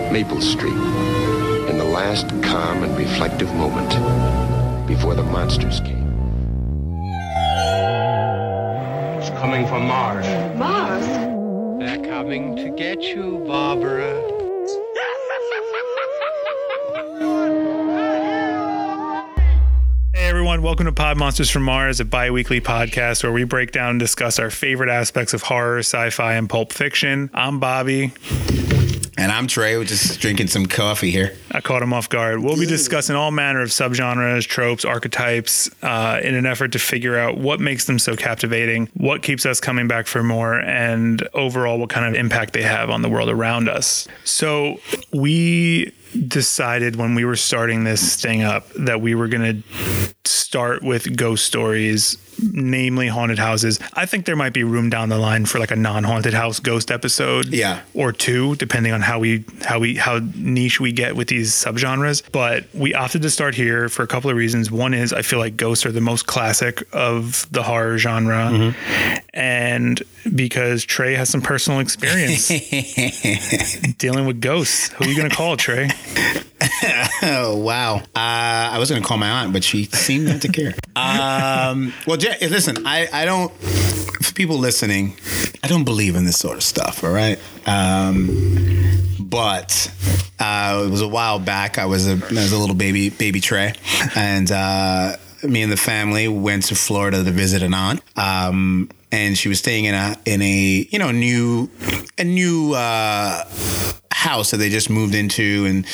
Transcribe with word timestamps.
Maple 0.00 0.40
Street, 0.40 0.72
in 0.72 1.78
the 1.78 1.84
last 1.84 2.28
calm 2.42 2.82
and 2.82 2.98
reflective 2.98 3.54
moment 3.54 3.90
before 4.88 5.14
the 5.14 5.22
monsters 5.22 5.78
came. 5.78 6.10
It's 9.20 9.30
coming 9.38 9.68
from 9.68 9.86
Mars. 9.86 10.26
Mars? 10.56 11.06
They're 11.78 12.04
coming 12.10 12.56
to 12.56 12.70
get 12.70 13.02
you, 13.02 13.44
Barbara. 13.46 14.20
Hey 20.12 20.28
everyone, 20.28 20.62
welcome 20.62 20.86
to 20.86 20.92
Pod 20.92 21.18
Monsters 21.18 21.50
from 21.50 21.62
Mars, 21.62 22.00
a 22.00 22.04
bi 22.04 22.32
weekly 22.32 22.60
podcast 22.60 23.22
where 23.22 23.30
we 23.30 23.44
break 23.44 23.70
down 23.70 23.90
and 23.90 24.00
discuss 24.00 24.40
our 24.40 24.50
favorite 24.50 24.90
aspects 24.90 25.34
of 25.34 25.42
horror, 25.42 25.78
sci 25.78 26.10
fi, 26.10 26.34
and 26.34 26.50
pulp 26.50 26.72
fiction. 26.72 27.30
I'm 27.32 27.60
Bobby. 27.60 28.12
And 29.16 29.30
I'm 29.30 29.46
Tre, 29.46 29.76
we're 29.76 29.84
just 29.84 30.20
drinking 30.20 30.48
some 30.48 30.66
coffee 30.66 31.10
here. 31.10 31.36
I 31.52 31.60
caught 31.60 31.82
him 31.82 31.92
off 31.92 32.08
guard. 32.08 32.40
We'll 32.40 32.58
be 32.58 32.66
discussing 32.66 33.14
all 33.14 33.30
manner 33.30 33.60
of 33.60 33.68
subgenres, 33.68 34.46
tropes, 34.46 34.84
archetypes 34.84 35.70
uh, 35.82 36.20
in 36.22 36.34
an 36.34 36.46
effort 36.46 36.72
to 36.72 36.80
figure 36.80 37.16
out 37.16 37.38
what 37.38 37.60
makes 37.60 37.84
them 37.84 37.98
so 38.00 38.16
captivating, 38.16 38.88
what 38.94 39.22
keeps 39.22 39.46
us 39.46 39.60
coming 39.60 39.86
back 39.86 40.08
for 40.08 40.24
more, 40.24 40.54
and 40.60 41.26
overall 41.32 41.78
what 41.78 41.90
kind 41.90 42.06
of 42.06 42.18
impact 42.18 42.54
they 42.54 42.62
have 42.62 42.90
on 42.90 43.02
the 43.02 43.08
world 43.08 43.28
around 43.28 43.68
us. 43.68 44.08
So, 44.24 44.80
we 45.12 45.92
decided 46.28 46.96
when 46.96 47.14
we 47.14 47.24
were 47.24 47.36
starting 47.36 47.84
this 47.84 48.20
thing 48.20 48.42
up 48.42 48.68
that 48.74 49.00
we 49.00 49.14
were 49.14 49.28
going 49.28 49.62
to 49.62 50.14
start 50.24 50.82
with 50.82 51.16
ghost 51.16 51.44
stories 51.44 52.16
namely 52.40 53.08
haunted 53.08 53.38
houses. 53.38 53.78
I 53.94 54.06
think 54.06 54.24
there 54.26 54.36
might 54.36 54.52
be 54.52 54.64
room 54.64 54.90
down 54.90 55.08
the 55.08 55.18
line 55.18 55.46
for 55.46 55.58
like 55.58 55.70
a 55.70 55.76
non-haunted 55.76 56.34
house 56.34 56.60
ghost 56.60 56.90
episode 56.90 57.46
Yeah. 57.48 57.80
or 57.94 58.12
two 58.12 58.54
depending 58.56 58.92
on 58.92 59.00
how 59.00 59.18
we 59.18 59.44
how 59.64 59.78
we 59.78 59.96
how 59.96 60.20
niche 60.34 60.80
we 60.80 60.92
get 60.92 61.16
with 61.16 61.28
these 61.28 61.52
subgenres. 61.52 62.22
But 62.32 62.66
we 62.74 62.94
opted 62.94 63.22
to 63.22 63.30
start 63.30 63.54
here 63.54 63.88
for 63.88 64.02
a 64.02 64.06
couple 64.06 64.30
of 64.30 64.36
reasons. 64.36 64.70
One 64.70 64.94
is 64.94 65.12
i 65.12 65.22
feel 65.22 65.38
like 65.38 65.56
ghosts 65.56 65.86
are 65.86 65.92
the 65.92 66.00
most 66.00 66.26
classic 66.26 66.82
of 66.92 67.46
the 67.50 67.62
horror 67.62 67.98
genre. 67.98 68.74
And 69.32 70.02
because 70.34 70.84
Tre 70.84 71.14
has 71.14 71.28
some 71.28 71.42
personal 71.42 71.80
experience 71.80 72.48
dealing 73.98 74.26
with 74.26 74.40
ghosts. 74.40 74.88
Who 74.94 75.04
are 75.04 75.08
you 75.08 75.16
going 75.16 75.28
to 75.30 75.36
call 75.36 75.56
Tre? 75.56 75.90
Oh 77.22 77.56
wow! 77.58 77.96
Uh, 77.96 78.00
I 78.14 78.78
was 78.78 78.88
going 78.90 79.00
to 79.02 79.06
call 79.06 79.16
my 79.18 79.28
aunt, 79.28 79.52
but 79.52 79.64
she 79.64 79.84
seemed 79.84 80.26
not 80.28 80.40
to 80.42 80.48
care. 80.48 80.74
Um, 80.96 81.92
well, 82.06 82.16
listen, 82.40 82.86
I, 82.86 83.08
I 83.12 83.24
don't. 83.24 83.52
For 83.52 84.32
people 84.32 84.58
listening, 84.58 85.16
I 85.62 85.68
don't 85.68 85.84
believe 85.84 86.16
in 86.16 86.24
this 86.24 86.38
sort 86.38 86.56
of 86.56 86.62
stuff. 86.62 87.04
All 87.04 87.10
right, 87.12 87.38
um, 87.66 88.28
but 89.20 89.92
uh, 90.38 90.84
it 90.86 90.90
was 90.90 91.02
a 91.02 91.08
while 91.08 91.38
back. 91.38 91.78
I 91.78 91.86
was 91.86 92.06
a 92.06 92.12
I 92.12 92.42
was 92.42 92.52
a 92.52 92.58
little 92.58 92.74
baby 92.74 93.10
baby 93.10 93.40
Tre, 93.40 93.74
and 94.14 94.50
uh, 94.50 95.16
me 95.42 95.62
and 95.62 95.70
the 95.70 95.76
family 95.76 96.28
went 96.28 96.64
to 96.64 96.74
Florida 96.74 97.22
to 97.22 97.30
visit 97.30 97.62
an 97.62 97.74
aunt. 97.74 98.02
Um, 98.16 98.90
and 99.12 99.38
she 99.38 99.48
was 99.48 99.60
staying 99.60 99.84
in 99.84 99.94
a 99.94 100.16
in 100.24 100.42
a 100.42 100.88
you 100.90 100.98
know 100.98 101.12
new 101.12 101.70
a 102.18 102.24
new 102.24 102.74
uh, 102.74 103.44
house 104.10 104.50
that 104.50 104.56
they 104.56 104.68
just 104.68 104.90
moved 104.90 105.14
into, 105.14 105.66
and 105.66 105.86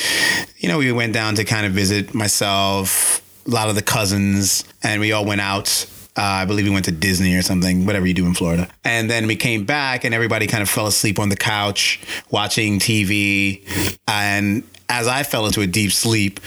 you 0.57 0.69
know 0.69 0.77
we 0.79 0.91
went 0.91 1.13
down 1.13 1.35
to 1.35 1.43
kind 1.43 1.65
of 1.65 1.73
visit 1.73 2.13
myself, 2.13 3.21
a 3.45 3.51
lot 3.51 3.69
of 3.69 3.75
the 3.75 3.81
cousins, 3.81 4.63
and 4.83 5.01
we 5.01 5.11
all 5.11 5.25
went 5.25 5.41
out. 5.41 5.85
Uh, 6.17 6.21
I 6.21 6.45
believe 6.45 6.65
we 6.65 6.71
went 6.71 6.85
to 6.85 6.91
Disney 6.91 7.35
or 7.35 7.41
something, 7.41 7.85
whatever 7.85 8.05
you 8.05 8.13
do 8.13 8.25
in 8.25 8.33
Florida. 8.33 8.67
And 8.83 9.09
then 9.09 9.27
we 9.27 9.35
came 9.37 9.63
back, 9.65 10.03
and 10.03 10.13
everybody 10.13 10.45
kind 10.45 10.61
of 10.61 10.69
fell 10.69 10.87
asleep 10.87 11.19
on 11.19 11.29
the 11.29 11.37
couch 11.37 12.01
watching 12.29 12.79
TV. 12.79 13.61
And 14.07 14.63
as 14.91 15.07
I 15.07 15.23
fell 15.23 15.45
into 15.45 15.61
a 15.61 15.67
deep 15.67 15.93
sleep, 15.93 16.41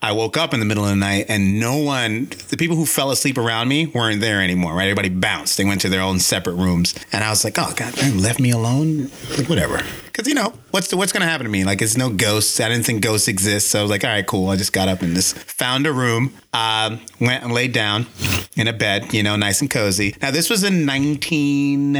I 0.00 0.12
woke 0.12 0.38
up 0.38 0.54
in 0.54 0.60
the 0.60 0.66
middle 0.66 0.84
of 0.84 0.90
the 0.90 0.96
night, 0.96 1.26
and 1.28 1.60
no 1.60 1.76
one, 1.76 2.30
the 2.48 2.56
people 2.56 2.74
who 2.74 2.86
fell 2.86 3.10
asleep 3.10 3.36
around 3.36 3.68
me, 3.68 3.86
weren't 3.86 4.22
there 4.22 4.40
anymore. 4.40 4.72
Right? 4.72 4.84
Everybody 4.84 5.10
bounced. 5.10 5.58
They 5.58 5.66
went 5.66 5.82
to 5.82 5.90
their 5.90 6.00
own 6.00 6.18
separate 6.18 6.54
rooms, 6.54 6.94
and 7.12 7.22
I 7.22 7.28
was 7.28 7.44
like, 7.44 7.58
"Oh 7.58 7.72
God, 7.76 7.92
they 7.92 8.10
left 8.10 8.40
me 8.40 8.50
alone." 8.50 9.10
Like 9.36 9.50
whatever, 9.50 9.82
because 10.06 10.26
you 10.26 10.34
know 10.34 10.54
what's 10.70 10.88
the, 10.88 10.96
what's 10.96 11.12
gonna 11.12 11.26
happen 11.26 11.44
to 11.44 11.52
me? 11.52 11.64
Like 11.64 11.82
it's 11.82 11.96
no 11.96 12.08
ghosts. 12.08 12.58
I 12.58 12.70
didn't 12.70 12.86
think 12.86 13.02
ghosts 13.02 13.28
exist, 13.28 13.68
so 13.68 13.78
I 13.78 13.82
was 13.82 13.90
like, 13.90 14.02
"All 14.02 14.10
right, 14.10 14.26
cool." 14.26 14.48
I 14.48 14.56
just 14.56 14.72
got 14.72 14.88
up 14.88 15.02
and 15.02 15.14
just 15.14 15.36
found 15.36 15.86
a 15.86 15.92
room, 15.92 16.32
um, 16.54 17.00
went 17.20 17.44
and 17.44 17.52
laid 17.52 17.72
down 17.74 18.06
in 18.56 18.66
a 18.66 18.72
bed, 18.72 19.12
you 19.12 19.22
know, 19.22 19.36
nice 19.36 19.60
and 19.60 19.70
cozy. 19.70 20.16
Now 20.22 20.30
this 20.30 20.48
was 20.48 20.64
in 20.64 20.86
nineteen 20.86 21.96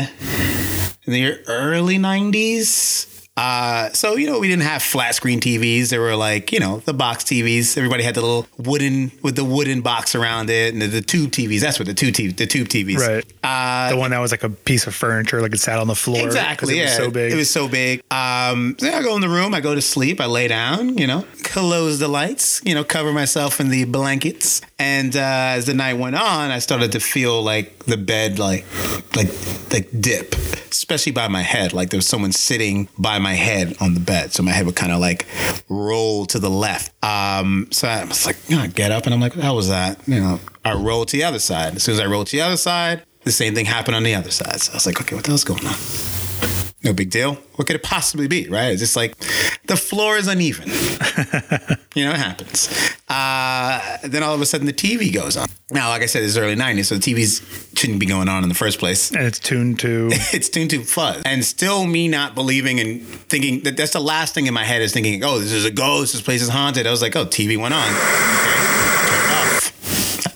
in 1.07 1.13
the 1.13 1.45
early 1.47 1.99
90s. 1.99 3.10
Uh, 3.37 3.91
so 3.93 4.17
you 4.17 4.27
know 4.27 4.39
we 4.39 4.49
didn't 4.49 4.65
have 4.65 4.83
flat 4.83 5.15
screen 5.15 5.41
TVs. 5.41 5.89
There 5.89 6.01
were 6.01 6.17
like 6.17 6.53
you 6.53 6.61
know 6.61 6.79
the 6.81 6.93
box 6.93 7.25
TVs. 7.25 7.77
Everybody 7.77 8.03
had 8.03 8.15
the 8.15 8.21
little 8.21 8.47
wooden 8.59 9.13
with 9.23 9.37
the 9.37 9.45
wooden 9.45 9.81
box 9.81 10.15
around 10.15 10.51
it, 10.51 10.73
and 10.73 10.83
the, 10.83 10.87
the 10.87 11.01
tube 11.01 11.31
TVs. 11.31 11.61
That's 11.61 11.79
what 11.79 11.87
the 11.87 11.95
tube 11.95 12.15
TV, 12.15 12.37
the 12.37 12.47
tube 12.47 12.69
TVs. 12.69 12.99
Right. 12.99 13.25
Uh, 13.43 13.91
the 13.91 13.97
one 13.97 14.11
that 14.11 14.19
was 14.19 14.31
like 14.31 14.43
a 14.43 14.51
piece 14.51 14.87
of 14.87 14.95
furniture, 14.95 15.41
like 15.41 15.55
it 15.55 15.61
sat 15.61 15.79
on 15.79 15.87
the 15.87 15.95
floor. 15.95 16.27
Exactly. 16.27 16.79
It 16.79 16.83
was 16.83 16.91
yeah. 16.91 16.97
so 16.97 17.11
big. 17.11 17.33
It 17.33 17.37
was 17.37 17.51
so 17.51 17.69
big. 17.69 18.03
Um, 18.11 18.77
so 18.79 18.93
I 18.93 19.03
go 19.03 19.15
in 19.15 19.23
the 19.23 19.29
room. 19.29 19.55
I 19.55 19.61
go 19.61 19.75
to 19.75 19.83
sleep. 19.83 20.21
I 20.21 20.27
lay 20.27 20.49
down. 20.49 20.99
You 20.99 21.07
know, 21.07 21.25
close 21.43 21.99
the 21.99 22.09
lights. 22.09 22.61
You 22.65 22.75
know, 22.75 22.85
cover 22.85 23.13
myself 23.13 23.61
in 23.61 23.69
the 23.69 23.85
blankets. 23.85 24.61
And 24.79 25.15
uh, 25.15 25.55
as 25.57 25.67
the 25.67 25.75
night 25.75 25.95
went 25.95 26.17
on, 26.17 26.51
I 26.51 26.59
started 26.59 26.93
to 26.93 27.01
feel 27.01 27.43
like 27.43 27.85
the 27.85 27.97
bed, 27.97 28.39
like, 28.39 28.67
like, 29.15 29.29
like 29.73 29.89
dip, 30.01 30.35
especially 30.71 31.13
by 31.13 31.29
my 31.29 31.43
head. 31.43 31.73
Like 31.73 31.91
there 31.91 31.99
was 31.99 32.09
someone 32.09 32.33
sitting 32.33 32.89
by 32.99 33.19
my 33.21 33.35
head 33.35 33.77
on 33.81 33.95
the 33.95 34.01
bed, 34.01 34.33
so 34.33 34.43
my 34.43 34.53
head 34.53 34.67
would 34.67 34.77
kind 34.77 34.93
of 34.93 35.01
like 35.01 35.27
roll 35.69 36.27
to 36.27 36.39
the 36.39 36.51
left. 36.51 36.93
Um, 37.05 37.69
so 37.71 37.89
I 37.89 38.05
was 38.05 38.27
like, 38.27 38.37
you 38.49 38.57
know, 38.57 38.63
I 38.63 38.67
get 38.67 38.91
up 38.91 39.05
and 39.05 39.15
I'm 39.15 39.21
like, 39.21 39.35
hell 39.35 39.57
was 39.57 39.69
that? 39.69 40.01
You 40.07 40.21
know, 40.21 40.41
I 40.65 40.75
roll 40.75 41.05
to 41.05 41.17
the 41.17 41.25
other 41.25 41.39
side. 41.39 41.77
As 41.77 41.83
soon 41.83 41.95
as 41.95 42.01
I 42.01 42.07
roll 42.07 42.25
to 42.25 42.33
the 42.33 42.43
other 42.43 42.57
side, 42.57 43.05
the 43.25 43.33
same 43.33 43.55
thing 43.55 43.67
happened 43.67 43.97
on 43.97 44.03
the 44.03 44.15
other 44.15 44.31
side. 44.31 44.61
So 44.61 44.73
I 44.73 44.77
was 44.77 44.87
like, 44.87 45.01
okay, 45.01 45.15
what 45.15 45.25
the 45.25 45.31
hell's 45.31 45.45
going 45.45 45.67
on? 45.67 45.75
No 46.83 46.95
big 46.95 47.11
deal. 47.11 47.35
What 47.57 47.67
could 47.67 47.77
it 47.77 47.83
possibly 47.83 48.27
be, 48.27 48.49
right? 48.49 48.69
It's 48.69 48.81
just 48.81 48.97
like 48.97 49.15
the 49.67 49.77
floor 49.77 50.17
is 50.17 50.27
uneven. 50.27 50.69
you 51.95 52.05
know, 52.07 52.13
it 52.13 52.17
happens. 52.17 52.71
Uh, 53.07 53.99
then 54.03 54.23
all 54.23 54.35
of 54.35 54.41
a 54.41 54.47
sudden 54.47 54.67
the 54.67 54.73
TV 54.73 55.13
goes 55.13 55.37
on. 55.37 55.47
Now, 55.71 55.91
like 55.91 56.01
I 56.01 56.07
said, 56.07 56.23
it's 56.23 56.39
early 56.39 56.57
90s, 56.57 56.87
so 56.87 56.95
the 56.97 57.01
TVs 57.01 57.77
shouldn't 57.79 58.01
be 58.01 58.07
going 58.07 58.29
on 58.31 58.43
in 58.45 58.49
the 58.49 58.55
first 58.55 58.79
place. 58.79 59.11
and 59.11 59.25
it's 59.25 59.39
tuned 59.39 59.79
to 59.81 60.09
It's 60.33 60.49
tuned 60.49 60.71
to 60.71 60.83
fuzz. 60.83 61.23
And 61.27 61.45
still 61.45 61.85
me 61.87 62.09
not 62.09 62.35
believing 62.35 62.81
and 62.81 63.03
thinking 63.03 63.61
that 63.65 63.77
that's 63.77 63.93
the 63.93 64.01
last 64.01 64.33
thing 64.33 64.47
in 64.47 64.55
my 64.55 64.65
head 64.65 64.81
is 64.81 64.93
thinking, 64.95 65.23
oh, 65.23 65.39
this 65.39 65.53
is 65.53 65.67
a 65.67 65.71
ghost, 65.71 66.15
this 66.15 66.23
place 66.23 66.41
is 66.41 66.49
haunted. 66.49 66.87
I 66.87 66.91
was 66.91 67.03
like, 67.03 67.15
oh, 67.15 67.27
TV 67.27 67.59
went 67.59 67.75
on. 67.75 67.89
Okay, 67.89 69.50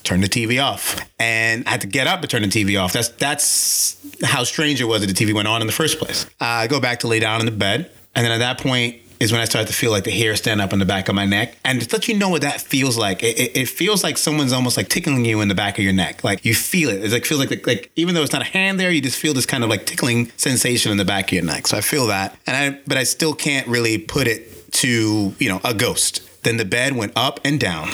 turn 0.05 0.23
it 0.23 0.31
the 0.31 0.47
TV 0.47 0.63
off. 0.63 1.01
And 1.19 1.67
I 1.67 1.71
had 1.71 1.81
to 1.81 1.87
get 1.87 2.07
up 2.07 2.21
and 2.21 2.31
turn 2.31 2.43
the 2.43 2.49
TV 2.49 2.81
off. 2.81 2.93
That's 2.93 3.09
that's 3.09 3.97
how 4.23 4.45
strange 4.45 4.81
it 4.81 4.85
was 4.85 5.01
that 5.01 5.15
the 5.15 5.25
TV 5.25 5.35
went 5.35 5.49
on 5.49 5.61
in 5.61 5.67
the 5.67 5.73
first 5.73 5.99
place. 5.99 6.27
I 6.41 6.67
go 6.67 6.81
back 6.81 7.01
to 7.01 7.09
lay 7.09 7.21
down 7.21 7.41
in 7.41 7.47
the 7.47 7.53
bed. 7.53 7.91
And 8.15 8.25
then 8.25 8.33
at 8.33 8.39
that 8.39 8.59
point 8.59 9.01
is 9.21 9.33
when 9.33 9.41
I 9.41 9.45
started 9.45 9.69
to 9.69 9.73
feel 9.73 9.91
like 9.91 10.05
the 10.05 10.11
hair 10.11 10.37
stand 10.37 10.61
up 10.61 10.73
on 10.73 10.79
the 10.79 10.85
back 10.85 11.09
of 11.09 11.15
my 11.15 11.25
neck. 11.25 11.57
And 11.65 11.81
to 11.81 11.89
let 11.93 12.09
you 12.09 12.17
know 12.17 12.29
what 12.29 12.43
that 12.43 12.61
feels 12.61 12.97
like, 12.97 13.23
it, 13.23 13.39
it, 13.39 13.57
it 13.57 13.69
feels 13.69 14.05
like 14.05 14.19
someone's 14.19 14.53
almost 14.53 14.77
like 14.77 14.89
tickling 14.89 15.25
you 15.25 15.41
in 15.41 15.49
the 15.49 15.55
back 15.55 15.79
of 15.79 15.85
your 15.85 15.93
neck. 15.93 16.23
Like 16.23 16.45
you 16.45 16.55
feel 16.55 16.91
it. 16.91 17.03
It's 17.03 17.13
like 17.13 17.25
feels 17.25 17.41
like, 17.41 17.51
like 17.51 17.67
like 17.67 17.91
even 17.97 18.15
though 18.15 18.23
it's 18.23 18.33
not 18.33 18.43
a 18.43 18.47
hand 18.47 18.79
there, 18.79 18.91
you 18.91 19.01
just 19.01 19.19
feel 19.19 19.35
this 19.35 19.47
kind 19.47 19.65
of 19.65 19.71
like 19.71 19.87
tickling 19.87 20.31
sensation 20.37 20.93
in 20.93 20.99
the 20.99 21.05
back 21.05 21.27
of 21.27 21.33
your 21.33 21.45
neck. 21.45 21.67
So 21.67 21.77
I 21.77 21.81
feel 21.81 22.07
that. 22.09 22.37
And 22.47 22.57
I 22.57 22.81
but 22.87 22.99
I 22.99 23.05
still 23.05 23.35
can't 23.35 23.67
really 23.67 23.99
put 23.99 24.27
it 24.27 24.73
to, 24.75 25.35
you 25.39 25.49
know, 25.49 25.61
a 25.65 25.75
ghost. 25.75 26.29
Then 26.43 26.57
the 26.59 26.65
bed 26.65 26.95
went 26.95 27.13
up 27.17 27.41
and 27.45 27.59
down. 27.59 27.89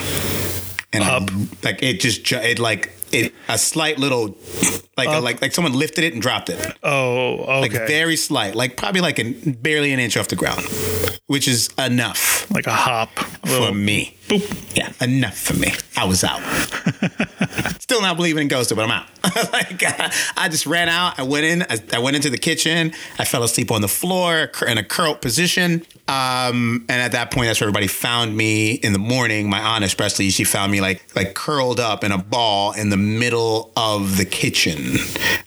And 0.93 1.05
I- 1.05 1.19
like 1.63 1.83
it 1.83 2.01
just 2.01 2.25
ju- 2.25 2.37
it 2.37 2.59
like 2.59 2.93
it 3.13 3.33
a 3.49 3.59
slight 3.59 3.99
little 3.99 4.37
like 4.97 5.09
a, 5.09 5.19
like 5.21 5.41
like 5.43 5.53
someone 5.53 5.73
lifted 5.73 6.05
it 6.05 6.13
and 6.13 6.23
dropped 6.23 6.49
it. 6.51 6.61
Oh 6.83 7.39
okay. 7.39 7.61
like 7.61 7.73
very 7.73 8.17
slight 8.17 8.55
like 8.55 8.77
probably 8.77 9.01
like 9.01 9.19
an 9.19 9.53
barely 9.61 9.93
an 9.93 9.99
inch 10.01 10.17
off 10.17 10.29
the 10.29 10.37
ground 10.37 10.63
which 11.27 11.47
is 11.49 11.69
enough 11.79 12.51
like 12.51 12.67
a 12.67 12.73
hop. 12.73 13.11
for 13.19 13.49
little- 13.49 13.75
me 13.75 14.17
boop. 14.31 14.77
yeah 14.77 14.93
enough 15.01 15.37
for 15.37 15.55
me. 15.55 15.73
I 15.97 16.05
was 16.05 16.23
out. 16.23 16.41
Still 17.81 18.01
not 18.01 18.17
believing 18.17 18.43
in 18.43 18.49
ghosts 18.49 18.73
but 18.73 18.83
i'm 18.85 18.91
out. 18.91 19.07
Like 19.53 19.83
I, 19.83 20.13
I 20.37 20.49
just 20.49 20.67
ran 20.67 20.89
out. 20.89 21.19
I 21.19 21.23
went 21.23 21.45
in. 21.45 21.63
I, 21.63 21.79
I 21.95 21.99
went 21.99 22.17
into 22.17 22.31
the 22.31 22.39
kitchen. 22.39 22.93
I 23.19 23.25
fell 23.25 23.43
asleep 23.43 23.71
on 23.71 23.81
the 23.81 23.89
floor 23.89 24.51
in 24.67 24.79
a 24.79 24.85
curled 24.85 25.21
position. 25.21 25.85
Um, 26.09 26.85
and 26.89 27.01
at 27.01 27.13
that 27.13 27.31
point 27.31 27.47
that's 27.47 27.61
where 27.61 27.69
everybody 27.69 27.87
found 27.87 28.37
me 28.37 28.73
in 28.73 28.93
the 28.93 28.99
morning. 28.99 29.49
My 29.49 29.61
aunt 29.61 29.85
especially 29.85 30.31
she 30.31 30.45
found 30.45 30.73
me 30.73 30.81
like 30.81 31.03
like 31.15 31.35
curled 31.35 31.81
up 31.81 32.03
in 32.05 32.13
a 32.13 32.19
ball 32.19 32.73
in 32.73 32.91
the 32.91 32.97
middle 32.97 33.73
of 33.77 34.17
the 34.17 34.25
kitchen. 34.25 34.97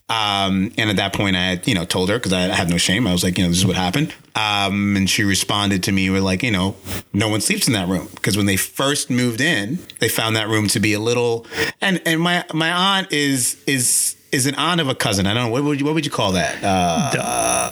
Um, 0.10 0.72
and 0.78 0.90
at 0.90 0.98
that 0.98 1.14
point 1.14 1.36
i 1.36 1.44
had 1.44 1.68
you 1.68 1.74
know 1.74 1.86
told 1.86 2.10
her 2.10 2.18
because 2.18 2.34
I, 2.34 2.44
I 2.50 2.54
had 2.54 2.70
no 2.70 2.78
shame. 2.78 3.08
I 3.08 3.12
was 3.12 3.24
like 3.24 3.38
you 3.38 3.44
know 3.44 3.50
this 3.50 3.60
is 3.60 3.66
what 3.66 3.76
happened. 3.76 4.14
Um, 4.36 4.96
and 4.96 5.10
she 5.10 5.24
responded 5.24 5.84
to 5.84 5.92
me 5.92 6.10
with 6.10 6.24
like 6.24 6.44
you 6.44 6.52
know 6.52 6.76
no 7.12 7.28
one 7.28 7.42
sleeps 7.42 7.68
in 7.68 7.74
that 7.74 7.88
room. 7.88 8.08
Because 8.16 8.38
when 8.38 8.46
they 8.46 8.58
first 8.74 9.10
moved 9.10 9.40
in 9.40 9.78
they 10.00 10.10
found 10.10 10.36
that 10.36 10.48
room 10.50 10.68
to 10.68 10.80
be 10.80 10.94
a 10.94 11.00
little 11.00 11.46
and 11.80 12.02
and 12.06 12.20
my 12.20 12.44
my 12.54 12.72
aunt 12.72 13.12
is 13.12 13.62
is 13.68 14.16
is 14.34 14.46
an 14.48 14.56
aunt 14.56 14.82
of 14.82 14.88
a 14.90 14.96
cousin. 14.96 15.28
I 15.28 15.34
don't 15.34 15.46
know 15.46 15.50
what 15.52 15.64
would 15.64 15.80
you, 15.80 15.86
what 15.86 15.94
would 15.96 16.06
you 16.06 16.12
call 16.12 16.32
that? 16.34 16.64
Uh, 16.64 17.72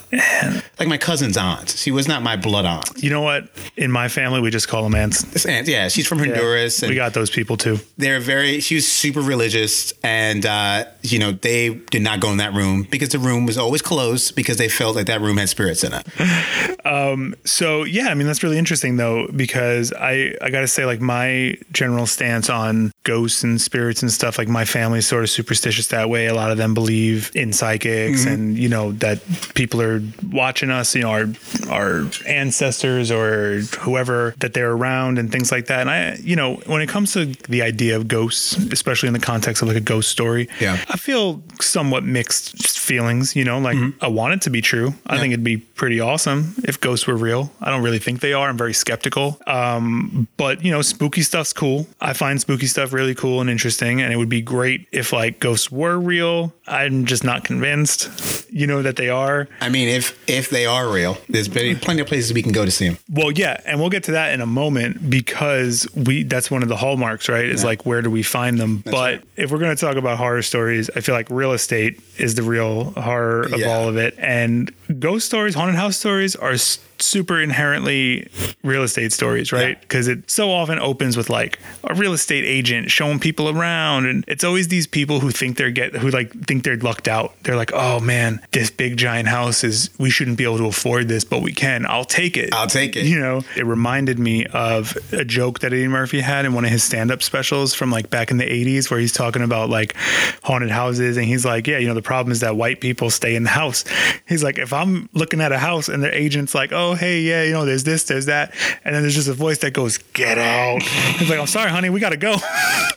like 0.79 0.87
my 0.87 0.97
cousin's 0.97 1.37
aunt. 1.37 1.69
She 1.69 1.91
was 1.91 2.07
not 2.07 2.21
my 2.23 2.35
blood 2.35 2.65
aunt. 2.65 2.89
You 3.03 3.09
know 3.09 3.21
what? 3.21 3.49
In 3.77 3.91
my 3.91 4.07
family, 4.07 4.39
we 4.41 4.49
just 4.51 4.67
call 4.67 4.83
them 4.83 4.95
aunts. 4.95 5.23
This 5.23 5.45
aunt, 5.45 5.67
yeah, 5.67 5.87
she's 5.87 6.07
from 6.07 6.19
Honduras. 6.19 6.83
and 6.83 6.89
We 6.89 6.95
got 6.95 7.13
those 7.13 7.29
people 7.29 7.57
too. 7.57 7.79
they're 7.97 8.19
very. 8.19 8.59
She 8.59 8.75
was 8.75 8.87
super 8.91 9.21
religious, 9.21 9.93
and 10.03 10.45
uh, 10.45 10.85
you 11.01 11.19
know 11.19 11.31
they 11.31 11.69
did 11.73 12.01
not 12.01 12.19
go 12.19 12.31
in 12.31 12.37
that 12.37 12.53
room 12.53 12.83
because 12.89 13.09
the 13.09 13.19
room 13.19 13.45
was 13.45 13.57
always 13.57 13.81
closed 13.81 14.35
because 14.35 14.57
they 14.57 14.69
felt 14.69 14.95
like 14.95 15.07
that 15.07 15.21
room 15.21 15.37
had 15.37 15.49
spirits 15.49 15.83
in 15.83 15.93
it. 15.93 16.07
Um, 16.83 17.35
so 17.45 17.83
yeah, 17.83 18.07
I 18.07 18.15
mean 18.15 18.25
that's 18.25 18.41
really 18.41 18.57
interesting 18.57 18.97
though 18.97 19.27
because 19.27 19.93
I 19.93 20.35
I 20.41 20.49
gotta 20.49 20.67
say 20.67 20.85
like 20.85 20.99
my 20.99 21.55
general 21.71 22.07
stance 22.07 22.49
on 22.49 22.91
ghosts 23.03 23.43
and 23.43 23.61
spirits 23.61 24.01
and 24.01 24.11
stuff 24.11 24.39
like 24.39 24.47
my 24.47 24.65
family's 24.65 25.05
sort 25.05 25.23
of 25.23 25.29
superstitious 25.29 25.87
that 25.89 26.09
way. 26.09 26.25
A 26.25 26.33
lot 26.33 26.50
of 26.51 26.57
them 26.57 26.73
believe 26.73 27.31
in 27.33 27.53
psychics 27.53 28.25
and 28.25 28.57
you 28.57 28.69
know 28.69 28.91
that 28.93 29.19
people 29.55 29.81
are 29.81 30.01
watching 30.31 30.69
us, 30.69 30.93
you 30.95 31.01
know 31.01 31.09
our 31.11 31.27
our 31.69 32.05
ancestors 32.27 33.11
or 33.11 33.61
whoever 33.79 34.33
that 34.39 34.53
they're 34.53 34.71
around 34.71 35.17
and 35.19 35.31
things 35.31 35.51
like 35.51 35.67
that. 35.67 35.81
And 35.81 35.89
I 35.89 36.15
you 36.21 36.35
know 36.35 36.55
when 36.65 36.81
it 36.81 36.89
comes 36.89 37.13
to 37.13 37.25
the 37.49 37.61
idea 37.61 37.95
of 37.95 38.07
ghosts, 38.07 38.57
especially 38.71 39.07
in 39.07 39.13
the 39.13 39.19
context 39.19 39.61
of 39.61 39.67
like 39.67 39.77
a 39.77 39.81
ghost 39.81 40.09
story, 40.09 40.49
Yeah. 40.59 40.77
I 40.89 40.97
feel 40.97 41.41
somewhat 41.59 42.03
mixed 42.03 42.79
feelings. 42.79 43.35
You 43.35 43.45
know, 43.45 43.59
like 43.59 43.77
I 44.01 44.07
want 44.07 44.33
it 44.33 44.41
to 44.43 44.49
be 44.49 44.61
true. 44.61 44.93
I 45.07 45.17
think 45.17 45.33
it'd 45.33 45.43
be 45.43 45.57
pretty 45.57 45.99
awesome 45.99 46.55
if 46.63 46.79
ghosts 46.79 47.07
were 47.07 47.15
real. 47.15 47.51
I 47.61 47.69
don't 47.71 47.83
really 47.83 47.99
think 47.99 48.19
they 48.21 48.33
are. 48.33 48.49
I'm 48.49 48.57
very 48.57 48.73
skeptical. 48.73 49.39
Um, 49.47 50.27
but 50.37 50.63
you 50.65 50.71
know, 50.71 50.81
spooky 50.81 51.21
stuff's 51.21 51.53
cool. 51.53 51.87
I 51.99 52.13
find 52.13 52.39
spooky 52.41 52.67
stuff 52.67 52.93
really 52.93 53.15
cool 53.15 53.41
and 53.41 53.49
interesting, 53.49 54.01
and 54.01 54.11
it 54.13 54.17
would 54.17 54.29
be 54.29 54.41
great 54.41 54.87
if 54.91 55.13
like 55.13 55.39
ghosts 55.39 55.71
were 55.71 55.97
real. 55.99 56.40
I'm 56.67 57.05
just 57.05 57.23
not 57.23 57.43
convinced. 57.43 58.47
You 58.51 58.67
know 58.67 58.81
that 58.81 58.95
they 58.97 59.09
are. 59.09 59.47
I 59.61 59.69
mean, 59.69 59.87
if 59.87 60.17
if 60.29 60.49
they 60.49 60.65
are 60.65 60.91
real, 60.91 61.17
there's 61.29 61.47
plenty, 61.47 62.01
of 62.01 62.07
places 62.07 62.33
we 62.33 62.41
can 62.43 62.51
go 62.51 62.65
to 62.65 62.71
see 62.71 62.87
them. 62.89 62.97
Well, 63.09 63.31
yeah, 63.31 63.59
and 63.65 63.79
we'll 63.79 63.89
get 63.89 64.03
to 64.05 64.11
that 64.13 64.33
in 64.33 64.41
a 64.41 64.45
moment 64.45 65.09
because 65.09 65.87
we 65.95 66.23
that's 66.23 66.49
one 66.51 66.63
of 66.63 66.69
the 66.69 66.75
hallmarks, 66.77 67.29
right? 67.29 67.45
Is 67.45 67.63
like 67.63 67.85
where 67.85 68.01
do 68.01 68.09
we 68.09 68.23
find 68.23 68.57
them? 68.59 68.77
but 68.85 68.93
right. 68.93 69.23
if 69.37 69.51
we're 69.51 69.59
going 69.59 69.75
to 69.75 69.79
talk 69.79 69.95
about 69.95 70.17
horror 70.17 70.41
stories, 70.41 70.89
I 70.95 71.01
feel 71.01 71.15
like 71.15 71.27
real 71.29 71.53
estate 71.53 71.99
is 72.17 72.35
the 72.35 72.43
real 72.43 72.91
horror 72.91 73.43
of 73.43 73.59
Yeah. 73.59 73.67
all 73.67 73.87
of 73.87 73.97
it, 73.97 74.15
and 74.17 74.71
ghost 74.99 75.25
stories, 75.25 75.55
haunted 75.55 75.75
house 75.75 75.97
stories 75.97 76.35
are 76.35 76.51
s- 76.51 76.79
super 76.99 77.41
inherently 77.41 78.27
real 78.63 78.83
estate 78.83 79.11
stories, 79.13 79.51
right? 79.51 79.69
Yeah. 79.75 79.79
Because 79.81 80.07
it 80.07 80.29
so 80.29 80.51
often 80.51 80.77
opens 80.79 81.15
with 81.17 81.29
like 81.29 81.57
a 81.85 81.93
real 81.95 82.13
estate 82.13 82.43
agent 82.43 82.91
showing 82.91 83.19
people 83.19 83.49
around, 83.49 84.05
and 84.07 84.23
it's 84.27 84.43
always 84.43 84.67
these 84.67 84.85
people 84.87 85.19
who 85.19 85.31
think 85.31 85.57
they're 85.57 85.71
get 85.71 85.95
who 85.95 86.09
like 86.09 86.30
think 86.31 86.63
they're 86.63 86.77
lucked 86.77 87.07
out. 87.07 87.33
They're 87.43 87.55
like, 87.55 87.71
oh 87.73 87.99
man, 87.99 88.41
this 88.51 88.69
big 88.69 88.97
giant 88.97 89.27
house 89.27 89.63
is 89.63 89.89
we 89.99 90.09
shouldn't 90.09 90.37
be 90.37 90.43
able 90.43 90.57
to 90.59 90.65
afford 90.65 91.07
this, 91.07 91.23
but 91.23 91.41
we 91.41 91.53
can. 91.53 91.85
I'll 91.85 92.05
take 92.05 92.37
it. 92.37 92.53
I'll 92.53 92.67
take 92.67 92.95
it. 92.95 93.05
You 93.05 93.19
know, 93.19 93.41
it 93.55 93.65
reminded 93.65 94.19
me 94.19 94.45
of 94.47 94.97
a 95.11 95.25
joke 95.25 95.59
that 95.59 95.73
Eddie 95.73 95.87
Murphy 95.87 96.21
had 96.21 96.45
in 96.45 96.53
one 96.53 96.65
of 96.65 96.71
his 96.71 96.83
stand-up 96.83 97.23
specials 97.23 97.73
from 97.73 97.91
like 97.91 98.09
back 98.09 98.31
in 98.31 98.37
the 98.37 98.45
80s 98.45 98.89
where 98.89 98.99
he's 98.99 99.13
talking 99.13 99.41
about 99.41 99.69
like 99.69 99.95
haunted 100.43 100.71
houses 100.71 101.17
and 101.17 101.25
he's 101.25 101.45
like, 101.45 101.67
yeah, 101.67 101.77
you 101.77 101.87
know, 101.87 101.93
the 101.93 102.01
problem 102.01 102.31
is 102.31 102.39
that 102.41 102.55
white 102.55 102.81
people 102.81 103.09
stay 103.09 103.35
in 103.35 103.43
the 103.43 103.49
house. 103.49 103.83
He's 104.27 104.43
like, 104.43 104.57
if 104.57 104.73
I'm 104.73 105.09
looking 105.13 105.41
at 105.41 105.51
a 105.51 105.57
house 105.57 105.89
and 105.89 106.03
the 106.03 106.15
agent's 106.15 106.55
like, 106.55 106.71
oh, 106.71 106.95
hey, 106.95 107.21
yeah, 107.21 107.43
you 107.43 107.51
know, 107.51 107.65
there's 107.65 107.83
this, 107.83 108.03
there's 108.03 108.25
that, 108.27 108.53
and 108.83 108.95
then 108.95 109.03
there's 109.03 109.15
just 109.15 109.27
a 109.27 109.33
voice 109.33 109.59
that 109.59 109.73
goes, 109.73 109.97
get 110.13 110.37
out. 110.37 110.81
He's 110.81 111.29
like, 111.29 111.39
I'm 111.39 111.47
sorry, 111.47 111.69
honey, 111.69 111.89
we 111.89 111.99
got 111.99 112.09
to 112.09 112.17
go. 112.17 112.35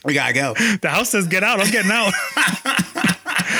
We 0.05 0.13
gotta 0.13 0.33
go. 0.33 0.53
The 0.53 0.89
house 0.89 1.09
says 1.09 1.27
get 1.27 1.43
out. 1.43 1.59
I'm 1.59 1.71
getting 1.71 1.91
out. 1.91 2.13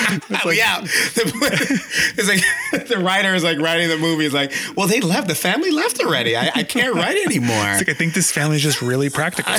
we 0.44 0.62
out. 0.62 0.82
it's 0.84 2.28
like 2.28 2.88
the 2.88 2.98
writer 2.98 3.34
is 3.34 3.44
like 3.44 3.58
writing 3.58 3.88
the 3.88 3.96
movie. 3.96 4.24
Is 4.24 4.34
like, 4.34 4.52
well, 4.76 4.86
they 4.86 5.00
left. 5.00 5.28
The 5.28 5.34
family 5.34 5.70
left 5.70 6.00
already. 6.00 6.36
I, 6.36 6.50
I 6.54 6.62
can't 6.62 6.94
write 6.94 7.16
anymore. 7.16 7.56
Like, 7.56 7.88
I 7.88 7.94
think 7.94 8.14
this 8.14 8.30
family 8.30 8.56
is 8.56 8.62
just 8.62 8.82
really 8.82 9.10
practical. 9.10 9.52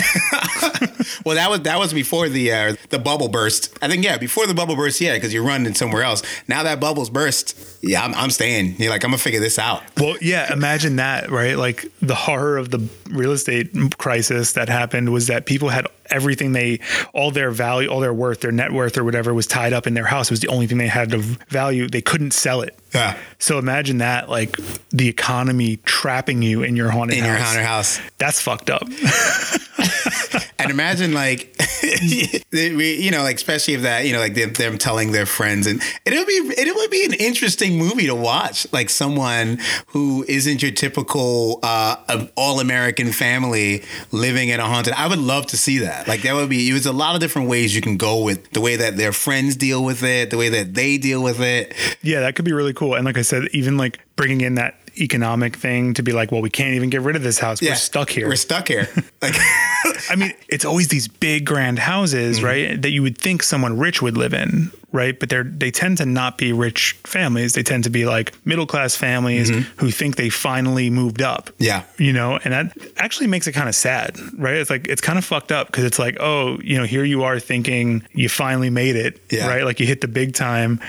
well, 1.26 1.36
that 1.36 1.50
was 1.50 1.62
that 1.62 1.78
was 1.80 1.94
before 1.94 2.30
the 2.30 2.52
uh, 2.52 2.76
the 2.90 3.00
bubble 3.00 3.28
burst. 3.28 3.78
I 3.82 3.88
think 3.88 4.04
yeah, 4.04 4.18
before 4.18 4.48
the 4.48 4.54
bubble 4.54 4.76
burst, 4.76 5.02
yeah, 5.02 5.16
because 5.16 5.34
you're 5.34 5.44
running 5.44 5.74
somewhere 5.74 6.04
else. 6.04 6.24
Now 6.48 6.64
that 6.64 6.80
bubble's 6.80 7.10
burst, 7.10 7.58
yeah, 7.82 8.04
I'm, 8.04 8.14
I'm 8.16 8.30
staying. 8.30 8.76
You're 8.78 8.92
like, 8.92 9.04
I'm 9.04 9.12
gonna 9.12 9.18
figure 9.18 9.40
this 9.40 9.60
out. 9.60 9.84
Well, 9.98 10.16
yeah, 10.22 10.52
imagine 10.52 10.98
that, 10.98 11.30
right? 11.30 11.58
Like 11.58 11.86
the 12.02 12.16
horror 12.16 12.58
of 12.58 12.72
the 12.72 12.88
real 13.10 13.32
estate 13.32 13.98
crisis 13.98 14.54
that 14.54 14.70
happened 14.70 15.12
was 15.12 15.28
that 15.28 15.46
people 15.46 15.70
had 15.70 15.88
everything 16.10 16.52
they, 16.54 16.80
all 17.14 17.32
their 17.32 17.52
value, 17.52 17.90
all 17.90 18.00
their 18.00 18.14
worth, 18.14 18.42
their 18.42 18.52
net 18.52 18.72
worth 18.72 18.98
or 18.98 19.04
whatever 19.04 19.34
was 19.34 19.48
tied 19.48 19.74
up 19.74 19.88
in 19.88 19.94
their 19.94 20.06
house. 20.06 20.28
It 20.28 20.32
was 20.34 20.40
the 20.40 20.48
only 20.50 20.68
thing 20.68 20.78
they 20.78 20.88
had 20.88 21.14
of 21.14 21.24
value. 21.50 21.88
They 21.88 22.02
couldn't 22.02 22.32
sell 22.32 22.62
it. 22.62 22.78
Yeah. 22.94 23.18
So 23.40 23.60
imagine 23.60 23.98
that, 24.00 24.30
like 24.30 24.58
the 24.90 25.08
economy 25.10 25.78
trapping 25.86 26.42
you 26.42 26.64
in 26.64 26.76
your 26.76 26.90
haunted 26.90 27.18
In 27.18 27.24
house. 27.24 27.38
your 27.38 27.46
haunted 27.46 27.66
house. 27.66 28.00
That's 28.18 28.42
fucked 28.42 28.70
up. 28.70 28.84
And 30.60 30.72
imagine 30.72 31.14
like, 31.14 31.56
we- 32.52 32.96
you 33.00 33.12
know, 33.12 33.22
like 33.22 33.36
especially 33.36 33.76
if 33.76 33.84
that, 33.84 34.06
you 34.06 34.14
know, 34.14 34.20
like 34.20 34.34
them, 34.34 34.54
them 34.54 34.78
telling 34.80 35.12
their 35.12 35.26
friends, 35.28 35.68
and 35.68 35.82
it 36.06 36.14
would 36.18 36.28
be 36.28 36.34
it 36.34 36.76
would 36.76 36.90
be 36.92 37.06
an 37.06 37.14
interesting 37.14 37.78
movie 37.78 38.08
to 38.08 38.16
watch. 38.16 38.66
Like 38.74 38.90
someone 38.90 39.60
who 39.88 40.26
isn't 40.28 40.62
your 40.64 40.72
typical 40.72 41.60
uh, 41.64 42.26
all 42.36 42.60
American 42.60 43.12
family 43.12 43.84
living 44.12 44.50
in 44.50 44.60
a 44.60 44.66
haunted. 44.66 44.94
I 44.94 45.08
would 45.08 45.20
love 45.20 45.46
to 45.48 45.58
see 45.58 45.78
that. 45.80 45.97
Like 46.06 46.22
that 46.24 46.34
would 46.34 46.50
be. 46.50 46.70
There's 46.70 46.86
a 46.86 46.94
lot 46.94 47.16
of 47.16 47.22
different 47.22 47.50
ways 47.50 47.76
you 47.76 47.82
can 47.82 47.98
go 47.98 48.24
with 48.24 48.52
the 48.52 48.62
way 48.62 48.76
that 48.76 48.98
their 48.98 49.14
friends 49.14 49.56
deal 49.56 49.84
with 49.84 50.04
it, 50.04 50.30
the 50.30 50.38
way 50.38 50.50
that 50.50 50.74
they 50.74 50.98
deal 50.98 51.24
with 51.24 51.40
it. 51.40 51.74
yeah, 52.02 52.22
that 52.22 52.36
could 52.36 52.46
be 52.46 52.54
really 52.54 52.74
cool. 52.74 52.96
And 52.96 53.06
like 53.06 53.18
I 53.18 53.22
said, 53.22 53.44
even 53.54 53.78
like 53.78 54.00
bringing 54.16 54.42
in 54.42 54.56
that 54.56 54.76
economic 55.00 55.56
thing 55.56 55.94
to 55.94 56.04
be 56.04 56.12
like, 56.12 56.32
well, 56.32 56.42
we 56.42 56.50
can't 56.50 56.74
even 56.74 56.90
get 56.90 57.02
rid 57.02 57.16
of 57.16 57.24
this 57.24 57.40
house. 57.40 57.62
We're 57.62 57.76
stuck 57.76 58.10
here. 58.10 58.28
We're 58.28 58.36
stuck 58.36 58.68
here. 58.68 58.90
Like. 59.20 59.34
I 60.12 60.16
mean, 60.16 60.34
it's 60.48 60.64
always 60.64 60.90
these 60.90 61.08
big 61.08 61.46
grand 61.46 61.80
houses, 61.80 62.38
mm-hmm. 62.38 62.46
right? 62.46 62.82
That 62.82 62.92
you 62.92 63.02
would 63.02 63.18
think 63.18 63.42
someone 63.42 63.80
rich 63.80 64.00
would 64.00 64.16
live 64.16 64.34
in, 64.34 64.72
right? 64.92 65.20
But 65.20 65.30
they're 65.30 65.44
they 65.44 65.72
tend 65.72 65.98
to 65.98 66.06
not 66.06 66.38
be 66.38 66.54
rich 66.54 66.94
families. 67.04 67.54
They 67.54 67.64
tend 67.64 67.84
to 67.84 67.90
be 67.90 68.06
like 68.06 68.34
middle 68.46 68.66
class 68.66 68.96
families 68.96 69.52
mm-hmm. 69.52 69.80
who 69.80 69.92
think 69.92 70.16
they 70.16 70.30
finally 70.30 70.90
moved 70.90 71.22
up. 71.22 71.50
Yeah. 71.58 71.84
You 71.98 72.14
know, 72.14 72.40
and 72.44 72.54
that 72.54 72.78
actually 72.98 73.28
makes 73.28 73.48
it 73.48 73.54
kind 73.54 73.68
of 73.68 73.76
sad, 73.76 74.18
right? 74.38 74.56
It's 74.56 74.70
like 74.70 74.88
it's 74.88 75.02
kind 75.02 75.18
of 75.18 75.26
fucked 75.26 75.52
up 75.52 75.68
because 75.68 75.84
it's 75.84 76.00
like, 76.00 76.18
oh, 76.20 76.60
you 76.64 76.78
know, 76.78 76.86
here 76.86 77.04
you 77.04 77.24
are 77.24 77.40
thinking 77.40 78.06
you 78.14 78.30
finally 78.30 78.70
made 78.70 78.96
it, 78.96 79.22
Yeah. 79.30 79.48
right? 79.48 79.64
Like 79.64 79.80
you 79.80 79.86
hit 79.86 80.02
the 80.02 80.08
big 80.08 80.34
time 80.34 80.80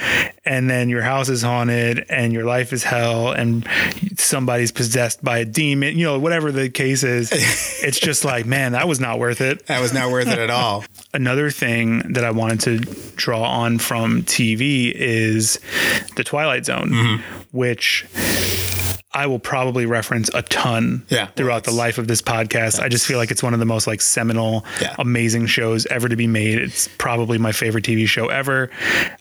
and 0.44 0.70
then 0.70 0.88
your 0.88 1.02
house 1.02 1.28
is 1.28 1.42
haunted 1.42 2.06
and 2.08 2.32
your 2.32 2.44
life 2.44 2.72
is 2.72 2.84
hell 2.84 3.32
and 3.32 3.68
somebody's 4.16 4.72
possessed 4.72 5.22
by 5.22 5.38
a 5.38 5.44
demon, 5.44 5.98
you 5.98 6.04
know, 6.04 6.18
whatever 6.18 6.52
the 6.52 6.68
case 6.68 7.02
is. 7.02 7.30
it's 7.82 7.98
just 7.98 8.24
like, 8.24 8.46
man, 8.46 8.72
that 8.72 8.86
was 8.86 9.00
not 9.00 9.18
worth 9.18 9.40
it. 9.40 9.66
That 9.66 9.80
was 9.80 9.92
not 9.92 10.10
worth 10.10 10.28
it 10.28 10.38
at 10.38 10.50
all. 10.50 10.84
Another 11.14 11.50
thing 11.50 12.12
that 12.12 12.24
I 12.24 12.30
wanted 12.30 12.60
to 12.60 12.78
draw 13.16 13.42
on 13.42 13.78
from 13.88 14.22
TV 14.24 14.92
is 14.94 15.58
the 16.16 16.22
Twilight 16.22 16.66
Zone, 16.66 16.90
Mm-hmm. 16.90 17.22
which 17.56 18.04
I 19.12 19.26
will 19.26 19.38
probably 19.38 19.86
reference 19.86 20.28
a 20.34 20.42
ton 20.42 21.02
Yeah. 21.08 21.26
throughout 21.34 21.64
the 21.64 21.70
life 21.70 21.96
of 21.96 22.08
this 22.08 22.20
podcast. 22.20 22.78
I 22.78 22.88
just 22.90 23.06
feel 23.06 23.16
like 23.16 23.30
it's 23.30 23.42
one 23.42 23.54
of 23.54 23.58
the 23.58 23.64
most 23.64 23.86
like 23.86 24.02
seminal, 24.02 24.66
Yeah. 24.82 24.94
amazing 24.98 25.46
shows 25.46 25.86
ever 25.86 26.10
to 26.10 26.16
be 26.16 26.26
made. 26.26 26.58
It's 26.58 26.88
probably 26.98 27.38
my 27.38 27.52
favorite 27.52 27.84
TV 27.84 28.06
show 28.06 28.26
ever. 28.26 28.70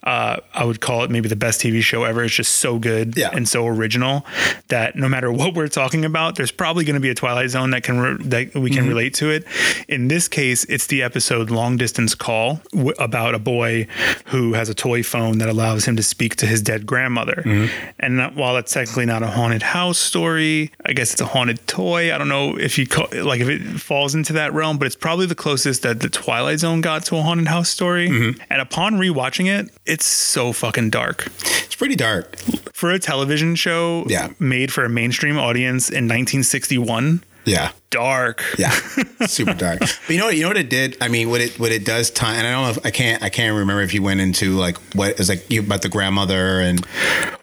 Uh, 0.02 0.36
I 0.54 0.64
would 0.66 0.80
call 0.82 1.04
it 1.04 1.10
maybe 1.10 1.26
the 1.30 1.36
best 1.36 1.62
TV 1.62 1.80
show 1.82 2.04
ever. 2.04 2.22
It's 2.22 2.34
just 2.34 2.56
so 2.56 2.78
good 2.78 3.14
Yeah. 3.16 3.30
and 3.32 3.48
so 3.48 3.66
original 3.66 4.26
that 4.68 4.94
no 4.94 5.08
matter 5.08 5.32
what 5.32 5.54
we're 5.54 5.68
talking 5.68 6.04
about, 6.04 6.36
there's 6.36 6.52
probably 6.52 6.84
going 6.84 6.94
to 6.94 7.00
be 7.00 7.08
a 7.08 7.14
Twilight 7.14 7.48
Zone 7.48 7.70
that 7.70 7.82
can 7.82 7.98
re- 7.98 8.16
that 8.28 8.54
we 8.54 8.68
can 8.68 8.80
mm-hmm. 8.80 8.88
relate 8.90 9.14
to 9.14 9.30
it. 9.30 9.44
In 9.88 10.08
this 10.08 10.28
case, 10.28 10.64
it's 10.64 10.86
the 10.88 11.02
episode 11.02 11.50
"Long 11.50 11.78
Distance 11.78 12.14
Call" 12.14 12.60
w- 12.72 12.92
about 12.98 13.34
a 13.34 13.38
boy 13.38 13.86
who 14.26 14.52
has 14.52 14.68
a 14.68 14.74
toy 14.74 15.02
phone 15.02 15.38
that 15.38 15.48
allows 15.48 15.86
him 15.86 15.96
to 15.96 16.02
speak 16.02 16.36
to 16.36 16.46
his 16.46 16.60
dead 16.60 16.84
grandmother. 16.84 17.42
Mm-hmm. 17.46 17.74
And 18.00 18.18
that, 18.18 18.36
while 18.36 18.52
that's 18.54 18.72
technically 18.72 19.06
not 19.06 19.22
a 19.22 19.28
haunted 19.28 19.62
house 19.62 19.77
story, 19.92 20.70
I 20.84 20.92
guess 20.92 21.12
it's 21.12 21.20
a 21.20 21.26
haunted 21.26 21.66
toy. 21.66 22.14
I 22.14 22.18
don't 22.18 22.28
know 22.28 22.56
if 22.58 22.78
you 22.78 22.86
call, 22.86 23.08
like 23.24 23.40
if 23.40 23.48
it 23.48 23.62
falls 23.80 24.14
into 24.14 24.32
that 24.34 24.52
realm, 24.52 24.78
but 24.78 24.86
it's 24.86 24.96
probably 24.96 25.26
the 25.26 25.34
closest 25.34 25.82
that 25.82 26.00
the 26.00 26.08
Twilight 26.08 26.58
Zone 26.60 26.80
got 26.80 27.04
to 27.06 27.16
a 27.16 27.22
haunted 27.22 27.46
house 27.48 27.68
story. 27.68 28.08
Mm-hmm. 28.08 28.40
And 28.50 28.60
upon 28.60 28.94
rewatching 28.94 29.46
it, 29.46 29.70
it's 29.86 30.04
so 30.06 30.52
fucking 30.52 30.90
dark 30.90 31.26
It's 31.64 31.74
pretty 31.76 31.96
dark. 31.96 32.36
for 32.72 32.90
a 32.90 32.98
television 32.98 33.54
show 33.54 34.04
Yeah. 34.08 34.28
made 34.38 34.72
for 34.72 34.84
a 34.84 34.88
mainstream 34.88 35.38
audience 35.38 35.88
in 35.88 36.04
1961 36.08 37.22
Yeah. 37.48 37.72
dark 37.90 38.44
Yeah, 38.58 38.70
super 39.26 39.54
dark. 39.54 39.80
But 39.80 40.08
you 40.10 40.18
know 40.18 40.26
what? 40.26 40.36
You 40.36 40.42
know 40.42 40.48
what 40.48 40.56
it 40.58 40.68
did. 40.68 40.96
I 41.00 41.08
mean, 41.08 41.30
what 41.30 41.40
it 41.40 41.58
what 41.58 41.72
it 41.72 41.84
does 41.84 42.10
time. 42.10 42.36
And 42.36 42.46
I 42.46 42.50
don't 42.52 42.62
know 42.64 42.70
if 42.70 42.86
I 42.86 42.90
can't 42.90 43.22
I 43.22 43.30
can't 43.30 43.56
remember 43.56 43.82
if 43.82 43.94
you 43.94 44.02
went 44.02 44.20
into 44.20 44.52
like 44.56 44.76
what 44.94 45.18
is 45.18 45.28
like 45.28 45.50
you 45.50 45.60
about 45.60 45.82
the 45.82 45.88
grandmother 45.88 46.60
and 46.60 46.84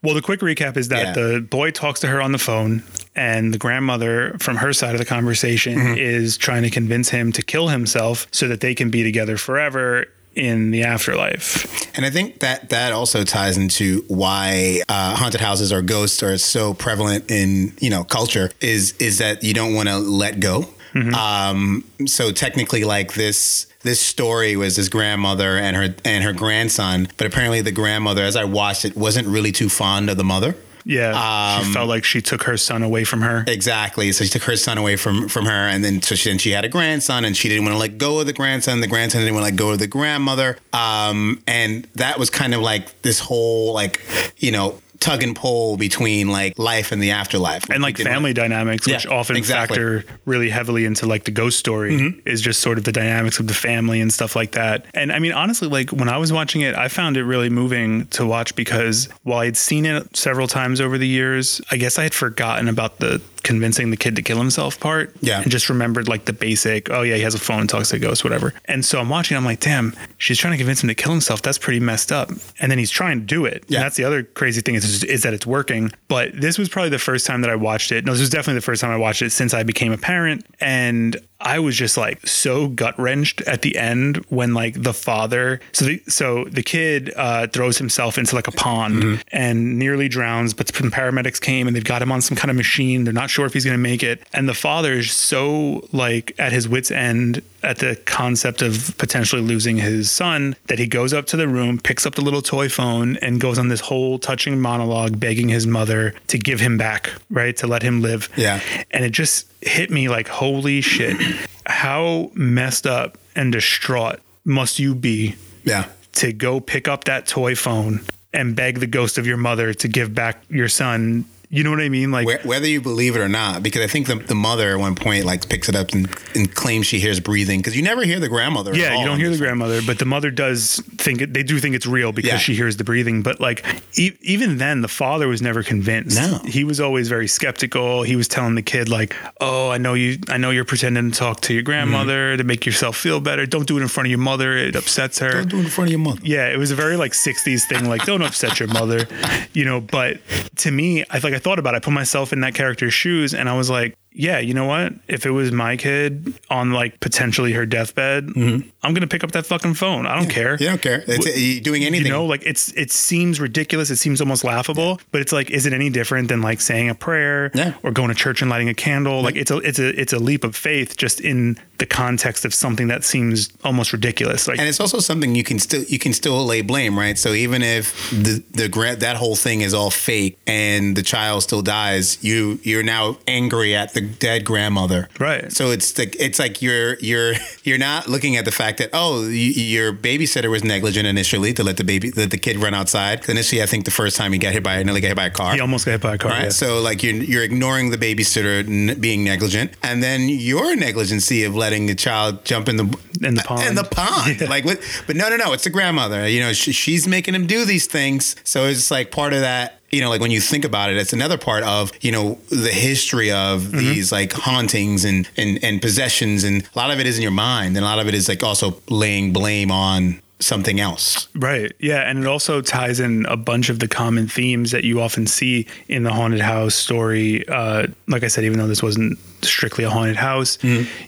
well 0.03 0.13
the 0.13 0.21
quick 0.21 0.41
recap 0.41 0.77
is 0.77 0.89
that 0.89 1.07
Yeah. 1.07 1.13
the 1.13 1.41
boy 1.41 1.71
talks 1.71 2.00
to 2.01 2.07
her 2.07 2.21
on 2.21 2.31
the 2.31 2.38
phone 2.38 2.83
and 3.15 3.53
the 3.53 3.57
grandmother 3.57 4.35
from 4.39 4.57
her 4.57 4.71
side 4.74 4.93
of 4.93 5.00
the 5.00 5.05
conversation 5.05 5.75
Mm-hmm. 5.79 5.97
is 5.97 6.38
trying 6.38 6.63
to 6.63 6.69
convince 6.69 7.09
him 7.09 7.31
to 7.31 7.41
kill 7.41 7.69
himself 7.69 8.27
so 8.31 8.47
that 8.47 8.62
they 8.62 8.75
can 8.75 8.89
be 8.91 9.01
together 9.03 9.38
forever 9.38 10.05
in 10.35 10.71
the 10.71 10.83
afterlife. 10.83 11.95
And 11.95 12.05
I 12.05 12.09
think 12.09 12.39
that 12.39 12.69
that 12.69 12.91
also 12.91 13.23
ties 13.23 13.57
into 13.57 14.03
why 14.07 14.81
uh, 14.89 15.15
haunted 15.15 15.41
houses 15.41 15.71
or 15.71 15.81
ghosts 15.81 16.21
are 16.23 16.37
so 16.37 16.73
prevalent 16.73 17.31
in 17.31 17.73
you 17.79 17.89
know 17.89 18.03
culture 18.03 18.51
is 18.61 18.93
is 18.99 19.19
that 19.19 19.43
you 19.43 19.53
don't 19.53 19.73
want 19.73 19.89
to 19.89 19.97
let 19.97 20.39
go. 20.39 20.65
Um, 21.13 21.83
so 22.05 22.31
technically, 22.31 22.85
like 22.85 23.15
this 23.15 23.67
this 23.81 23.99
story 23.99 24.55
was 24.55 24.77
this 24.77 24.87
grandmother 24.89 25.57
and 25.57 25.75
her 25.75 25.93
and 26.05 26.23
her 26.23 26.33
grandson, 26.33 27.07
but 27.17 27.27
apparently 27.27 27.61
the 27.61 27.71
grandmother, 27.71 28.23
as 28.23 28.35
I 28.35 28.45
watched 28.45 28.85
it, 28.85 28.95
wasn't 28.95 29.27
really 29.27 29.51
too 29.51 29.69
fond 29.69 30.09
of 30.09 30.17
the 30.17 30.23
mother. 30.23 30.55
Yeah, 30.87 31.13
she 31.61 31.65
Um, 31.67 31.73
felt 31.73 31.89
like 31.89 32.03
she 32.03 32.21
took 32.21 32.43
her 32.43 32.57
son 32.57 32.83
away 32.83 33.05
from 33.05 33.21
her. 33.21 33.43
Exactly. 33.47 34.11
So 34.11 34.23
she 34.23 34.29
took 34.29 34.43
her 34.43 34.55
son 34.55 34.77
away 34.77 34.95
from 34.97 35.27
from 35.29 35.45
her, 35.45 35.51
and 35.51 35.83
then 35.83 36.01
so 36.03 36.13
she, 36.13 36.29
then 36.29 36.37
she 36.37 36.51
had 36.51 36.63
a 36.63 36.69
grandson, 36.69 37.25
and 37.25 37.35
she 37.35 37.49
didn't 37.49 37.63
want 37.65 37.73
to 37.73 37.79
let 37.79 37.97
go 37.97 38.19
of 38.19 38.27
the 38.27 38.33
grandson. 38.33 38.81
The 38.81 38.87
grandson 38.87 39.21
didn't 39.21 39.33
want 39.33 39.45
to 39.47 39.51
let 39.51 39.55
go 39.57 39.71
of 39.71 39.79
the 39.79 39.87
grandmother. 39.87 40.57
Um, 40.73 41.41
and 41.47 41.87
that 41.95 42.19
was 42.19 42.29
kind 42.29 42.53
of 42.53 42.61
like 42.61 43.01
this 43.01 43.19
whole 43.19 43.73
like 43.73 43.99
you 44.37 44.51
know 44.51 44.79
tug 44.99 45.23
and 45.23 45.35
pull 45.35 45.77
between 45.77 46.29
like 46.29 46.57
life 46.57 46.91
and 46.91 47.01
the 47.01 47.11
afterlife, 47.11 47.69
and 47.69 47.81
like 47.83 47.97
family 47.97 48.33
dynamics, 48.33 48.87
which 48.87 49.05
Yeah, 49.05 49.11
often 49.11 49.35
exactly. 49.35 49.77
Mm-hmm. 49.77 49.97
factor 50.07 50.19
really 50.25 50.49
heavily 50.49 50.85
into 50.85 51.05
like 51.05 51.25
the 51.25 51.31
ghost 51.31 51.59
story, 51.59 52.21
is 52.25 52.41
just 52.41 52.61
sort 52.61 52.77
of 52.77 52.83
the 52.83 52.91
dynamics 52.91 53.39
of 53.39 53.47
the 53.47 53.53
family 53.53 54.01
and 54.01 54.11
stuff 54.11 54.35
like 54.35 54.51
that. 54.53 54.85
And 54.93 55.11
I 55.11 55.19
mean, 55.19 55.31
honestly, 55.33 55.67
like 55.67 55.91
when 55.91 56.09
I 56.09 56.17
was 56.17 56.31
watching 56.31 56.61
it, 56.61 56.75
I 56.75 56.87
found 56.87 57.17
it 57.17 57.23
really 57.23 57.49
moving 57.49 58.07
to 58.07 58.25
watch 58.25 58.55
because 58.55 59.09
while 59.23 59.39
I'd 59.39 59.57
seen 59.57 59.85
it 59.85 60.15
several 60.15 60.47
times 60.47 60.81
over 60.81 60.97
the 60.97 61.07
years, 61.07 61.61
I 61.71 61.77
guess 61.77 61.99
I 61.99 62.03
had 62.03 62.13
forgotten 62.13 62.67
about 62.67 62.99
the 62.99 63.21
convincing 63.45 63.91
the 63.91 63.97
kid 63.97 64.15
to 64.17 64.21
kill 64.21 64.37
himself 64.37 64.77
part. 64.79 65.15
Yeah. 65.21 65.41
And 65.41 65.49
just 65.49 65.69
remembered 65.69 66.09
like 66.09 66.25
the 66.25 66.33
basic, 66.33 66.89
oh 66.89 67.03
yeah, 67.03 67.15
he 67.15 67.21
has 67.21 67.35
a 67.35 67.39
phone, 67.39 67.67
talks 67.67 67.89
to 67.91 67.99
ghosts, 67.99 68.23
whatever. 68.23 68.53
And 68.65 68.83
so 68.83 68.99
I'm 68.99 69.07
watching, 69.07 69.37
I'm 69.37 69.45
like, 69.45 69.61
damn, 69.61 69.95
she's 70.17 70.37
trying 70.37 70.51
to 70.51 70.57
convince 70.57 70.83
him 70.83 70.89
to 70.89 70.95
kill 70.95 71.11
himself. 71.11 71.41
That's 71.41 71.57
pretty 71.57 71.79
messed 71.79 72.11
up. 72.11 72.29
And 72.59 72.71
then 72.71 72.77
he's 72.77 72.91
trying 72.91 73.19
to 73.19 73.25
do 73.25 73.45
it. 73.45 73.63
Yeah. 73.67 73.77
And 73.77 73.85
that's 73.85 73.95
the 73.95 74.03
other 74.03 74.23
crazy 74.23 74.59
thing 74.61 74.75
is, 74.75 75.03
is 75.03 75.23
that 75.23 75.33
it's 75.33 75.45
working. 75.45 75.91
But 76.07 76.33
this 76.33 76.57
was 76.57 76.67
probably 76.67 76.89
the 76.89 76.99
first 76.99 77.25
time 77.25 77.41
that 77.41 77.49
I 77.49 77.55
watched 77.55 77.91
it. 77.91 78.03
No, 78.03 78.11
this 78.11 78.21
was 78.21 78.29
definitely 78.29 78.55
the 78.55 78.65
first 78.65 78.81
time 78.81 78.91
I 78.91 78.97
watched 78.97 79.21
it 79.21 79.29
since 79.29 79.53
I 79.53 79.63
became 79.63 79.93
a 79.93 79.97
parent. 79.97 80.45
And 80.59 81.17
I 81.39 81.59
was 81.59 81.75
just 81.75 81.97
like 81.97 82.25
so 82.25 82.69
gut 82.69 82.97
wrenched 82.97 83.41
at 83.41 83.61
the 83.61 83.77
end 83.77 84.25
when 84.29 84.53
like 84.53 84.81
the 84.81 84.93
father, 84.93 85.59
so 85.73 85.85
the 85.85 86.01
so 86.07 86.45
the 86.45 86.63
kid 86.63 87.13
uh, 87.15 87.47
throws 87.47 87.77
himself 87.77 88.17
into 88.17 88.33
like 88.35 88.47
a 88.47 88.51
pond 88.51 89.23
and 89.31 89.77
nearly 89.77 90.07
drowns, 90.07 90.53
but 90.53 90.73
some 90.73 90.89
paramedics 90.89 91.39
came 91.39 91.67
and 91.67 91.75
they've 91.75 91.83
got 91.83 92.01
him 92.01 92.11
on 92.11 92.21
some 92.21 92.37
kind 92.37 92.49
of 92.49 92.55
machine. 92.55 93.03
They're 93.03 93.13
not 93.13 93.29
sure 93.35 93.45
if 93.45 93.53
he's 93.53 93.65
going 93.65 93.75
to 93.77 93.81
make 93.81 94.01
it, 94.01 94.23
and 94.33 94.47
the 94.47 94.53
father 94.53 94.93
is 94.93 95.11
so 95.11 95.87
like 95.91 96.33
at 96.39 96.51
his 96.53 96.67
wits 96.69 96.89
end 96.89 97.41
at 97.61 97.79
the 97.79 97.95
concept 98.05 98.61
of 98.61 98.95
potentially 98.97 99.41
losing 99.41 99.77
his 99.77 100.09
son 100.09 100.55
that 100.67 100.79
he 100.79 100.87
goes 100.87 101.13
up 101.13 101.25
to 101.27 101.35
the 101.37 101.47
room, 101.47 101.77
picks 101.77 102.05
up 102.05 102.15
the 102.15 102.21
little 102.21 102.41
toy 102.41 102.69
phone, 102.69 103.17
and 103.17 103.41
goes 103.41 103.59
on 103.59 103.67
this 103.67 103.81
whole 103.81 104.17
touching 104.19 104.59
monologue 104.61 105.19
begging 105.19 105.49
his 105.49 105.67
mother 105.67 106.13
to 106.27 106.37
give 106.37 106.59
him 106.61 106.77
back, 106.77 107.11
right? 107.29 107.57
To 107.57 107.67
let 107.67 107.83
him 107.83 108.01
live. 108.01 108.29
Yeah. 108.37 108.61
And 108.91 109.03
it 109.03 109.11
just 109.11 109.47
hit 109.61 109.91
me 109.91 110.07
like, 110.09 110.27
holy 110.27 110.79
shit. 110.81 111.17
How 111.65 112.31
messed 112.35 112.87
up 112.87 113.17
and 113.35 113.51
distraught 113.51 114.19
must 114.45 114.79
you 114.79 114.95
be 114.95 115.35
Yeah. 115.63 115.87
to 116.13 116.31
go 116.31 116.59
pick 116.59 116.87
up 116.87 117.03
that 117.05 117.27
toy 117.27 117.55
phone 117.55 118.01
and 118.31 118.55
beg 118.55 118.79
the 118.79 118.87
ghost 118.87 119.17
of 119.17 119.25
your 119.25 119.37
mother 119.37 119.73
to 119.73 119.87
give 119.87 120.13
back 120.13 120.43
your 120.49 120.69
son? 120.69 121.25
You 121.55 121.63
know 121.63 121.71
what 121.71 121.79
I 121.79 121.88
mean? 121.89 122.12
Like, 122.12 122.43
Whether 122.43 122.67
you 122.67 122.81
believe 122.81 123.15
it 123.15 123.19
or 123.19 123.29
not, 123.29 123.63
because 123.63 123.81
I 123.81 123.88
think 123.88 124.07
the, 124.07 124.15
the 124.15 124.35
mother 124.35 124.71
at 124.74 124.79
one 124.79 124.93
point 124.95 125.24
like 125.25 125.47
picks 125.47 125.69
it 125.69 125.75
up 125.75 125.91
and, 125.93 126.07
and 126.35 126.53
claims 126.53 126.85
she 126.85 127.00
hears 127.00 127.19
breathing 127.21 127.59
because 127.59 127.75
you 127.77 127.81
never 127.81 128.03
hear 128.03 128.19
the 128.19 128.27
grandmother. 128.27 128.71
at 128.71 128.77
Yeah, 128.77 129.00
you 129.00 129.05
don't 129.05 129.17
hear 129.17 129.27
the 129.29 129.35
one. 129.35 129.39
grandmother, 129.39 129.81
but 129.85 129.97
the 129.97 130.05
mother 130.05 130.31
does 130.31 130.81
think 130.97 131.21
it, 131.21 131.33
they 131.33 131.43
do 131.43 131.59
think 131.59 131.74
it's 131.75 131.85
real 131.85 132.12
because 132.12 132.31
Yeah. 132.31 132.38
she 132.39 132.55
hears 132.55 132.75
the 132.75 132.83
breathing. 132.83 133.21
But 133.24 133.39
like 133.39 133.65
e- 133.97 134.12
even 134.21 134.57
then, 134.57 134.81
the 134.81 134.88
father 134.89 135.27
was 135.29 135.41
never 135.41 135.63
convinced. 135.63 136.17
No. 136.17 136.39
he 136.45 136.63
was 136.65 136.81
always 136.81 137.07
very 137.07 137.27
skeptical. 137.27 138.03
He 138.03 138.15
was 138.17 138.27
telling 138.27 138.55
the 138.55 138.62
kid 138.62 138.89
like, 138.89 139.15
"Oh, 139.39 139.69
I 139.69 139.77
know 139.77 139.93
you. 139.93 140.17
I 140.27 140.38
know 140.38 140.51
you're 140.51 140.65
pretending 140.65 141.12
to 141.12 141.17
talk 141.17 141.39
to 141.41 141.53
your 141.53 141.63
grandmother 141.63 142.31
Mm-hmm. 142.31 142.38
to 142.39 142.43
make 142.43 142.65
yourself 142.65 142.97
feel 142.97 143.19
better. 143.21 143.45
Don't 143.45 143.67
do 143.67 143.77
it 143.77 143.81
in 143.81 143.88
front 143.88 144.07
of 144.07 144.12
your 144.12 144.19
mother. 144.19 144.57
It 144.57 144.75
upsets 144.75 145.19
her." 145.19 145.31
Don't 145.31 145.50
do 145.50 145.57
it 145.59 145.63
in 145.65 145.69
front 145.69 145.88
of 145.88 145.91
your 145.91 146.00
mother. 146.00 146.19
Yeah, 146.24 146.47
it 146.50 146.57
was 146.57 146.71
a 146.71 146.75
very 146.75 146.97
like 146.97 147.13
'60s 147.13 147.63
thing, 147.69 147.88
like 147.88 148.03
don't 148.05 148.21
upset 148.21 148.59
your 148.59 148.67
mother, 148.69 149.07
you 149.53 149.63
know. 149.63 149.79
But 149.79 150.19
to 150.57 150.71
me, 150.71 151.03
I 151.09 151.19
like 151.19 151.33
I 151.33 151.39
thought 151.45 151.59
about. 151.59 151.75
it. 151.75 151.77
I 151.77 151.79
put 151.79 151.93
myself 151.93 152.33
in 152.33 152.41
that 152.41 152.55
character's 152.55 152.93
shoes, 152.93 153.33
and 153.33 153.47
I 153.47 153.55
was 153.55 153.69
like, 153.69 153.95
yeah, 154.17 154.39
you 154.39 154.53
know 154.53 154.65
what? 154.65 154.93
If 155.07 155.25
it 155.25 155.31
was 155.31 155.51
my 155.51 155.75
kid 155.75 156.34
on 156.50 156.72
like 156.72 157.00
potentially 157.01 157.51
her 157.51 157.65
deathbed, 157.65 158.27
mm-hmm. 158.27 158.67
I'm 158.81 158.93
gonna 158.93 159.07
pick 159.07 159.24
up 159.24 159.34
that 159.34 159.45
fucking 159.45 159.74
phone. 159.74 160.07
I 160.07 160.15
don't 160.15 160.29
care. 160.29 160.57
You 160.60 160.67
don't 160.67 160.81
care. 160.81 161.03
It's, 161.05 161.38
you 161.38 161.60
doing 161.60 161.84
anything. 161.84 162.07
You 162.07 162.12
know, 162.13 162.25
like 162.25 162.43
it's 162.45 162.72
it 162.74 162.91
seems 162.91 163.39
ridiculous. 163.41 163.89
It 163.89 163.98
seems 163.98 164.22
almost 164.22 164.43
laughable, 164.43 165.01
but 165.12 165.19
it's 165.22 165.34
like, 165.34 165.51
is 165.51 165.65
it 165.65 165.74
any 165.74 165.89
different 165.89 166.29
than 166.29 166.41
like 166.41 166.62
saying 166.62 166.89
a 166.89 166.95
prayer 166.95 167.51
Yeah. 167.53 167.74
or 167.84 167.91
going 167.91 168.10
to 168.10 168.15
church 168.15 168.41
and 168.41 168.50
lighting 168.50 168.69
a 168.69 168.74
candle? 168.74 169.22
Like 169.22 169.36
it's 169.36 169.51
a 169.51 169.57
it's 169.57 169.79
a 169.79 170.00
it's 170.00 170.13
a 170.13 170.19
leap 170.19 170.43
of 170.43 170.55
faith 170.55 170.95
just 170.95 171.19
in 171.19 171.60
the 171.77 171.86
context 171.86 172.45
of 172.45 172.53
something 172.53 172.88
that 172.88 173.03
seems 173.03 173.50
almost 173.65 173.91
ridiculous. 173.91 174.48
Like 174.48 174.60
and 174.60 174.67
it's 174.67 174.79
also 174.79 175.00
something 175.00 175.36
you 175.36 175.43
can 175.43 175.60
still 175.60 175.84
you 175.84 176.00
can 176.00 176.13
still 176.13 176.45
lay 176.45 176.62
blame, 176.62 176.98
right? 176.98 177.17
So 177.17 177.34
even 177.34 177.62
if 177.62 178.10
the 178.12 178.43
the 178.51 178.95
that 179.00 179.17
whole 179.17 179.36
thing 179.36 179.62
is 179.62 179.74
all 179.74 179.91
fake 179.91 180.38
and 180.48 180.95
the 180.95 181.03
child 181.03 181.43
still 181.43 181.62
dies, 181.62 182.24
you 182.24 182.60
you're 182.63 182.84
now 182.84 183.17
angry 183.27 183.75
at 183.75 183.93
the 183.93 184.04
dead 184.05 184.45
grandmother, 184.45 185.09
Right. 185.19 185.51
So 185.51 185.71
it's 185.71 185.97
like 185.97 186.15
it's 186.19 186.39
like 186.39 186.62
you're 186.62 186.95
you're 187.00 187.33
you're 187.63 187.77
not 187.77 188.07
looking 188.07 188.35
at 188.38 188.45
the 188.45 188.51
fact 188.51 188.77
that 188.77 188.89
oh 188.93 189.27
your 189.27 189.91
babysitter 189.93 190.50
was 190.50 190.63
negligent 190.63 191.05
initially 191.07 191.53
to 191.53 191.63
let 191.63 191.77
the 191.77 191.83
baby 191.83 192.12
let 192.12 192.31
the 192.31 192.38
kid 192.38 192.57
run 192.57 192.74
outside. 192.74 193.27
Initially, 193.29 193.62
I 193.62 193.65
think 193.65 193.85
the 193.85 193.91
first 193.91 194.15
time 194.17 194.31
he 194.33 194.39
got 194.39 194.53
hit 194.53 194.63
by 194.63 194.81
nearly 194.83 195.01
got 195.01 195.07
hit 195.09 195.17
by 195.17 195.25
a 195.25 195.29
car. 195.31 195.53
he 195.53 195.59
almost 195.59 195.85
got 195.85 195.91
hit 195.93 196.01
by 196.01 196.15
a 196.15 196.17
car. 196.17 196.31
Right. 196.31 196.43
yeah. 196.43 196.50
So 196.50 196.81
like 196.81 197.03
you're 197.03 197.15
you're 197.15 197.43
ignoring 197.43 197.89
the 197.91 197.97
babysitter 197.97 198.65
n- 198.67 199.00
being 199.00 199.24
negligent, 199.24 199.71
and 199.83 200.01
then 200.03 200.29
your 200.29 200.75
negligency 200.75 201.43
of 201.43 201.55
letting 201.55 201.85
the 201.88 201.95
child 201.95 202.45
jump 202.45 202.69
in 202.69 202.77
the 202.77 202.83
In 203.21 203.35
the 203.35 203.43
pond. 203.43 203.67
In 203.67 203.75
the 203.75 203.83
pond. 203.83 204.39
Yeah. 204.41 204.50
Like 204.50 204.65
what? 204.65 204.79
But 205.07 205.15
no, 205.15 205.29
no, 205.29 205.38
no. 205.38 205.53
It's 205.53 205.63
the 205.63 205.69
grandmother. 205.69 206.27
You 206.27 206.39
know, 206.41 206.53
sh- 206.53 206.75
she's 206.75 207.07
making 207.07 207.35
him 207.35 207.47
do 207.47 207.63
these 207.65 207.85
things. 207.88 208.35
So 208.43 208.65
it's 208.65 208.91
like 208.91 209.12
part 209.12 209.33
of 209.33 209.39
that. 209.41 209.79
You 209.91 210.01
know, 210.01 210.09
like 210.09 210.19
when 210.21 210.31
you 210.31 210.41
think 210.41 210.65
about 210.65 210.89
it, 210.89 210.97
it's 210.97 211.13
another 211.13 211.37
part 211.37 211.63
of 211.63 211.91
you 212.01 212.11
know 212.11 212.37
the 212.49 212.71
history 212.71 213.31
of 213.31 213.61
Mm-hmm. 213.61 213.77
these 213.77 214.11
like 214.11 214.33
hauntings 214.33 215.05
and, 215.05 215.29
and 215.37 215.63
and 215.63 215.81
possessions, 215.81 216.43
and 216.43 216.63
a 216.75 216.77
lot 216.77 216.91
of 216.91 216.99
it 216.99 217.05
is 217.07 217.17
in 217.17 217.21
your 217.21 217.31
mind, 217.31 217.75
and 217.77 217.85
a 217.85 217.87
lot 217.87 217.99
of 217.99 218.07
it 218.07 218.13
is 218.13 218.27
like 218.27 218.43
also 218.43 218.81
laying 218.89 219.31
blame 219.33 219.71
on 219.71 220.21
something 220.39 220.81
else. 220.81 221.29
Right. 221.33 221.71
Yeah. 221.79 222.01
And 222.09 222.19
it 222.19 222.27
also 222.27 222.61
ties 222.61 222.99
in 222.99 223.25
a 223.27 223.37
bunch 223.37 223.69
of 223.69 223.79
the 223.79 223.87
common 223.87 224.27
themes 224.27 224.71
that 224.71 224.83
you 224.83 224.99
often 224.99 225.27
see 225.27 225.65
in 225.87 226.03
the 226.03 226.11
haunted 226.11 226.41
house 226.41 226.75
story. 226.75 227.47
Uh, 227.47 227.87
like 228.09 228.23
I 228.23 228.27
said, 228.27 228.43
even 228.43 228.59
though 228.59 228.67
this 228.67 228.83
wasn't 228.83 229.17
strictly 229.49 229.83
a 229.83 229.89
haunted 229.89 230.15
house, 230.17 230.57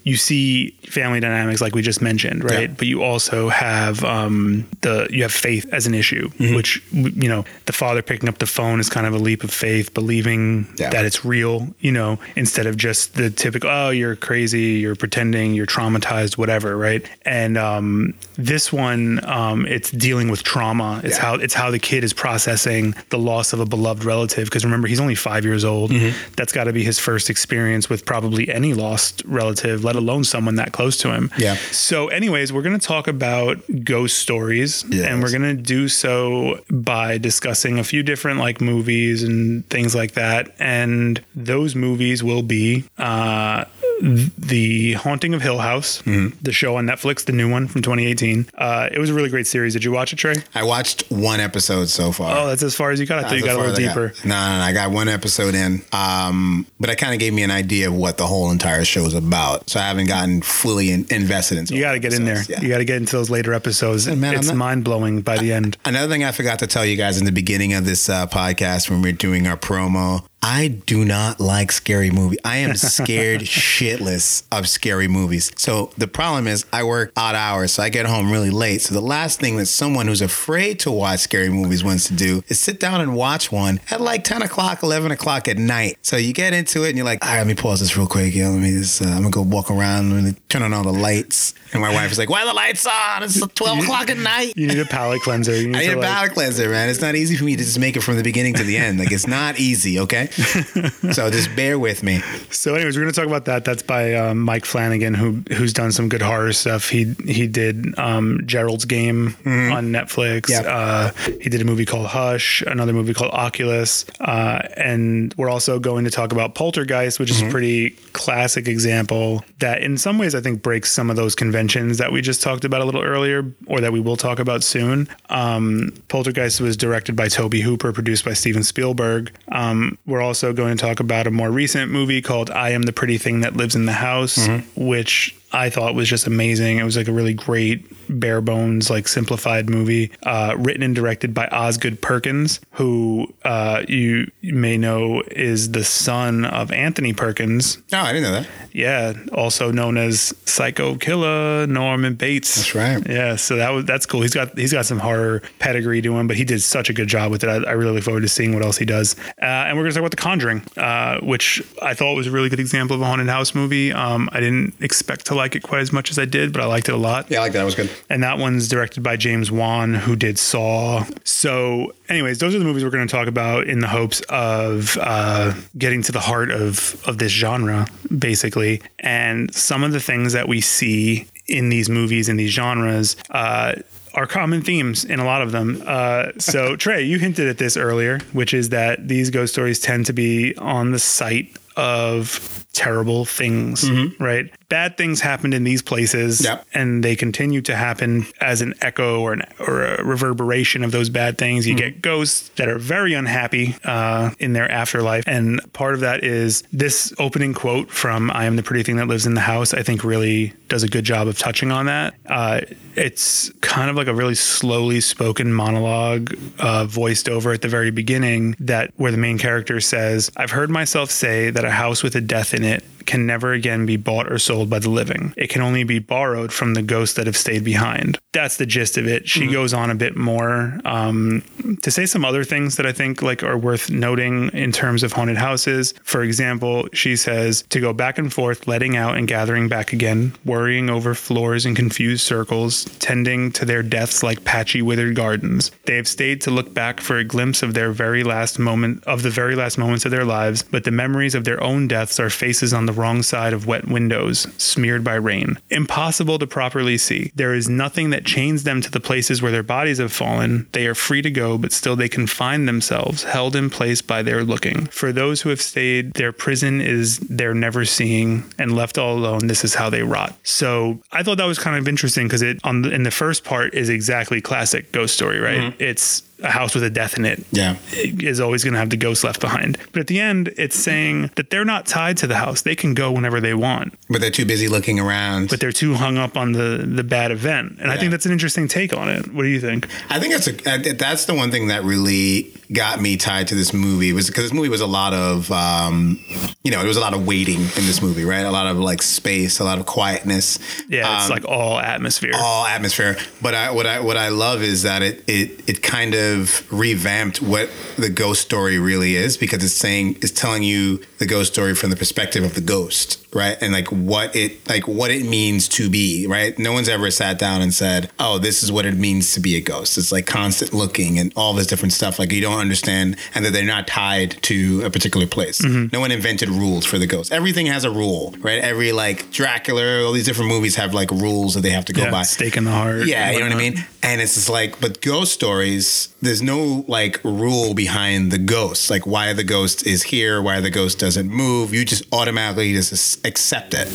you 0.03 0.15
see 0.17 0.71
family 0.87 1.19
dynamics 1.19 1.61
like 1.61 1.75
we 1.75 1.81
just 1.81 2.01
mentioned, 2.01 2.43
right? 2.43 2.69
Yeah. 2.69 2.75
But 2.77 2.87
you 2.87 3.03
also 3.03 3.49
have 3.49 4.03
um, 4.03 4.67
the 4.81 5.07
you 5.09 5.21
have 5.23 5.31
faith 5.33 5.65
as 5.71 5.85
an 5.87 5.93
issue, 5.93 6.29
which 6.39 6.81
you 6.91 7.27
know 7.29 7.45
the 7.65 7.73
father 7.73 8.01
picking 8.01 8.29
up 8.29 8.37
the 8.39 8.45
phone 8.45 8.79
is 8.79 8.89
kind 8.89 9.05
of 9.05 9.13
a 9.13 9.17
leap 9.17 9.43
of 9.43 9.51
faith, 9.51 9.93
believing 9.93 10.67
Yeah. 10.79 10.89
that 10.91 11.05
it's 11.05 11.25
real, 11.25 11.67
you 11.79 11.91
know, 11.91 12.19
instead 12.35 12.65
of 12.67 12.77
just 12.77 13.15
the 13.15 13.29
typical 13.29 13.69
oh 13.69 13.89
you're 13.89 14.15
crazy, 14.15 14.79
you're 14.81 14.95
pretending, 14.95 15.53
you're 15.53 15.65
traumatized, 15.65 16.37
whatever, 16.37 16.77
right? 16.77 17.05
And 17.23 17.57
um, 17.57 18.13
this 18.35 18.71
one, 18.71 19.19
um, 19.27 19.65
it's 19.65 19.91
dealing 19.91 20.29
with 20.29 20.43
trauma. 20.43 21.01
It's 21.03 21.17
Yeah. 21.17 21.21
how 21.23 21.33
it's 21.35 21.53
how 21.53 21.71
the 21.71 21.79
kid 21.79 22.03
is 22.03 22.13
processing 22.13 22.93
the 23.09 23.17
loss 23.17 23.53
of 23.53 23.59
a 23.59 23.65
beloved 23.65 24.03
relative. 24.03 24.45
Because 24.45 24.63
remember, 24.63 24.87
he's 24.87 24.99
only 24.99 25.15
five 25.15 25.43
years 25.43 25.63
old. 25.65 25.91
That's 26.35 26.53
got 26.53 26.65
to 26.65 26.73
be 26.73 26.83
his 26.83 26.99
first 26.99 27.29
experience 27.29 27.89
with 27.89 28.05
probably 28.05 28.26
any 28.49 28.73
lost 28.73 29.23
relative, 29.25 29.83
let 29.83 29.95
alone 29.95 30.23
someone 30.23 30.55
that 30.55 30.71
close 30.71 30.97
to 30.97 31.11
him. 31.13 31.31
Yeah. 31.37 31.55
So, 31.71 32.07
anyways, 32.07 32.51
we're 32.53 32.61
going 32.61 32.79
to 32.79 32.85
talk 32.85 33.07
about 33.07 33.57
ghost 33.83 34.19
stories, 34.19 34.83
Yes. 34.89 35.07
and 35.09 35.21
we're 35.21 35.31
going 35.31 35.55
to 35.55 35.61
do 35.61 35.87
so 35.87 36.61
by 36.69 37.17
discussing 37.17 37.79
a 37.79 37.83
few 37.83 38.03
different 38.03 38.39
like 38.39 38.61
movies 38.61 39.23
and 39.23 39.67
things 39.69 39.95
like 39.95 40.13
that. 40.13 40.53
And 40.59 41.23
those 41.35 41.75
movies 41.75 42.23
will 42.23 42.43
be 42.43 42.85
uh, 42.97 43.65
the 44.01 44.93
Haunting 44.93 45.33
of 45.33 45.41
Hill 45.41 45.57
House, 45.59 46.01
Mm-hmm. 46.03 46.37
the 46.41 46.51
show 46.51 46.75
on 46.77 46.85
Netflix, 46.85 47.25
the 47.25 47.31
new 47.31 47.49
one 47.49 47.67
from 47.67 47.81
2018. 47.81 48.47
Uh, 48.57 48.89
it 48.91 48.99
was 48.99 49.09
a 49.09 49.13
really 49.13 49.29
great 49.29 49.47
series. 49.47 49.73
Did 49.73 49.83
you 49.83 49.91
watch 49.91 50.13
it, 50.13 50.17
Tre? 50.17 50.35
I 50.53 50.63
watched 50.63 51.09
one 51.11 51.39
episode 51.39 51.89
so 51.89 52.11
far. 52.11 52.37
Oh, 52.37 52.47
that's 52.47 52.63
as 52.63 52.75
far 52.75 52.91
as 52.91 52.99
you 52.99 53.05
got. 53.05 53.19
I 53.19 53.27
thought 53.29 53.37
you 53.37 53.43
got 53.43 53.55
a 53.55 53.59
little 53.59 53.73
far 53.73 53.73
as 53.73 53.79
I 53.79 53.87
deeper. 53.87 54.13
No, 54.27 54.35
no, 54.35 54.57
no, 54.57 54.63
I 54.63 54.73
got 54.73 54.91
one 54.91 55.07
episode 55.07 55.55
in. 55.55 55.81
Um, 55.91 56.67
but 56.79 56.89
it 56.89 56.97
kind 56.97 57.13
of 57.13 57.19
gave 57.19 57.33
me 57.33 57.43
an 57.43 57.51
idea 57.51 57.87
of 57.87 57.95
what 57.95 58.17
the 58.17 58.27
whole 58.27 58.51
entire 58.51 58.85
show 58.85 59.05
is 59.05 59.13
about. 59.13 59.69
So 59.69 59.79
I 59.79 59.83
haven't 59.83 60.07
gotten 60.07 60.41
fully 60.41 60.91
invested 60.91 61.15
in, 61.15 61.21
invested 61.27 61.57
into. 61.57 61.75
You 61.75 61.81
got 61.81 61.93
to 61.93 61.99
get 61.99 62.13
in 62.13 62.25
there. 62.25 62.43
Yeah. 62.47 62.61
You 62.61 62.69
got 62.69 62.77
to 62.79 62.85
get 62.85 62.97
into 62.97 63.15
those 63.15 63.29
later 63.29 63.53
episodes. 63.53 64.07
man, 64.07 64.35
it's 64.35 64.51
mind 64.53 64.83
blowing 64.83 65.21
by 65.21 65.37
the 65.37 65.51
end. 65.53 65.77
Another 65.85 66.11
thing 66.11 66.23
I 66.23 66.31
forgot 66.31 66.59
to 66.59 66.67
tell 66.67 66.85
you 66.85 66.95
guys 66.95 67.17
in 67.17 67.25
the 67.25 67.31
beginning 67.31 67.73
of 67.73 67.85
this 67.85 68.09
uh, 68.09 68.27
podcast 68.27 68.89
when 68.89 69.01
we're 69.01 69.11
doing 69.13 69.47
our 69.47 69.57
promo. 69.57 70.25
I 70.49 70.69
do 70.69 71.03
not 71.03 71.41
like 71.41 71.73
scary 71.73 72.09
movies. 72.09 72.39
I 72.45 72.57
am 72.57 72.73
scared 72.77 73.41
shitless 73.41 74.43
of 74.49 74.69
scary 74.69 75.09
movies. 75.09 75.51
So 75.57 75.91
the 75.97 76.07
problem 76.07 76.47
is 76.47 76.65
I 76.71 76.83
work 76.83 77.11
odd 77.17 77.35
hours, 77.35 77.73
so 77.73 77.83
I 77.83 77.89
get 77.89 78.05
home 78.05 78.31
really 78.31 78.49
late. 78.49 78.79
So 78.81 78.93
the 78.93 79.01
last 79.01 79.41
thing 79.41 79.57
that 79.57 79.65
someone 79.65 80.07
who's 80.07 80.21
afraid 80.21 80.79
to 80.81 80.91
watch 80.91 81.19
scary 81.19 81.49
movies 81.49 81.83
wants 81.83 82.07
to 82.07 82.13
do 82.13 82.43
is 82.47 82.61
sit 82.61 82.79
down 82.79 83.01
and 83.01 83.13
watch 83.13 83.51
one 83.51 83.81
at 83.91 83.99
like 83.99 84.23
10 84.23 84.41
o'clock, 84.41 84.83
11 84.83 85.11
o'clock 85.11 85.49
at 85.49 85.57
night. 85.57 85.97
So 86.01 86.15
you 86.15 86.31
get 86.31 86.53
into 86.53 86.85
it 86.85 86.89
and 86.89 86.97
you're 86.97 87.05
like, 87.05 87.25
all 87.25 87.29
right, 87.31 87.39
let 87.39 87.47
me 87.47 87.53
pause 87.55 87.81
this 87.81 87.97
real 87.97 88.07
quick. 88.07 88.33
Yeah, 88.33 88.47
let 88.47 88.61
me 88.61 88.69
just, 88.71 89.01
uh, 89.01 89.09
I'm 89.09 89.17
gonna 89.23 89.31
go 89.31 89.41
walk 89.41 89.69
around 89.69 90.13
and 90.13 90.49
turn 90.49 90.63
on 90.63 90.71
all 90.73 90.83
the 90.83 90.93
lights. 90.93 91.55
And 91.73 91.81
my 91.81 91.93
wife 91.93 92.09
is 92.13 92.17
like, 92.17 92.29
why 92.29 92.43
are 92.43 92.45
the 92.47 92.53
lights 92.53 92.85
on? 92.87 93.23
It's 93.23 93.45
12 93.55 93.79
o'clock 93.79 94.09
at 94.09 94.17
night. 94.17 94.53
You 94.55 94.67
need 94.67 94.79
a 94.79 94.85
palate 94.85 95.21
cleanser. 95.23 95.53
You 95.59 95.67
need 95.67 95.75
I 95.77 95.79
need 95.81 95.91
a 95.91 95.97
like- 95.97 96.07
palate 96.07 96.31
cleanser, 96.31 96.69
man. 96.69 96.87
It's 96.87 97.01
not 97.01 97.15
easy 97.15 97.35
for 97.35 97.43
me 97.43 97.57
to 97.57 97.63
just 97.65 97.79
make 97.79 97.97
it 97.97 98.01
from 98.01 98.15
the 98.15 98.23
beginning 98.23 98.53
to 98.53 98.63
the 98.63 98.77
end. 98.77 98.97
Like 98.97 99.11
it's 99.11 99.27
not 99.27 99.59
easy, 99.59 99.99
okay? 99.99 100.29
so 101.13 101.29
just 101.29 101.55
bear 101.55 101.79
with 101.79 102.03
me. 102.03 102.21
So, 102.51 102.75
anyways, 102.75 102.95
we're 102.95 103.03
going 103.03 103.13
to 103.13 103.19
talk 103.19 103.27
about 103.27 103.45
that. 103.45 103.65
That's 103.65 103.81
by 103.83 104.13
um, 104.13 104.39
Mike 104.41 104.65
Flanagan, 104.65 105.13
who 105.13 105.43
who's 105.55 105.73
done 105.73 105.91
some 105.91 106.09
good 106.09 106.21
horror 106.21 106.53
stuff. 106.53 106.89
He 106.89 107.13
he 107.25 107.47
did 107.47 107.97
um, 107.97 108.41
Gerald's 108.45 108.85
Game 108.85 109.35
on 109.45 109.91
Netflix. 109.91 110.43
Mm-hmm. 110.47 110.51
Yep. 110.51 110.65
Uh, 110.67 111.11
he 111.41 111.49
did 111.49 111.61
a 111.61 111.65
movie 111.65 111.85
called 111.85 112.07
Hush, 112.07 112.61
another 112.63 112.93
movie 112.93 113.13
called 113.13 113.31
Oculus, 113.33 114.05
uh, 114.19 114.59
and 114.77 115.33
we're 115.37 115.49
also 115.49 115.79
going 115.79 116.05
to 116.05 116.11
talk 116.11 116.31
about 116.31 116.55
Poltergeist, 116.55 117.19
which 117.19 117.29
is 117.31 117.37
Mm-hmm. 117.37 117.47
a 117.49 117.51
pretty 117.51 117.89
classic 118.13 118.67
example 118.67 119.43
that, 119.59 119.83
in 119.83 119.95
some 119.97 120.17
ways, 120.17 120.33
I 120.33 120.41
think 120.41 120.63
breaks 120.63 120.91
some 120.91 121.11
of 121.11 121.15
those 121.15 121.35
conventions 121.35 121.99
that 121.99 122.11
we 122.11 122.19
just 122.21 122.41
talked 122.41 122.65
about 122.65 122.81
a 122.81 122.85
little 122.85 123.03
earlier, 123.03 123.43
or 123.67 123.79
that 123.79 123.91
we 123.91 123.99
will 123.99 124.17
talk 124.17 124.39
about 124.39 124.63
soon. 124.63 125.07
Um, 125.29 125.93
Poltergeist 126.07 126.59
was 126.59 126.75
directed 126.75 127.15
by 127.15 127.27
Tobe 127.27 127.53
Hooper, 127.55 127.93
produced 127.93 128.25
by 128.25 128.33
Steven 128.33 128.63
Spielberg. 128.63 129.31
Um, 129.51 129.99
we're 130.17 130.23
also 130.23 130.51
going 130.51 130.75
to 130.75 130.83
talk 130.83 130.99
about 130.99 131.27
a 131.27 131.31
more 131.31 131.51
recent 131.51 131.91
movie 131.91 132.23
called 132.23 132.49
I 132.49 132.71
Am 132.71 132.81
the 132.81 132.91
Pretty 132.91 133.19
Thing 133.19 133.41
That 133.41 133.55
Lives 133.55 133.75
in 133.75 133.85
the 133.85 133.93
House, 133.93 134.35
mm-hmm. 134.35 134.87
which 134.87 135.35
I 135.51 135.69
thought 135.69 135.93
was 135.93 136.09
just 136.09 136.25
amazing. 136.25 136.79
It 136.79 136.83
was 136.83 136.97
like 136.97 137.07
a 137.07 137.11
really 137.11 137.35
great, 137.35 137.85
bare 138.09 138.41
bones, 138.41 138.89
like 138.89 139.07
simplified 139.07 139.69
movie, 139.69 140.11
uh, 140.23 140.55
written 140.57 140.83
and 140.83 140.95
directed 140.95 141.33
by 141.33 141.47
Osgood 141.47 142.01
Perkins, 142.01 142.59
who 142.71 143.33
uh, 143.43 143.83
you 143.87 144.31
may 144.43 144.77
know 144.77 145.21
is 145.31 145.71
the 145.71 145.83
son 145.83 146.45
of 146.45 146.71
Anthony 146.71 147.13
Perkins. 147.13 147.77
No, 147.91 147.99
I 147.99 148.13
didn't 148.13 148.23
know 148.23 148.41
that. 148.41 148.47
Yeah, 148.73 149.13
also 149.33 149.71
known 149.71 149.97
as 149.97 150.33
Psycho 150.45 150.95
Killer 150.97 151.65
Norman 151.67 152.15
Bates. 152.15 152.55
That's 152.55 152.75
right. 152.75 153.07
Yeah, 153.07 153.35
so 153.35 153.55
that 153.55 153.69
was 153.71 153.85
that's 153.85 154.05
cool. 154.05 154.21
He's 154.21 154.33
got 154.33 154.57
he's 154.57 154.73
got 154.73 154.85
some 154.85 154.99
horror 154.99 155.41
pedigree 155.59 156.01
to 156.01 156.17
him, 156.17 156.27
but 156.27 156.35
he 156.35 156.43
did 156.43 156.61
such 156.61 156.89
a 156.89 156.93
good 156.93 157.07
job 157.07 157.31
with 157.31 157.43
it. 157.43 157.49
I, 157.49 157.69
I 157.69 157.71
really 157.71 157.93
look 157.93 158.03
forward 158.03 158.21
to 158.21 158.29
seeing 158.29 158.53
what 158.53 158.63
else 158.63 158.77
he 158.77 158.85
does. 158.85 159.15
Uh, 159.41 159.45
and 159.45 159.77
we're 159.77 159.83
gonna 159.83 159.93
talk 159.93 160.01
about 160.01 160.11
The 160.11 160.17
Conjuring, 160.17 160.61
uh, 160.77 161.19
which 161.21 161.61
I 161.81 161.93
thought 161.93 162.13
was 162.15 162.27
a 162.27 162.31
really 162.31 162.49
good 162.49 162.59
example 162.59 162.95
of 162.95 163.01
a 163.01 163.05
haunted 163.05 163.27
house 163.29 163.55
movie. 163.55 163.91
Um, 163.91 164.29
I 164.31 164.39
didn't 164.39 164.75
expect 164.79 165.25
to 165.27 165.35
like 165.35 165.55
it 165.55 165.63
quite 165.63 165.81
as 165.81 165.91
much 165.91 166.11
as 166.11 166.19
I 166.19 166.25
did, 166.25 166.53
but 166.53 166.61
I 166.61 166.65
liked 166.65 166.89
it 166.89 166.93
a 166.93 166.97
lot. 166.97 167.29
Yeah, 167.29 167.39
I 167.39 167.43
like 167.43 167.53
that. 167.53 167.61
It 167.61 167.65
was 167.65 167.75
good. 167.75 167.89
And 168.09 168.23
that 168.23 168.37
one's 168.37 168.67
directed 168.67 169.03
by 169.03 169.17
James 169.17 169.51
Wan, 169.51 169.93
who 169.93 170.15
did 170.15 170.37
Saw. 170.39 171.05
So, 171.23 171.93
anyways, 172.09 172.39
those 172.39 172.55
are 172.55 172.59
the 172.59 172.65
movies 172.65 172.83
we're 172.83 172.89
going 172.89 173.07
to 173.07 173.11
talk 173.11 173.27
about 173.27 173.67
in 173.67 173.79
the 173.79 173.87
hopes 173.87 174.21
of 174.29 174.97
uh, 175.01 175.53
getting 175.77 176.01
to 176.03 176.11
the 176.11 176.19
heart 176.19 176.51
of 176.51 177.01
of 177.07 177.17
this 177.17 177.31
genre, 177.31 177.87
basically. 178.17 178.81
And 178.99 179.53
some 179.53 179.83
of 179.83 179.91
the 179.91 179.99
things 179.99 180.33
that 180.33 180.47
we 180.47 180.61
see 180.61 181.27
in 181.47 181.69
these 181.69 181.89
movies 181.89 182.29
in 182.29 182.37
these 182.37 182.51
genres. 182.51 183.15
Uh, 183.29 183.75
are 184.13 184.25
common 184.25 184.63
themes 184.63 185.05
in 185.05 185.19
a 185.19 185.25
lot 185.25 185.43
of 185.43 185.51
them. 185.51 185.81
Uh, 185.85 186.31
so, 186.39 186.75
Tre, 186.77 187.03
you 187.03 187.19
hinted 187.19 187.47
at 187.47 187.59
this 187.59 187.77
earlier, 187.77 188.17
which 188.33 188.51
is 188.51 188.69
that 188.69 189.07
these 189.07 189.29
ghost 189.29 189.53
stories 189.53 189.79
tend 189.79 190.07
to 190.07 190.13
be 190.13 190.55
on 190.57 190.91
the 190.91 190.97
site 190.97 191.55
of 191.77 192.65
terrible 192.73 193.25
things, 193.25 193.89
right? 194.19 194.51
Bad 194.69 194.97
things 194.97 195.19
happened 195.21 195.53
in 195.55 195.63
these 195.63 195.81
places, 195.81 196.41
Yep. 196.43 196.65
and 196.75 197.03
they 197.03 197.15
continue 197.15 197.61
to 197.61 197.75
happen 197.75 198.27
as 198.41 198.61
an 198.61 198.75
echo 198.81 199.19
or 199.21 199.33
an 199.33 199.41
or 199.59 199.83
a 199.83 200.03
reverberation 200.03 200.83
of 200.83 200.91
those 200.91 201.09
bad 201.09 201.37
things. 201.39 201.65
You 201.65 201.73
get 201.73 202.01
ghosts 202.01 202.49
that 202.57 202.67
are 202.67 202.77
very 202.77 203.13
unhappy 203.13 203.75
uh, 203.85 204.31
in 204.39 204.53
their 204.53 204.69
afterlife, 204.69 205.23
and 205.25 205.59
part 205.73 205.93
of 205.95 206.01
that 206.01 206.23
is 206.23 206.63
this 206.73 207.13
opening 207.17 207.53
quote 207.53 207.89
from 207.89 208.29
"I 208.31 208.45
am 208.45 208.57
the 208.57 208.63
pretty 208.63 208.83
thing 208.83 208.97
that 208.97 209.07
lives 209.07 209.25
in 209.25 209.33
the 209.33 209.41
house." 209.41 209.73
I 209.73 209.81
think 209.83 210.03
really 210.03 210.53
does 210.67 210.83
a 210.83 210.87
good 210.89 211.05
job 211.05 211.27
of 211.27 211.37
touching 211.39 211.71
on 211.71 211.85
that. 211.87 212.13
Uh, 212.27 212.61
it's 212.95 213.49
kind 213.61 213.89
of 213.89 213.95
like 213.95 214.07
a 214.07 214.13
really 214.13 214.35
slowly 214.35 214.99
spoken 215.01 215.53
monologue, 215.53 216.35
uh, 216.59 216.85
voiced 216.85 217.29
over 217.29 217.53
at 217.53 217.61
the 217.61 217.67
very 217.69 217.89
beginning, 217.91 218.55
that 218.59 218.91
where 218.97 219.11
the 219.11 219.17
main 219.17 219.37
character 219.39 219.79
says, 219.79 220.29
"I've 220.37 220.51
heard 220.51 220.69
myself 220.69 221.09
say 221.09 221.49
that 221.49 221.63
a 221.67 221.71
house 221.71 222.01
with 222.01 222.15
a 222.15 222.21
death 222.21 222.53
in 222.53 222.63
it." 222.63 222.83
Can 223.05 223.25
never 223.25 223.53
again 223.53 223.85
be 223.85 223.95
bought 223.95 224.29
or 224.29 224.37
sold 224.37 224.69
by 224.69 224.79
the 224.79 224.89
living. 224.89 225.33
It 225.37 225.47
can 225.47 225.61
only 225.61 225.85
be 225.85 225.97
borrowed 225.97 226.51
from 226.51 226.73
the 226.73 226.81
ghosts 226.81 227.15
that 227.15 227.25
have 227.25 227.37
stayed 227.37 227.63
behind. 227.63 228.19
That's 228.33 228.57
the 228.57 228.65
gist 228.65 228.97
of 228.97 229.07
it. 229.07 229.29
She 229.29 229.47
goes 229.47 229.73
on 229.73 229.89
a 229.89 229.95
bit 229.95 230.17
more 230.17 230.77
um, 230.83 231.41
to 231.83 231.89
say 231.89 232.05
some 232.05 232.25
other 232.25 232.43
things 232.43 232.75
that 232.75 232.85
I 232.85 232.91
think 232.91 233.21
like 233.21 233.43
are 233.43 233.57
worth 233.57 233.89
noting 233.89 234.49
in 234.49 234.73
terms 234.73 235.03
of 235.03 235.13
haunted 235.13 235.37
houses. 235.37 235.93
For 236.03 236.21
example, 236.21 236.89
she 236.91 237.15
says 237.15 237.63
to 237.69 237.79
go 237.79 237.93
back 237.93 238.17
and 238.17 238.31
forth, 238.31 238.67
letting 238.67 238.97
out 238.97 239.15
and 239.15 239.25
gathering 239.25 239.69
back 239.69 239.93
again, 239.93 240.33
worrying 240.43 240.89
over 240.89 241.15
floors 241.15 241.65
in 241.65 241.75
confused 241.75 242.25
circles, 242.25 242.83
tending 242.99 243.53
to 243.53 243.63
their 243.63 243.83
deaths 243.83 244.21
like 244.21 244.43
patchy 244.43 244.81
withered 244.81 245.15
gardens. 245.15 245.71
They 245.85 245.95
have 245.95 246.09
stayed 246.09 246.41
to 246.41 246.51
look 246.51 246.73
back 246.73 246.99
for 246.99 247.15
a 247.17 247.23
glimpse 247.23 247.63
of 247.63 247.73
their 247.73 247.93
very 247.93 248.25
last 248.25 248.59
moment 248.59 249.01
of 249.05 249.23
the 249.23 249.29
very 249.29 249.55
last 249.55 249.77
moments 249.77 250.03
of 250.03 250.11
their 250.11 250.25
lives, 250.25 250.61
but 250.61 250.83
the 250.83 250.91
memories 250.91 251.35
of 251.35 251.45
their 251.45 251.56
own 251.61 251.87
deaths 251.87 252.19
are 252.19 252.29
faces 252.29 252.73
on 252.73 252.85
the 252.85 252.93
wrong 252.93 253.23
side 253.23 253.53
of 253.53 253.67
wet 253.67 253.87
windows, 253.87 254.47
smeared 254.57 255.03
by 255.03 255.15
rain. 255.15 255.57
Impossible 255.69 256.39
to 256.39 256.47
properly 256.47 256.97
see. 256.97 257.31
There 257.35 257.53
is 257.53 257.69
nothing 257.69 258.09
that 258.11 258.25
chains 258.25 258.63
them 258.63 258.81
to 258.81 258.91
the 258.91 258.99
places 258.99 259.41
where 259.41 259.51
their 259.51 259.63
bodies 259.63 259.97
have 259.97 260.13
fallen. 260.13 260.67
They 260.71 260.87
are 260.87 260.95
free 260.95 261.21
to 261.21 261.31
go, 261.31 261.57
but 261.57 261.71
still 261.71 261.95
they 261.95 262.09
confine 262.09 262.65
themselves, 262.65 263.23
held 263.23 263.55
in 263.55 263.69
place 263.69 264.01
by 264.01 264.23
their 264.23 264.43
looking. 264.43 264.87
For 264.87 265.11
those 265.11 265.41
who 265.41 265.49
have 265.49 265.61
stayed, 265.61 266.13
their 266.13 266.31
prison 266.31 266.81
is 266.81 267.19
their 267.19 267.53
never 267.53 267.85
seeing, 267.85 268.43
and 268.57 268.75
left 268.75 268.97
all 268.97 269.17
alone, 269.17 269.47
this 269.47 269.63
is 269.63 269.75
how 269.75 269.89
they 269.89 270.03
rot. 270.03 270.35
So 270.43 270.99
I 271.11 271.23
thought 271.23 271.37
that 271.37 271.45
was 271.45 271.59
kind 271.59 271.77
of 271.77 271.87
interesting 271.87 272.27
because 272.27 272.41
it 272.41 272.59
on 272.63 272.81
the, 272.81 272.91
in 272.91 273.03
the 273.03 273.11
first 273.11 273.43
part 273.43 273.73
is 273.73 273.89
exactly 273.89 274.41
classic 274.41 274.91
ghost 274.91 275.13
story, 275.13 275.39
right? 275.39 275.59
Mm-hmm. 275.59 275.83
It's 275.83 276.23
a 276.43 276.51
house 276.51 276.75
with 276.75 276.83
a 276.83 276.89
death 276.89 277.17
in 277.17 277.25
it 277.25 277.43
Yeah. 277.51 277.77
is 277.93 278.39
always 278.39 278.63
going 278.63 278.73
to 278.73 278.79
have 278.79 278.89
the 278.91 278.97
ghost 278.97 279.23
left 279.23 279.41
behind. 279.41 279.77
But 279.91 280.01
at 280.01 280.07
the 280.07 280.19
end, 280.19 280.53
it's 280.57 280.75
saying 280.77 281.31
that 281.35 281.49
they're 281.49 281.65
not 281.65 281.87
tied 281.87 282.17
to 282.17 282.27
the 282.27 282.35
house. 282.35 282.61
They 282.61 282.75
can 282.75 282.93
go 282.93 283.11
whenever 283.11 283.41
they 283.41 283.53
want, 283.55 283.93
But 284.09 284.21
they're 284.21 284.29
too 284.29 284.45
busy 284.45 284.67
looking 284.67 284.99
around. 284.99 285.49
but 285.49 285.59
they're 285.59 285.71
too 285.71 285.95
hung 285.95 286.17
up 286.17 286.37
on 286.37 286.51
the 286.51 286.85
the 286.87 287.03
bad 287.03 287.31
event. 287.31 287.77
And 287.81 287.91
I 287.91 287.97
think 287.97 288.11
that's 288.11 288.25
an 288.25 288.31
interesting 288.31 288.67
take 288.67 288.95
on 288.95 289.09
it. 289.09 289.33
What 289.33 289.43
do 289.43 289.49
you 289.49 289.59
think? 289.59 289.87
I 290.09 290.19
think 290.19 290.33
that's 290.33 290.47
a 290.47 290.91
uh, 290.91 290.93
that's 290.97 291.25
the 291.25 291.33
one 291.33 291.49
thing 291.51 291.67
that 291.67 291.83
really 291.83 292.53
got 292.73 293.01
me 293.01 293.15
tied 293.17 293.47
to 293.47 293.55
this 293.55 293.73
movie 293.73 294.11
was 294.13 294.27
because 294.27 294.43
this 294.43 294.53
movie 294.53 294.69
was 294.69 294.81
a 294.81 294.87
lot 294.87 295.13
of 295.13 295.51
um, 295.51 296.19
you 296.63 296.71
know 296.71 296.81
it 296.81 296.87
was 296.87 296.97
a 296.97 297.01
lot 297.01 297.13
of 297.13 297.25
waiting 297.25 297.59
in 297.59 297.85
this 297.87 298.01
movie, 298.01 298.23
right? 298.25 298.45
A 298.45 298.51
lot 298.51 298.67
of 298.67 298.77
like 298.77 299.01
space, 299.01 299.59
a 299.59 299.63
lot 299.63 299.79
of 299.79 299.85
quietness. 299.85 300.59
Yeah, 300.89 301.15
it's 301.17 301.25
Um, 301.25 301.31
like 301.31 301.45
all 301.45 301.79
atmosphere. 301.79 302.33
all 302.35 302.65
atmosphere. 302.65 303.17
But 303.41 303.55
I, 303.55 303.71
what 303.71 303.85
I 303.85 303.99
what 304.01 304.17
I 304.17 304.29
love 304.29 304.61
is 304.63 304.83
that 304.83 305.01
it 305.01 305.23
it 305.27 305.67
it 305.69 305.81
kind 305.81 306.13
of 306.13 306.65
revamped 306.71 307.41
what 307.41 307.69
the 307.97 308.09
ghost 308.09 308.41
story 308.41 308.79
really 308.79 309.15
is 309.15 309.37
because 309.37 309.63
it's 309.63 309.73
saying 309.73 310.17
it's 310.21 310.31
telling 310.31 310.63
you 310.63 310.99
the 311.19 311.25
ghost 311.25 311.53
story 311.53 311.73
from 311.75 311.89
the 311.89 311.95
perspective 311.95 312.43
of 312.43 312.53
the 312.53 312.61
ghost, 312.61 313.25
right? 313.33 313.57
And 313.61 313.71
like 313.73 313.87
what 313.91 314.35
it 314.35 314.67
like 314.67 314.87
what 314.87 315.09
it 315.11 315.25
means 315.25 315.67
to 315.69 315.89
be, 315.89 316.27
right? 316.27 316.57
No 316.59 316.73
one's 316.73 316.89
ever 316.89 317.09
sat 317.11 317.39
down 317.39 317.61
and 317.61 317.73
said, 317.73 318.09
"Oh, 318.19 318.37
this 318.39 318.61
is 318.63 318.71
what 318.71 318.85
it 318.85 318.95
means 318.95 319.33
to 319.33 319.39
be 319.39 319.55
a 319.55 319.61
ghost." 319.61 319.97
It's 319.97 320.11
like 320.11 320.25
constant 320.25 320.73
looking 320.73 321.17
and 321.19 321.31
all 321.35 321.53
this 321.53 321.67
different 321.67 321.93
stuff. 321.93 322.19
Like 322.19 322.31
you 322.31 322.41
don't 322.41 322.56
understand, 322.59 323.17
and 323.33 323.45
that 323.45 323.53
they're 323.53 323.65
not 323.65 323.87
tied 323.87 324.41
to 324.43 324.83
a 324.83 324.89
particular 324.89 325.27
place. 325.27 325.63
No 325.63 325.99
one 325.99 326.11
invented 326.11 326.49
rules 326.49 326.85
for 326.85 326.97
the 326.97 327.07
ghost. 327.07 327.31
Everything 327.31 327.65
has 327.67 327.83
a 327.83 327.91
rule, 327.91 328.33
right? 328.39 328.59
Every 328.59 328.91
like 328.91 329.31
Dracula, 329.31 330.03
all 330.03 330.11
these 330.11 330.25
different 330.25 330.49
movies 330.49 330.75
have 330.75 330.93
like 330.93 331.11
rules 331.11 331.53
that 331.55 331.61
they 331.61 331.69
have 331.69 331.85
to 331.85 331.93
go 331.93 332.03
yeah, 332.03 332.11
by. 332.11 332.23
stake 332.23 332.57
in 332.57 332.63
the 332.63 332.71
heart. 332.71 333.05
Yeah, 333.05 333.31
you 333.31 333.39
know 333.39 333.45
what 333.45 333.55
I 333.55 333.57
mean? 333.57 333.85
And 334.03 334.21
it's 334.21 334.35
just 334.35 334.49
like, 334.49 334.79
but 334.79 335.01
ghost 335.01 335.33
stories, 335.33 336.13
there's 336.21 336.41
no 336.41 336.85
like 336.87 337.21
rule 337.23 337.73
behind 337.73 338.31
the 338.31 338.37
ghost, 338.37 338.89
like 338.89 339.05
why 339.05 339.33
the 339.33 339.43
ghost 339.43 339.85
is 339.85 340.03
here, 340.03 340.41
why 340.41 340.61
the 340.61 340.69
ghost 340.69 340.99
doesn't 340.99 341.29
move. 341.29 341.73
You 341.73 341.85
just 341.85 342.05
automatically 342.13 342.73
just 342.73 343.25
accept 343.25 343.73
it. 343.75 343.87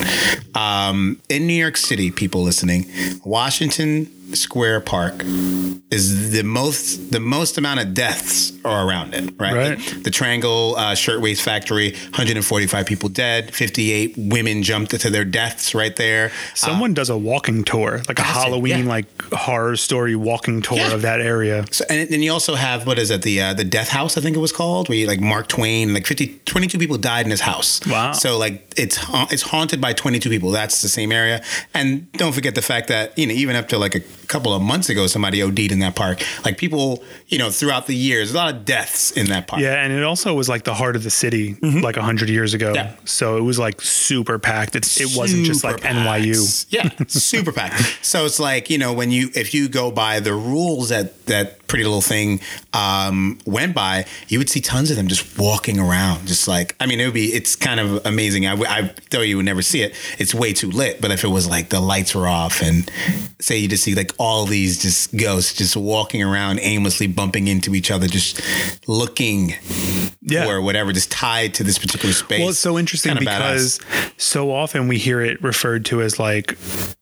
Um, 0.56 1.20
in 1.28 1.46
New 1.46 1.54
York 1.54 1.76
City, 1.76 2.10
people 2.10 2.42
listening, 2.42 2.90
Washington 3.24 4.10
Square 4.34 4.80
Park 4.80 5.22
is 5.90 6.30
the 6.32 6.42
most 6.42 7.10
the 7.12 7.20
most 7.20 7.58
amount 7.58 7.80
of 7.80 7.94
deaths 7.94 8.52
are 8.64 8.86
around 8.88 9.14
it, 9.14 9.34
right? 9.38 9.54
Right. 9.54 9.78
The, 9.78 10.00
the 10.04 10.10
Triangle 10.10 10.74
uh, 10.76 10.94
Shirtwaist 10.94 11.42
Factory, 11.42 11.90
145 11.92 12.86
people 12.86 13.08
dead, 13.08 13.52
58 13.54 14.14
women 14.16 14.62
jumped 14.62 14.98
to 14.98 15.10
their 15.10 15.24
deaths 15.24 15.74
right 15.74 15.94
there. 15.96 16.30
Someone 16.54 16.94
does 16.94 17.10
a 17.10 17.16
walking 17.18 17.64
tour, 17.64 18.00
like 18.08 18.18
a 18.18 18.22
Halloween, 18.22 18.84
yeah. 18.84 18.88
like 18.90 19.22
horror 19.32 19.76
story 19.76 20.16
walking 20.16 20.62
tour 20.62 20.78
Yeah. 20.78 20.92
of 20.94 21.02
that 21.02 21.20
area. 21.20 21.64
So, 21.70 21.84
and 21.90 22.08
then 22.08 22.22
you 22.22 22.32
also 22.32 22.54
have 22.54 22.86
what 22.86 22.98
is 22.98 23.10
it 23.10 23.22
the 23.22 23.40
uh, 23.40 23.54
the 23.54 23.64
Death 23.64 23.88
House 23.88 24.16
I 24.16 24.20
think 24.20 24.36
it 24.36 24.40
was 24.40 24.52
called 24.52 24.88
where 24.88 24.98
you 24.98 25.06
like 25.06 25.20
Mark 25.20 25.48
Twain 25.48 25.92
like 25.94 26.06
50 26.06 26.40
22 26.44 26.78
people 26.78 26.98
died 26.98 27.26
in 27.26 27.30
his 27.30 27.40
house. 27.42 27.84
Wow. 27.86 28.12
So 28.12 28.38
like 28.38 28.72
it's 28.76 28.96
ha- 28.96 29.28
it's 29.30 29.42
haunted 29.42 29.80
by 29.80 29.92
22 29.92 30.28
people. 30.30 30.50
That's 30.50 30.80
the 30.82 30.88
same 30.88 31.12
area. 31.12 31.42
And 31.74 32.10
don't 32.12 32.32
forget 32.32 32.54
the 32.54 32.62
fact 32.62 32.88
that 32.88 33.16
you 33.18 33.26
know 33.26 33.32
even 33.34 33.56
up 33.56 33.68
to 33.68 33.78
like 33.78 33.94
a 33.94 34.00
couple 34.32 34.54
of 34.54 34.62
months 34.62 34.88
ago 34.88 35.06
somebody 35.06 35.42
OD'd 35.42 35.70
in 35.72 35.80
that 35.80 35.94
park. 35.94 36.22
Like 36.44 36.56
people 36.58 37.02
you 37.28 37.38
know 37.38 37.50
throughout 37.50 37.86
the 37.86 37.94
years 37.94 38.32
a 38.32 38.36
lot 38.36 38.54
of 38.54 38.64
deaths 38.64 39.10
in 39.12 39.26
that 39.26 39.46
park. 39.46 39.60
Yeah, 39.62 39.82
and 39.82 39.92
it 39.92 40.02
also 40.02 40.32
was 40.34 40.48
like 40.48 40.64
the 40.64 40.74
heart 40.74 40.96
of 40.96 41.02
the 41.02 41.10
city, 41.10 41.56
like 41.62 41.96
a 41.96 42.02
hundred 42.02 42.28
years 42.30 42.54
ago. 42.54 42.72
Mm-hmm. 42.72 42.74
Yeah. 42.76 42.96
So 43.04 43.36
it 43.36 43.42
was 43.42 43.58
like 43.58 43.80
super 43.82 44.38
packed. 44.38 44.74
It, 44.76 45.00
it 45.00 45.16
wasn't 45.16 45.44
just 45.44 45.62
like 45.64 45.80
packed. 45.82 45.94
NYU. 45.94 46.66
Yeah, 46.70 46.88
super 47.08 47.52
packed. 47.52 47.98
So 48.02 48.26
it's 48.26 48.40
like 48.40 48.68
you 48.68 48.78
know 48.78 48.92
when 48.92 49.10
you 49.10 49.30
if 49.34 49.54
you 49.54 49.68
go 49.68 49.90
by 49.90 50.20
the 50.20 50.34
rules 50.34 50.88
that 50.88 51.21
that 51.32 51.66
Pretty 51.66 51.84
Little 51.84 52.00
Thing 52.02 52.40
um, 52.74 53.38
went 53.46 53.74
by, 53.74 54.04
you 54.28 54.38
would 54.38 54.48
see 54.50 54.60
tons 54.60 54.90
of 54.90 54.96
them 54.96 55.08
just 55.08 55.38
walking 55.38 55.78
around, 55.80 56.26
just 56.28 56.46
like 56.46 56.76
I 56.80 56.86
mean 56.86 57.00
it 57.00 57.04
would 57.06 57.14
be 57.14 57.32
it's 57.32 57.56
kind 57.56 57.80
of 57.80 58.04
amazing. 58.06 58.46
I 58.46 58.92
though 59.10 59.20
you 59.22 59.36
would 59.38 59.46
never 59.46 59.62
see 59.62 59.82
it, 59.82 59.94
it's 60.18 60.34
way 60.34 60.52
too 60.52 60.70
lit. 60.70 61.00
But 61.00 61.10
if 61.10 61.24
it 61.24 61.28
was 61.28 61.48
like 61.48 61.70
the 61.70 61.80
lights 61.80 62.14
were 62.14 62.28
off 62.28 62.62
and 62.62 62.90
say 63.40 63.56
you 63.58 63.68
just 63.68 63.82
see 63.84 63.94
like 63.94 64.12
all 64.18 64.44
these 64.46 64.80
just 64.82 65.16
ghosts 65.16 65.54
just 65.54 65.76
walking 65.76 66.22
around 66.22 66.60
aimlessly 66.60 67.06
bumping 67.06 67.48
into 67.48 67.74
each 67.74 67.90
other, 67.90 68.06
just 68.06 68.40
looking 68.86 69.54
Yeah. 70.20 70.46
or 70.48 70.60
whatever, 70.60 70.92
just 70.92 71.10
tied 71.10 71.54
to 71.54 71.64
this 71.64 71.78
particular 71.78 72.12
space. 72.14 72.40
Well, 72.40 72.50
it's 72.50 72.58
so 72.58 72.78
interesting 72.78 73.14
Kinda 73.16 73.30
because 73.30 73.78
badass. 73.78 74.12
so 74.20 74.50
often 74.52 74.88
we 74.88 74.98
hear 74.98 75.20
it 75.20 75.42
referred 75.42 75.84
to 75.86 76.02
as 76.02 76.18
like 76.18 76.56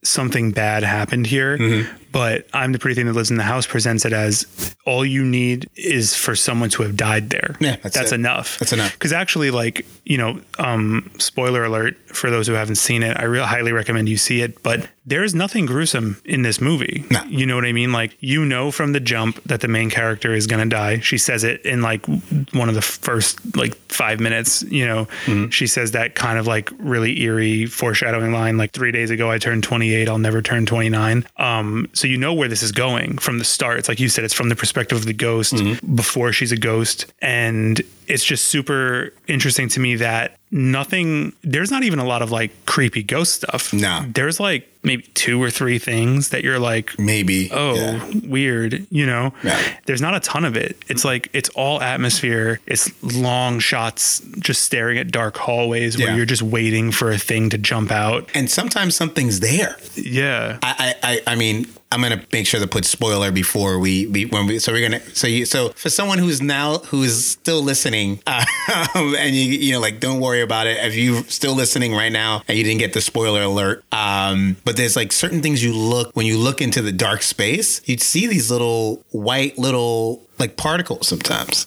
something 0.04 0.52
bad 0.52 0.82
happened 0.82 1.26
here. 1.26 1.58
Mm-hmm. 1.58 1.92
But 2.12 2.46
I'm 2.52 2.72
the 2.72 2.78
pretty 2.78 2.94
thing 2.94 3.06
that 3.06 3.12
lives 3.12 3.30
in 3.30 3.36
the 3.36 3.42
house 3.42 3.66
presents 3.66 4.04
it 4.04 4.12
as 4.12 4.74
all 4.86 5.04
you 5.04 5.24
need 5.24 5.68
is 5.76 6.16
for 6.16 6.34
someone 6.34 6.70
to 6.70 6.82
have 6.82 6.96
died 6.96 7.30
there. 7.30 7.56
Yeah, 7.60 7.76
that's 7.76 7.96
it. 7.96 8.12
enough. 8.12 8.58
That's 8.58 8.72
enough. 8.72 8.92
Because 8.92 9.12
actually, 9.12 9.50
like 9.50 9.86
you 10.04 10.18
know, 10.18 10.40
um, 10.58 11.10
spoiler 11.18 11.64
alert 11.64 11.96
for 12.08 12.30
those 12.30 12.46
who 12.46 12.54
haven't 12.54 12.76
seen 12.76 13.02
it, 13.02 13.16
I 13.16 13.24
really 13.24 13.46
highly 13.46 13.72
recommend 13.72 14.08
you 14.08 14.16
see 14.16 14.40
it. 14.40 14.62
But 14.62 14.88
there's 15.10 15.34
nothing 15.34 15.66
gruesome 15.66 16.20
in 16.24 16.40
this 16.42 16.60
movie. 16.60 17.04
No. 17.10 17.22
You 17.24 17.44
know 17.44 17.54
what 17.56 17.66
I 17.66 17.72
mean? 17.72 17.92
Like 17.92 18.16
you 18.20 18.44
know 18.46 18.70
from 18.70 18.92
the 18.94 19.00
jump 19.00 19.42
that 19.44 19.60
the 19.60 19.68
main 19.68 19.90
character 19.90 20.32
is 20.32 20.46
gonna 20.46 20.66
die. 20.66 21.00
She 21.00 21.18
says 21.18 21.44
it 21.44 21.60
in 21.66 21.82
like 21.82 22.06
one 22.52 22.70
of 22.70 22.74
the 22.74 22.80
first 22.82 23.38
like 23.56 23.74
five 23.90 24.20
minutes. 24.20 24.62
You 24.62 24.86
know, 24.86 25.04
Mm-hmm. 25.26 25.50
she 25.50 25.66
says 25.66 25.90
that 25.92 26.14
kind 26.14 26.38
of 26.38 26.46
like 26.46 26.70
really 26.78 27.20
eerie 27.20 27.66
foreshadowing 27.66 28.32
line. 28.32 28.56
Like 28.56 28.72
three 28.72 28.92
days 28.92 29.10
ago, 29.10 29.30
I 29.30 29.38
turned 29.38 29.62
28. 29.64 30.08
I'll 30.08 30.18
never 30.18 30.40
turn 30.40 30.64
29. 30.66 31.26
Um, 31.36 31.88
so 31.92 32.06
you 32.06 32.16
know 32.16 32.32
where 32.32 32.48
this 32.48 32.62
is 32.62 32.72
going 32.72 33.18
from 33.18 33.38
the 33.38 33.44
start. 33.44 33.78
It's 33.78 33.88
like 33.88 34.00
you 34.00 34.08
said, 34.08 34.24
it's 34.24 34.32
from 34.34 34.48
the 34.48 34.56
perspective 34.56 34.96
of 34.96 35.04
the 35.04 35.12
ghost 35.12 35.52
Mm-hmm. 35.54 35.94
before 35.96 36.32
she's 36.32 36.52
a 36.52 36.56
ghost, 36.56 37.12
and 37.20 37.80
it's 38.06 38.24
just 38.24 38.46
super 38.46 39.12
interesting 39.26 39.68
to 39.70 39.80
me 39.80 39.96
that 39.96 40.36
nothing. 40.50 41.32
There's 41.42 41.70
not 41.70 41.82
even 41.84 41.98
a 41.98 42.04
lot 42.04 42.22
of 42.22 42.30
like 42.30 42.50
creepy 42.66 43.02
ghost 43.02 43.34
stuff. 43.36 43.72
No. 43.72 44.04
there's 44.14 44.40
like 44.40 44.66
maybe 44.82 45.02
two 45.14 45.42
or 45.42 45.50
three 45.50 45.78
things 45.78 46.30
that 46.30 46.42
you're 46.42 46.58
like, 46.58 46.98
maybe 46.98 47.50
oh 47.52 47.74
yeah. 47.74 48.10
weird 48.24 48.86
you 48.90 49.04
know 49.04 49.32
Yeah. 49.42 49.60
there's 49.86 50.00
not 50.00 50.14
a 50.14 50.20
ton 50.20 50.44
of 50.46 50.56
it 50.56 50.76
it's 50.88 51.04
like 51.04 51.28
it's 51.34 51.50
all 51.50 51.82
atmosphere 51.82 52.60
it's 52.66 52.90
long 53.02 53.58
shots 53.58 54.20
just 54.38 54.62
staring 54.62 54.96
at 54.96 55.10
dark 55.10 55.36
hallways 55.36 55.98
where 55.98 56.08
Yeah. 56.08 56.16
you're 56.16 56.24
just 56.26 56.40
waiting 56.42 56.92
for 56.92 57.10
a 57.10 57.18
thing 57.18 57.50
to 57.50 57.58
jump 57.58 57.90
out 57.92 58.30
and 58.34 58.50
sometimes 58.50 58.96
something's 58.96 59.40
there. 59.40 59.76
yeah 59.96 60.58
I, 60.62 60.94
I, 61.02 61.10
I- 61.12 61.20
I 61.32 61.34
mean, 61.36 61.66
I'm 61.92 62.02
gonna 62.02 62.22
make 62.32 62.46
sure 62.46 62.60
to 62.60 62.68
put 62.68 62.84
spoiler 62.84 63.32
before 63.32 63.78
we, 63.78 64.06
we 64.06 64.26
when 64.26 64.46
we. 64.46 64.60
So 64.60 64.72
we're 64.72 64.88
gonna. 64.88 65.00
So 65.14 65.26
you. 65.26 65.44
So 65.44 65.70
for 65.70 65.90
someone 65.90 66.18
who's 66.18 66.40
now 66.40 66.78
who 66.78 67.02
is 67.02 67.26
still 67.26 67.62
listening, 67.62 68.20
uh, 68.26 68.44
and 68.94 69.34
you 69.34 69.42
you 69.42 69.72
know 69.72 69.80
like 69.80 69.98
don't 69.98 70.20
worry 70.20 70.40
about 70.40 70.68
it 70.68 70.78
if 70.84 70.94
you're 70.94 71.24
still 71.24 71.54
listening 71.54 71.92
right 71.92 72.12
now 72.12 72.42
and 72.46 72.56
you 72.56 72.62
didn't 72.62 72.78
get 72.78 72.92
the 72.92 73.00
spoiler 73.00 73.42
alert. 73.42 73.84
Um, 73.90 74.56
but 74.64 74.76
there's 74.76 74.94
like 74.94 75.10
certain 75.10 75.42
things 75.42 75.64
you 75.64 75.72
look 75.74 76.14
when 76.14 76.26
you 76.26 76.38
look 76.38 76.60
into 76.60 76.80
the 76.80 76.92
dark 76.92 77.22
space, 77.22 77.80
you'd 77.86 78.02
see 78.02 78.28
these 78.28 78.50
little 78.52 79.04
white 79.10 79.58
little 79.58 80.22
like 80.38 80.56
particles 80.56 81.08
sometimes. 81.08 81.66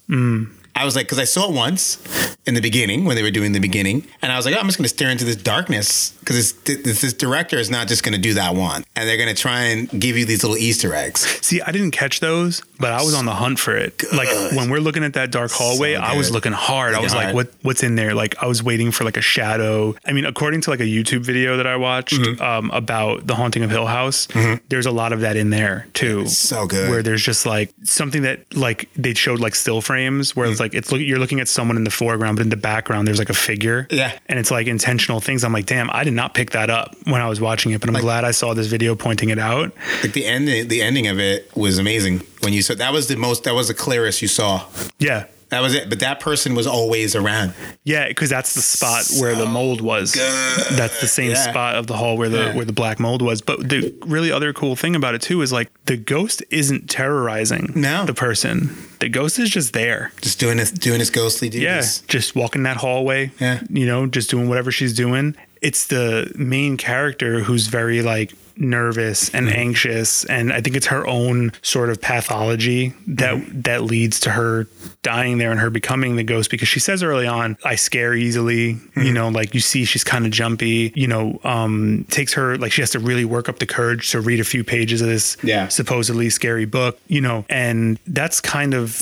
I 0.76 0.86
was 0.86 0.96
like, 0.96 1.06
because 1.06 1.20
I 1.20 1.24
saw 1.26 1.50
it 1.50 1.56
once 1.56 1.98
in 2.46 2.56
the 2.56 2.62
beginning 2.62 3.06
when 3.06 3.16
they 3.16 3.24
were 3.24 3.32
doing 3.32 3.52
the 3.54 3.60
beginning, 3.60 4.06
and 4.22 4.32
I 4.32 4.36
was 4.38 4.46
like, 4.46 4.56
oh, 4.56 4.60
I'm 4.60 4.66
just 4.66 4.78
going 4.78 4.86
to 4.86 4.90
stare 4.90 5.10
into 5.10 5.24
this 5.26 5.36
darkness 5.36 6.12
because 6.20 6.54
this, 6.64 7.00
this, 7.02 7.14
director 7.14 7.58
is 7.58 7.70
not 7.70 7.88
just 7.88 8.04
going 8.04 8.14
to 8.14 8.20
do 8.20 8.34
that 8.34 8.56
one, 8.56 8.84
and 8.96 9.08
they're 9.08 9.18
going 9.18 9.34
to 9.34 9.40
try 9.40 9.62
and 9.66 9.90
give 10.02 10.18
you 10.18 10.26
these 10.26 10.44
little 10.44 10.58
Easter 10.58 10.94
eggs. 10.96 11.22
see 11.46 11.62
i 11.62 11.72
didn't 11.72 11.92
catch 11.92 12.20
those 12.20 12.62
but 12.80 12.92
i 12.92 13.02
was 13.04 13.14
on 13.14 13.26
the 13.26 13.32
hunt 13.34 13.60
for 13.60 13.76
it. 13.78 14.02
Like 14.14 14.28
when 14.56 14.70
we're 14.70 14.80
looking 14.80 15.04
at 15.04 15.14
that 15.14 15.32
dark 15.32 15.52
hallway 15.52 15.94
So 15.96 16.02
i 16.02 16.16
was 16.18 16.32
looking 16.32 16.52
hard. 16.52 16.94
I 16.96 17.00
was 17.02 17.14
like 17.14 17.34
what 17.34 17.52
what's 17.62 17.84
in 17.84 17.96
there? 17.96 18.14
Like 18.14 18.36
i 18.42 18.48
was 18.48 18.64
waiting 18.64 18.92
for 18.92 19.04
like 19.04 19.18
a 19.18 19.22
shadow. 19.22 19.96
I 20.06 20.12
mean 20.14 20.26
according 20.26 20.62
to 20.62 20.70
like 20.70 20.80
a 20.80 20.84
youtube 20.84 21.22
video 21.22 21.58
that 21.58 21.68
i 21.68 21.76
watched 21.76 22.14
Mm-hmm. 22.14 22.42
um, 22.42 22.72
about 22.72 23.26
the 23.28 23.36
haunting 23.36 23.64
of 23.64 23.70
hill 23.72 23.86
house 23.88 24.28
there's 24.70 24.86
a 24.86 24.92
lot 24.92 25.14
of 25.14 25.22
that 25.22 25.36
in 25.36 25.50
there 25.50 25.88
too. 25.94 26.28
So 26.28 26.66
good. 26.68 26.90
where 26.90 27.04
there's 27.04 27.24
just 27.24 27.46
like 27.46 27.74
something 27.84 28.22
that 28.24 28.56
like 28.56 28.90
they 28.96 29.14
showed 29.14 29.40
like 29.40 29.56
still 29.56 29.82
frames 29.82 30.36
where 30.36 30.48
it's 30.50 30.60
like 30.60 30.63
it's 30.74 30.92
you're 30.92 31.20
looking 31.20 31.40
at 31.40 31.48
someone 31.48 31.78
in 31.78 31.84
the 31.84 31.92
foreground, 31.92 32.38
but 32.38 32.44
in 32.44 32.50
the 32.50 32.58
background 32.58 33.08
there's 33.08 33.20
like 33.20 33.30
a 33.30 33.34
figure. 33.34 33.88
Yeah. 33.92 34.18
And 34.28 34.40
it's 34.40 34.52
like 34.52 34.68
intentional 34.68 35.20
things. 35.20 35.44
I'm 35.44 35.54
like, 35.54 35.66
damn, 35.66 35.90
I 35.92 36.04
did 36.04 36.14
not 36.14 36.34
pick 36.34 36.52
that 36.52 36.70
up 36.70 36.96
when 37.06 37.22
I 37.22 37.28
was 37.28 37.42
watching 37.42 37.72
it, 37.72 37.82
but 37.82 37.90
I'm 37.90 38.02
glad 38.02 38.24
I 38.24 38.32
saw 38.32 38.54
this 38.54 38.68
video 38.68 38.96
pointing 38.96 39.30
it 39.30 39.40
out. 39.40 39.74
Like 40.02 40.14
the 40.14 40.26
ending, 40.26 40.68
the 40.68 40.82
ending 40.82 41.08
of 41.08 41.20
it 41.20 41.56
was 41.56 41.78
amazing 41.78 42.22
when 42.42 42.54
you 42.54 42.62
said 42.62 42.78
that 42.78 42.94
was 42.94 43.08
the 43.08 43.16
most 43.16 43.44
that 43.44 43.54
was 43.54 43.68
the 43.68 43.74
clearest 43.74 44.22
you 44.22 44.28
saw. 44.28 44.66
Yeah. 45.00 45.28
That 45.54 45.62
was 45.62 45.74
it. 45.76 45.90
But 45.90 46.00
that 46.00 46.20
person 46.20 46.56
was 46.56 46.68
always 46.68 47.16
around. 47.16 47.54
Yeah, 47.84 48.08
because 48.08 48.30
that's 48.30 48.54
the 48.56 48.62
spot 48.62 49.06
where 49.22 49.36
the 49.36 49.46
mold 49.46 49.82
was. 49.82 50.14
That's 50.14 51.00
the 51.02 51.08
same 51.08 51.32
Yeah. 51.32 51.50
spot 51.50 51.76
of 51.76 51.88
the 51.88 51.96
hall 51.98 52.18
where 52.18 52.30
the 52.30 52.38
Yeah. 52.46 52.56
where 52.56 52.66
the 52.66 52.74
black 52.74 53.00
mold 53.00 53.22
was. 53.22 53.42
But 53.42 53.70
the 53.70 53.94
really 54.06 54.32
other 54.32 54.52
cool 54.54 54.76
thing 54.76 54.96
about 54.96 55.16
it 55.16 55.22
too 55.22 55.42
is 55.42 55.52
like 55.52 55.70
the 55.86 55.96
ghost 55.98 56.44
isn't 56.50 56.90
terrorizing 56.90 57.72
No. 57.76 58.06
the 58.06 58.14
person. 58.14 58.76
The 59.00 59.10
ghost 59.10 59.38
is 59.40 59.50
just 59.50 59.74
there. 59.74 60.12
Just 60.22 60.40
doing 60.40 60.58
this, 60.58 60.72
doing 60.72 61.00
his 61.00 61.10
ghostly 61.10 61.50
duties. 61.50 61.64
Yeah, 61.66 61.82
just 62.08 62.36
walking 62.36 62.64
that 62.64 62.78
hallway. 62.78 63.32
Yeah. 63.40 63.60
You 63.70 63.86
know, 63.86 64.06
just 64.08 64.30
doing 64.30 64.48
whatever 64.50 64.72
she's 64.72 64.94
doing. 64.94 65.36
It's 65.62 65.86
the 65.88 66.32
main 66.36 66.78
character 66.78 67.42
who's 67.42 67.68
very 67.68 68.02
like 68.02 68.34
nervous 68.58 69.30
and 69.30 69.48
Mm-hmm. 69.48 69.60
anxious 69.60 70.26
and 70.26 70.54
I 70.54 70.62
think 70.62 70.76
it's 70.76 70.88
her 70.88 71.06
own 71.08 71.52
sort 71.62 71.90
of 71.90 72.02
pathology 72.02 72.94
that 73.08 73.36
Mm-hmm. 73.36 73.62
that 73.62 73.84
leads 73.84 74.20
to 74.22 74.30
her 74.32 74.68
dying 75.02 75.38
there 75.38 75.52
and 75.52 75.60
her 75.60 75.70
becoming 75.70 76.16
the 76.16 76.24
ghost 76.24 76.50
because 76.52 76.68
she 76.68 76.80
says 76.80 77.04
early 77.04 77.28
on 77.28 77.58
I 77.66 77.76
scare 77.76 78.14
easily, 78.14 78.74
Mm-hmm. 78.76 79.02
you 79.02 79.14
know, 79.14 79.30
like 79.30 79.54
you 79.54 79.60
see 79.60 79.86
she's 79.86 80.04
kind 80.04 80.26
of 80.26 80.32
jumpy, 80.32 80.92
you 80.96 81.08
know, 81.08 81.40
um 81.44 82.06
takes 82.10 82.34
her 82.34 82.58
like 82.58 82.72
she 82.72 82.82
has 82.82 82.92
to 82.92 83.00
really 83.00 83.26
work 83.26 83.50
up 83.50 83.60
the 83.60 83.66
courage 83.66 84.12
to 84.12 84.22
read 84.22 84.40
a 84.40 84.44
few 84.44 84.64
pages 84.64 85.02
of 85.02 85.08
this 85.08 85.36
Yeah. 85.44 85.68
supposedly 85.68 86.30
scary 86.30 86.66
book, 86.66 87.00
you 87.08 87.22
know, 87.22 87.46
and 87.50 88.00
that's 88.08 88.40
kind 88.40 88.74
of 88.74 89.02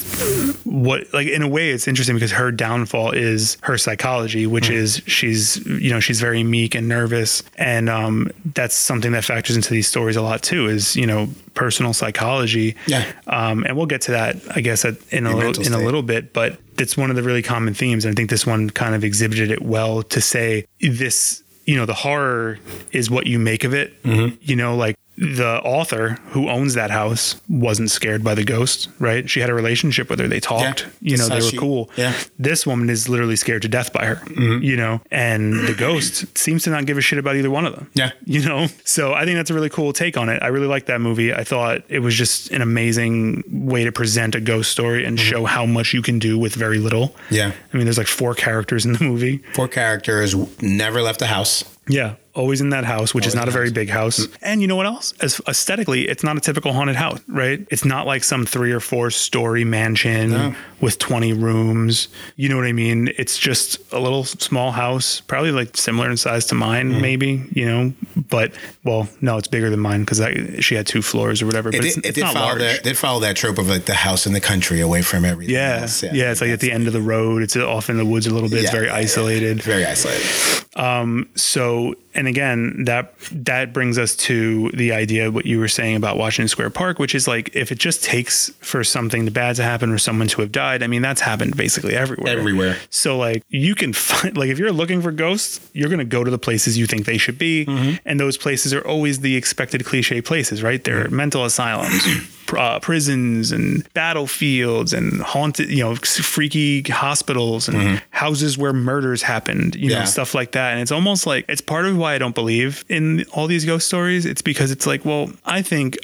what 0.66 1.12
like 1.14 1.28
in 1.28 1.42
a 1.42 1.48
way 1.48 1.72
it's 1.72 1.88
interesting 1.88 2.16
because 2.16 2.32
her 2.32 2.52
downfall 2.52 3.12
is 3.12 3.58
her 3.62 3.78
psychology 3.78 4.48
which 4.48 4.70
Mm. 4.70 4.74
is 4.76 5.02
she's 5.08 5.58
you 5.66 5.90
know 5.90 6.00
she's 6.00 6.22
very 6.22 6.44
meek 6.44 6.76
and 6.76 6.88
nervous 6.88 7.44
and 7.58 7.90
um 7.90 8.30
that's 8.54 8.76
something 8.76 9.12
that 9.12 9.24
factors 9.42 9.56
into 9.56 9.72
these 9.74 9.88
stories 9.88 10.16
a 10.16 10.22
lot 10.22 10.44
too 10.44 10.68
is 10.68 10.96
you 10.96 11.08
know 11.08 11.28
personal 11.56 11.94
psychology 11.94 12.76
Yeah. 12.86 13.12
um 13.26 13.64
and 13.66 13.76
we'll 13.76 13.88
get 13.88 14.02
to 14.02 14.12
that 14.12 14.36
i 14.56 14.62
guess 14.62 14.86
at, 14.86 14.96
in 15.12 15.26
a 15.26 15.32
Your 15.32 15.40
little 15.48 15.66
in 15.66 15.74
a 15.74 15.80
little 15.84 16.04
bit 16.04 16.32
but 16.32 16.60
it's 16.78 16.96
one 16.96 17.10
of 17.10 17.16
the 17.16 17.24
really 17.24 17.42
common 17.42 17.74
themes 17.74 18.06
and 18.06 18.12
i 18.12 18.16
think 18.16 18.30
this 18.30 18.46
one 18.46 18.70
kind 18.70 18.94
of 18.94 19.04
exhibited 19.04 19.50
it 19.50 19.64
well 19.64 20.04
to 20.04 20.22
say 20.22 20.66
this 20.80 21.42
you 21.66 21.76
know 21.76 21.88
the 21.88 21.94
horror 21.96 22.60
is 22.92 23.10
what 23.10 23.26
you 23.26 23.40
make 23.40 23.64
of 23.64 23.74
it 23.74 23.90
Mm-hmm. 24.04 24.36
you 24.42 24.56
know 24.56 24.76
like 24.76 24.96
the 25.24 25.62
author 25.64 26.18
who 26.32 26.50
owns 26.50 26.74
that 26.74 26.90
house 26.90 27.40
wasn't 27.48 27.92
scared 27.92 28.24
by 28.24 28.34
the 28.34 28.44
ghost 28.44 28.90
right? 28.98 29.30
She 29.30 29.40
had 29.40 29.50
a 29.50 29.54
relationship 29.54 30.10
with 30.10 30.20
her. 30.20 30.28
They 30.28 30.40
talked. 30.40 30.88
Yeah. 31.00 31.12
you 31.12 31.18
know 31.18 31.28
they 31.30 31.36
were 31.36 31.42
she- 31.42 31.58
cool. 31.58 31.92
yeah. 31.96 32.14
this 32.40 32.66
woman 32.66 32.90
is 32.90 33.08
literally 33.08 33.36
scared 33.36 33.62
to 33.62 33.68
death 33.68 33.94
by 33.94 34.06
her 34.06 34.16
Mm-hmm. 34.16 34.64
you 34.64 34.76
know? 34.76 35.00
And 35.12 35.54
the 35.68 35.76
ghost 35.76 36.36
seems 36.38 36.64
to 36.64 36.72
not 36.72 36.86
give 36.88 36.98
a 36.98 37.02
shit 37.02 37.20
about 37.20 37.36
either 37.36 37.52
one 37.52 37.66
of 37.68 37.76
them. 37.76 37.90
Yeah. 37.94 38.12
you 38.26 38.44
know? 38.44 38.66
So 38.84 39.14
i 39.14 39.24
think 39.26 39.38
that's 39.38 39.52
a 39.52 39.54
really 39.54 39.70
cool 39.70 39.94
take 39.94 40.18
on 40.18 40.28
it. 40.30 40.42
I 40.42 40.48
really 40.48 40.68
like 40.68 40.88
that 40.88 41.02
movie. 41.02 41.32
I 41.34 41.44
thought 41.44 41.82
it 41.88 42.00
was 42.00 42.16
just 42.16 42.50
an 42.52 42.62
amazing 42.64 43.44
way 43.48 43.84
to 43.84 43.92
present 43.92 44.34
a 44.36 44.42
ghost 44.42 44.72
story 44.72 45.06
and 45.06 45.20
show 45.20 45.46
how 45.46 45.66
much 45.68 45.94
you 45.94 46.02
can 46.02 46.18
do 46.18 46.40
with 46.40 46.56
very 46.56 46.80
little. 46.80 47.16
Yeah. 47.30 47.52
i 47.74 47.78
mean 47.78 47.86
there's 47.86 47.98
like 48.00 48.08
four 48.08 48.34
characters 48.34 48.86
in 48.86 48.94
the 48.94 49.04
movie. 49.04 49.38
Four 49.54 49.68
characters 49.68 50.34
never 50.62 51.02
left 51.04 51.20
the 51.20 51.28
house. 51.28 51.64
Yeah, 51.88 52.16
always 52.34 52.62
in 52.62 52.70
that 52.70 52.86
house, 52.86 53.14
which 53.14 53.28
is 53.28 53.36
not 53.36 53.48
a 53.48 53.52
very 53.52 53.72
big 53.72 53.90
house. 53.90 54.26
Mm. 54.26 54.38
And 54.42 54.62
you 54.62 54.68
know 54.68 54.76
what 54.76 54.86
else? 54.86 55.14
As 55.22 55.42
aesthetically, 55.48 56.08
it's 56.08 56.24
not 56.24 56.38
a 56.38 56.40
typical 56.40 56.74
haunted 56.74 56.96
house, 56.96 57.20
right? 57.28 57.66
It's 57.70 57.86
not 57.86 58.06
like 58.08 58.24
some 58.24 58.46
three 58.46 58.72
or 58.72 58.80
four 58.80 59.12
story 59.12 59.64
mansion 59.64 60.56
with 60.80 60.98
20 61.00 61.34
rooms. 61.34 62.08
You 62.36 62.50
know 62.50 62.58
what 62.58 62.66
I 62.66 62.72
mean? 62.72 63.12
It's 63.18 63.38
just 63.38 63.80
a 63.94 64.00
little 64.00 64.24
small 64.24 64.72
house, 64.72 65.22
probably 65.22 65.52
like 65.52 65.78
similar 65.78 66.10
in 66.10 66.18
size 66.18 66.46
to 66.48 66.56
mine, 66.56 66.92
mm-hmm. 66.92 67.02
maybe, 67.02 67.44
you 67.54 67.66
know, 67.66 67.94
but 68.30 68.54
well, 68.84 69.08
no, 69.22 69.38
it's 69.38 69.48
bigger 69.48 69.70
than 69.70 69.80
mine 69.80 70.04
because 70.04 70.22
she 70.64 70.76
had 70.76 70.88
two 70.88 71.02
floors 71.02 71.42
or 71.42 71.46
whatever, 71.46 71.70
It 71.70 71.74
but 71.74 71.82
did, 71.82 71.88
it's, 71.88 71.98
it 71.98 72.06
it's 72.06 72.16
did 72.16 72.24
not 72.24 72.34
follow 72.34 72.46
large. 72.48 72.60
that. 72.60 72.84
Did 72.84 72.98
follow 72.98 73.20
that 73.22 73.36
trope 73.36 73.58
of 73.58 73.70
like 73.70 73.86
the 73.86 73.94
house 73.94 74.26
in 74.26 74.34
the 74.34 74.42
country, 74.42 74.82
away 74.82 75.02
from 75.02 75.26
everything. 75.26 75.54
Yeah, 75.54 75.82
else. 75.82 76.04
yeah, 76.04 76.32
it's 76.32 76.42
like 76.42 76.52
at 76.52 76.60
the 76.60 76.72
end 76.72 76.88
of 76.88 76.94
the 76.94 77.02
road. 77.02 77.44
It's 77.44 77.56
off 77.56 77.90
in 77.90 77.98
the 77.98 78.06
woods 78.06 78.28
a 78.28 78.34
little 78.34 78.50
bit. 78.50 78.64
it's 78.64 78.72
very 78.72 78.88
yeah, 78.88 78.94
yeah. 78.94 79.00
isolated. 79.00 79.62
Very 79.62 79.86
isolated. 79.86 80.66
Um, 80.76 81.30
so 81.36 81.96
and 82.14 82.28
again 82.28 82.86
that 82.86 83.14
that 83.32 83.74
brings 83.74 83.98
us 83.98 84.16
to 84.16 84.70
the 84.72 84.92
idea 84.92 85.28
of 85.28 85.34
what 85.34 85.46
you 85.46 85.60
were 85.60 85.68
saying 85.68 85.96
about 85.96 86.18
washington 86.18 86.48
square 86.48 86.70
park 86.70 87.00
which 87.00 87.16
is 87.16 87.28
like 87.28 87.56
if 87.56 87.72
it 87.72 87.78
just 87.78 88.04
takes 88.04 88.50
for 88.60 88.84
something 88.84 89.26
bad 89.28 89.56
to 89.56 89.64
happen 89.64 89.92
or 89.92 89.98
someone 89.98 90.28
to 90.28 90.42
have 90.42 90.52
died 90.52 90.84
i 90.84 90.88
mean 90.88 91.02
that's 91.02 91.22
happened 91.22 91.56
basically 91.56 91.96
everywhere. 91.96 92.38
Everywhere. 92.38 92.78
so 92.90 93.18
like 93.18 93.44
you 93.50 93.76
can 93.76 93.94
find 94.02 94.38
like 94.38 94.50
if 94.50 94.60
you're 94.60 94.72
looking 94.72 95.02
for 95.02 95.12
ghosts 95.12 95.60
you're 95.74 95.90
going 95.90 96.00
to 96.00 96.06
go 96.06 96.24
to 96.24 96.32
the 96.32 96.38
places 96.38 96.78
you 96.78 96.86
think 96.86 97.06
they 97.06 97.18
should 97.18 97.38
be. 97.38 97.66
Mm-hmm. 97.66 97.96
And 98.06 98.20
those 98.20 98.38
places 98.38 98.74
are 98.74 98.86
always 98.86 99.20
the 99.20 99.36
expected 99.36 99.86
cliche 99.86 100.22
places 100.22 100.64
right? 100.64 100.84
They're 100.84 101.10
mental 101.10 101.46
asylums 101.46 102.06
uh, 102.58 102.80
prisons 102.80 103.52
and 103.52 103.92
battlefields 103.94 104.94
and 104.94 105.22
haunted 105.22 105.70
you 105.70 105.84
know 105.84 105.96
freaky 105.96 106.82
hospitals 106.84 107.68
and 107.68 108.02
houses 108.10 108.58
where 108.58 108.74
murders 108.74 109.22
happened 109.22 109.76
you 109.76 109.90
know 109.90 110.06
stuff 110.06 110.34
like 110.34 110.52
that. 110.54 110.74
And 110.74 110.82
it's 110.82 110.92
almost 110.92 111.26
like 111.26 111.46
it's 111.48 111.62
part 111.62 111.86
of 111.86 111.98
why 111.98 112.16
i 112.16 112.18
don't 112.18 112.36
believe 112.36 112.84
in 112.90 113.26
all 113.34 113.48
these 113.48 113.66
ghost 113.66 113.88
stories. 113.88 114.26
It's 114.26 114.42
because 114.42 114.72
it's 114.72 114.86
like 114.88 115.06
well 115.06 115.32
i 115.46 115.62
think 115.62 115.98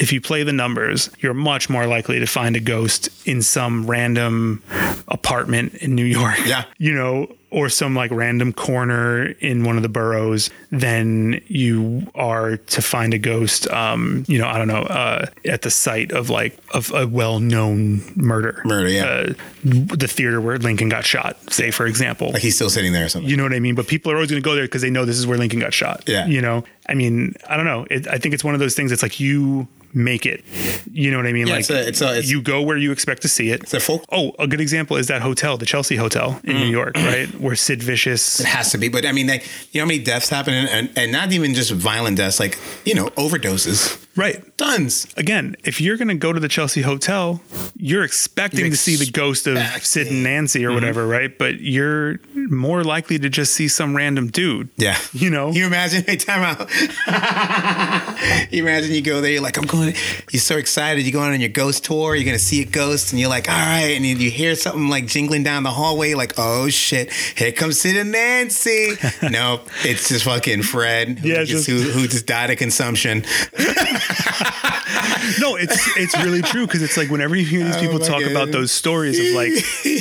if 0.00 0.12
you 0.12 0.20
play 0.20 0.42
the 0.42 0.52
numbers 0.52 1.10
you're 1.20 1.34
much 1.34 1.68
more 1.70 1.86
likely 1.86 2.18
to 2.20 2.26
find 2.26 2.56
a 2.56 2.60
ghost 2.60 3.08
in 3.26 3.42
some 3.42 3.86
random 3.86 4.62
apartment 5.08 5.74
in 5.76 5.94
new 5.94 6.04
york. 6.04 6.38
Yeah. 6.46 6.64
you 6.78 6.92
know 6.92 7.28
or 7.54 7.68
some 7.68 7.94
like 7.94 8.10
random 8.10 8.52
corner 8.52 9.26
in 9.40 9.64
one 9.64 9.76
of 9.76 9.82
the 9.82 9.88
boroughs 9.88 10.50
than 10.72 11.40
you 11.46 12.06
are 12.14 12.56
to 12.56 12.82
find 12.82 13.14
a 13.14 13.18
ghost 13.18 13.68
um 13.70 14.24
you 14.26 14.38
know 14.38 14.46
i 14.46 14.58
don't 14.58 14.68
know 14.68 14.82
uh 14.82 15.24
at 15.44 15.62
the 15.62 15.70
site 15.70 16.10
of 16.12 16.28
like 16.30 16.58
of 16.74 16.92
a 16.92 17.06
well-known 17.06 18.02
murder 18.16 18.60
Murder, 18.64 18.88
yeah. 18.88 19.04
uh, 19.04 19.32
the 19.62 20.08
theater 20.08 20.40
where 20.40 20.58
lincoln 20.58 20.88
got 20.88 21.04
shot 21.04 21.36
say 21.52 21.70
for 21.70 21.86
example 21.86 22.32
Like 22.32 22.42
he's 22.42 22.56
still 22.56 22.70
sitting 22.70 22.92
there 22.92 23.06
or 23.06 23.08
something. 23.08 23.30
you 23.30 23.36
know 23.36 23.44
what 23.44 23.52
I 23.54 23.60
mean? 23.60 23.74
But 23.74 23.86
people 23.86 24.10
are 24.10 24.16
always 24.16 24.30
going 24.30 24.42
to 24.42 24.44
go 24.44 24.54
there 24.54 24.64
because 24.64 24.82
they 24.82 24.90
know 24.90 25.04
this 25.04 25.18
is 25.18 25.26
where 25.26 25.38
Lincoln 25.38 25.60
got 25.60 25.72
shot. 25.72 26.04
Yeah. 26.06 26.26
You 26.26 26.40
know, 26.40 26.64
I 26.88 26.94
mean, 26.94 27.34
I 27.48 27.56
don't 27.56 27.64
know. 27.66 27.86
It, 27.90 28.06
I 28.08 28.18
think 28.18 28.34
it's 28.34 28.42
one 28.44 28.54
of 28.54 28.60
those 28.60 28.74
things. 28.74 28.90
It's 28.92 29.02
like 29.02 29.20
you 29.20 29.68
make 29.94 30.26
it. 30.26 30.44
You 30.92 31.10
know 31.10 31.16
what 31.18 31.26
I 31.26 31.32
mean? 31.32 31.46
Yeah, 31.46 31.54
like 31.54 31.60
it's 31.60 31.70
a- 31.70 31.88
it's 31.88 32.00
a- 32.02 32.08
it's- 32.18 32.28
you 32.30 32.42
go 32.42 32.60
where 32.62 32.76
you 32.76 32.90
expect 32.92 33.22
to 33.22 33.28
see 33.28 33.50
it. 33.50 33.62
It's 33.62 33.74
a 33.74 33.80
folk- 33.80 34.04
Oh, 34.10 34.32
a 34.38 34.46
good 34.46 34.60
example 34.60 34.96
is 34.96 35.06
that 35.06 35.22
hotel, 35.22 35.56
the 35.56 35.66
Chelsea 35.66 35.96
Hotel 35.96 36.40
in 36.44 36.56
Mm. 36.56 36.60
New 36.60 36.70
York, 36.70 36.96
right? 37.12 37.28
Where 37.40 37.56
Sid 37.56 37.82
Vicious. 37.82 38.40
It 38.40 38.46
has 38.46 38.70
to 38.72 38.78
be, 38.78 38.88
but 38.88 39.06
I 39.06 39.12
mean, 39.12 39.26
like 39.28 39.44
you 39.72 39.80
know, 39.80 39.84
how 39.84 39.88
many 39.88 40.00
deaths 40.00 40.28
happen, 40.28 40.52
and, 40.54 40.68
and, 40.68 40.90
and 40.96 41.12
not 41.12 41.32
even 41.32 41.54
just 41.54 41.70
violent 41.70 42.16
deaths, 42.16 42.38
like 42.40 42.58
you 42.84 42.94
know, 42.94 43.06
overdoses. 43.16 43.98
Right. 44.16 44.56
Tons. 44.56 45.06
Again, 45.16 45.56
if 45.64 45.80
you're 45.80 45.96
going 45.96 46.08
to 46.08 46.14
go 46.14 46.32
to 46.32 46.38
the 46.38 46.48
Chelsea 46.48 46.82
Hotel, 46.82 47.40
you're 47.76 48.04
expecting 48.04 48.60
You're 48.60 48.70
to 48.70 48.76
see 48.76 48.94
the 48.96 49.10
ghost 49.10 49.46
of 49.48 49.58
Sid 49.82 50.06
and 50.06 50.22
Nancy 50.22 50.64
or 50.64 50.68
Mm-hmm. 50.68 50.74
whatever, 50.76 51.06
right? 51.06 51.36
But 51.36 51.60
you're 51.60 52.20
more 52.34 52.84
likely 52.84 53.18
to 53.18 53.28
just 53.28 53.52
see 53.54 53.66
some 53.68 53.96
random 53.96 54.28
dude. 54.28 54.68
Yeah. 54.76 54.96
You 55.12 55.30
know? 55.30 55.50
You 55.50 55.66
imagine, 55.66 56.04
hey, 56.04 56.16
time 56.16 56.42
out. 56.42 56.70
you 58.52 58.62
imagine 58.62 58.92
you 58.92 59.02
go 59.02 59.20
there, 59.20 59.32
you're 59.32 59.42
like, 59.42 59.56
I'm 59.58 59.66
going, 59.66 59.94
you're 60.30 60.40
so 60.40 60.56
excited. 60.56 61.04
You 61.04 61.12
go 61.12 61.20
on 61.20 61.38
your 61.40 61.48
ghost 61.48 61.84
tour, 61.84 62.14
you're 62.14 62.24
going 62.24 62.38
to 62.38 62.42
see 62.44 62.62
a 62.62 62.66
ghost, 62.66 63.12
and 63.12 63.20
you're 63.20 63.28
like, 63.30 63.48
all 63.48 63.54
right. 63.54 63.94
And 63.96 64.04
you, 64.04 64.30
hear 64.30 64.54
something 64.54 64.88
like 64.88 65.06
jingling 65.06 65.42
down 65.42 65.62
the 65.64 65.70
hallway, 65.70 66.14
like, 66.14 66.34
oh 66.38 66.68
shit, 66.68 67.12
here 67.12 67.52
comes 67.52 67.80
Sid 67.80 67.96
and 67.96 68.12
Nancy. 68.12 68.90
no, 69.30 69.60
it's 69.84 70.08
just 70.08 70.24
fucking 70.24 70.62
Fred, 70.62 71.18
who, 71.18 71.28
Yeah, 71.28 71.44
just, 71.44 71.66
just- 71.66 71.68
who, 71.68 71.90
who 71.90 72.06
just 72.08 72.26
died 72.26 72.50
of 72.50 72.58
consumption. 72.58 73.24
no, 75.40 75.56
it's 75.56 75.96
it's 75.96 76.16
really 76.22 76.42
true 76.42 76.66
because 76.66 76.82
it's 76.82 76.96
like 76.96 77.08
whenever 77.10 77.34
you 77.36 77.44
hear 77.44 77.64
these 77.64 77.76
people 77.76 77.96
Oh 77.96 78.06
talk 78.06 78.20
God. 78.22 78.30
about 78.30 78.50
those 78.52 78.70
stories 78.72 79.18
of 79.18 79.34
like 79.34 79.52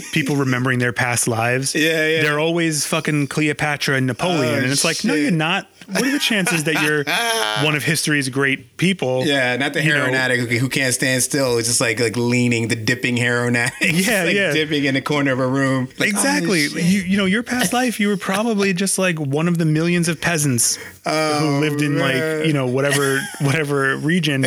people 0.12 0.36
remembering 0.36 0.80
their 0.80 0.94
past 0.94 1.28
lives, 1.28 1.74
Yeah, 1.76 2.08
yeah. 2.08 2.22
they're 2.24 2.40
always 2.40 2.86
fucking 2.86 3.28
Cleopatra 3.28 3.96
and 3.96 4.08
Napoleon, 4.08 4.56
Oh, 4.56 4.58
and 4.64 4.66
it's 4.72 4.84
like, 4.84 5.04
no, 5.06 5.14
you're 5.14 5.32
not. 5.32 5.68
What 5.88 6.04
are 6.04 6.12
the 6.12 6.20
chances 6.20 6.64
that 6.66 6.82
you're 6.84 7.04
one 7.66 7.76
of 7.76 7.84
history's 7.84 8.30
great 8.30 8.78
people? 8.78 9.26
Yeah, 9.26 9.56
not 9.58 9.74
the 9.74 9.82
heroin 9.82 10.12
know, 10.12 10.18
addict 10.18 10.52
who, 10.52 10.58
who 10.58 10.70
can't 10.70 10.94
stand 10.94 11.24
still. 11.24 11.58
It's 11.58 11.68
just 11.68 11.82
like 11.82 12.00
like 12.00 12.18
leaning, 12.18 12.68
the 12.68 12.76
dipping 12.76 13.18
heroin 13.18 13.56
addict. 13.56 13.74
Yeah, 14.04 14.24
like 14.24 14.36
yeah. 14.36 14.52
dipping 14.52 14.86
in 14.86 14.96
the 14.96 15.02
corner 15.02 15.32
of 15.32 15.40
a 15.40 15.48
room. 15.48 15.86
Like, 15.98 16.14
oh, 16.14 16.18
exactly. 16.18 16.66
oh, 16.66 16.78
you 16.78 17.02
you 17.02 17.18
know 17.18 17.26
your 17.26 17.44
past 17.44 17.72
life, 17.74 18.00
you 18.00 18.08
were 18.08 18.18
probably 18.18 18.74
just 18.74 18.98
like 18.98 19.18
one 19.20 19.48
of 19.48 19.58
the 19.58 19.66
millions 19.66 20.08
of 20.08 20.20
peasants 20.20 20.76
who 20.76 20.82
oh, 21.06 21.60
lived 21.62 21.82
in 21.82 21.94
Oh, 22.00 22.04
like 22.04 22.46
you 22.46 22.54
know 22.54 22.66
whatever 22.66 23.20
whatever 23.42 23.96
region 23.98 24.46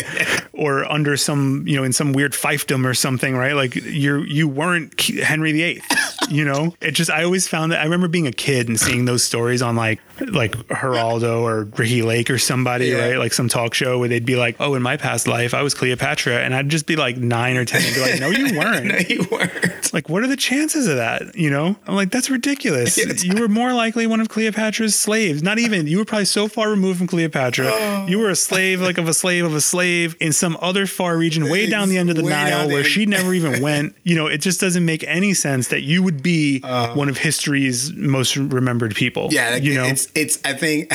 or 0.53 0.91
under 0.91 1.17
some 1.17 1.65
you 1.67 1.77
know 1.77 1.85
in 1.85 1.93
some 1.93 2.13
weird 2.13 2.33
fiefdom 2.33 2.85
or 2.85 2.95
something, 2.95 3.37
right? 3.37 3.55
Like 3.55 3.75
you 3.77 4.23
you 4.23 4.49
weren't 4.49 5.01
Henry 5.01 5.53
VIII. 5.53 5.83
You 6.29 6.45
know, 6.45 6.75
it 6.81 6.93
just 6.93 7.11
I 7.11 7.23
always 7.23 7.47
found 7.47 7.73
that 7.73 7.81
I 7.81 7.85
remember 7.85 8.09
being 8.09 8.27
a 8.27 8.33
kid 8.33 8.69
and 8.69 8.79
seeing 8.79 9.05
those 9.05 9.23
stories 9.23 9.63
on 9.63 9.77
like 9.77 10.01
like 10.21 10.53
Geraldo 10.69 11.43
or 11.43 11.65
Ricki 11.77 12.03
Lake 12.03 12.31
or 12.31 12.39
somebody, 12.39 12.87
Yeah. 12.87 13.09
right? 13.09 13.19
Like 13.19 13.33
some 13.33 13.49
talk 13.49 13.75
show 13.75 13.99
where 13.99 14.09
they'd 14.09 14.25
be 14.27 14.37
like, 14.37 14.57
"Oh, 14.61 14.75
in 14.75 14.83
my 14.83 14.97
past 14.97 15.27
life, 15.27 15.55
I 15.55 15.63
was 15.63 15.75
Cleopatra," 15.75 16.39
and 16.39 16.55
I'd 16.55 16.69
just 16.69 16.87
be 16.87 16.97
like 16.97 17.17
nine 17.17 17.57
or 17.57 17.65
ten 17.65 17.83
and 17.85 17.95
be 17.95 18.01
like, 18.01 18.21
"No, 18.21 18.31
you 18.31 18.57
weren't." 18.59 18.87
no, 18.87 18.99
you 19.09 19.27
weren't. 19.31 19.93
Like, 19.93 20.09
what 20.09 20.23
are 20.23 20.27
the 20.27 20.37
chances 20.37 20.87
of 20.89 20.97
that? 20.97 21.37
You 21.37 21.51
know, 21.51 21.77
I'm 21.87 21.95
like, 21.95 22.11
that's 22.11 22.29
ridiculous. 22.31 22.97
you 23.25 23.41
were 23.41 23.49
more 23.49 23.73
likely 23.73 24.07
one 24.07 24.21
of 24.21 24.29
Cleopatra's 24.29 24.95
slaves. 24.97 25.43
Not 25.43 25.59
even, 25.59 25.87
you 25.87 25.99
were 25.99 26.05
probably 26.05 26.25
so 26.25 26.49
far 26.49 26.69
removed 26.71 26.99
from 26.99 27.07
Cleopatra. 27.07 27.71
Oh. 27.73 28.07
You 28.09 28.19
were 28.19 28.31
a 28.31 28.37
slave, 28.37 28.81
like 28.81 28.99
of 28.99 29.09
a 29.09 29.15
slave 29.15 29.45
of 29.45 29.55
a 29.55 29.61
slave 29.61 30.17
in 30.21 30.33
some 30.33 30.57
other 30.61 30.87
far 30.87 31.17
region, 31.17 31.49
way 31.49 31.69
down 31.69 31.89
the 31.89 31.99
end 31.99 32.11
of 32.11 32.17
the 32.17 32.25
Way 32.25 32.31
Nile, 32.31 32.69
where 32.69 32.85
she 32.85 33.07
never 33.07 33.33
even 33.35 33.63
went. 33.63 33.95
You 34.07 34.15
know, 34.15 34.27
it 34.29 34.39
just 34.39 34.61
doesn't 34.61 34.85
make 34.85 35.03
any 35.05 35.35
sense 35.35 35.69
that 35.69 35.83
you 35.83 36.01
would 36.03 36.23
be 36.23 36.61
Uh. 36.63 36.95
one 36.95 37.09
of 37.09 37.19
history's 37.19 37.93
most 37.93 38.37
remembered 38.37 38.95
people. 38.95 39.29
Yeah, 39.33 39.51
like, 39.51 39.65
you 39.65 39.75
know, 39.75 39.93
it's 40.15 40.37
it's. 40.37 40.45
I 40.45 40.53
think 40.55 40.93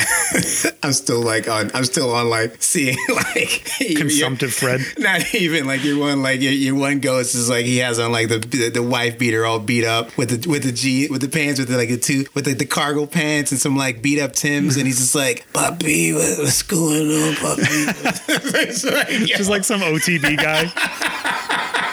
I'm 0.84 0.92
still 0.92 1.20
like 1.20 1.48
on. 1.48 1.70
I'm 1.74 1.84
still 1.84 2.14
on 2.14 2.30
like 2.30 2.62
seeing 2.62 2.96
like 3.08 3.70
consumptive 3.96 4.52
Fred. 4.52 4.80
Not 4.98 5.34
even 5.34 5.66
like 5.66 5.84
your 5.84 5.98
one 5.98 6.22
like 6.22 6.40
your, 6.40 6.52
your 6.52 6.74
one 6.74 7.00
ghost 7.00 7.34
is 7.34 7.48
like 7.50 7.64
he 7.66 7.78
has 7.78 7.98
on 7.98 8.12
like 8.12 8.28
the, 8.28 8.38
the 8.38 8.70
the 8.70 8.82
wife 8.82 9.18
beater 9.18 9.44
all 9.44 9.58
beat 9.58 9.84
up 9.84 10.16
with 10.16 10.42
the 10.42 10.48
with 10.48 10.62
the 10.64 10.72
G 10.72 11.08
with 11.08 11.20
the 11.20 11.28
pants 11.28 11.58
with 11.58 11.68
the, 11.68 11.76
like 11.76 11.88
the 11.88 11.98
two 11.98 12.26
with 12.34 12.44
the, 12.44 12.54
the 12.54 12.66
cargo 12.66 13.06
pants 13.06 13.52
and 13.52 13.60
some 13.60 13.76
like 13.76 14.02
beat 14.02 14.20
up 14.20 14.32
Tims 14.32 14.76
and 14.76 14.86
he's 14.86 14.98
just 14.98 15.14
like 15.14 15.46
puppy 15.52 16.12
what, 16.12 16.38
what's 16.38 16.62
going 16.62 17.10
on 17.10 17.34
puppy 17.36 17.62
It's 17.64 18.84
like, 18.84 19.08
Just 19.08 19.50
like 19.50 19.64
some 19.64 19.80
OTB 19.80 20.36
guy. 20.36 21.91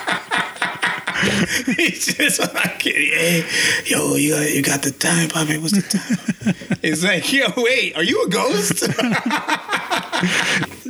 He's 1.75 2.15
just 2.15 2.39
like 2.53 2.81
hey, 2.81 3.45
yo 3.85 4.15
you 4.15 4.33
got, 4.33 4.51
you 4.51 4.61
got 4.61 4.81
the 4.83 4.91
time 4.91 5.29
puppy 5.29 5.57
what's 5.57 5.73
the 5.73 5.81
time? 5.81 6.55
It's 6.81 7.03
like 7.03 7.31
yo 7.31 7.47
wait 7.57 7.95
are 7.95 8.03
you 8.03 8.23
a 8.23 8.29
ghost? 8.29 8.87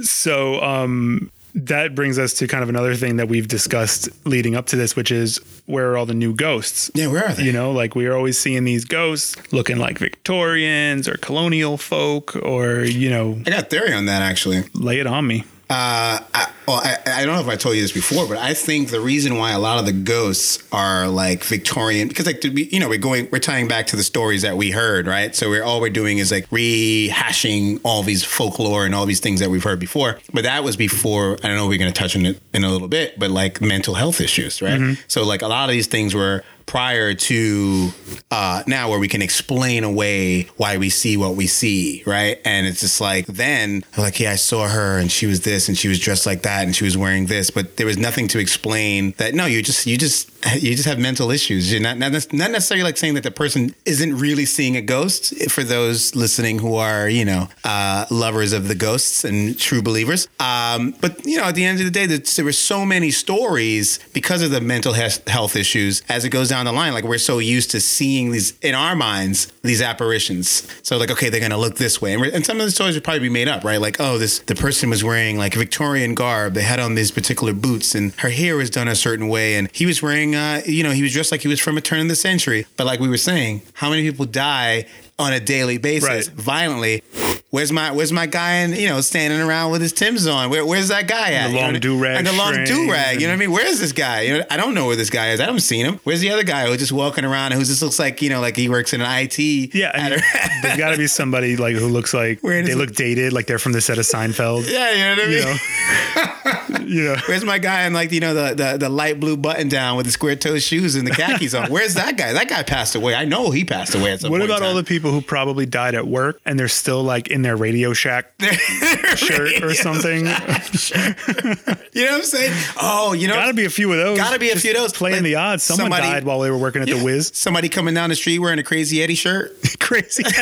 So 0.02 0.62
um, 0.62 1.30
that 1.56 1.94
brings 1.96 2.18
us 2.20 2.34
to 2.36 2.48
kind 2.48 2.64
of 2.64 2.70
another 2.70 2.96
thing 2.96 3.18
that 3.18 3.28
we've 3.28 3.48
discussed 3.48 4.10
leading 4.26 4.56
up 4.56 4.68
to 4.68 4.76
this, 4.76 4.96
which 4.96 5.12
is 5.12 5.40
where 5.66 5.92
are 5.92 5.98
all 5.98 6.06
the 6.06 6.14
new 6.14 6.34
ghosts? 6.34 6.90
yeah 6.94 7.08
where 7.08 7.26
are 7.26 7.34
they? 7.34 7.44
You 7.44 7.52
know, 7.52 7.72
like 7.72 7.96
we 7.96 8.06
are 8.08 8.16
always 8.16 8.40
seeing 8.40 8.64
these 8.64 8.86
ghosts 8.86 9.36
looking 9.52 9.78
like 9.78 9.98
Victorians 9.98 11.08
or 11.08 11.18
colonial 11.18 11.78
folk, 11.78 12.36
or 12.38 12.82
you 12.82 13.10
know, 13.10 13.42
I 13.46 13.50
got 13.50 13.64
a 13.64 13.66
theory 13.66 13.94
on 13.94 14.06
that 14.06 14.22
actually. 14.22 14.64
Lay 14.74 15.00
it 15.00 15.08
on 15.08 15.28
me. 15.28 15.44
Uh, 15.72 16.18
I, 16.34 16.52
well, 16.68 16.82
I, 16.84 16.98
I 17.06 17.26
don't 17.26 17.36
know 17.36 17.42
if 17.42 17.48
I 17.48 17.56
told 17.56 17.76
you 17.76 17.82
this 17.82 17.92
before, 17.92 18.28
but 18.28 18.38
I 18.40 18.56
think 18.56 18.90
the 18.90 19.00
reason 19.00 19.38
why 19.38 19.52
a 19.52 19.60
lot 19.60 19.78
of 19.78 19.86
the 19.86 19.92
ghosts 19.92 20.64
are 20.72 21.08
like 21.08 21.44
Victorian, 21.44 22.08
because 22.08 22.26
like 22.26 22.42
to 22.42 22.50
be, 22.50 22.64
you 22.64 22.80
know, 22.80 22.90
we're 22.90 22.98
going, 22.98 23.28
we're 23.32 23.38
tying 23.38 23.68
back 23.68 23.86
to 23.88 23.96
the 23.96 24.02
stories 24.04 24.42
that 24.42 24.58
we 24.58 24.72
heard, 24.72 25.06
right? 25.06 25.36
So 25.36 25.48
we're 25.50 25.64
all 25.64 25.80
we're 25.80 25.92
doing 25.92 26.18
is 26.18 26.32
like 26.32 26.50
rehashing 26.50 27.80
all 27.84 28.02
these 28.02 28.24
folklore 28.24 28.86
and 28.86 28.96
all 28.96 29.06
these 29.06 29.20
things 29.20 29.40
that 29.42 29.52
we've 29.52 29.64
heard 29.64 29.80
before. 29.80 30.18
But 30.34 30.44
that 30.44 30.64
was 30.64 30.76
before. 30.76 31.34
I 31.44 31.48
don't 31.48 31.56
know. 31.58 31.66
if 31.66 31.70
We're 31.70 31.78
going 31.78 31.94
to 31.94 32.00
touch 32.00 32.16
on 32.16 32.26
it 32.26 32.42
in 32.52 32.64
a 32.64 32.70
little 32.70 32.88
bit, 32.88 33.20
but 33.20 33.30
like 33.30 33.62
mental 33.62 33.94
health 33.94 34.22
issues, 34.22 34.62
right? 34.64 34.98
So 35.08 35.24
like 35.24 35.44
a 35.44 35.48
lot 35.48 35.70
of 35.70 35.74
these 35.74 35.88
things 35.88 36.16
were 36.16 36.44
prior 36.70 37.16
to 37.16 37.90
uh, 38.30 38.62
now 38.68 38.92
where 38.92 39.00
we 39.00 39.08
can 39.08 39.24
explain 39.24 39.84
away 39.84 40.44
why 40.58 40.78
we 40.78 40.88
see 40.88 41.18
what 41.18 41.36
we 41.36 41.48
see, 41.48 42.04
right? 42.06 42.40
And 42.46 42.68
it's 42.68 42.82
just 42.82 43.02
like 43.02 43.26
then 43.26 43.84
like, 43.98 44.20
yeah, 44.20 44.34
I 44.34 44.36
saw 44.36 44.68
her 44.68 45.00
and 45.00 45.12
she 45.12 45.26
was 45.26 45.42
this 45.42 45.68
and 45.68 45.76
she 45.76 45.88
was 45.88 46.00
dressed 46.00 46.28
like 46.28 46.44
that 46.44 46.66
and 46.66 46.76
she 46.76 46.84
was 46.84 46.96
wearing 46.96 47.26
this, 47.26 47.50
but 47.50 47.78
there 47.78 47.88
was 47.88 47.98
nothing 47.98 48.28
to 48.30 48.40
explain 48.40 49.16
that. 49.18 49.34
No, 49.34 49.48
you 49.48 49.64
just 49.64 49.88
you 49.88 49.98
just 49.98 50.30
you 50.62 50.76
just 50.76 50.88
have 50.88 51.00
mental 51.00 51.32
issues. 51.32 51.72
You're 51.72 51.82
not 51.82 51.98
not, 51.98 52.12
necessarily 52.12 52.84
like 52.84 52.98
saying 52.98 53.16
that 53.16 53.24
the 53.24 53.32
person 53.32 53.74
isn't 53.86 54.16
really 54.16 54.46
seeing 54.46 54.78
a 54.78 54.82
ghost. 54.82 55.50
For 55.50 55.64
those 55.64 56.16
listening 56.16 56.60
who 56.60 56.76
are 56.76 57.10
you 57.10 57.26
know 57.26 57.48
uh, 57.64 58.06
lovers 58.12 58.54
of 58.54 58.68
the 58.68 58.76
ghosts 58.76 59.26
and 59.26 59.58
true 59.58 59.82
believers, 59.82 60.28
um, 60.40 60.94
but 61.02 61.26
you 61.26 61.38
know 61.38 61.46
at 61.46 61.56
the 61.56 61.66
end 61.66 61.80
of 61.80 61.86
the 61.86 61.92
day, 61.92 62.06
there 62.06 62.46
were 62.46 62.52
so 62.52 62.86
many 62.86 63.10
stories 63.10 64.00
because 64.14 64.44
of 64.44 64.52
the 64.52 64.62
mental 64.62 64.94
health 64.94 65.56
issues 65.56 66.04
as 66.10 66.26
it 66.26 66.30
goes 66.30 66.50
down 66.50 66.59
the 66.66 66.72
line. 66.72 66.94
Like 66.94 67.04
we're 67.04 67.18
so 67.18 67.40
used 67.40 67.72
to 67.72 67.82
seeing 67.82 68.32
these 68.32 68.58
in 68.60 68.76
our 68.76 68.96
minds 68.96 69.52
these 69.64 69.82
apparitions. 69.82 70.68
So 70.84 70.98
like 70.98 71.12
okay, 71.12 71.30
they're 71.30 71.40
gonna 71.42 71.58
look 71.58 71.76
this 71.76 72.02
way, 72.02 72.14
and, 72.14 72.24
and 72.26 72.46
some 72.46 72.60
of 72.60 72.66
the 72.66 72.72
stories 72.72 72.96
would 72.96 73.04
probably 73.04 73.22
be 73.22 73.30
made 73.30 73.48
up, 73.48 73.64
right? 73.64 73.80
Like 73.82 73.98
oh, 74.00 74.18
this 74.18 74.40
the 74.40 74.56
person 74.56 74.90
was 74.90 75.04
wearing 75.04 75.38
like 75.38 75.54
Victorian 75.54 76.16
garb. 76.16 76.54
They 76.54 76.64
had 76.64 76.80
on 76.80 76.96
these 76.96 77.12
particular 77.12 77.54
boots, 77.54 77.96
and 77.96 78.14
her 78.16 78.30
hair 78.30 78.56
was 78.58 78.70
done 78.70 78.88
a 78.88 78.96
certain 78.96 79.28
way, 79.28 79.56
and 79.56 79.70
he 79.74 79.86
was 79.86 80.02
wearing 80.02 80.36
uh, 80.36 80.62
you 80.66 80.84
know 80.84 80.92
he 80.92 81.02
was 81.04 81.14
dressed 81.14 81.32
like 81.32 81.42
he 81.42 81.48
was 81.48 81.60
from 81.60 81.78
a 81.78 81.82
turn 81.82 82.00
of 82.02 82.08
the 82.08 82.16
century. 82.16 82.66
But 82.78 82.86
like 82.88 83.00
we 83.00 83.10
were 83.10 83.18
saying, 83.18 83.62
how 83.74 83.90
many 83.90 84.02
people 84.04 84.26
die 84.26 84.86
on 85.18 85.34
a 85.34 85.40
daily 85.40 85.78
basis 85.78 86.08
Right. 86.10 86.26
violently? 86.28 87.04
Where's 87.52 87.72
my 87.72 87.92
Where's 87.92 88.12
my 88.12 88.28
guy? 88.28 88.52
And 88.58 88.78
you 88.78 88.88
know, 88.88 89.02
standing 89.02 89.42
around 89.42 89.72
with 89.72 89.82
his 89.82 89.92
Tim's 89.92 90.28
on. 90.28 90.52
Where, 90.52 90.64
where's 90.64 90.90
that 90.90 91.08
guy 91.08 91.32
at? 91.34 91.48
The 91.48 91.56
long 91.56 91.74
what 91.74 91.82
do-rag 91.82 92.18
and 92.18 92.28
the 92.28 92.34
long 92.34 92.64
do 92.64 92.92
rag. 92.92 93.20
You 93.20 93.28
know 93.28 93.34
what 93.34 93.38
I 93.38 93.40
mean? 93.40 93.52
Where's 93.52 93.80
this 93.80 93.92
guy? 93.92 94.22
You 94.22 94.38
know, 94.38 94.44
I 94.52 94.58
don't 94.58 94.76
know 94.76 94.86
where 94.86 94.96
this 94.96 95.10
guy 95.10 95.32
is. 95.32 95.40
I 95.40 95.46
haven't 95.46 95.62
seen 95.62 95.84
him. 95.86 96.00
Where's 96.04 96.22
the 96.22 96.30
other 96.30 96.44
guy 96.44 96.68
who's 96.68 96.78
just 96.78 96.92
walking 96.92 97.26
around 97.26 97.54
who 97.54 97.60
just 97.64 97.82
looks 97.82 97.98
like 97.98 98.22
you 98.22 98.30
know, 98.30 98.40
like 98.40 98.56
he 98.56 98.70
works 98.70 98.94
in 98.94 99.02
an 99.02 99.08
IT? 99.24 99.40
Yeah, 99.74 99.92
I 99.96 100.10
mean, 100.10 100.20
there's 100.62 100.78
got 100.78 100.92
to 100.92 100.98
be 100.98 101.08
somebody 101.08 101.58
like 101.58 101.76
who 101.76 101.88
looks 101.88 102.14
like 102.14 102.40
Where 102.42 102.62
they 102.62 102.70
does 102.70 102.78
look 102.78 102.94
dated, 102.94 103.34
like 103.34 103.48
they're 103.48 103.58
from 103.58 103.72
the 103.72 103.82
set 103.82 103.98
of 103.98 104.06
Seinfeld. 104.06 104.72
yeah, 104.72 104.92
you 104.92 105.16
know 105.16 105.24
what 105.24 105.24
I 105.24 105.28
mean. 105.28 105.38
You 105.40 106.84
know, 106.84 106.86
you 106.86 107.04
know. 107.06 107.16
Where's 107.28 107.44
my 107.44 107.58
guy 107.58 107.86
in 107.86 107.94
like 107.94 108.12
you 108.12 108.20
know 108.20 108.34
the, 108.36 108.54
the 108.54 108.78
the 108.78 108.90
light 108.90 109.20
blue 109.20 109.38
button 109.38 109.70
down 109.70 109.98
with 109.98 110.06
the 110.06 110.12
square 110.12 110.36
toe 110.36 110.60
shoes 110.60 110.96
and 110.96 111.08
the 111.08 111.12
khakis 111.12 111.56
on? 111.56 111.72
Where's 111.72 111.96
that 111.96 112.16
guy? 112.16 112.34
That 112.34 112.48
guy 112.48 112.62
passed 112.62 112.94
away. 112.94 113.16
I 113.16 113.26
know 113.26 113.50
he 113.50 113.66
passed 113.66 113.96
away 113.96 114.12
at 114.12 114.22
some 114.22 114.32
What 114.32 114.44
about 114.44 114.62
all 114.62 114.76
the 114.76 114.84
people 114.84 115.12
who 115.12 115.22
probably 115.22 115.66
died 115.66 115.96
at 115.96 116.08
work 116.08 116.40
and 116.46 116.60
they're 116.60 116.68
still 116.68 117.02
like 117.04 117.28
in 117.28 117.39
their 117.42 117.56
Radio 117.58 117.94
Shack 117.94 118.32
shirt 119.16 119.64
or 119.64 119.74
something? 119.74 120.26
You 120.26 122.06
know 122.06 122.12
what 122.12 122.18
I'm 122.20 122.24
saying? 122.24 122.54
Oh, 122.82 123.14
you 123.14 123.28
know, 123.28 123.34
Got 123.34 123.48
to 123.48 123.54
be 123.54 123.66
a 123.66 123.70
few 123.70 123.92
of 123.92 123.98
those. 123.98 124.18
Gotta 124.18 124.40
be 124.40 124.50
a 124.52 124.56
few 124.56 124.72
of 124.72 124.78
those. 124.78 124.94
Playing 124.94 125.24
the 125.24 125.36
odds. 125.36 125.64
Someone 125.64 125.86
somebody- 125.92 126.04
died 126.04 126.24
while 126.24 126.40
they 126.40 126.52
were 126.52 126.58
working 126.58 126.82
at 126.82 126.88
the 126.88 127.04
Wiz. 127.04 127.32
somebody 127.34 127.70
coming 127.70 127.94
down 127.94 128.10
the 128.10 128.16
street 128.16 128.40
wearing 128.40 128.60
a 128.60 128.64
crazy 128.64 129.02
Eddie 129.04 129.16
shirt. 129.16 129.56
Crazy. 129.80 130.24